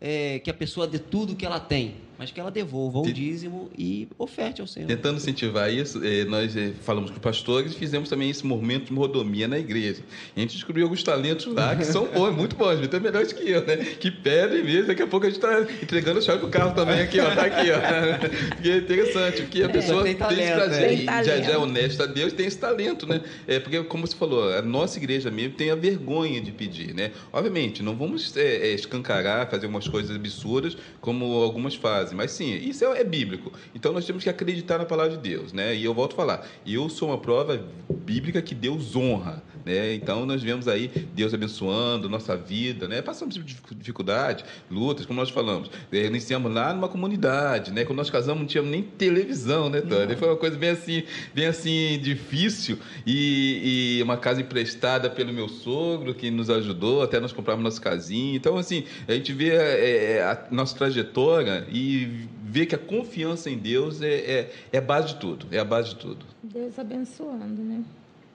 é 0.00 0.38
que 0.38 0.48
a 0.48 0.54
pessoa 0.54 0.86
dê 0.86 0.98
tudo 0.98 1.36
que 1.36 1.44
ela 1.44 1.60
tem 1.60 1.96
mas 2.18 2.30
que 2.30 2.38
ela 2.40 2.50
devolva 2.50 3.00
o 3.00 3.12
dízimo 3.12 3.70
e 3.76 4.08
oferte 4.18 4.60
ao 4.60 4.66
Senhor. 4.66 4.86
Tentando 4.86 5.16
incentivar 5.16 5.72
isso, 5.72 6.00
eh, 6.04 6.24
nós 6.24 6.56
eh, 6.56 6.72
falamos 6.82 7.10
com 7.10 7.16
os 7.16 7.22
pastores 7.22 7.72
e 7.72 7.76
fizemos 7.76 8.08
também 8.08 8.30
esse 8.30 8.46
movimento 8.46 8.86
de 8.86 8.92
mordomia 8.92 9.48
na 9.48 9.58
igreja. 9.58 10.02
E 10.36 10.40
a 10.40 10.42
gente 10.42 10.54
descobriu 10.54 10.84
alguns 10.84 11.02
talentos 11.02 11.46
lá 11.46 11.74
que 11.74 11.84
são 11.84 12.06
bons, 12.06 12.34
muito 12.36 12.54
bons, 12.56 12.82
até 12.82 13.00
melhores 13.00 13.32
que 13.32 13.48
eu, 13.50 13.64
né? 13.66 13.76
Que 13.76 14.10
pedem 14.10 14.62
mesmo, 14.62 14.86
daqui 14.88 15.02
a 15.02 15.06
pouco 15.06 15.26
a 15.26 15.30
gente 15.30 15.38
está 15.44 15.60
entregando 15.82 16.18
a 16.18 16.22
chave 16.22 16.40
do 16.40 16.48
carro 16.48 16.74
também 16.74 17.00
aqui, 17.00 17.18
ó. 17.20 17.34
Tá 17.34 17.46
aqui, 17.46 17.70
ó. 17.70 18.52
Porque 18.54 18.70
é 18.70 18.76
interessante, 18.76 19.42
porque 19.42 19.62
a 19.62 19.66
É, 19.66 19.68
pessoa 19.68 20.02
tem 20.04 20.14
tem, 20.14 20.28
esse 20.28 20.36
talento, 20.36 20.54
prazer, 20.54 20.82
é. 20.88 20.94
e 20.94 20.96
Tem 20.98 21.06
já, 21.06 21.22
já 21.24 21.32
é 21.34 21.40
talento. 21.40 21.62
honesta 21.62 22.04
a 22.04 22.06
Deus, 22.06 22.32
tem 22.32 22.46
esse 22.46 22.58
talento, 22.58 23.06
né? 23.06 23.20
É, 23.46 23.58
porque, 23.58 23.82
como 23.84 24.06
você 24.06 24.14
falou, 24.16 24.52
a 24.52 24.62
nossa 24.62 24.98
igreja 24.98 25.30
mesmo 25.30 25.54
tem 25.54 25.70
a 25.70 25.74
vergonha 25.74 26.40
de 26.40 26.52
pedir, 26.52 26.94
né? 26.94 27.10
Obviamente, 27.32 27.82
não 27.82 27.96
vamos 27.96 28.36
é, 28.36 28.68
é, 28.68 28.74
escancarar, 28.74 29.50
fazer 29.50 29.66
umas 29.66 29.88
coisas 29.88 30.14
absurdas 30.14 30.76
como 31.00 31.24
algumas 31.42 31.74
fazem, 31.74 32.01
mas 32.10 32.32
sim, 32.32 32.54
isso 32.56 32.84
é, 32.84 33.00
é 33.00 33.04
bíblico. 33.04 33.52
Então 33.74 33.92
nós 33.92 34.04
temos 34.04 34.24
que 34.24 34.30
acreditar 34.30 34.78
na 34.78 34.84
palavra 34.84 35.16
de 35.16 35.18
Deus, 35.18 35.52
né? 35.52 35.74
E 35.74 35.84
eu 35.84 35.94
volto 35.94 36.14
a 36.14 36.16
falar, 36.16 36.46
eu 36.66 36.88
sou 36.88 37.10
uma 37.10 37.18
prova 37.18 37.64
bíblica 37.88 38.42
que 38.42 38.54
Deus 38.54 38.96
honra, 38.96 39.42
né? 39.64 39.94
Então 39.94 40.26
nós 40.26 40.42
vemos 40.42 40.68
aí 40.68 40.88
Deus 41.14 41.32
abençoando 41.34 42.08
nossa 42.08 42.36
vida, 42.36 42.88
né? 42.88 43.02
Passamos 43.02 43.36
por 43.36 43.44
dificu- 43.44 43.74
dificuldade, 43.74 44.44
lutas, 44.70 45.06
como 45.06 45.18
nós 45.20 45.30
falamos. 45.30 45.70
É, 45.90 46.06
iniciamos 46.06 46.52
lá 46.52 46.72
numa 46.72 46.88
comunidade, 46.88 47.72
né? 47.72 47.84
Quando 47.84 47.98
nós 47.98 48.10
casamos 48.10 48.40
não 48.40 48.46
tínhamos 48.46 48.70
nem 48.70 48.82
televisão, 48.82 49.68
né, 49.70 49.80
Tânia? 49.80 50.16
Foi 50.16 50.28
uma 50.28 50.36
coisa 50.36 50.56
bem 50.56 50.70
assim, 50.70 51.02
bem 51.34 51.46
assim 51.46 51.98
difícil 52.02 52.78
e, 53.06 53.98
e 53.98 54.02
uma 54.02 54.16
casa 54.16 54.40
emprestada 54.40 55.08
pelo 55.10 55.32
meu 55.32 55.48
sogro 55.48 56.14
que 56.14 56.30
nos 56.30 56.50
ajudou 56.50 57.02
até 57.02 57.20
nós 57.20 57.32
comprarmos 57.32 57.64
nossa 57.64 57.80
casinha. 57.80 58.36
Então 58.36 58.56
assim, 58.56 58.84
a 59.06 59.12
gente 59.12 59.32
vê 59.32 59.50
é, 59.54 60.22
a 60.22 60.46
nossa 60.50 60.76
trajetória 60.76 61.66
e 61.70 62.26
vê 62.44 62.66
que 62.66 62.74
a 62.74 62.78
confiança 62.78 63.48
em 63.48 63.56
Deus 63.56 64.02
é, 64.02 64.14
é, 64.14 64.52
é 64.72 64.78
a 64.78 64.80
base 64.82 65.08
de 65.08 65.16
tudo, 65.16 65.46
é 65.50 65.58
a 65.58 65.64
base 65.64 65.90
de 65.90 65.96
tudo. 65.96 66.24
Deus 66.42 66.78
abençoando, 66.78 67.62
né? 67.62 67.82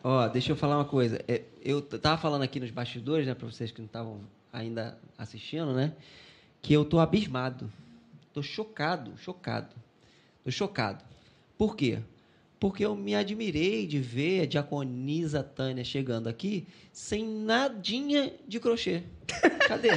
Ó, 0.09 0.25
deixa 0.29 0.53
eu 0.53 0.55
falar 0.55 0.77
uma 0.77 0.85
coisa. 0.85 1.21
É, 1.27 1.41
Eu 1.61 1.81
tava 1.81 2.17
falando 2.17 2.41
aqui 2.41 2.61
nos 2.61 2.71
bastidores, 2.71 3.27
né, 3.27 3.33
para 3.33 3.45
vocês 3.45 3.71
que 3.71 3.79
não 3.79 3.87
estavam 3.87 4.21
ainda 4.53 4.97
assistindo, 5.17 5.73
né, 5.73 5.93
que 6.61 6.71
eu 6.71 6.85
tô 6.85 6.97
abismado. 6.97 7.69
Tô 8.33 8.41
chocado, 8.41 9.17
chocado. 9.17 9.75
Tô 10.45 10.49
chocado. 10.49 11.03
Por 11.57 11.75
quê? 11.75 11.99
Porque 12.57 12.85
eu 12.85 12.95
me 12.95 13.15
admirei 13.15 13.85
de 13.85 13.99
ver 13.99 14.43
a 14.43 14.45
diaconisa 14.45 15.43
Tânia 15.43 15.83
chegando 15.83 16.29
aqui 16.29 16.65
sem 16.93 17.27
nadinha 17.27 18.31
de 18.47 18.61
crochê. 18.61 19.03
Cadê? 19.67 19.89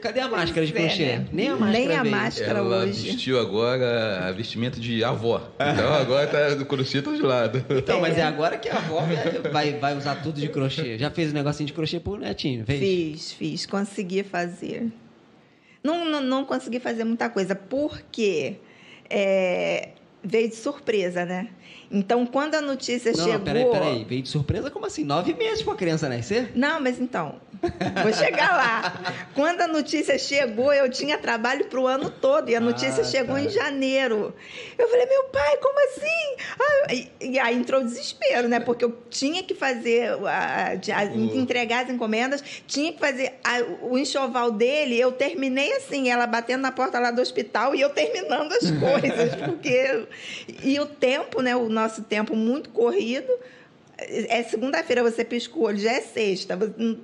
Cadê 0.00 0.20
a 0.20 0.28
máscara 0.28 0.66
de 0.66 0.72
é, 0.76 0.80
crochê? 0.80 1.04
né? 1.04 1.26
Nem 1.32 1.48
a 1.48 1.56
máscara 1.56 1.78
Nem 1.86 1.96
a 1.96 2.04
máscara. 2.04 2.58
Ela 2.58 2.84
hoje. 2.84 3.10
vestiu 3.10 3.40
agora 3.40 4.26
a 4.28 4.32
vestimenta 4.32 4.78
de 4.80 5.02
avó. 5.04 5.40
Então 5.58 5.92
agora 5.94 6.26
tá 6.26 6.54
do 6.54 6.66
crochê 6.66 7.00
tá 7.02 7.12
de 7.12 7.22
lado. 7.22 7.64
Então, 7.70 8.00
mas 8.00 8.16
é 8.18 8.22
agora 8.22 8.56
que 8.58 8.68
a 8.68 8.76
avó 8.76 9.00
vai- 9.00 9.50
vai, 9.52 9.72
vai 9.78 9.96
usar 9.96 10.16
tudo 10.22 10.40
de 10.40 10.48
crochê. 10.48 10.98
Já 10.98 11.10
fez 11.10 11.30
um 11.30 11.34
negocinho 11.34 11.66
de 11.66 11.72
crochê 11.72 11.98
pro 12.00 12.16
netinho, 12.16 12.64
fez? 12.64 12.80
Fiz, 12.80 13.32
fiz, 13.32 13.66
consegui 13.66 14.22
fazer. 14.22 14.86
Não, 15.82 16.04
não, 16.04 16.20
não 16.20 16.44
consegui 16.44 16.80
fazer 16.80 17.04
muita 17.04 17.28
coisa, 17.28 17.54
porque 17.54 18.56
é, 19.10 19.90
veio 20.22 20.48
de 20.48 20.56
surpresa, 20.56 21.24
né? 21.26 21.48
Então, 21.94 22.26
quando 22.26 22.54
a 22.56 22.60
notícia 22.60 23.12
Não, 23.12 23.18
chegou. 23.18 23.38
não, 23.38 23.44
peraí, 23.44 23.64
peraí. 23.70 24.04
Veio 24.04 24.22
de 24.22 24.28
surpresa? 24.28 24.70
Como 24.70 24.84
assim? 24.86 25.04
Nove 25.04 25.32
meses 25.34 25.62
pra 25.62 25.74
criança 25.74 26.08
nascer? 26.08 26.50
Não, 26.54 26.80
mas 26.80 26.98
então, 27.00 27.36
vou 28.02 28.12
chegar 28.12 28.50
lá. 28.50 29.26
Quando 29.34 29.60
a 29.60 29.66
notícia 29.68 30.18
chegou, 30.18 30.72
eu 30.72 30.90
tinha 30.90 31.16
trabalho 31.18 31.66
para 31.66 31.80
o 31.80 31.86
ano 31.86 32.10
todo 32.10 32.50
e 32.50 32.56
a 32.56 32.60
notícia 32.60 33.02
Ah, 33.02 33.04
chegou 33.04 33.36
tá. 33.36 33.42
em 33.42 33.48
janeiro. 33.48 34.34
Eu 34.76 34.88
falei, 34.88 35.06
meu 35.06 35.24
pai, 35.24 35.56
como 35.58 35.78
assim? 35.88 36.36
Ah, 36.60 36.92
e, 36.94 37.10
e 37.20 37.38
aí 37.38 37.54
entrou 37.56 37.80
o 37.80 37.84
desespero, 37.84 38.48
né? 38.48 38.58
Porque 38.60 38.84
eu 38.84 38.96
tinha 39.08 39.42
que 39.42 39.54
fazer, 39.54 40.10
a- 40.26 40.26
a- 40.26 40.72
a- 40.72 41.04
O- 41.14 41.36
entregar 41.38 41.84
as 41.84 41.90
encomendas, 41.90 42.42
tinha 42.66 42.92
que 42.92 42.98
fazer 42.98 43.34
a- 43.44 43.62
o 43.82 43.96
enxoval 43.96 44.50
dele. 44.50 44.98
Eu 44.98 45.12
terminei 45.12 45.72
assim, 45.76 46.10
ela 46.10 46.26
batendo 46.26 46.62
na 46.62 46.72
porta 46.72 46.98
lá 46.98 47.10
do 47.10 47.22
hospital 47.22 47.74
e 47.74 47.80
eu 47.80 47.90
terminando 47.90 48.52
as 48.52 48.70
coisas, 48.72 49.34
porque 49.44 50.06
e 50.62 50.78
o 50.80 50.86
tempo, 50.86 51.40
né? 51.40 51.54
O 51.54 51.68
nosso 51.84 52.02
tempo 52.02 52.34
muito 52.34 52.70
corrido. 52.70 53.30
É 53.98 54.42
segunda-feira, 54.42 55.02
você 55.02 55.24
olho, 55.62 55.78
já 55.78 55.92
é 55.92 56.00
sexta. 56.00 56.56
Você- 56.56 56.96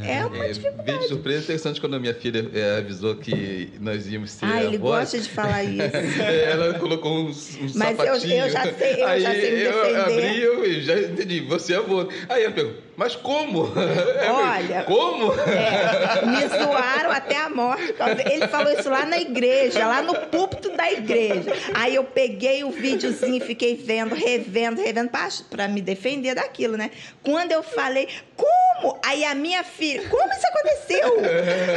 É 0.00 0.24
uma 0.24 0.44
É, 0.44 0.52
veio 0.52 0.98
de 1.00 1.08
surpresa 1.08 1.42
interessante 1.42 1.80
quando 1.80 1.96
a 1.96 1.98
minha 1.98 2.14
filha 2.14 2.48
é, 2.54 2.76
avisou 2.78 3.16
que 3.16 3.72
nós 3.80 4.06
íamos 4.06 4.30
ser 4.30 4.44
Ah, 4.46 4.62
ele 4.62 4.76
avós. 4.76 5.00
gosta 5.12 5.18
de 5.18 5.28
falar 5.28 5.64
isso. 5.64 6.22
É, 6.22 6.52
Ela 6.52 6.78
colocou 6.78 7.24
uns, 7.26 7.56
uns 7.56 7.74
Mas 7.74 7.98
eu- 7.98 8.04
eu 8.04 8.14
sapatinhos. 8.14 8.52
já 8.52 8.72
sei- 8.74 9.02
eu 9.02 9.06
Aí 9.08 9.20
já 9.20 9.30
sei 9.32 9.50
me 9.56 9.60
eu 9.62 9.72
defender. 9.72 9.96
abri 10.00 10.42
eu 10.42 10.80
já 10.82 11.00
entendi, 11.00 11.40
você 11.40 11.72
é 11.72 11.76
avô. 11.78 12.08
Aí 12.28 12.44
eu 12.44 12.52
pergunto, 12.52 12.78
mas 12.98 13.14
como? 13.14 13.70
Olha, 14.28 14.82
Como? 14.82 15.32
É, 15.32 16.26
me 16.26 16.42
zoaram 16.50 17.12
até 17.12 17.36
a 17.36 17.48
morte. 17.48 17.94
Ele 18.28 18.48
falou 18.48 18.72
isso 18.72 18.90
lá 18.90 19.06
na 19.06 19.18
igreja, 19.18 19.86
lá 19.86 20.02
no 20.02 20.16
púlpito 20.26 20.68
da 20.70 20.90
igreja. 20.90 21.52
Aí 21.74 21.94
eu 21.94 22.02
peguei 22.02 22.64
o 22.64 22.72
videozinho 22.72 23.36
e 23.36 23.40
fiquei 23.40 23.76
vendo, 23.76 24.16
revendo, 24.16 24.82
revendo, 24.82 25.12
para 25.48 25.68
me 25.68 25.80
defender 25.80 26.34
daquilo, 26.34 26.76
né? 26.76 26.90
Quando 27.22 27.52
eu 27.52 27.62
falei, 27.62 28.08
como? 28.34 28.98
Aí 29.04 29.24
a 29.24 29.34
minha 29.34 29.62
filha, 29.62 30.02
como 30.08 30.32
isso 30.32 30.46
aconteceu? 30.48 31.18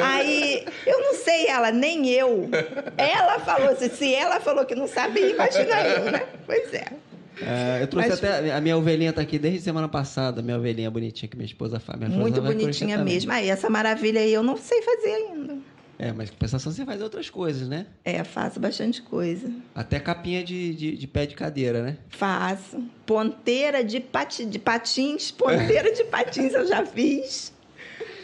Aí, 0.03 0.65
eu 0.87 1.01
não 1.01 1.13
sei 1.13 1.45
ela, 1.45 1.69
nem 1.69 2.09
eu. 2.09 2.49
Ela 2.97 3.37
falou 3.41 3.69
assim, 3.69 3.89
se 3.89 4.15
ela 4.15 4.39
falou 4.39 4.65
que 4.65 4.73
não 4.73 4.87
sabia, 4.87 5.29
imagina 5.29 5.81
eu, 5.83 6.11
né? 6.11 6.23
Pois 6.47 6.73
é. 6.73 7.10
É, 7.41 7.81
eu 7.81 7.87
trouxe 7.87 8.09
Mas- 8.09 8.23
até. 8.23 8.51
A 8.53 8.61
minha 8.61 8.77
ovelhinha 8.77 9.13
tá 9.13 9.21
aqui 9.21 9.39
desde 9.39 9.61
semana 9.61 9.87
passada, 9.87 10.41
minha 10.41 10.57
ovelhinha 10.57 10.89
bonitinha 10.91 11.29
que 11.29 11.35
minha 11.37 11.45
esposa 11.45 11.79
faz. 11.79 11.97
Minha 11.97 12.09
esposa 12.09 12.23
Muito 12.23 12.41
crochê 12.41 12.57
bonitinha 12.57 12.97
mesmo. 12.97 13.31
Aí, 13.31 13.49
essa 13.49 13.69
maravilha 13.69 14.21
aí 14.21 14.33
eu 14.33 14.43
não 14.43 14.57
sei 14.57 14.81
fazer 14.81 15.13
ainda. 15.13 15.57
É, 15.97 16.11
mas 16.11 16.31
com 16.31 16.35
compensação 16.35 16.71
você 16.71 16.83
faz 16.83 16.99
outras 16.99 17.29
coisas, 17.29 17.67
né? 17.67 17.85
É, 18.03 18.23
faço 18.23 18.59
bastante 18.59 19.03
coisa. 19.03 19.51
Até 19.75 19.99
capinha 19.99 20.43
de, 20.43 20.73
de, 20.73 20.97
de 20.97 21.07
pé 21.07 21.27
de 21.27 21.35
cadeira, 21.35 21.83
né? 21.83 21.97
Faço. 22.09 22.83
Ponteira 23.05 23.83
de, 23.83 23.99
pati, 23.99 24.43
de 24.43 24.57
patins, 24.57 25.29
ponteira 25.29 25.91
de 25.93 26.03
patins 26.05 26.53
eu 26.55 26.65
já 26.65 26.83
fiz. 26.83 27.53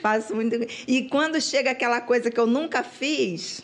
Faço 0.02 0.34
muito. 0.36 0.56
E 0.88 1.04
quando 1.04 1.40
chega 1.40 1.70
aquela 1.70 2.02
coisa 2.02 2.32
que 2.32 2.40
eu 2.40 2.48
nunca 2.48 2.82
fiz, 2.84 3.62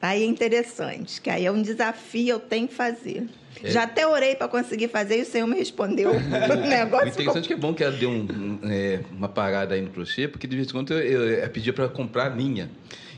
aí 0.00 0.22
é 0.22 0.26
interessante, 0.26 1.20
que 1.20 1.28
aí 1.28 1.44
é 1.44 1.52
um 1.52 1.60
desafio, 1.60 2.28
eu 2.28 2.40
tenho 2.40 2.66
que 2.66 2.74
fazer. 2.74 3.28
É. 3.62 3.70
Já 3.70 3.82
até 3.82 4.06
orei 4.06 4.34
para 4.34 4.48
conseguir 4.48 4.88
fazer 4.88 5.18
e 5.18 5.22
o 5.22 5.26
Senhor 5.26 5.46
me 5.46 5.56
respondeu. 5.56 6.10
o 6.12 6.14
O 6.16 6.66
negócio 6.68 7.06
ficou 7.08 7.22
interessante 7.22 7.44
é 7.44 7.48
que 7.48 7.52
é 7.52 7.56
bom 7.56 7.74
que 7.74 7.82
ela 7.84 7.96
deu 7.96 8.08
um- 8.10 8.58
um, 8.64 8.70
é, 8.70 9.00
uma 9.12 9.28
parada 9.28 9.74
aí 9.74 9.80
no 9.82 9.90
crochê, 9.90 10.28
porque 10.28 10.46
de 10.46 10.56
vez 10.56 10.68
em 10.68 10.72
quando 10.72 10.92
eu, 10.92 11.00
eu, 11.00 11.28
eu 11.42 11.50
pedia 11.50 11.72
para 11.72 11.88
comprar 11.88 12.26
a 12.26 12.28
linha. 12.34 12.70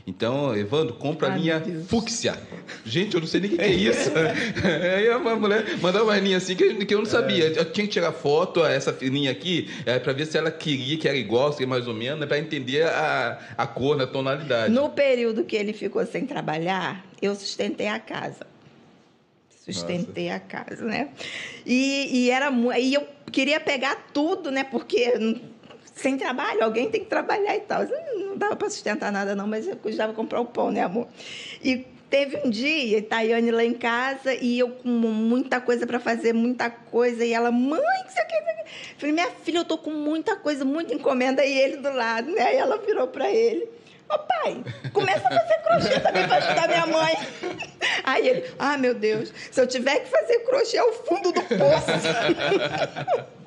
Então, 0.05 0.53
Evandro, 0.53 0.95
compra 0.95 1.29
a 1.29 1.31
Ai, 1.31 1.39
linha 1.39 1.59
meu 1.59 1.75
Deus. 1.75 1.87
fúcsia. 1.87 2.35
Gente, 2.85 3.13
eu 3.15 3.21
não 3.21 3.27
sei 3.27 3.39
nem 3.39 3.51
o 3.51 3.51
que, 3.53 3.57
que 3.57 3.63
é 3.63 3.71
isso. 3.73 4.11
Aí 4.97 5.09
uma 5.15 5.33
mulher 5.33 5.77
mandava 5.81 6.03
uma 6.03 6.17
linha 6.19 6.35
assim 6.35 6.55
que, 6.57 6.83
que 6.85 6.93
eu 6.93 6.97
não 6.99 7.05
sabia. 7.05 7.45
Eu 7.45 7.71
tinha 7.71 7.87
que 7.87 7.93
tirar 7.93 8.11
foto, 8.11 8.59
ó, 8.59 8.67
essa 8.67 8.93
linha 9.01 9.31
aqui, 9.31 9.69
é, 9.85 9.97
para 9.99 10.11
ver 10.11 10.25
se 10.25 10.37
ela 10.37 10.51
queria, 10.51 10.97
que 10.97 11.07
era 11.07 11.15
igual, 11.15 11.53
se 11.53 11.65
mais 11.65 11.87
ou 11.87 11.93
menos, 11.93 12.25
para 12.25 12.37
entender 12.37 12.83
a, 12.83 13.39
a 13.57 13.65
cor, 13.65 14.01
a 14.01 14.05
tonalidade. 14.05 14.73
No 14.73 14.89
período 14.89 15.45
que 15.45 15.55
ele 15.55 15.71
ficou 15.71 16.05
sem 16.05 16.25
trabalhar, 16.25 17.05
eu 17.21 17.33
sustentei 17.33 17.87
a 17.87 17.97
casa. 17.97 18.45
Sustentei 19.65 20.29
a 20.29 20.41
casa, 20.41 20.83
né? 20.83 21.09
E, 21.65 22.25
e 22.25 22.29
era 22.29 22.51
e 22.77 22.93
eu 22.93 23.07
queria 23.31 23.61
pegar 23.61 23.95
tudo, 24.13 24.51
né? 24.51 24.65
Porque 24.65 25.13
sem 25.95 26.17
trabalho, 26.17 26.63
alguém 26.63 26.89
tem 26.89 27.01
que 27.01 27.09
trabalhar 27.09 27.55
e 27.55 27.61
tal. 27.61 27.83
Não 28.13 28.35
dava 28.35 28.57
para 28.57 28.69
sustentar 28.69 29.09
nada, 29.09 29.33
não, 29.35 29.47
mas 29.47 29.65
eu 29.65 29.77
precisava 29.77 30.11
comprar 30.11 30.41
o 30.41 30.45
pão, 30.45 30.69
né, 30.69 30.81
amor? 30.81 31.07
E 31.63 31.87
teve 32.09 32.41
um 32.43 32.49
dia, 32.49 33.01
Tayane 33.01 33.51
lá 33.51 33.63
em 33.63 33.73
casa, 33.73 34.33
e 34.35 34.59
eu 34.59 34.69
com 34.69 34.89
muita 34.89 35.61
coisa 35.61 35.87
para 35.87 35.99
fazer, 35.99 36.33
muita 36.33 36.69
coisa, 36.69 37.23
e 37.23 37.31
ela, 37.31 37.49
mãe, 37.49 37.79
aqui, 37.79 38.09
isso 38.09 38.19
aqui. 38.19 38.35
Falei, 38.97 39.13
minha 39.13 39.31
filha, 39.31 39.59
eu 39.59 39.65
tô 39.65 39.77
com 39.77 39.91
muita 39.91 40.35
coisa, 40.35 40.65
muita 40.65 40.93
encomenda, 40.93 41.45
e 41.45 41.57
ele 41.57 41.77
do 41.77 41.89
lado, 41.89 42.29
né? 42.29 42.41
Aí 42.41 42.57
ela 42.57 42.77
virou 42.79 43.07
para 43.07 43.31
ele. 43.31 43.67
Ô 44.09 44.17
pai, 44.19 44.63
começa 44.91 45.27
a 45.27 45.31
fazer 45.39 45.57
crochê 45.63 45.99
também 45.99 46.27
para 46.27 46.37
ajudar 46.37 46.67
minha 46.67 46.85
mãe. 46.87 47.13
Aí 48.03 48.27
ele, 48.27 48.43
ah, 48.59 48.77
meu 48.77 48.93
Deus, 48.93 49.31
se 49.51 49.59
eu 49.61 49.65
tiver 49.67 49.99
que 49.99 50.09
fazer 50.09 50.39
crochê 50.39 50.77
ao 50.77 50.91
fundo 50.93 51.31
do 51.31 51.41
poço. 51.41 53.23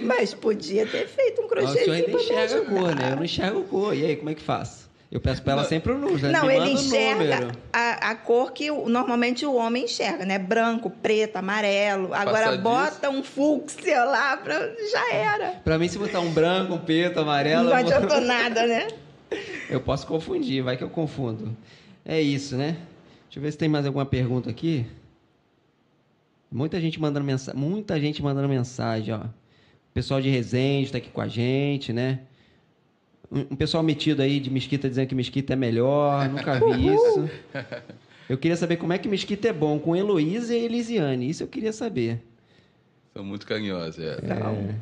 Mas 0.00 0.32
podia 0.34 0.86
ter 0.86 1.08
feito 1.08 1.42
um 1.42 1.46
o 1.46 1.48
senhor 1.68 1.94
ainda 1.94 2.08
pra 2.08 2.18
me 2.18 2.24
enxerga 2.24 2.58
a 2.58 2.64
cor, 2.64 2.94
né? 2.94 3.10
Eu 3.12 3.16
não 3.16 3.24
enxergo 3.24 3.60
a 3.60 3.64
cor. 3.64 3.96
E 3.96 4.04
aí, 4.04 4.16
como 4.16 4.30
é 4.30 4.34
que 4.34 4.42
faço? 4.42 4.84
Eu 5.10 5.20
peço 5.20 5.42
pra 5.42 5.52
ela 5.52 5.64
sempre 5.64 5.92
o 5.92 5.98
número. 5.98 6.28
Não, 6.32 6.50
ele 6.50 6.60
o 6.66 6.68
enxerga 6.72 7.52
a, 7.72 8.10
a 8.10 8.14
cor 8.16 8.52
que 8.52 8.70
o- 8.70 8.88
normalmente 8.88 9.46
o 9.46 9.54
homem 9.54 9.84
enxerga, 9.84 10.24
né? 10.24 10.38
Branco, 10.38 10.90
preto, 10.90 11.36
amarelo. 11.36 12.12
Agora 12.12 12.56
bota 12.56 13.10
um 13.10 13.22
fúcsia 13.22 14.04
lá, 14.04 14.36
pra, 14.36 14.58
já 14.90 15.12
era. 15.12 15.50
Pra 15.64 15.78
mim, 15.78 15.88
se 15.88 15.98
botar 15.98 16.18
um 16.20 16.30
branco, 16.32 16.74
um 16.74 16.78
preto, 16.78 17.20
amarelo... 17.20 17.64
Não 17.64 17.70
vou- 17.70 17.78
adiantou 17.78 18.20
nada, 18.20 18.66
né? 18.66 18.88
Eu 19.68 19.80
posso 19.80 20.06
confundir, 20.06 20.62
vai 20.62 20.76
que 20.76 20.84
eu 20.84 20.90
confundo. 20.90 21.56
É 22.04 22.20
isso, 22.20 22.56
né? 22.56 22.76
Deixa 23.24 23.38
eu 23.38 23.42
ver 23.42 23.52
se 23.52 23.58
tem 23.58 23.68
mais 23.68 23.86
alguma 23.86 24.04
pergunta 24.04 24.50
aqui. 24.50 24.86
Muita 26.50 26.80
gente 26.80 27.00
mandando 27.00 27.26
mensagem, 27.26 27.60
muita 27.60 27.98
gente 27.98 28.22
mandando 28.22 28.48
mensagem, 28.48 29.14
ó. 29.14 29.20
O 29.20 29.92
pessoal 29.94 30.20
de 30.20 30.28
Resende 30.28 30.84
está 30.84 30.98
aqui 30.98 31.08
com 31.08 31.20
a 31.20 31.28
gente, 31.28 31.92
né? 31.92 32.20
Um, 33.30 33.56
pessoal 33.56 33.82
metido 33.82 34.22
aí 34.22 34.38
de 34.38 34.50
Mesquita 34.50 34.88
dizendo 34.88 35.08
que 35.08 35.14
Mesquita 35.14 35.54
é 35.54 35.56
melhor, 35.56 36.28
nunca 36.28 36.60
vi 36.60 36.94
isso. 36.94 37.30
Eu 38.28 38.38
queria 38.38 38.56
saber 38.56 38.76
como 38.76 38.92
é 38.92 38.98
que 38.98 39.08
Mesquita 39.08 39.48
é 39.48 39.52
bom 39.52 39.78
com 39.78 39.96
Heloísa 39.96 40.54
e 40.54 40.64
Elisiane, 40.64 41.28
isso 41.28 41.42
eu 41.42 41.48
queria 41.48 41.72
saber. 41.72 42.22
São 43.14 43.22
muito 43.22 43.46
carinhosos, 43.46 44.00
é. 44.02 44.14
É. 44.14 44.74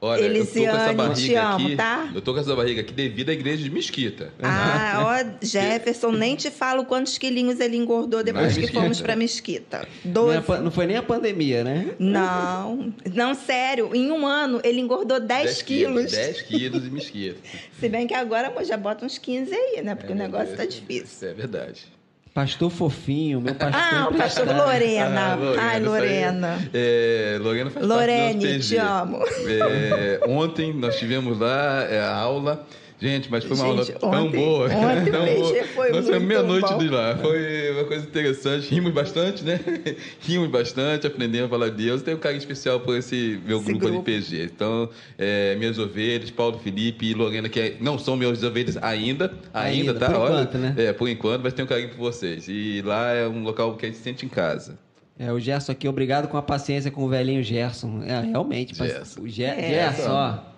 Olha, 0.00 0.20
Elisiane, 0.24 0.66
eu 0.66 0.72
tô 0.72 0.76
com 0.78 0.82
essa 0.84 0.92
barriga 0.94 1.14
te 1.26 1.34
amo, 1.34 1.66
aqui. 1.66 1.76
tá? 1.76 2.12
Eu 2.14 2.22
tô 2.22 2.32
com 2.34 2.38
essa 2.40 2.54
barriga 2.54 2.80
aqui 2.82 2.92
devido 2.92 3.30
à 3.30 3.32
igreja 3.32 3.60
de 3.64 3.70
Mesquita. 3.70 4.32
Ah, 4.40 5.02
ó, 5.04 5.44
Jefferson, 5.44 6.12
nem 6.12 6.36
te 6.36 6.48
falo 6.48 6.84
quantos 6.84 7.18
quilinhos 7.18 7.58
ele 7.58 7.76
engordou 7.76 8.22
depois 8.22 8.56
que 8.56 8.68
fomos 8.68 9.00
pra 9.00 9.16
Mesquita. 9.16 9.88
Não, 10.04 10.10
é 10.10 10.12
Doze. 10.12 10.36
a 10.38 10.42
pan- 10.42 10.60
não 10.60 10.70
foi 10.70 10.86
nem 10.86 10.96
a 10.96 11.02
pandemia, 11.02 11.64
né? 11.64 11.94
Não, 11.98 12.92
não, 13.14 13.34
sério. 13.34 13.90
Em 13.96 14.12
um 14.12 14.24
ano, 14.26 14.60
ele 14.62 14.80
engordou 14.80 15.18
10, 15.18 15.62
quilos. 15.62 16.12
10 16.12 16.42
quilos 16.42 16.84
de 16.84 16.90
Mesquita. 16.90 17.40
Se 17.80 17.88
bem 17.88 18.06
que 18.06 18.14
agora 18.14 18.46
amor, 18.48 18.62
já 18.64 18.76
bota 18.76 19.04
uns 19.04 19.18
15 19.18 19.52
aí, 19.52 19.82
né? 19.82 19.96
Porque 19.96 20.12
É, 20.12 20.14
o 20.14 20.18
negócio 20.18 20.54
é, 20.54 20.56
tá 20.56 20.64
difícil. 20.64 21.28
É 21.28 21.34
verdade. 21.34 21.86
Pastor 22.34 22.70
fofinho, 22.70 23.42
meu 23.42 23.54
pastor. 23.54 23.82
Ah, 23.82 24.08
o 24.10 24.14
pastor. 24.14 24.46
Lorena. 24.46 25.32
Ah, 25.32 25.34
Lorena, 25.34 25.62
Ai, 25.62 25.76
aí. 25.76 25.82
Lorena. 25.82 26.70
É, 26.72 27.38
Lorena 27.38 27.70
faz 27.70 27.86
Lorene, 27.86 28.16
parte 28.16 28.38
do 28.38 28.56
nosso 28.56 28.68
te 28.68 28.76
amo. 28.78 29.18
É, 29.46 30.20
ontem 30.26 30.72
nós 30.72 30.98
tivemos 30.98 31.38
lá 31.38 31.82
é, 31.90 32.00
a 32.00 32.14
aula. 32.16 32.66
Gente, 33.02 33.28
mas 33.28 33.42
foi 33.42 33.56
uma 33.56 33.66
Gente, 33.66 33.92
aula 33.94 33.98
tão 34.12 34.26
ontem- 34.26 34.38
boa. 34.38 34.66
ontem 34.68 35.10
tão 35.10 35.26
boa. 35.26 35.64
foi 35.74 35.90
Nós 35.90 36.08
muito 36.08 36.20
meia-noite 36.24 36.78
de 36.78 36.88
lá. 36.88 37.16
Foi 37.20 37.70
uma 37.72 37.84
coisa 37.84 38.06
interessante. 38.06 38.72
Rimos 38.72 38.92
bastante, 38.92 39.42
né? 39.42 39.58
Rimos 40.22 40.48
bastante, 40.50 41.04
aprendemos 41.04 41.46
a 41.46 41.50
falar 41.50 41.68
de 41.70 41.84
Deus. 41.84 42.00
Tenho 42.02 42.16
um 42.16 42.20
carinho 42.20 42.38
especial 42.38 42.78
por 42.78 42.96
esse 42.96 43.40
meu 43.44 43.56
Esse 43.58 43.66
grupo, 43.66 43.86
grupo. 43.86 43.98
de 43.98 44.04
PG. 44.04 44.44
Então, 44.44 44.88
é, 45.18 45.56
minhas 45.56 45.80
ovelhas, 45.80 46.30
Paulo 46.30 46.60
Felipe 46.60 47.06
e 47.06 47.12
Lorena, 47.12 47.48
que 47.48 47.58
é- 47.58 47.76
não 47.80 47.98
são 47.98 48.16
minhas 48.16 48.40
ovelhas 48.44 48.76
ainda. 48.80 49.32
Ainda, 49.52 49.90
Ainda, 49.90 49.94
tá? 49.94 50.06
por 50.06 50.14
Olha, 50.20 50.32
enquanto, 50.34 50.58
né? 50.58 50.74
É, 50.78 50.92
por 50.92 51.08
enquanto, 51.08 51.42
mas 51.42 51.52
tenho 51.54 51.66
um 51.66 51.68
carinho 51.68 51.88
por 51.88 51.98
vocês. 51.98 52.46
E 52.46 52.82
lá 52.84 53.10
é 53.12 53.26
um 53.26 53.42
local 53.42 53.76
que 53.76 53.84
a 53.84 53.88
gente 53.88 53.98
se 53.98 54.04
sente 54.04 54.24
em 54.24 54.28
casa. 54.28 54.78
É, 55.18 55.32
o 55.32 55.40
Gerson 55.40 55.72
aqui, 55.72 55.88
obrigado 55.88 56.28
com 56.28 56.36
a 56.36 56.42
paciência 56.42 56.90
com 56.90 57.04
o 57.04 57.08
velhinho 57.08 57.42
Gerson. 57.42 58.02
É, 58.06 58.20
realmente. 58.20 58.74
mas- 58.78 58.92
Gerson. 58.92 59.20
O 59.22 59.28
Ge- 59.28 59.42
É. 59.42 59.68
Gerson, 59.70 60.10
ó. 60.10 60.51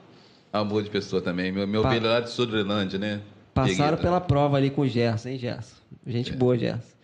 Amor 0.54 0.84
de 0.84 0.90
pessoa 0.90 1.20
também. 1.20 1.50
Meu, 1.50 1.66
meu 1.66 1.82
Pa- 1.82 1.88
ovelha 1.88 2.10
lá 2.10 2.20
de 2.20 2.30
Sodrelândia, 2.30 2.96
né? 2.98 3.20
Passaram 3.52 3.98
pela 3.98 4.20
prova 4.20 4.56
ali 4.56 4.70
com 4.70 4.82
o 4.82 4.88
Gerson, 4.88 5.30
hein, 5.30 5.38
Gerson? 5.38 5.74
Gente 6.06 6.32
É. 6.32 6.36
boa, 6.36 6.56
Gerson. 6.56 6.94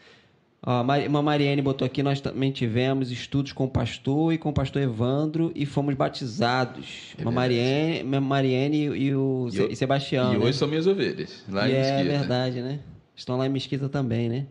Ó, 0.64 0.82
uma 1.08 1.22
Mariane 1.22 1.60
botou 1.62 1.86
aqui, 1.86 2.02
nós 2.02 2.20
também 2.20 2.52
tivemos 2.52 3.10
estudos 3.10 3.50
com 3.52 3.64
o 3.64 3.68
pastor 3.68 4.32
e 4.34 4.38
com 4.38 4.50
o 4.50 4.52
pastor 4.52 4.82
Evandro 4.82 5.50
e 5.54 5.64
fomos 5.66 5.94
batizados. 5.94 7.14
É 7.18 7.22
uma. 7.22 7.30
Mariane, 7.32 8.02
uma 8.04 8.20
Mariane 8.20 8.84
e 8.84 9.14
o 9.14 9.48
E 9.70 9.74
Sebastião. 9.74 10.34
E 10.34 10.38
né? 10.38 10.44
hoje 10.44 10.58
são 10.58 10.68
minhas 10.68 10.86
ovelhas, 10.86 11.42
lá 11.50 11.66
E 11.68 11.72
em 11.72 11.74
é 11.74 11.80
Mesquita. 11.80 12.18
verdade, 12.18 12.60
né? 12.62 12.78
Estão 13.16 13.36
lá 13.36 13.46
em 13.46 13.48
Mesquita 13.48 13.88
também, 13.88 14.28
né? 14.28 14.46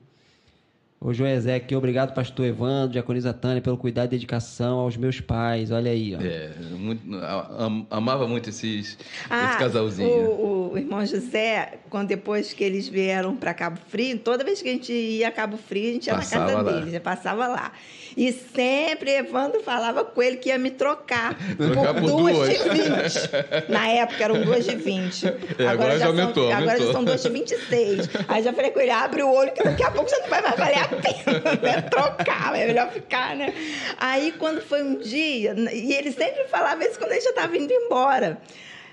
O 1.02 1.14
Joezé 1.14 1.56
aqui, 1.56 1.74
obrigado, 1.74 2.14
pastor 2.14 2.46
Evandro, 2.46 2.92
diaconisa 2.92 3.32
Tânia, 3.34 3.62
pelo 3.62 3.78
cuidado 3.78 4.08
e 4.08 4.10
dedicação 4.10 4.80
aos 4.80 4.98
meus 4.98 5.22
pais. 5.22 5.72
Olha 5.72 5.92
aí, 5.92 6.14
ó. 6.14 6.20
É, 6.22 6.52
muito- 6.78 7.02
am- 7.58 7.88
amava 7.90 8.28
muito 8.28 8.50
esses, 8.50 8.98
Ah, 9.30 9.46
esse 9.52 9.60
casalzinho. 9.60 10.30
O, 10.30 10.59
o 10.72 10.78
irmão 10.78 11.06
José, 11.06 11.74
quando 11.90 12.08
depois 12.08 12.54
que 12.54 12.64
eles 12.64 12.88
vieram 12.88 13.36
para 13.36 13.54
Cabo 13.54 13.80
Frio, 13.90 14.18
toda 14.20 14.44
vez 14.44 14.62
que 14.62 14.70
a 14.70 14.72
gente 14.72 14.92
ia 14.94 15.28
a 15.28 15.32
Cabo 15.32 15.58
Frio, 15.58 15.90
a 15.90 15.94
gente 15.94 16.08
ia 16.08 16.16
Passava 16.16 16.46
na 16.46 16.52
casa 16.58 16.64
lá. 16.64 16.72
dele, 16.80 16.92
já 16.92 17.00
passava 17.00 17.48
lá. 17.48 17.72
E 18.18 18.32
sempre 18.34 19.12
Evandro 19.12 19.62
falava 19.62 20.04
com 20.04 20.22
ele 20.22 20.38
que 20.38 20.50
ia 20.50 20.58
me 20.58 20.72
trocar, 20.72 21.38
Trocar 21.56 21.94
por 21.94 22.02
por 22.02 22.10
duas, 22.22 22.36
duas. 22.36 22.50
de 22.50 22.70
20. 22.70 23.70
Na 23.70 23.88
época 23.88 24.24
eram 24.24 24.42
duas 24.42 24.66
de 24.66 24.76
20. 24.76 25.26
É, 25.60 25.68
agora 25.68 25.92
já 25.94 26.00
são- 26.00 26.08
aumentou, 26.10 26.52
Agora 26.52 26.66
já 26.66 26.72
aumentou. 26.74 26.94
são 26.94 27.04
duas 27.04 27.22
de 27.24 27.30
26. 27.30 28.10
Aí 28.28 28.44
já 28.44 28.54
falei 28.54 28.72
com 28.72 28.80
ele, 28.80 28.92
abre 28.92 29.22
o 29.24 29.32
olho 29.32 29.52
que 29.52 29.64
daqui 29.64 29.84
a 29.84 29.92
pouco 29.92 30.10
já 30.10 30.18
não 30.20 30.28
vai 30.30 30.42
mais 30.42 30.56
valer 30.56 30.78
a 30.80 30.88
pena 30.88 31.62
né? 31.62 31.82
trocar, 31.82 32.56
é 32.58 32.68
melhor 32.68 32.90
ficar, 32.92 33.36
né? 33.36 33.54
Aí 33.98 34.32
quando 34.38 34.62
foi 34.62 34.82
um 34.84 34.96
dia, 34.98 35.54
e 35.74 35.94
ele 35.94 36.12
sempre 36.12 36.46
falava 36.48 36.84
isso 36.86 36.98
quando 36.98 37.12
ele 37.12 37.22
já 37.22 37.30
estava 37.32 37.56
indo 37.58 37.72
embora. 37.74 38.38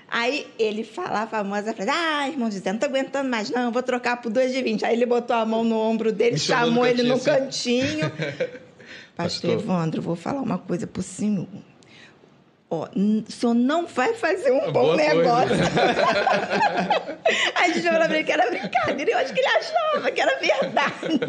Aí 0.09 0.47
ele 0.57 0.83
falava 0.85 1.23
a 1.23 1.27
famosa 1.27 1.73
frase, 1.73 1.89
ah, 1.91 2.27
irmão 2.29 2.49
José, 2.49 2.71
não 2.71 2.79
tô 2.79 2.85
aguentando 2.85 3.29
mais 3.29 3.49
não, 3.49 3.71
vou 3.71 3.83
trocar 3.83 4.21
por 4.21 4.31
2 4.31 4.53
de 4.53 4.61
20. 4.61 4.85
Aí 4.85 4.95
ele 4.95 5.05
botou 5.05 5.35
a 5.35 5.45
mão 5.45 5.63
no 5.63 5.77
ombro 5.77 6.11
dele, 6.13 6.33
Me 6.33 6.39
chamou 6.39 6.65
chamou 6.65 6.83
no 6.83 6.89
ele 6.89 7.03
no 7.03 7.19
cantinho, 7.19 8.05
assim. 8.05 8.17
cantinho. 8.17 8.49
Pastor. 9.17 9.49
Evandro, 9.51 10.01
vou 10.01 10.15
falar 10.15 10.41
uma 10.41 10.57
coisa 10.59 10.85
pro 10.87 11.01
senhor. 11.01 11.47
Ó, 12.69 12.87
o 12.95 13.31
senhor 13.31 13.53
não 13.53 13.87
vai 13.87 14.13
fazer 14.13 14.51
um 14.51 14.71
bom 14.71 14.73
Boa 14.73 14.95
coisa. 14.97 15.13
negócio. 15.15 15.55
Aí 17.55 17.71
a 17.71 17.73
gente 17.73 17.83
falou 17.87 18.05
pra 18.05 18.15
ele 18.15 18.23
que 18.23 18.31
era 18.31 18.49
brincadeira. 18.49 19.11
Eu 19.11 19.17
acho 19.17 19.33
que 19.33 19.39
ele 19.39 19.47
achava 19.47 20.11
que 20.11 20.21
era 20.21 20.39
verdade. 20.39 21.19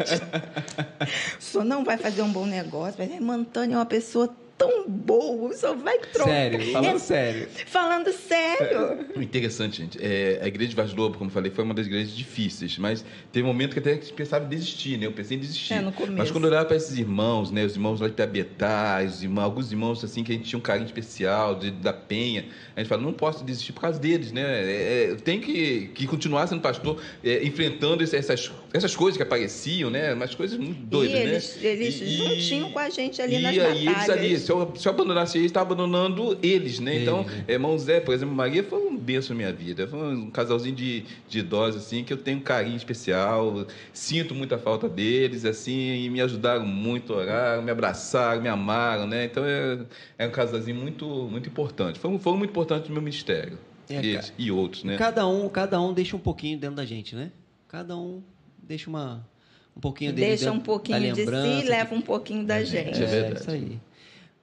o 1.39 1.41
senhor 1.41 1.63
não 1.63 1.83
vai 1.83 1.97
fazer 1.97 2.21
um 2.21 2.31
bom 2.31 2.45
negócio, 2.45 2.95
mas 2.97 3.11
a 3.11 3.15
irmã 3.15 3.35
Antônia 3.35 3.75
é 3.75 3.77
uma 3.77 3.85
pessoa 3.85 4.33
tão 4.59 4.87
boa, 4.87 5.53
senhor 5.53 5.77
vai 5.77 5.97
trocar. 5.99 6.29
Sério, 6.29 6.71
falando 6.71 6.95
É, 6.95 6.99
sério. 6.99 7.47
Falando 7.65 8.11
sério. 8.11 9.05
Interessante, 9.15 9.77
gente. 9.77 9.97
É, 9.99 10.39
a 10.43 10.47
igreja 10.47 10.69
de 10.71 10.75
Vaz 10.75 10.93
Lobo, 10.93 11.17
como 11.17 11.29
eu 11.29 11.33
falei, 11.33 11.49
foi 11.49 11.63
uma 11.63 11.73
das 11.73 11.87
igrejas 11.87 12.11
difíceis, 12.15 12.77
mas 12.77 13.03
teve 13.31 13.45
um 13.45 13.47
momento 13.47 13.71
que 13.73 13.79
até 13.79 13.95
pensava 13.95 14.45
em 14.45 14.49
desistir, 14.49 14.97
né? 14.97 15.05
Eu 15.05 15.13
pensei 15.13 15.37
em 15.37 15.39
desistir. 15.39 15.73
É, 15.75 15.79
no 15.81 15.93
começo. 15.93 16.17
Mas 16.17 16.29
quando 16.29 16.43
eu 16.43 16.49
olhava 16.51 16.65
para 16.65 16.75
esses 16.75 16.97
irmãos, 16.97 17.49
né? 17.51 17.63
Os 17.63 17.73
irmãos 17.75 18.01
lá 18.01 18.07
de 18.09 18.13
Tabetá, 18.13 19.01
os 19.05 19.23
irmãos, 19.23 19.43
alguns 19.45 19.71
irmãos 19.71 20.03
assim 20.03 20.23
que 20.23 20.31
a 20.33 20.35
gente 20.35 20.49
tinha 20.49 20.59
um 20.59 20.61
carinho 20.61 20.85
especial, 20.87 21.55
de, 21.55 21.71
da 21.71 21.93
Penha, 21.93 22.45
a 22.75 22.81
gente 22.81 22.89
fala, 22.89 23.01
não 23.01 23.13
posso 23.13 23.43
desistir 23.45 23.71
por 23.71 23.81
causa 23.81 23.97
deles, 23.97 24.31
né? 24.33 24.41
É, 24.41 25.11
é, 25.11 25.15
tem 25.15 25.39
que, 25.39 25.89
que 25.95 26.05
continuar 26.05 26.45
sendo 26.47 26.61
pastor, 26.61 27.01
é, 27.23 27.43
enfrentando 27.43 28.03
esse- 28.03 28.15
essas, 28.17 28.51
essas 28.73 28.95
coisas 28.95 29.17
que 29.17 29.23
apareciam, 29.23 29.89
né? 29.89 30.13
Umas 30.13 30.35
coisas 30.35 30.57
muito 30.57 30.79
doidas, 30.81 31.11
e 31.19 31.23
né? 31.23 31.29
eles, 31.31 31.63
eles 31.63 32.01
E- 32.01 32.17
juntinho 32.17 32.69
com 32.69 32.77
a 32.79 32.89
gente 32.89 33.21
ali 33.21 33.35
e 33.35 33.39
nas 33.39 33.57
aí 33.57 33.77
eles 33.77 33.85
batalhas. 33.85 34.09
ali, 34.09 34.39
se 34.39 34.51
eu, 34.51 34.73
se 34.75 34.87
eu 34.87 34.91
abandonasse 34.91 35.37
eles, 35.37 35.47
estava 35.49 35.73
abandonando 35.73 36.37
eles, 36.43 36.79
né? 36.79 37.01
Então, 37.01 37.21
Eles, 37.21 37.43
é, 37.47 37.53
irmão 37.53 37.77
Zé, 37.79 37.99
por 37.99 38.13
exemplo, 38.13 38.35
Maria 38.35 38.63
foi 38.63 38.79
um 38.79 38.95
benção 38.95 39.35
na 39.35 39.37
minha 39.43 39.51
vida. 39.53 39.87
Foi 39.87 39.99
um 39.99 40.29
casalzinho 40.29 40.75
de, 40.75 41.03
de 41.27 41.39
idosos, 41.39 41.83
assim, 41.83 42.03
que 42.03 42.13
eu 42.13 42.17
tenho 42.17 42.37
um 42.37 42.41
carinho 42.41 42.77
especial, 42.77 43.65
sinto 43.91 44.35
muita 44.35 44.57
falta 44.57 44.87
deles, 44.87 45.45
assim, 45.45 46.03
e 46.03 46.09
me 46.09 46.21
ajudaram 46.21 46.65
muito 46.65 47.13
a 47.13 47.17
orar, 47.17 47.61
me 47.61 47.71
abraçaram, 47.71 48.41
me 48.41 48.49
amaram, 48.49 49.07
né? 49.07 49.25
Então, 49.25 49.43
é, 49.45 49.79
é 50.17 50.27
um 50.27 50.31
casalzinho 50.31 50.77
muito, 50.77 51.05
muito 51.07 51.49
importante. 51.49 51.97
Foi, 51.99 52.11
um- 52.11 52.19
foi 52.19 52.37
muito 52.37 52.51
importante 52.51 52.87
no 52.89 52.93
meu 52.93 53.01
ministério. 53.01 53.57
É, 53.89 53.95
eles 53.95 54.31
e 54.37 54.51
outros, 54.51 54.83
né? 54.83 54.95
Cada 54.97 55.25
um, 55.27 55.49
cada 55.49 55.81
um 55.81 55.91
deixa 55.91 56.15
um 56.15 56.19
pouquinho 56.19 56.59
dentro 56.59 56.75
da 56.75 56.85
gente, 56.85 57.15
né? 57.15 57.31
Cada 57.67 57.97
um 57.97 58.21
deixa 58.69 58.87
uma, 58.87 59.27
um 59.75 59.81
pouquinho 59.81 60.13
dele 60.13 60.27
Deixa 60.27 60.51
um 60.51 60.59
pouquinho 60.59 60.99
da 60.99 61.13
de 61.13 61.25
si 61.25 61.65
e 61.65 61.67
leva 61.67 61.95
um 61.95 62.01
pouquinho 62.01 62.45
da 62.45 62.63
gente. 62.63 63.03
É 63.03 63.31
É, 63.31 63.33
isso 63.33 63.49
aí. 63.49 63.79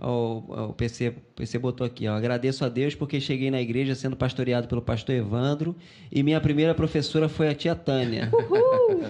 Ó, 0.01 0.11
O, 0.11 0.71
o 0.71 0.73
PC, 0.73 1.15
PC 1.37 1.59
botou 1.61 1.87
aqui, 1.87 2.09
ó. 2.09 2.15
Agradeço 2.15 2.65
a 2.65 2.69
Deus 2.69 2.97
porque 2.97 3.21
cheguei 3.21 3.53
na 3.53 3.61
igreja 3.63 3.95
sendo 3.95 4.17
pastoreado 4.17 4.67
pelo 4.67 4.83
pastor 4.83 5.15
Evandro 5.15 5.77
e 6.11 6.25
minha 6.25 6.41
primeira 6.41 6.75
professora 6.75 7.29
foi 7.29 7.49
a 7.49 7.55
tia 7.55 7.77
Tânia. 7.77 8.29
Uhul! 8.33 9.05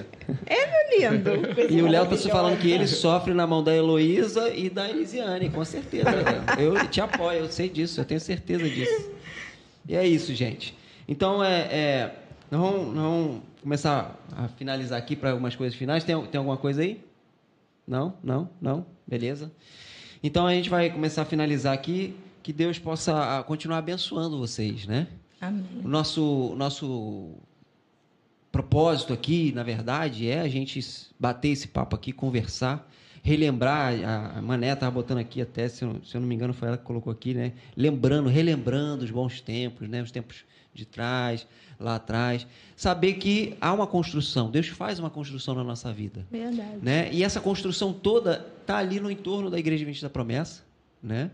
É, 0.45 0.67
meu 1.01 1.11
lindo. 1.11 1.31
E 1.73 1.81
o 1.81 1.89
Léo 1.89 2.07
tá 2.07 2.17
falando 2.17 2.61
que 2.61 2.71
ele 2.71 2.87
sofre 2.87 3.33
na 3.33 3.47
mão 3.47 3.65
da 3.65 3.75
Heloísa 3.75 4.51
e 4.51 4.69
da 4.69 4.89
Elisiane, 4.89 5.49
com 5.49 5.65
certeza. 5.65 6.11
Léo. 6.11 6.61
Eu 6.61 6.89
te 6.89 7.01
apoio, 7.01 7.39
eu 7.39 7.49
sei 7.49 7.71
disso, 7.71 8.01
eu 8.01 8.05
tenho 8.05 8.21
certeza 8.21 8.69
disso. 8.69 9.11
E 9.89 9.97
é 9.97 10.07
isso, 10.07 10.35
gente. 10.35 10.77
Então, 11.09 11.43
é, 11.43 11.61
é, 11.71 12.11
nós, 12.51 12.61
vamos, 12.61 12.95
nós 12.95 13.05
vamos 13.05 13.43
começar 13.63 14.17
a 14.37 14.49
finalizar 14.49 14.99
aqui 14.99 15.17
para 15.17 15.31
algumas 15.31 15.57
coisas 15.57 15.77
finais. 15.77 16.05
Tem, 16.05 16.21
tem 16.27 16.39
alguma 16.39 16.57
coisa 16.57 16.83
aí? 16.83 17.05
Não? 17.87 18.15
Não? 18.23 18.49
Não? 18.61 18.87
Beleza. 19.07 19.51
Então, 20.23 20.47
a 20.47 20.53
gente 20.53 20.71
vai 20.71 20.91
começar 20.91 21.23
a 21.23 21.25
finalizar 21.25 21.75
aqui. 21.75 22.15
Que 22.43 22.53
Deus 22.53 22.79
possa 22.79 23.39
ah, 23.39 23.43
continuar 23.43 23.79
abençoando 23.79 24.39
vocês, 24.39 24.87
né? 24.87 25.09
Amém. 25.41 25.65
O 25.85 25.89
nosso, 25.89 26.55
nosso 26.57 27.35
propósito 28.53 29.13
aqui, 29.13 29.53
na 29.53 29.65
verdade, 29.65 30.29
é 30.29 30.41
a 30.41 30.49
gente 30.49 30.81
bater 31.19 31.49
esse 31.49 31.67
papo 31.67 31.97
aqui, 31.97 32.13
conversar, 32.13 32.89
relembrar. 33.21 33.93
A 34.05 34.39
a 34.39 34.43
Mané 34.43 34.73
estava 34.73 34.93
botando 34.93 35.19
aqui 35.19 35.43
até, 35.43 35.69
se 35.69 35.85
eu, 35.85 36.01
se 36.05 36.17
eu 36.17 36.21
não 36.21 36.29
me 36.29 36.37
engano, 36.37 36.55
foi 36.55 36.69
ela 36.69 36.79
que 36.79 36.85
colocou 36.85 37.13
aqui, 37.13 37.35
né? 37.35 37.53
Lembrando, 37.77 38.29
relembrando 38.29 39.05
os 39.05 39.11
bons 39.11 39.41
tempos, 39.41 39.89
né? 39.89 40.01
Os 40.01 40.13
tempos 40.13 40.45
de 40.77 40.85
trás, 40.87 41.47
lá 41.79 41.97
atrás. 41.97 42.47
Saber 42.77 43.15
que 43.15 43.57
há 43.61 43.73
uma 43.73 43.87
construção. 43.87 44.51
Deus 44.51 44.69
faz 44.69 44.99
uma 44.99 45.11
construção 45.11 45.55
na 45.55 45.65
nossa 45.65 45.93
vida 45.93 46.27
Verdade. 46.31 46.79
né? 46.83 47.11
E 47.13 47.25
essa 47.25 47.41
construção 47.41 47.93
toda 47.93 48.47
está 48.61 48.79
ali 48.79 49.01
no 49.01 49.11
entorno 49.11 49.51
da 49.51 49.59
Igreja 49.59 49.83
Adventista 49.83 50.07
da 50.07 50.13
Promessa, 50.13 50.63
né? 51.03 51.31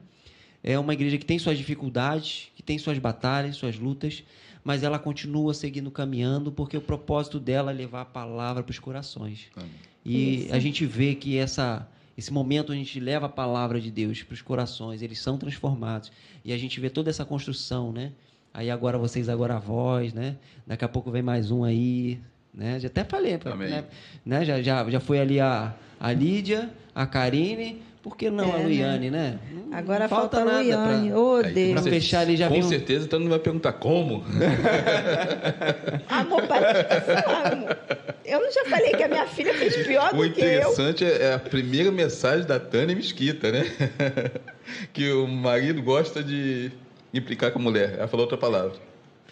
É 0.64 0.78
uma 0.78 0.92
igreja 0.92 1.18
que 1.18 1.26
tem 1.26 1.40
suas 1.40 1.58
dificuldades, 1.58 2.48
que 2.54 2.62
tem 2.62 2.78
suas 2.78 2.96
batalhas, 2.96 3.56
suas 3.56 3.76
lutas, 3.76 4.22
mas 4.62 4.84
ela 4.84 4.96
continua 4.96 5.52
seguindo 5.52 5.90
caminhando 5.90 6.52
porque 6.52 6.76
o 6.76 6.80
propósito 6.80 7.40
dela 7.40 7.72
é 7.72 7.74
levar 7.74 8.02
a 8.02 8.04
palavra 8.04 8.62
para 8.62 8.70
os 8.70 8.78
corações. 8.78 9.48
Amém. 9.56 9.70
E 10.04 10.44
Isso. 10.44 10.54
a 10.54 10.58
gente 10.60 10.86
vê 10.86 11.14
que 11.14 11.36
essa 11.36 11.88
esse 12.16 12.32
momento 12.32 12.72
a 12.72 12.74
gente 12.74 13.00
leva 13.00 13.26
a 13.26 13.28
palavra 13.28 13.80
de 13.80 13.90
Deus 13.90 14.22
para 14.22 14.34
os 14.34 14.42
corações, 14.42 15.02
eles 15.02 15.18
são 15.18 15.38
transformados. 15.38 16.12
E 16.44 16.52
a 16.52 16.58
gente 16.58 16.78
vê 16.78 16.90
toda 16.90 17.08
essa 17.08 17.24
construção, 17.24 17.90
né? 17.90 18.12
Aí 18.54 18.70
agora 18.70 18.98
vocês 18.98 19.28
agora 19.28 19.54
a 19.56 19.58
voz, 19.58 20.12
né? 20.12 20.36
Daqui 20.66 20.84
a 20.84 20.88
pouco 20.88 21.10
vem 21.10 21.22
mais 21.22 21.50
um 21.50 21.64
aí, 21.64 22.18
né? 22.54 22.78
Já 22.78 22.88
até 22.88 23.02
falei, 23.04 23.38
né? 23.58 23.84
né? 24.24 24.44
Já, 24.44 24.60
já, 24.60 24.88
já 24.90 25.00
foi 25.00 25.18
ali 25.20 25.40
a, 25.40 25.72
a 25.98 26.12
Lídia, 26.12 26.68
a 26.94 27.06
Karine, 27.06 27.80
por 28.02 28.14
que 28.16 28.30
não 28.30 28.52
a 28.52 28.56
É, 28.56 28.58
né? 28.58 28.64
Luiane, 28.64 29.10
né? 29.10 29.38
Não 29.50 29.76
Agora 29.78 30.06
falta, 30.06 30.40
a 30.40 30.44
nada 30.44 30.58
Luiane. 30.60 31.08
pra- 31.10 31.18
Ô, 31.18 31.36
Aí, 31.36 31.52
Deus. 31.52 31.80
Pra 31.80 31.90
fechar 31.90 32.20
ali 32.20 32.36
já 32.36 32.48
Com 32.48 32.58
um- 32.58 32.62
certeza, 32.62 33.06
então 33.06 33.18
não 33.18 33.30
vai 33.30 33.38
perguntar 33.38 33.72
como. 33.72 34.22
Amor, 36.08 36.46
para 36.46 36.72
de 36.72 36.84
pensar, 36.84 37.52
amor. 37.52 37.78
Eu 38.24 38.40
não 38.40 38.52
já 38.52 38.64
falei 38.66 38.92
que 38.92 39.02
a 39.02 39.08
minha 39.08 39.26
filha 39.26 39.54
fez 39.54 39.76
pior 39.86 40.10
O 40.14 40.16
do 40.16 40.30
que 40.32 40.40
eu. 40.40 40.46
interessante 40.46 41.04
é 41.04 41.22
é 41.22 41.34
a 41.34 41.38
primeira 41.38 41.90
mensagem 41.90 42.46
da 42.46 42.60
Tânia 42.60 42.94
Mesquita, 42.94 43.50
né? 43.50 43.64
que 44.92 45.10
o 45.10 45.26
marido 45.26 45.82
gosta 45.82 46.22
de 46.22 46.70
implicar 47.12 47.50
com 47.52 47.58
a 47.58 47.62
mulher. 47.62 47.94
Ela 47.98 48.08
falou 48.08 48.24
outra 48.24 48.38
palavra. 48.38 48.78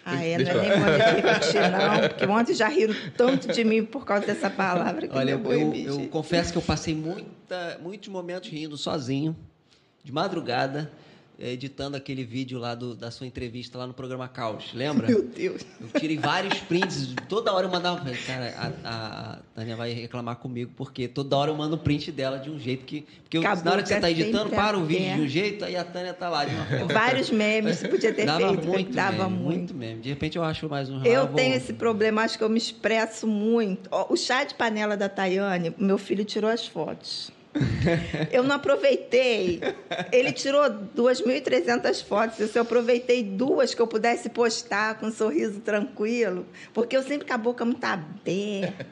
Ah, 0.05 0.25
é, 0.25 0.37
Deixa 0.37 0.55
não 0.55 0.63
é 0.63 0.69
nem 0.69 0.79
vou 0.79 0.91
repetir, 0.91 1.61
não. 1.71 2.09
Porque 2.09 2.27
ontem 2.27 2.55
já 2.55 2.69
riram 2.69 2.95
tanto 3.17 3.49
de 3.49 3.65
mim 3.65 3.85
por 3.85 4.05
causa 4.05 4.27
dessa 4.27 4.49
palavra 4.49 5.07
que 5.07 5.17
Olha, 5.17 5.33
eu 5.33 5.53
eu, 5.53 5.75
eu, 5.75 6.09
confesso 6.09 6.53
que 6.53 6.59
eu 6.59 6.63
passei 6.63 6.95
muita, 6.95 7.79
muitos 7.83 8.09
momentos 8.09 8.49
rindo 8.49 8.77
sozinho, 8.77 9.37
de 10.03 10.11
madrugada, 10.11 10.91
editando 11.41 11.97
aquele 11.97 12.23
vídeo 12.25 12.59
lá 12.59 12.75
do- 12.75 12.95
da 12.95 13.11
sua 13.11 13.27
entrevista 13.27 13.79
lá 13.79 13.87
no 13.87 13.95
programa 13.95 14.29
Caos, 14.29 14.73
lembra? 14.75 15.07
Meu 15.09 15.23
Deus. 15.23 15.63
Eu 15.81 16.01
tirei 16.01 16.19
vários 16.19 16.59
prints, 16.61 17.15
toda 17.29 17.53
hora 17.53 17.67
eu 17.67 17.71
mandava. 17.71 18.05
Cara, 18.27 18.55
a, 18.57 18.89
a- 18.89 19.33
a 19.33 19.39
Tânia 19.55 19.75
vai 19.77 19.93
reclamar 19.93 20.37
comigo, 20.37 20.71
porque 20.77 21.09
toda 21.09 21.37
hora 21.37 21.51
eu 21.51 21.57
mando 21.57 21.77
um 21.77 21.79
print 21.79 22.13
dela 22.13 22.39
de 22.39 22.51
um 22.51 22.59
jeito 22.59 22.85
que. 22.85 23.07
Porque 23.23 23.39
eu- 23.39 23.43
na 23.43 23.49
hora 23.73 23.83
que 23.83 23.89
você 23.89 24.01
tá 24.01 24.09
é 24.09 24.13
editando, 24.13 24.51
para 24.51 24.79
o 24.79 24.85
vídeo 24.85 25.15
de 25.17 25.21
um 25.23 25.29
jeito, 25.29 25.65
aí 25.65 25.77
a 25.77 25.85
Tânia 25.85 26.13
tá 26.13 26.29
lá 26.29 26.45
de 26.45 26.55
uma 26.55 26.65
forma. 26.67 26.87
Vários 26.93 27.31
memes 27.31 27.77
você 27.79 27.89
podia 27.89 28.13
ter 28.13 28.27
Dava 28.27 28.49
feito. 28.49 28.67
muito, 28.69 28.93
dava 28.93 29.29
meme, 29.29 29.43
muito. 29.43 29.59
muito 29.59 29.75
meme. 29.75 30.01
De 30.03 30.09
repente 30.11 30.37
eu 30.37 30.45
acho 30.45 30.69
mais 30.69 30.91
um 30.91 31.03
Eu 31.05 31.29
tenho 31.29 31.55
esse 31.55 31.73
problema, 31.73 32.23
acho 32.23 32.37
que 32.37 32.45
eu 32.45 32.49
me 32.51 32.59
expresso 32.59 33.27
muito. 33.27 33.89
O 34.11 34.17
chá 34.17 34.45
de 34.45 34.55
panela 34.55 34.97
da 34.97 35.09
Tayane, 35.09 35.75
meu 35.79 35.97
filho 35.99 36.25
tirou 36.25 36.51
as 36.51 36.67
fotos. 36.67 37.31
Eu 38.31 38.43
não 38.45 38.57
aproveitei. 38.57 39.61
Ele 40.13 40.33
tirou 40.33 40.63
2.300 40.97 42.05
fotos. 42.05 42.39
Eu 42.39 42.49
só 42.49 42.61
aproveitei 42.61 43.23
duas 43.23 43.75
que 43.75 43.83
eu 43.83 43.87
pudesse 43.87 44.29
postar 44.29 44.99
com 44.99 45.07
um 45.07 45.13
sorriso 45.13 45.61
tranquilo, 45.61 46.47
porque 46.73 46.97
eu 46.97 47.03
sempre 47.03 47.27
com 47.27 47.35
a 47.35 47.39
boca 47.39 47.65
muito 47.65 47.83
aberta, 47.85 48.87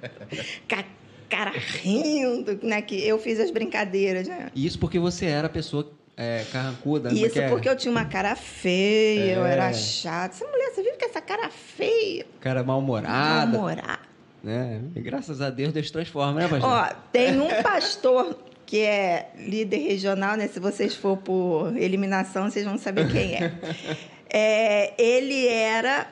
com 0.68 0.74
a 0.76 0.84
cara 1.28 1.52
rindo, 1.56 2.58
né? 2.62 2.82
Que 2.82 3.06
eu 3.06 3.18
fiz 3.18 3.38
as 3.38 3.50
brincadeiras, 3.50 4.26
né? 4.26 4.50
Isso 4.54 4.78
porque 4.78 4.98
você 4.98 5.26
era 5.26 5.46
a 5.46 5.50
pessoa 5.50 5.90
é, 6.16 6.44
carrancuda. 6.50 7.10
né? 7.10 7.14
Isso 7.14 7.30
Que 7.34 7.40
é- 7.40 7.48
porque 7.48 7.68
eu 7.68 7.76
tinha 7.76 7.92
uma 7.92 8.06
cara 8.06 8.34
feia, 8.34 9.34
eu 9.36 9.46
É. 9.46 9.52
era 9.52 9.72
chata. 9.72 10.34
Essa 10.34 10.46
mulher, 10.46 10.70
você 10.74 10.82
vive 10.82 10.96
com 10.98 11.04
essa 11.06 11.20
cara 11.20 11.48
feia, 11.48 12.26
Cara 12.40 12.64
mal-humorada. 12.64 13.46
namorar. 13.52 14.00
Né? 14.42 14.80
E 14.94 15.00
graças 15.00 15.40
a 15.40 15.50
Deus, 15.50 15.72
Deus 15.72 15.90
transforma, 15.90 16.40
né, 16.40 16.48
pastor? 16.48 16.70
Ó, 16.70 16.88
tem 17.12 17.40
um 17.40 17.48
pastor 17.62 18.36
que 18.68 18.80
é 18.80 19.30
líder 19.34 19.78
regional, 19.78 20.36
né? 20.36 20.46
Se 20.46 20.60
vocês 20.60 20.94
for 20.94 21.16
por 21.16 21.74
eliminação, 21.74 22.50
vocês 22.50 22.66
vão 22.66 22.76
saber 22.76 23.10
quem 23.10 23.34
é. 23.34 23.52
É, 24.30 24.92
ele 25.02 25.48
era. 25.48 26.06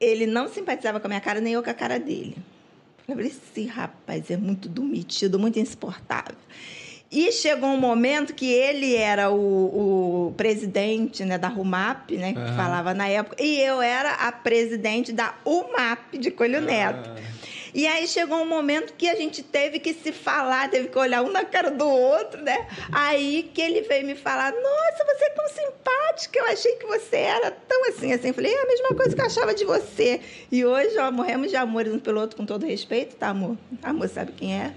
Ele 0.00 0.26
não 0.26 0.48
simpatizava 0.48 0.98
com 0.98 1.06
a 1.06 1.08
minha 1.08 1.20
cara, 1.20 1.40
nem 1.40 1.52
eu 1.52 1.62
com 1.62 1.70
a 1.70 1.74
cara 1.74 2.00
dele. 2.00 2.36
Eu 3.06 3.14
falei, 3.14 3.30
esse 3.30 3.64
rapaz 3.64 4.28
é 4.28 4.36
muito 4.36 4.68
domitido, 4.68 5.38
muito 5.38 5.56
insuportável. 5.60 6.34
E 7.12 7.30
chegou 7.30 7.68
um 7.68 7.76
momento 7.76 8.34
que 8.34 8.52
ele 8.52 8.96
era 8.96 9.30
o, 9.30 10.30
o 10.30 10.34
presidente 10.36 11.24
né, 11.24 11.38
da 11.38 11.46
RUMAP, 11.46 12.16
né, 12.16 12.32
que 12.32 12.40
Aham. 12.40 12.56
falava 12.56 12.92
na 12.92 13.06
época, 13.06 13.40
e 13.40 13.60
eu 13.60 13.80
era 13.80 14.14
a 14.14 14.32
presidente 14.32 15.12
da 15.12 15.36
UMAP 15.44 16.18
de 16.18 16.32
Coelho 16.32 16.60
Neto. 16.60 17.08
E 17.74 17.86
aí 17.86 18.06
chegou 18.06 18.38
um 18.38 18.48
momento 18.48 18.94
que 18.94 19.08
a 19.08 19.14
gente 19.14 19.42
teve 19.42 19.78
que 19.78 19.94
se 19.94 20.12
falar, 20.12 20.70
teve 20.70 20.88
que 20.88 20.98
olhar 20.98 21.22
um 21.22 21.30
na 21.30 21.44
cara 21.44 21.70
do 21.70 21.88
outro, 21.88 22.42
né? 22.42 22.66
Aí 22.92 23.50
que 23.54 23.60
ele 23.60 23.82
veio 23.82 24.06
me 24.06 24.14
falar: 24.14 24.52
Nossa, 24.52 25.04
você 25.04 25.24
é 25.24 25.30
tão 25.30 25.48
simpática, 25.48 26.38
eu 26.38 26.46
achei 26.46 26.72
que 26.76 26.86
você 26.86 27.16
era 27.16 27.50
tão 27.50 27.88
assim, 27.88 28.12
assim. 28.12 28.28
Eu 28.28 28.34
falei: 28.34 28.52
É 28.52 28.62
a 28.62 28.66
mesma 28.66 28.88
coisa 28.88 29.14
que 29.14 29.20
eu 29.20 29.26
achava 29.26 29.54
de 29.54 29.64
você. 29.64 30.20
E 30.50 30.64
hoje, 30.64 30.98
ó, 30.98 31.10
morremos 31.10 31.50
de 31.50 31.56
amor 31.56 31.86
um 31.88 31.98
pelo 31.98 32.20
outro 32.20 32.36
com 32.36 32.44
todo 32.44 32.66
respeito, 32.66 33.16
tá, 33.16 33.28
amor? 33.28 33.56
Amor 33.82 34.08
sabe 34.08 34.32
quem 34.32 34.60
é. 34.60 34.74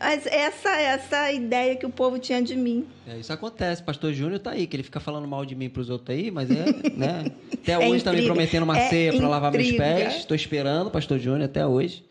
Mas 0.00 0.26
essa, 0.26 0.70
essa 0.70 1.30
ideia 1.30 1.76
que 1.76 1.84
o 1.84 1.90
povo 1.90 2.18
tinha 2.18 2.42
de 2.42 2.56
mim. 2.56 2.86
É, 3.06 3.18
isso 3.18 3.30
acontece. 3.32 3.82
Pastor 3.82 4.12
Júnior 4.14 4.38
tá 4.40 4.52
aí, 4.52 4.66
que 4.66 4.74
ele 4.74 4.82
fica 4.82 4.98
falando 4.98 5.28
mal 5.28 5.44
de 5.44 5.54
mim 5.54 5.68
pros 5.68 5.90
outros 5.90 6.16
aí, 6.16 6.30
mas 6.30 6.50
é, 6.50 6.64
né? 6.96 7.30
Até 7.52 7.72
É 7.72 7.78
hoje 7.88 8.02
tá 8.02 8.10
me 8.12 8.22
prometendo 8.24 8.62
uma 8.62 8.78
É 8.78 8.88
ceia 8.88 9.12
para 9.14 9.28
lavar 9.28 9.52
meus 9.52 9.70
pés. 9.72 10.16
Estou 10.16 10.34
esperando, 10.34 10.90
Pastor 10.90 11.18
Júnior, 11.18 11.42
até 11.44 11.66
hoje. 11.66 12.02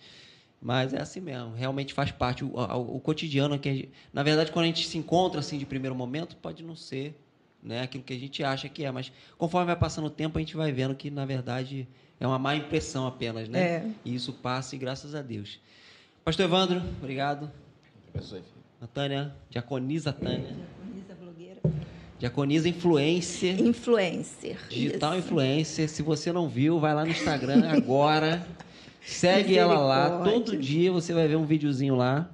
Mas 0.62 0.94
é 0.94 1.02
assim 1.02 1.20
mesmo, 1.22 1.54
realmente 1.56 1.94
faz 1.94 2.12
parte 2.12 2.44
o, 2.44 2.50
o- 2.54 2.98
o 2.98 3.00
cotidiano 3.00 3.58
que 3.58 3.74
gente- 3.74 3.90
na 4.14 4.22
verdade 4.24 4.52
quando 4.52 4.66
a 4.66 4.68
gente 4.68 4.86
se 4.86 4.98
encontra 4.98 5.40
assim 5.40 5.58
de 5.58 5.66
primeiro 5.66 5.96
momento 5.96 6.36
pode 6.36 6.62
não 6.64 6.76
ser, 6.76 7.18
né, 7.64 7.84
aquilo 7.84 8.04
que 8.04 8.12
a 8.12 8.20
gente 8.20 8.44
acha 8.44 8.68
que 8.68 8.84
é, 8.84 8.92
mas 8.92 9.10
conforme 9.38 9.68
vai 9.68 9.78
passando 9.78 10.08
o 10.08 10.10
tempo 10.10 10.38
a 10.38 10.42
gente 10.42 10.58
vai 10.58 10.70
vendo 10.74 10.94
que 10.96 11.10
na 11.10 11.26
verdade 11.26 11.88
é 12.20 12.28
uma 12.28 12.38
má 12.38 12.58
impressão 12.58 13.08
apenas, 13.08 13.48
né? 13.48 13.60
É. 13.62 13.86
E 14.04 14.14
isso 14.14 14.34
passa 14.34 14.76
e 14.76 14.78
graças 14.78 15.16
a 15.16 15.22
Deus. 15.22 15.62
Pastor 16.26 16.44
Evandro, 16.46 16.84
obrigado. 17.02 17.50
Natânia, 18.80 19.34
diaconisa 19.50 20.14
Tânia. 20.14 20.56
Diaconisa 22.18 22.68
Influencer, 22.68 23.62
Influencer. 23.62 24.58
digital 24.68 25.12
isso. 25.18 25.20
influencer. 25.20 25.90
Se 25.90 26.02
você 26.02 26.34
não 26.34 26.50
viu, 26.50 26.78
vai 26.78 26.94
lá 26.94 27.06
no 27.06 27.12
Instagram 27.12 27.70
agora. 27.72 28.46
Segue 29.02 29.58
ela 29.58 29.80
lá. 29.80 30.24
Todo 30.24 30.58
dia 30.58 30.92
você 30.92 31.14
vai 31.14 31.28
ver 31.28 31.38
um 31.38 31.46
videozinho 31.46 31.96
lá. 31.96 32.30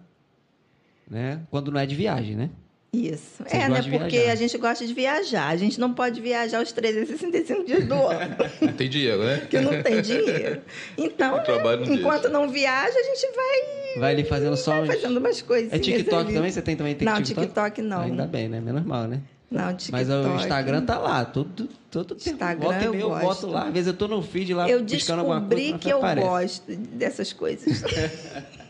Né? 1.08 1.42
Quando 1.52 1.72
não 1.72 1.80
é 1.80 1.86
de 1.86 1.94
viagem, 1.94 2.36
né? 2.36 2.50
Isso. 2.96 3.44
Vocês 3.44 3.64
é, 3.64 3.68
né? 3.70 3.82
Porque 4.00 4.18
a 4.18 4.36
gente 4.36 4.58
gosta 4.58 4.86
de 4.88 4.94
viajar. 4.94 5.48
A 5.50 5.56
gente 5.58 5.80
não 5.80 5.94
pode 5.94 6.22
viajar 6.22 6.62
os 6.62 6.72
365 6.72 7.64
dias 7.66 7.86
do 7.86 7.94
ano, 8.08 8.36
Não 8.62 8.74
tem 8.74 8.90
dinheiro, 8.90 9.24
né? 9.24 9.38
porque 9.38 9.60
não 9.60 9.82
tem 9.84 10.02
dinheiro. 10.02 10.62
Então, 10.98 11.44
trabalho 11.44 11.82
não 11.82 11.88
né, 11.88 11.96
enquanto 11.96 12.22
deixa. 12.24 12.30
não 12.38 12.50
viaja, 12.50 12.98
a 12.98 13.04
gente 13.04 13.28
vai, 13.36 14.00
Vai 14.00 14.14
ali 14.14 14.24
fazendo 14.24 14.56
só 14.56 14.82
uns... 14.82 14.88
fazendo 14.88 15.18
umas 15.18 15.42
coisinhas. 15.42 15.74
É 15.74 15.80
TikTok 15.80 16.26
ali. 16.26 16.34
também? 16.34 16.52
Você 16.52 16.62
tem 16.62 16.76
também 16.76 16.96
tem 16.96 17.06
Não, 17.06 17.16
TikTok? 17.22 17.48
TikTok 17.48 17.82
não. 17.82 18.02
Ainda 18.02 18.26
bem, 18.28 18.48
né? 18.48 18.60
Menos 18.62 18.84
mal, 18.86 19.08
né? 19.08 19.22
Não, 19.50 19.74
TikTok. 19.76 19.92
Mas 19.92 20.10
o 20.10 20.36
Instagram 20.38 20.86
tá 20.86 20.98
lá, 20.98 21.24
todo, 21.24 21.70
todo 21.92 22.16
tempo. 22.16 22.30
Instagram 22.32 22.64
Volta 22.64 22.82
e 22.82 22.86
eu 22.86 22.92
meia 22.92 23.02
eu 23.04 23.10
gosto. 23.10 23.26
boto 23.26 23.48
lá. 23.48 23.68
Às 23.68 23.74
vezes 23.74 23.88
eu 23.88 23.94
tô 23.94 24.08
no 24.08 24.22
feed 24.22 24.54
lá 24.54 24.70
Eu 24.70 24.84
buscando 24.84 25.20
alguma 25.20 25.40
coisa. 25.42 25.56
descobri 25.56 25.80
que 25.80 25.90
eu 25.90 25.98
aparece. 25.98 26.28
gosto 26.28 26.76
dessas 26.76 27.32
coisas. 27.34 27.84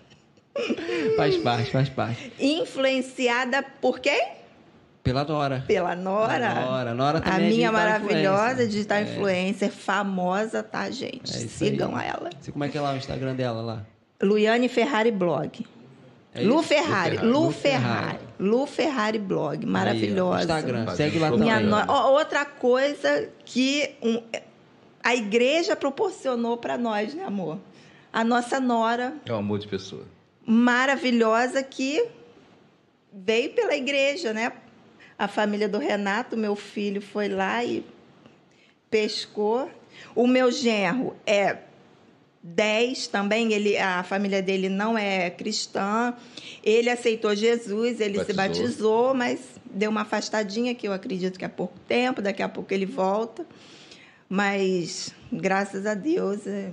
Faz 1.18 1.38
parte, 1.38 1.72
faz 1.72 1.90
parte. 1.90 2.32
Influenciada 2.40 3.64
por 3.82 4.00
quem? 4.00 4.30
Pela 5.04 5.24
Nora. 5.24 5.64
Pela 5.68 5.96
Nora. 5.96 6.50
A 6.50 6.66
Nora. 6.66 6.94
Nora 6.94 7.18
A 7.20 7.22
também 7.22 7.36
é 7.38 7.40
minha 7.50 7.70
digital 7.70 7.74
maravilhosa 7.74 8.44
influencer. 8.54 8.68
digital 8.68 8.98
É. 8.98 9.02
influencer, 9.04 9.72
famosa, 9.72 10.64
tá, 10.64 10.90
gente? 10.90 11.30
É 11.32 11.48
Sigam 11.48 11.96
aí. 11.96 12.08
ela. 12.08 12.30
Como 12.52 12.64
é 12.64 12.70
que 12.70 12.78
é 12.78 12.82
lá 12.82 12.94
o 12.94 12.98
Instagram 12.98 13.36
dela 13.36 13.62
lá. 13.62 13.84
Luiane 14.22 14.68
Ferrari 14.70 15.12
Blog. 15.12 15.66
É 16.34 16.42
Lu? 16.42 16.62
Ferrari, 16.64 17.18
Ferrari. 17.18 17.28
Lu 17.28 17.46
Lu 17.46 17.52
Ferrari. 17.52 18.20
Lu 18.40 18.66
Ferrari 18.66 19.20
Blog, 19.20 19.66
maravilhosa. 19.66 20.38
Aí, 20.38 20.44
Instagram, 20.62 20.96
segue 20.96 21.20
lá. 21.20 21.32
Minha 21.32 21.56
também. 21.62 21.70
no- 21.70 21.86
ó, 21.88 22.12
Outra 22.18 22.44
coisa 22.46 23.30
que 23.46 23.92
um- 24.02 24.22
a 25.04 25.16
igreja 25.16 25.76
proporcionou 25.76 26.58
para 26.58 26.78
nós, 26.78 27.14
né, 27.14 27.24
amor? 27.26 27.60
A 28.12 28.24
nossa 28.24 28.60
nora 28.60 29.14
É 29.26 29.32
um 29.32 29.38
amor 29.38 29.60
de 29.60 29.68
pessoa. 29.68 30.04
Maravilhosa 30.46 31.64
que 31.64 32.06
veio 33.12 33.54
pela 33.54 33.76
igreja, 33.76 34.34
né? 34.34 34.52
A 35.18 35.28
família 35.28 35.70
do 35.70 35.78
Renato, 35.78 36.36
meu 36.36 36.56
filho, 36.56 37.02
foi 37.02 37.30
lá 37.30 37.64
e 37.64 37.86
pescou. 38.90 39.72
O 40.14 40.28
meu 40.28 40.52
genro 40.52 41.16
é 41.26 41.58
10 42.44 43.08
também, 43.08 43.54
ele, 43.54 43.76
a 43.78 44.04
família 44.04 44.42
dele 44.42 44.70
não 44.70 44.98
é 44.98 45.30
cristã. 45.30 46.14
Ele 46.64 46.90
aceitou 46.90 47.36
Jesus, 47.36 48.00
ele 48.00 48.24
se 48.24 48.34
Batizou. 48.34 48.66
batizou, 48.66 49.14
mas 49.14 49.40
deu 49.66 49.90
uma 49.90 50.02
afastadinha, 50.02 50.76
que 50.76 50.88
eu 50.88 50.94
acredito 50.94 51.40
que 51.40 51.46
há 51.46 51.50
pouco 51.50 51.80
tempo, 51.88 52.22
daqui 52.22 52.44
a 52.44 52.50
pouco 52.50 52.74
ele 52.74 52.86
volta. 52.86 53.46
Mas, 54.30 55.14
graças 55.32 55.86
a 55.86 55.94
Deus, 55.94 56.46
é, 56.46 56.72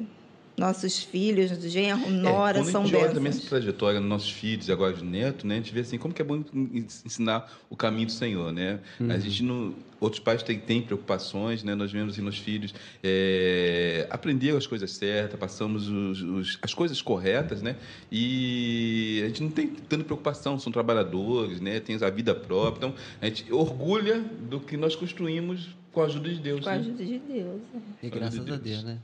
nossos 0.57 1.03
filhos, 1.03 1.51
genro, 1.71 2.11
nora, 2.11 2.59
é, 2.59 2.61
quando 2.63 2.71
são 2.71 2.83
a 2.83 2.85
gente 2.85 2.97
olha 2.97 3.07
também 3.09 3.23
bênçãos. 3.25 3.41
essa 3.45 3.49
trajetória 3.51 3.99
nos 4.01 4.09
nossos 4.09 4.31
filhos 4.31 4.69
e 4.69 4.73
agora 4.73 4.93
de 4.93 5.03
neto, 5.05 5.47
né? 5.47 5.55
A 5.55 5.57
gente 5.59 5.73
vê 5.73 5.81
assim, 5.81 5.99
como 5.99 6.13
que 6.13 6.21
é 6.21 6.25
bom 6.25 6.45
ensinar 6.75 7.51
o 7.71 7.77
caminho 7.77 8.07
do 8.07 8.13
Senhor, 8.13 8.53
né? 8.53 8.79
A 9.09 9.19
gente 9.19 9.43
não... 9.43 9.75
Outros 9.99 10.21
pais 10.21 10.43
têm, 10.43 10.59
têm 10.59 10.83
preocupações, 10.83 11.63
né? 11.63 11.77
Nós 11.77 11.93
vemos 11.93 12.15
assim, 12.15 12.23
nos 12.23 12.37
filhos 12.37 12.75
é, 13.05 14.07
aprenderam 14.11 14.59
as 14.59 14.67
coisas 14.67 14.91
certas, 14.91 15.39
passamos 15.39 15.87
os, 15.89 16.21
os- 16.23 16.59
as 16.61 16.75
coisas 16.75 17.01
corretas, 17.01 17.63
né? 17.63 17.77
E 18.11 19.21
a 19.25 19.27
gente 19.29 19.43
não 19.45 19.51
tem 19.51 19.69
tanta 19.69 20.03
preocupação, 20.05 20.59
são 20.59 20.73
trabalhadores, 20.73 21.61
né? 21.61 21.79
Tem 21.81 21.97
a 22.03 22.11
vida 22.11 22.35
própria, 22.35 22.79
então 22.89 22.95
a 23.21 23.27
gente 23.27 23.53
orgulha 23.53 24.21
do 24.51 24.59
que 24.59 24.77
nós 24.77 24.97
construímos 24.97 25.69
com 25.93 26.03
a 26.03 26.07
ajuda 26.07 26.29
de 26.31 26.41
Deus. 26.41 26.61
Com 26.63 26.69
a 26.71 26.73
né? 26.75 26.79
ajuda 26.81 27.05
de 27.05 27.19
Deus. 27.19 27.61
E 28.03 28.09
Glória 28.09 28.21
graças 28.31 28.51
a. 28.51 28.57
Deus, 28.57 28.83
né? 28.85 28.99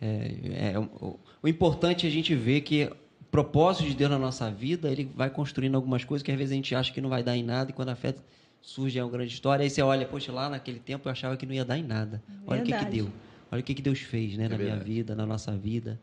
É, 0.00 0.72
é, 0.74 0.78
o, 0.78 1.18
o 1.42 1.48
importante 1.48 2.06
é 2.06 2.08
a 2.08 2.12
gente 2.12 2.34
ver 2.34 2.60
que 2.62 2.84
o 2.84 3.24
propósito 3.30 3.88
de 3.88 3.94
Deus 3.94 4.10
na 4.10 4.18
nossa 4.18 4.50
vida, 4.50 4.90
ele 4.90 5.10
vai 5.14 5.28
construindo 5.28 5.74
algumas 5.74 6.04
coisas 6.04 6.22
que 6.22 6.30
às 6.30 6.38
vezes 6.38 6.52
a 6.52 6.54
gente 6.54 6.74
acha 6.74 6.92
que 6.92 7.00
não 7.00 7.10
vai 7.10 7.22
dar 7.22 7.36
em 7.36 7.42
nada, 7.42 7.70
e 7.70 7.74
quando 7.74 7.90
a 7.90 7.96
fé 7.96 8.14
surge 8.62 8.98
é 8.98 9.04
uma 9.04 9.10
grande 9.10 9.32
história, 9.32 9.62
aí 9.62 9.70
você 9.70 9.82
olha, 9.82 10.06
poxa, 10.06 10.32
lá 10.32 10.48
naquele 10.48 10.78
tempo 10.78 11.08
eu 11.08 11.12
achava 11.12 11.36
que 11.36 11.46
não 11.46 11.54
ia 11.54 11.64
dar 11.64 11.78
em 11.78 11.82
nada. 11.82 12.22
Olha 12.46 12.62
o 12.62 12.64
que, 12.64 12.72
que 12.72 12.84
deu. 12.84 13.10
Olha 13.50 13.60
o 13.60 13.62
que, 13.62 13.74
que 13.74 13.82
Deus 13.82 14.00
fez 14.00 14.36
né, 14.36 14.48
na 14.48 14.56
minha 14.56 14.70
verdade. 14.70 14.84
vida, 14.84 15.14
na 15.14 15.24
nossa 15.24 15.56
vida. 15.56 15.98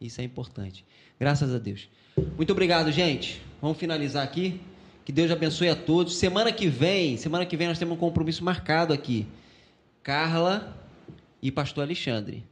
Isso 0.00 0.20
é 0.20 0.24
importante. 0.24 0.84
Graças 1.18 1.54
a 1.54 1.58
Deus. 1.58 1.88
Muito 2.36 2.50
obrigado, 2.52 2.90
gente. 2.92 3.40
Vamos 3.60 3.78
finalizar 3.78 4.24
aqui. 4.24 4.60
Que 5.04 5.12
Deus 5.12 5.30
abençoe 5.30 5.68
a 5.68 5.76
todos. 5.76 6.16
Semana 6.16 6.52
que 6.52 6.68
vem, 6.68 7.16
semana 7.16 7.44
que 7.46 7.56
vem 7.56 7.68
nós 7.68 7.78
temos 7.78 7.96
um 7.96 8.00
compromisso 8.00 8.44
marcado 8.44 8.92
aqui. 8.92 9.26
Carla 10.02 10.76
e 11.42 11.50
pastor 11.50 11.84
Alexandre. 11.84 12.44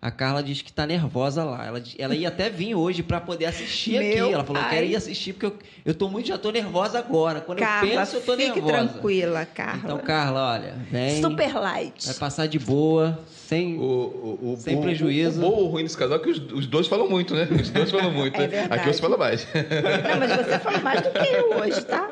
A 0.00 0.12
Carla 0.12 0.44
diz 0.44 0.62
que 0.62 0.70
está 0.70 0.86
nervosa 0.86 1.42
lá. 1.42 1.66
Ela, 1.66 1.82
ela 1.98 2.14
ia 2.14 2.28
até 2.28 2.48
vir 2.48 2.72
hoje 2.72 3.02
para 3.02 3.20
poder 3.20 3.46
assistir 3.46 3.98
Meu 3.98 4.26
aqui. 4.26 4.32
Ela 4.34 4.44
falou: 4.44 4.62
eu 4.62 4.66
pai. 4.68 4.76
quero 4.76 4.86
ir 4.86 4.94
assistir 4.94 5.32
porque 5.32 5.46
eu, 5.46 5.56
eu 5.86 5.92
tô 5.92 6.08
muito, 6.08 6.28
já 6.28 6.38
tô 6.38 6.52
nervosa 6.52 7.00
agora. 7.00 7.40
Quando 7.40 7.58
eu 7.58 7.64
Carla, 7.66 7.90
penso, 7.90 8.16
eu 8.16 8.20
tô 8.20 8.36
fique 8.36 8.60
nervosa. 8.60 8.88
tranquila, 8.90 9.44
Carla. 9.44 9.80
Então, 9.82 9.98
Carla, 9.98 10.52
olha, 10.52 10.74
vem. 10.88 11.20
Super 11.20 11.52
light. 11.58 12.06
Vai 12.06 12.14
passar 12.14 12.46
de 12.46 12.60
boa, 12.60 13.18
sem. 13.28 13.76
O, 13.76 13.82
o, 13.82 14.52
o, 14.52 14.56
Sem 14.56 14.78
o- 14.78 14.82
prejuízo. 14.82 15.40
O, 15.44 15.50
bom 15.50 15.56
ou 15.56 15.66
ruim 15.66 15.82
desse 15.82 15.96
casal 15.98 16.18
é 16.18 16.20
que 16.20 16.30
os, 16.30 16.38
os 16.52 16.66
dois 16.68 16.86
falam 16.86 17.10
muito, 17.10 17.34
né? 17.34 17.48
Os 17.60 17.68
dois 17.70 17.90
falam 17.90 18.12
muito. 18.14 18.40
É 18.40 18.46
né? 18.46 18.66
Aqui 18.70 18.92
você 18.92 19.00
fala 19.00 19.16
mais. 19.16 19.48
Não, 19.52 20.16
mas 20.20 20.46
você 20.46 20.58
fala 20.60 20.78
mais 20.78 21.00
do 21.02 21.10
que 21.10 21.26
eu 21.26 21.58
hoje, 21.58 21.82
tá? 21.84 22.08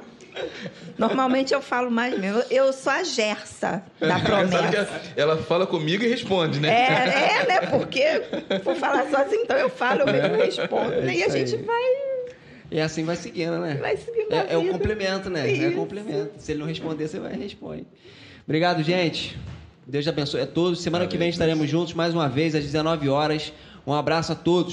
Normalmente 0.99 1.53
eu 1.53 1.61
falo 1.61 1.91
mais 1.91 2.19
mesmo. 2.19 2.43
Eu 2.51 2.73
sou 2.73 2.93
a 2.93 3.03
Gersa 3.03 3.83
da 4.01 4.21
que 4.21 4.27
promessa. 4.27 4.57
ela, 4.57 5.01
ela 5.17 5.37
fala 5.39 5.67
comigo 5.67 6.05
e 6.05 6.09
responde, 6.09 6.61
né? 6.61 6.69
É, 6.69 7.43
é, 7.43 7.47
né? 7.47 7.61
Porque 7.71 8.05
por 8.65 8.75
falar 8.77 9.09
sozinho, 9.11 9.43
então 9.43 9.57
eu 9.57 9.69
falo, 9.69 10.01
eu 10.03 10.07
mesmo 10.13 10.37
respondo. 10.37 10.93
É 10.95 11.01
né? 11.03 11.15
e 11.15 11.21
isso 11.21 11.29
a 11.29 11.39
gente 11.39 11.55
aí. 11.57 11.63
vai, 11.63 11.83
E 12.71 12.81
assim 12.81 13.05
vai 13.05 13.17
seguindo, 13.17 13.59
né? 13.59 13.75
vai 13.81 13.97
seguindo 13.97 14.33
a 14.33 14.37
É, 14.37 14.47
é 14.55 14.57
o 14.57 14.69
complemento, 14.69 15.29
né? 15.31 15.41
É 15.41 15.53
o 15.53 15.69
Isso. 15.69 15.77
complemento. 15.77 16.33
Se 16.39 16.53
ele 16.53 16.61
não 16.61 16.67
responder, 16.67 17.09
você 17.09 17.19
vai 17.19 17.35
e 17.35 17.39
responde. 17.39 17.87
Obrigado, 18.45 18.83
gente. 18.83 19.37
Deus 19.87 20.07
abençoe 20.09 20.41
a 20.41 20.47
todos. 20.47 20.83
Semana 20.83 21.07
que 21.07 21.17
vem 21.17 21.29
estaremos 21.29 21.69
juntos 21.69 21.95
mais 21.95 22.13
uma 22.13 22.29
vez 22.29 22.55
às 22.55 22.65
19 22.65 23.09
horas. 23.09 23.53
Um 23.87 23.93
abraço 23.93 24.33
a 24.33 24.35
todos. 24.35 24.65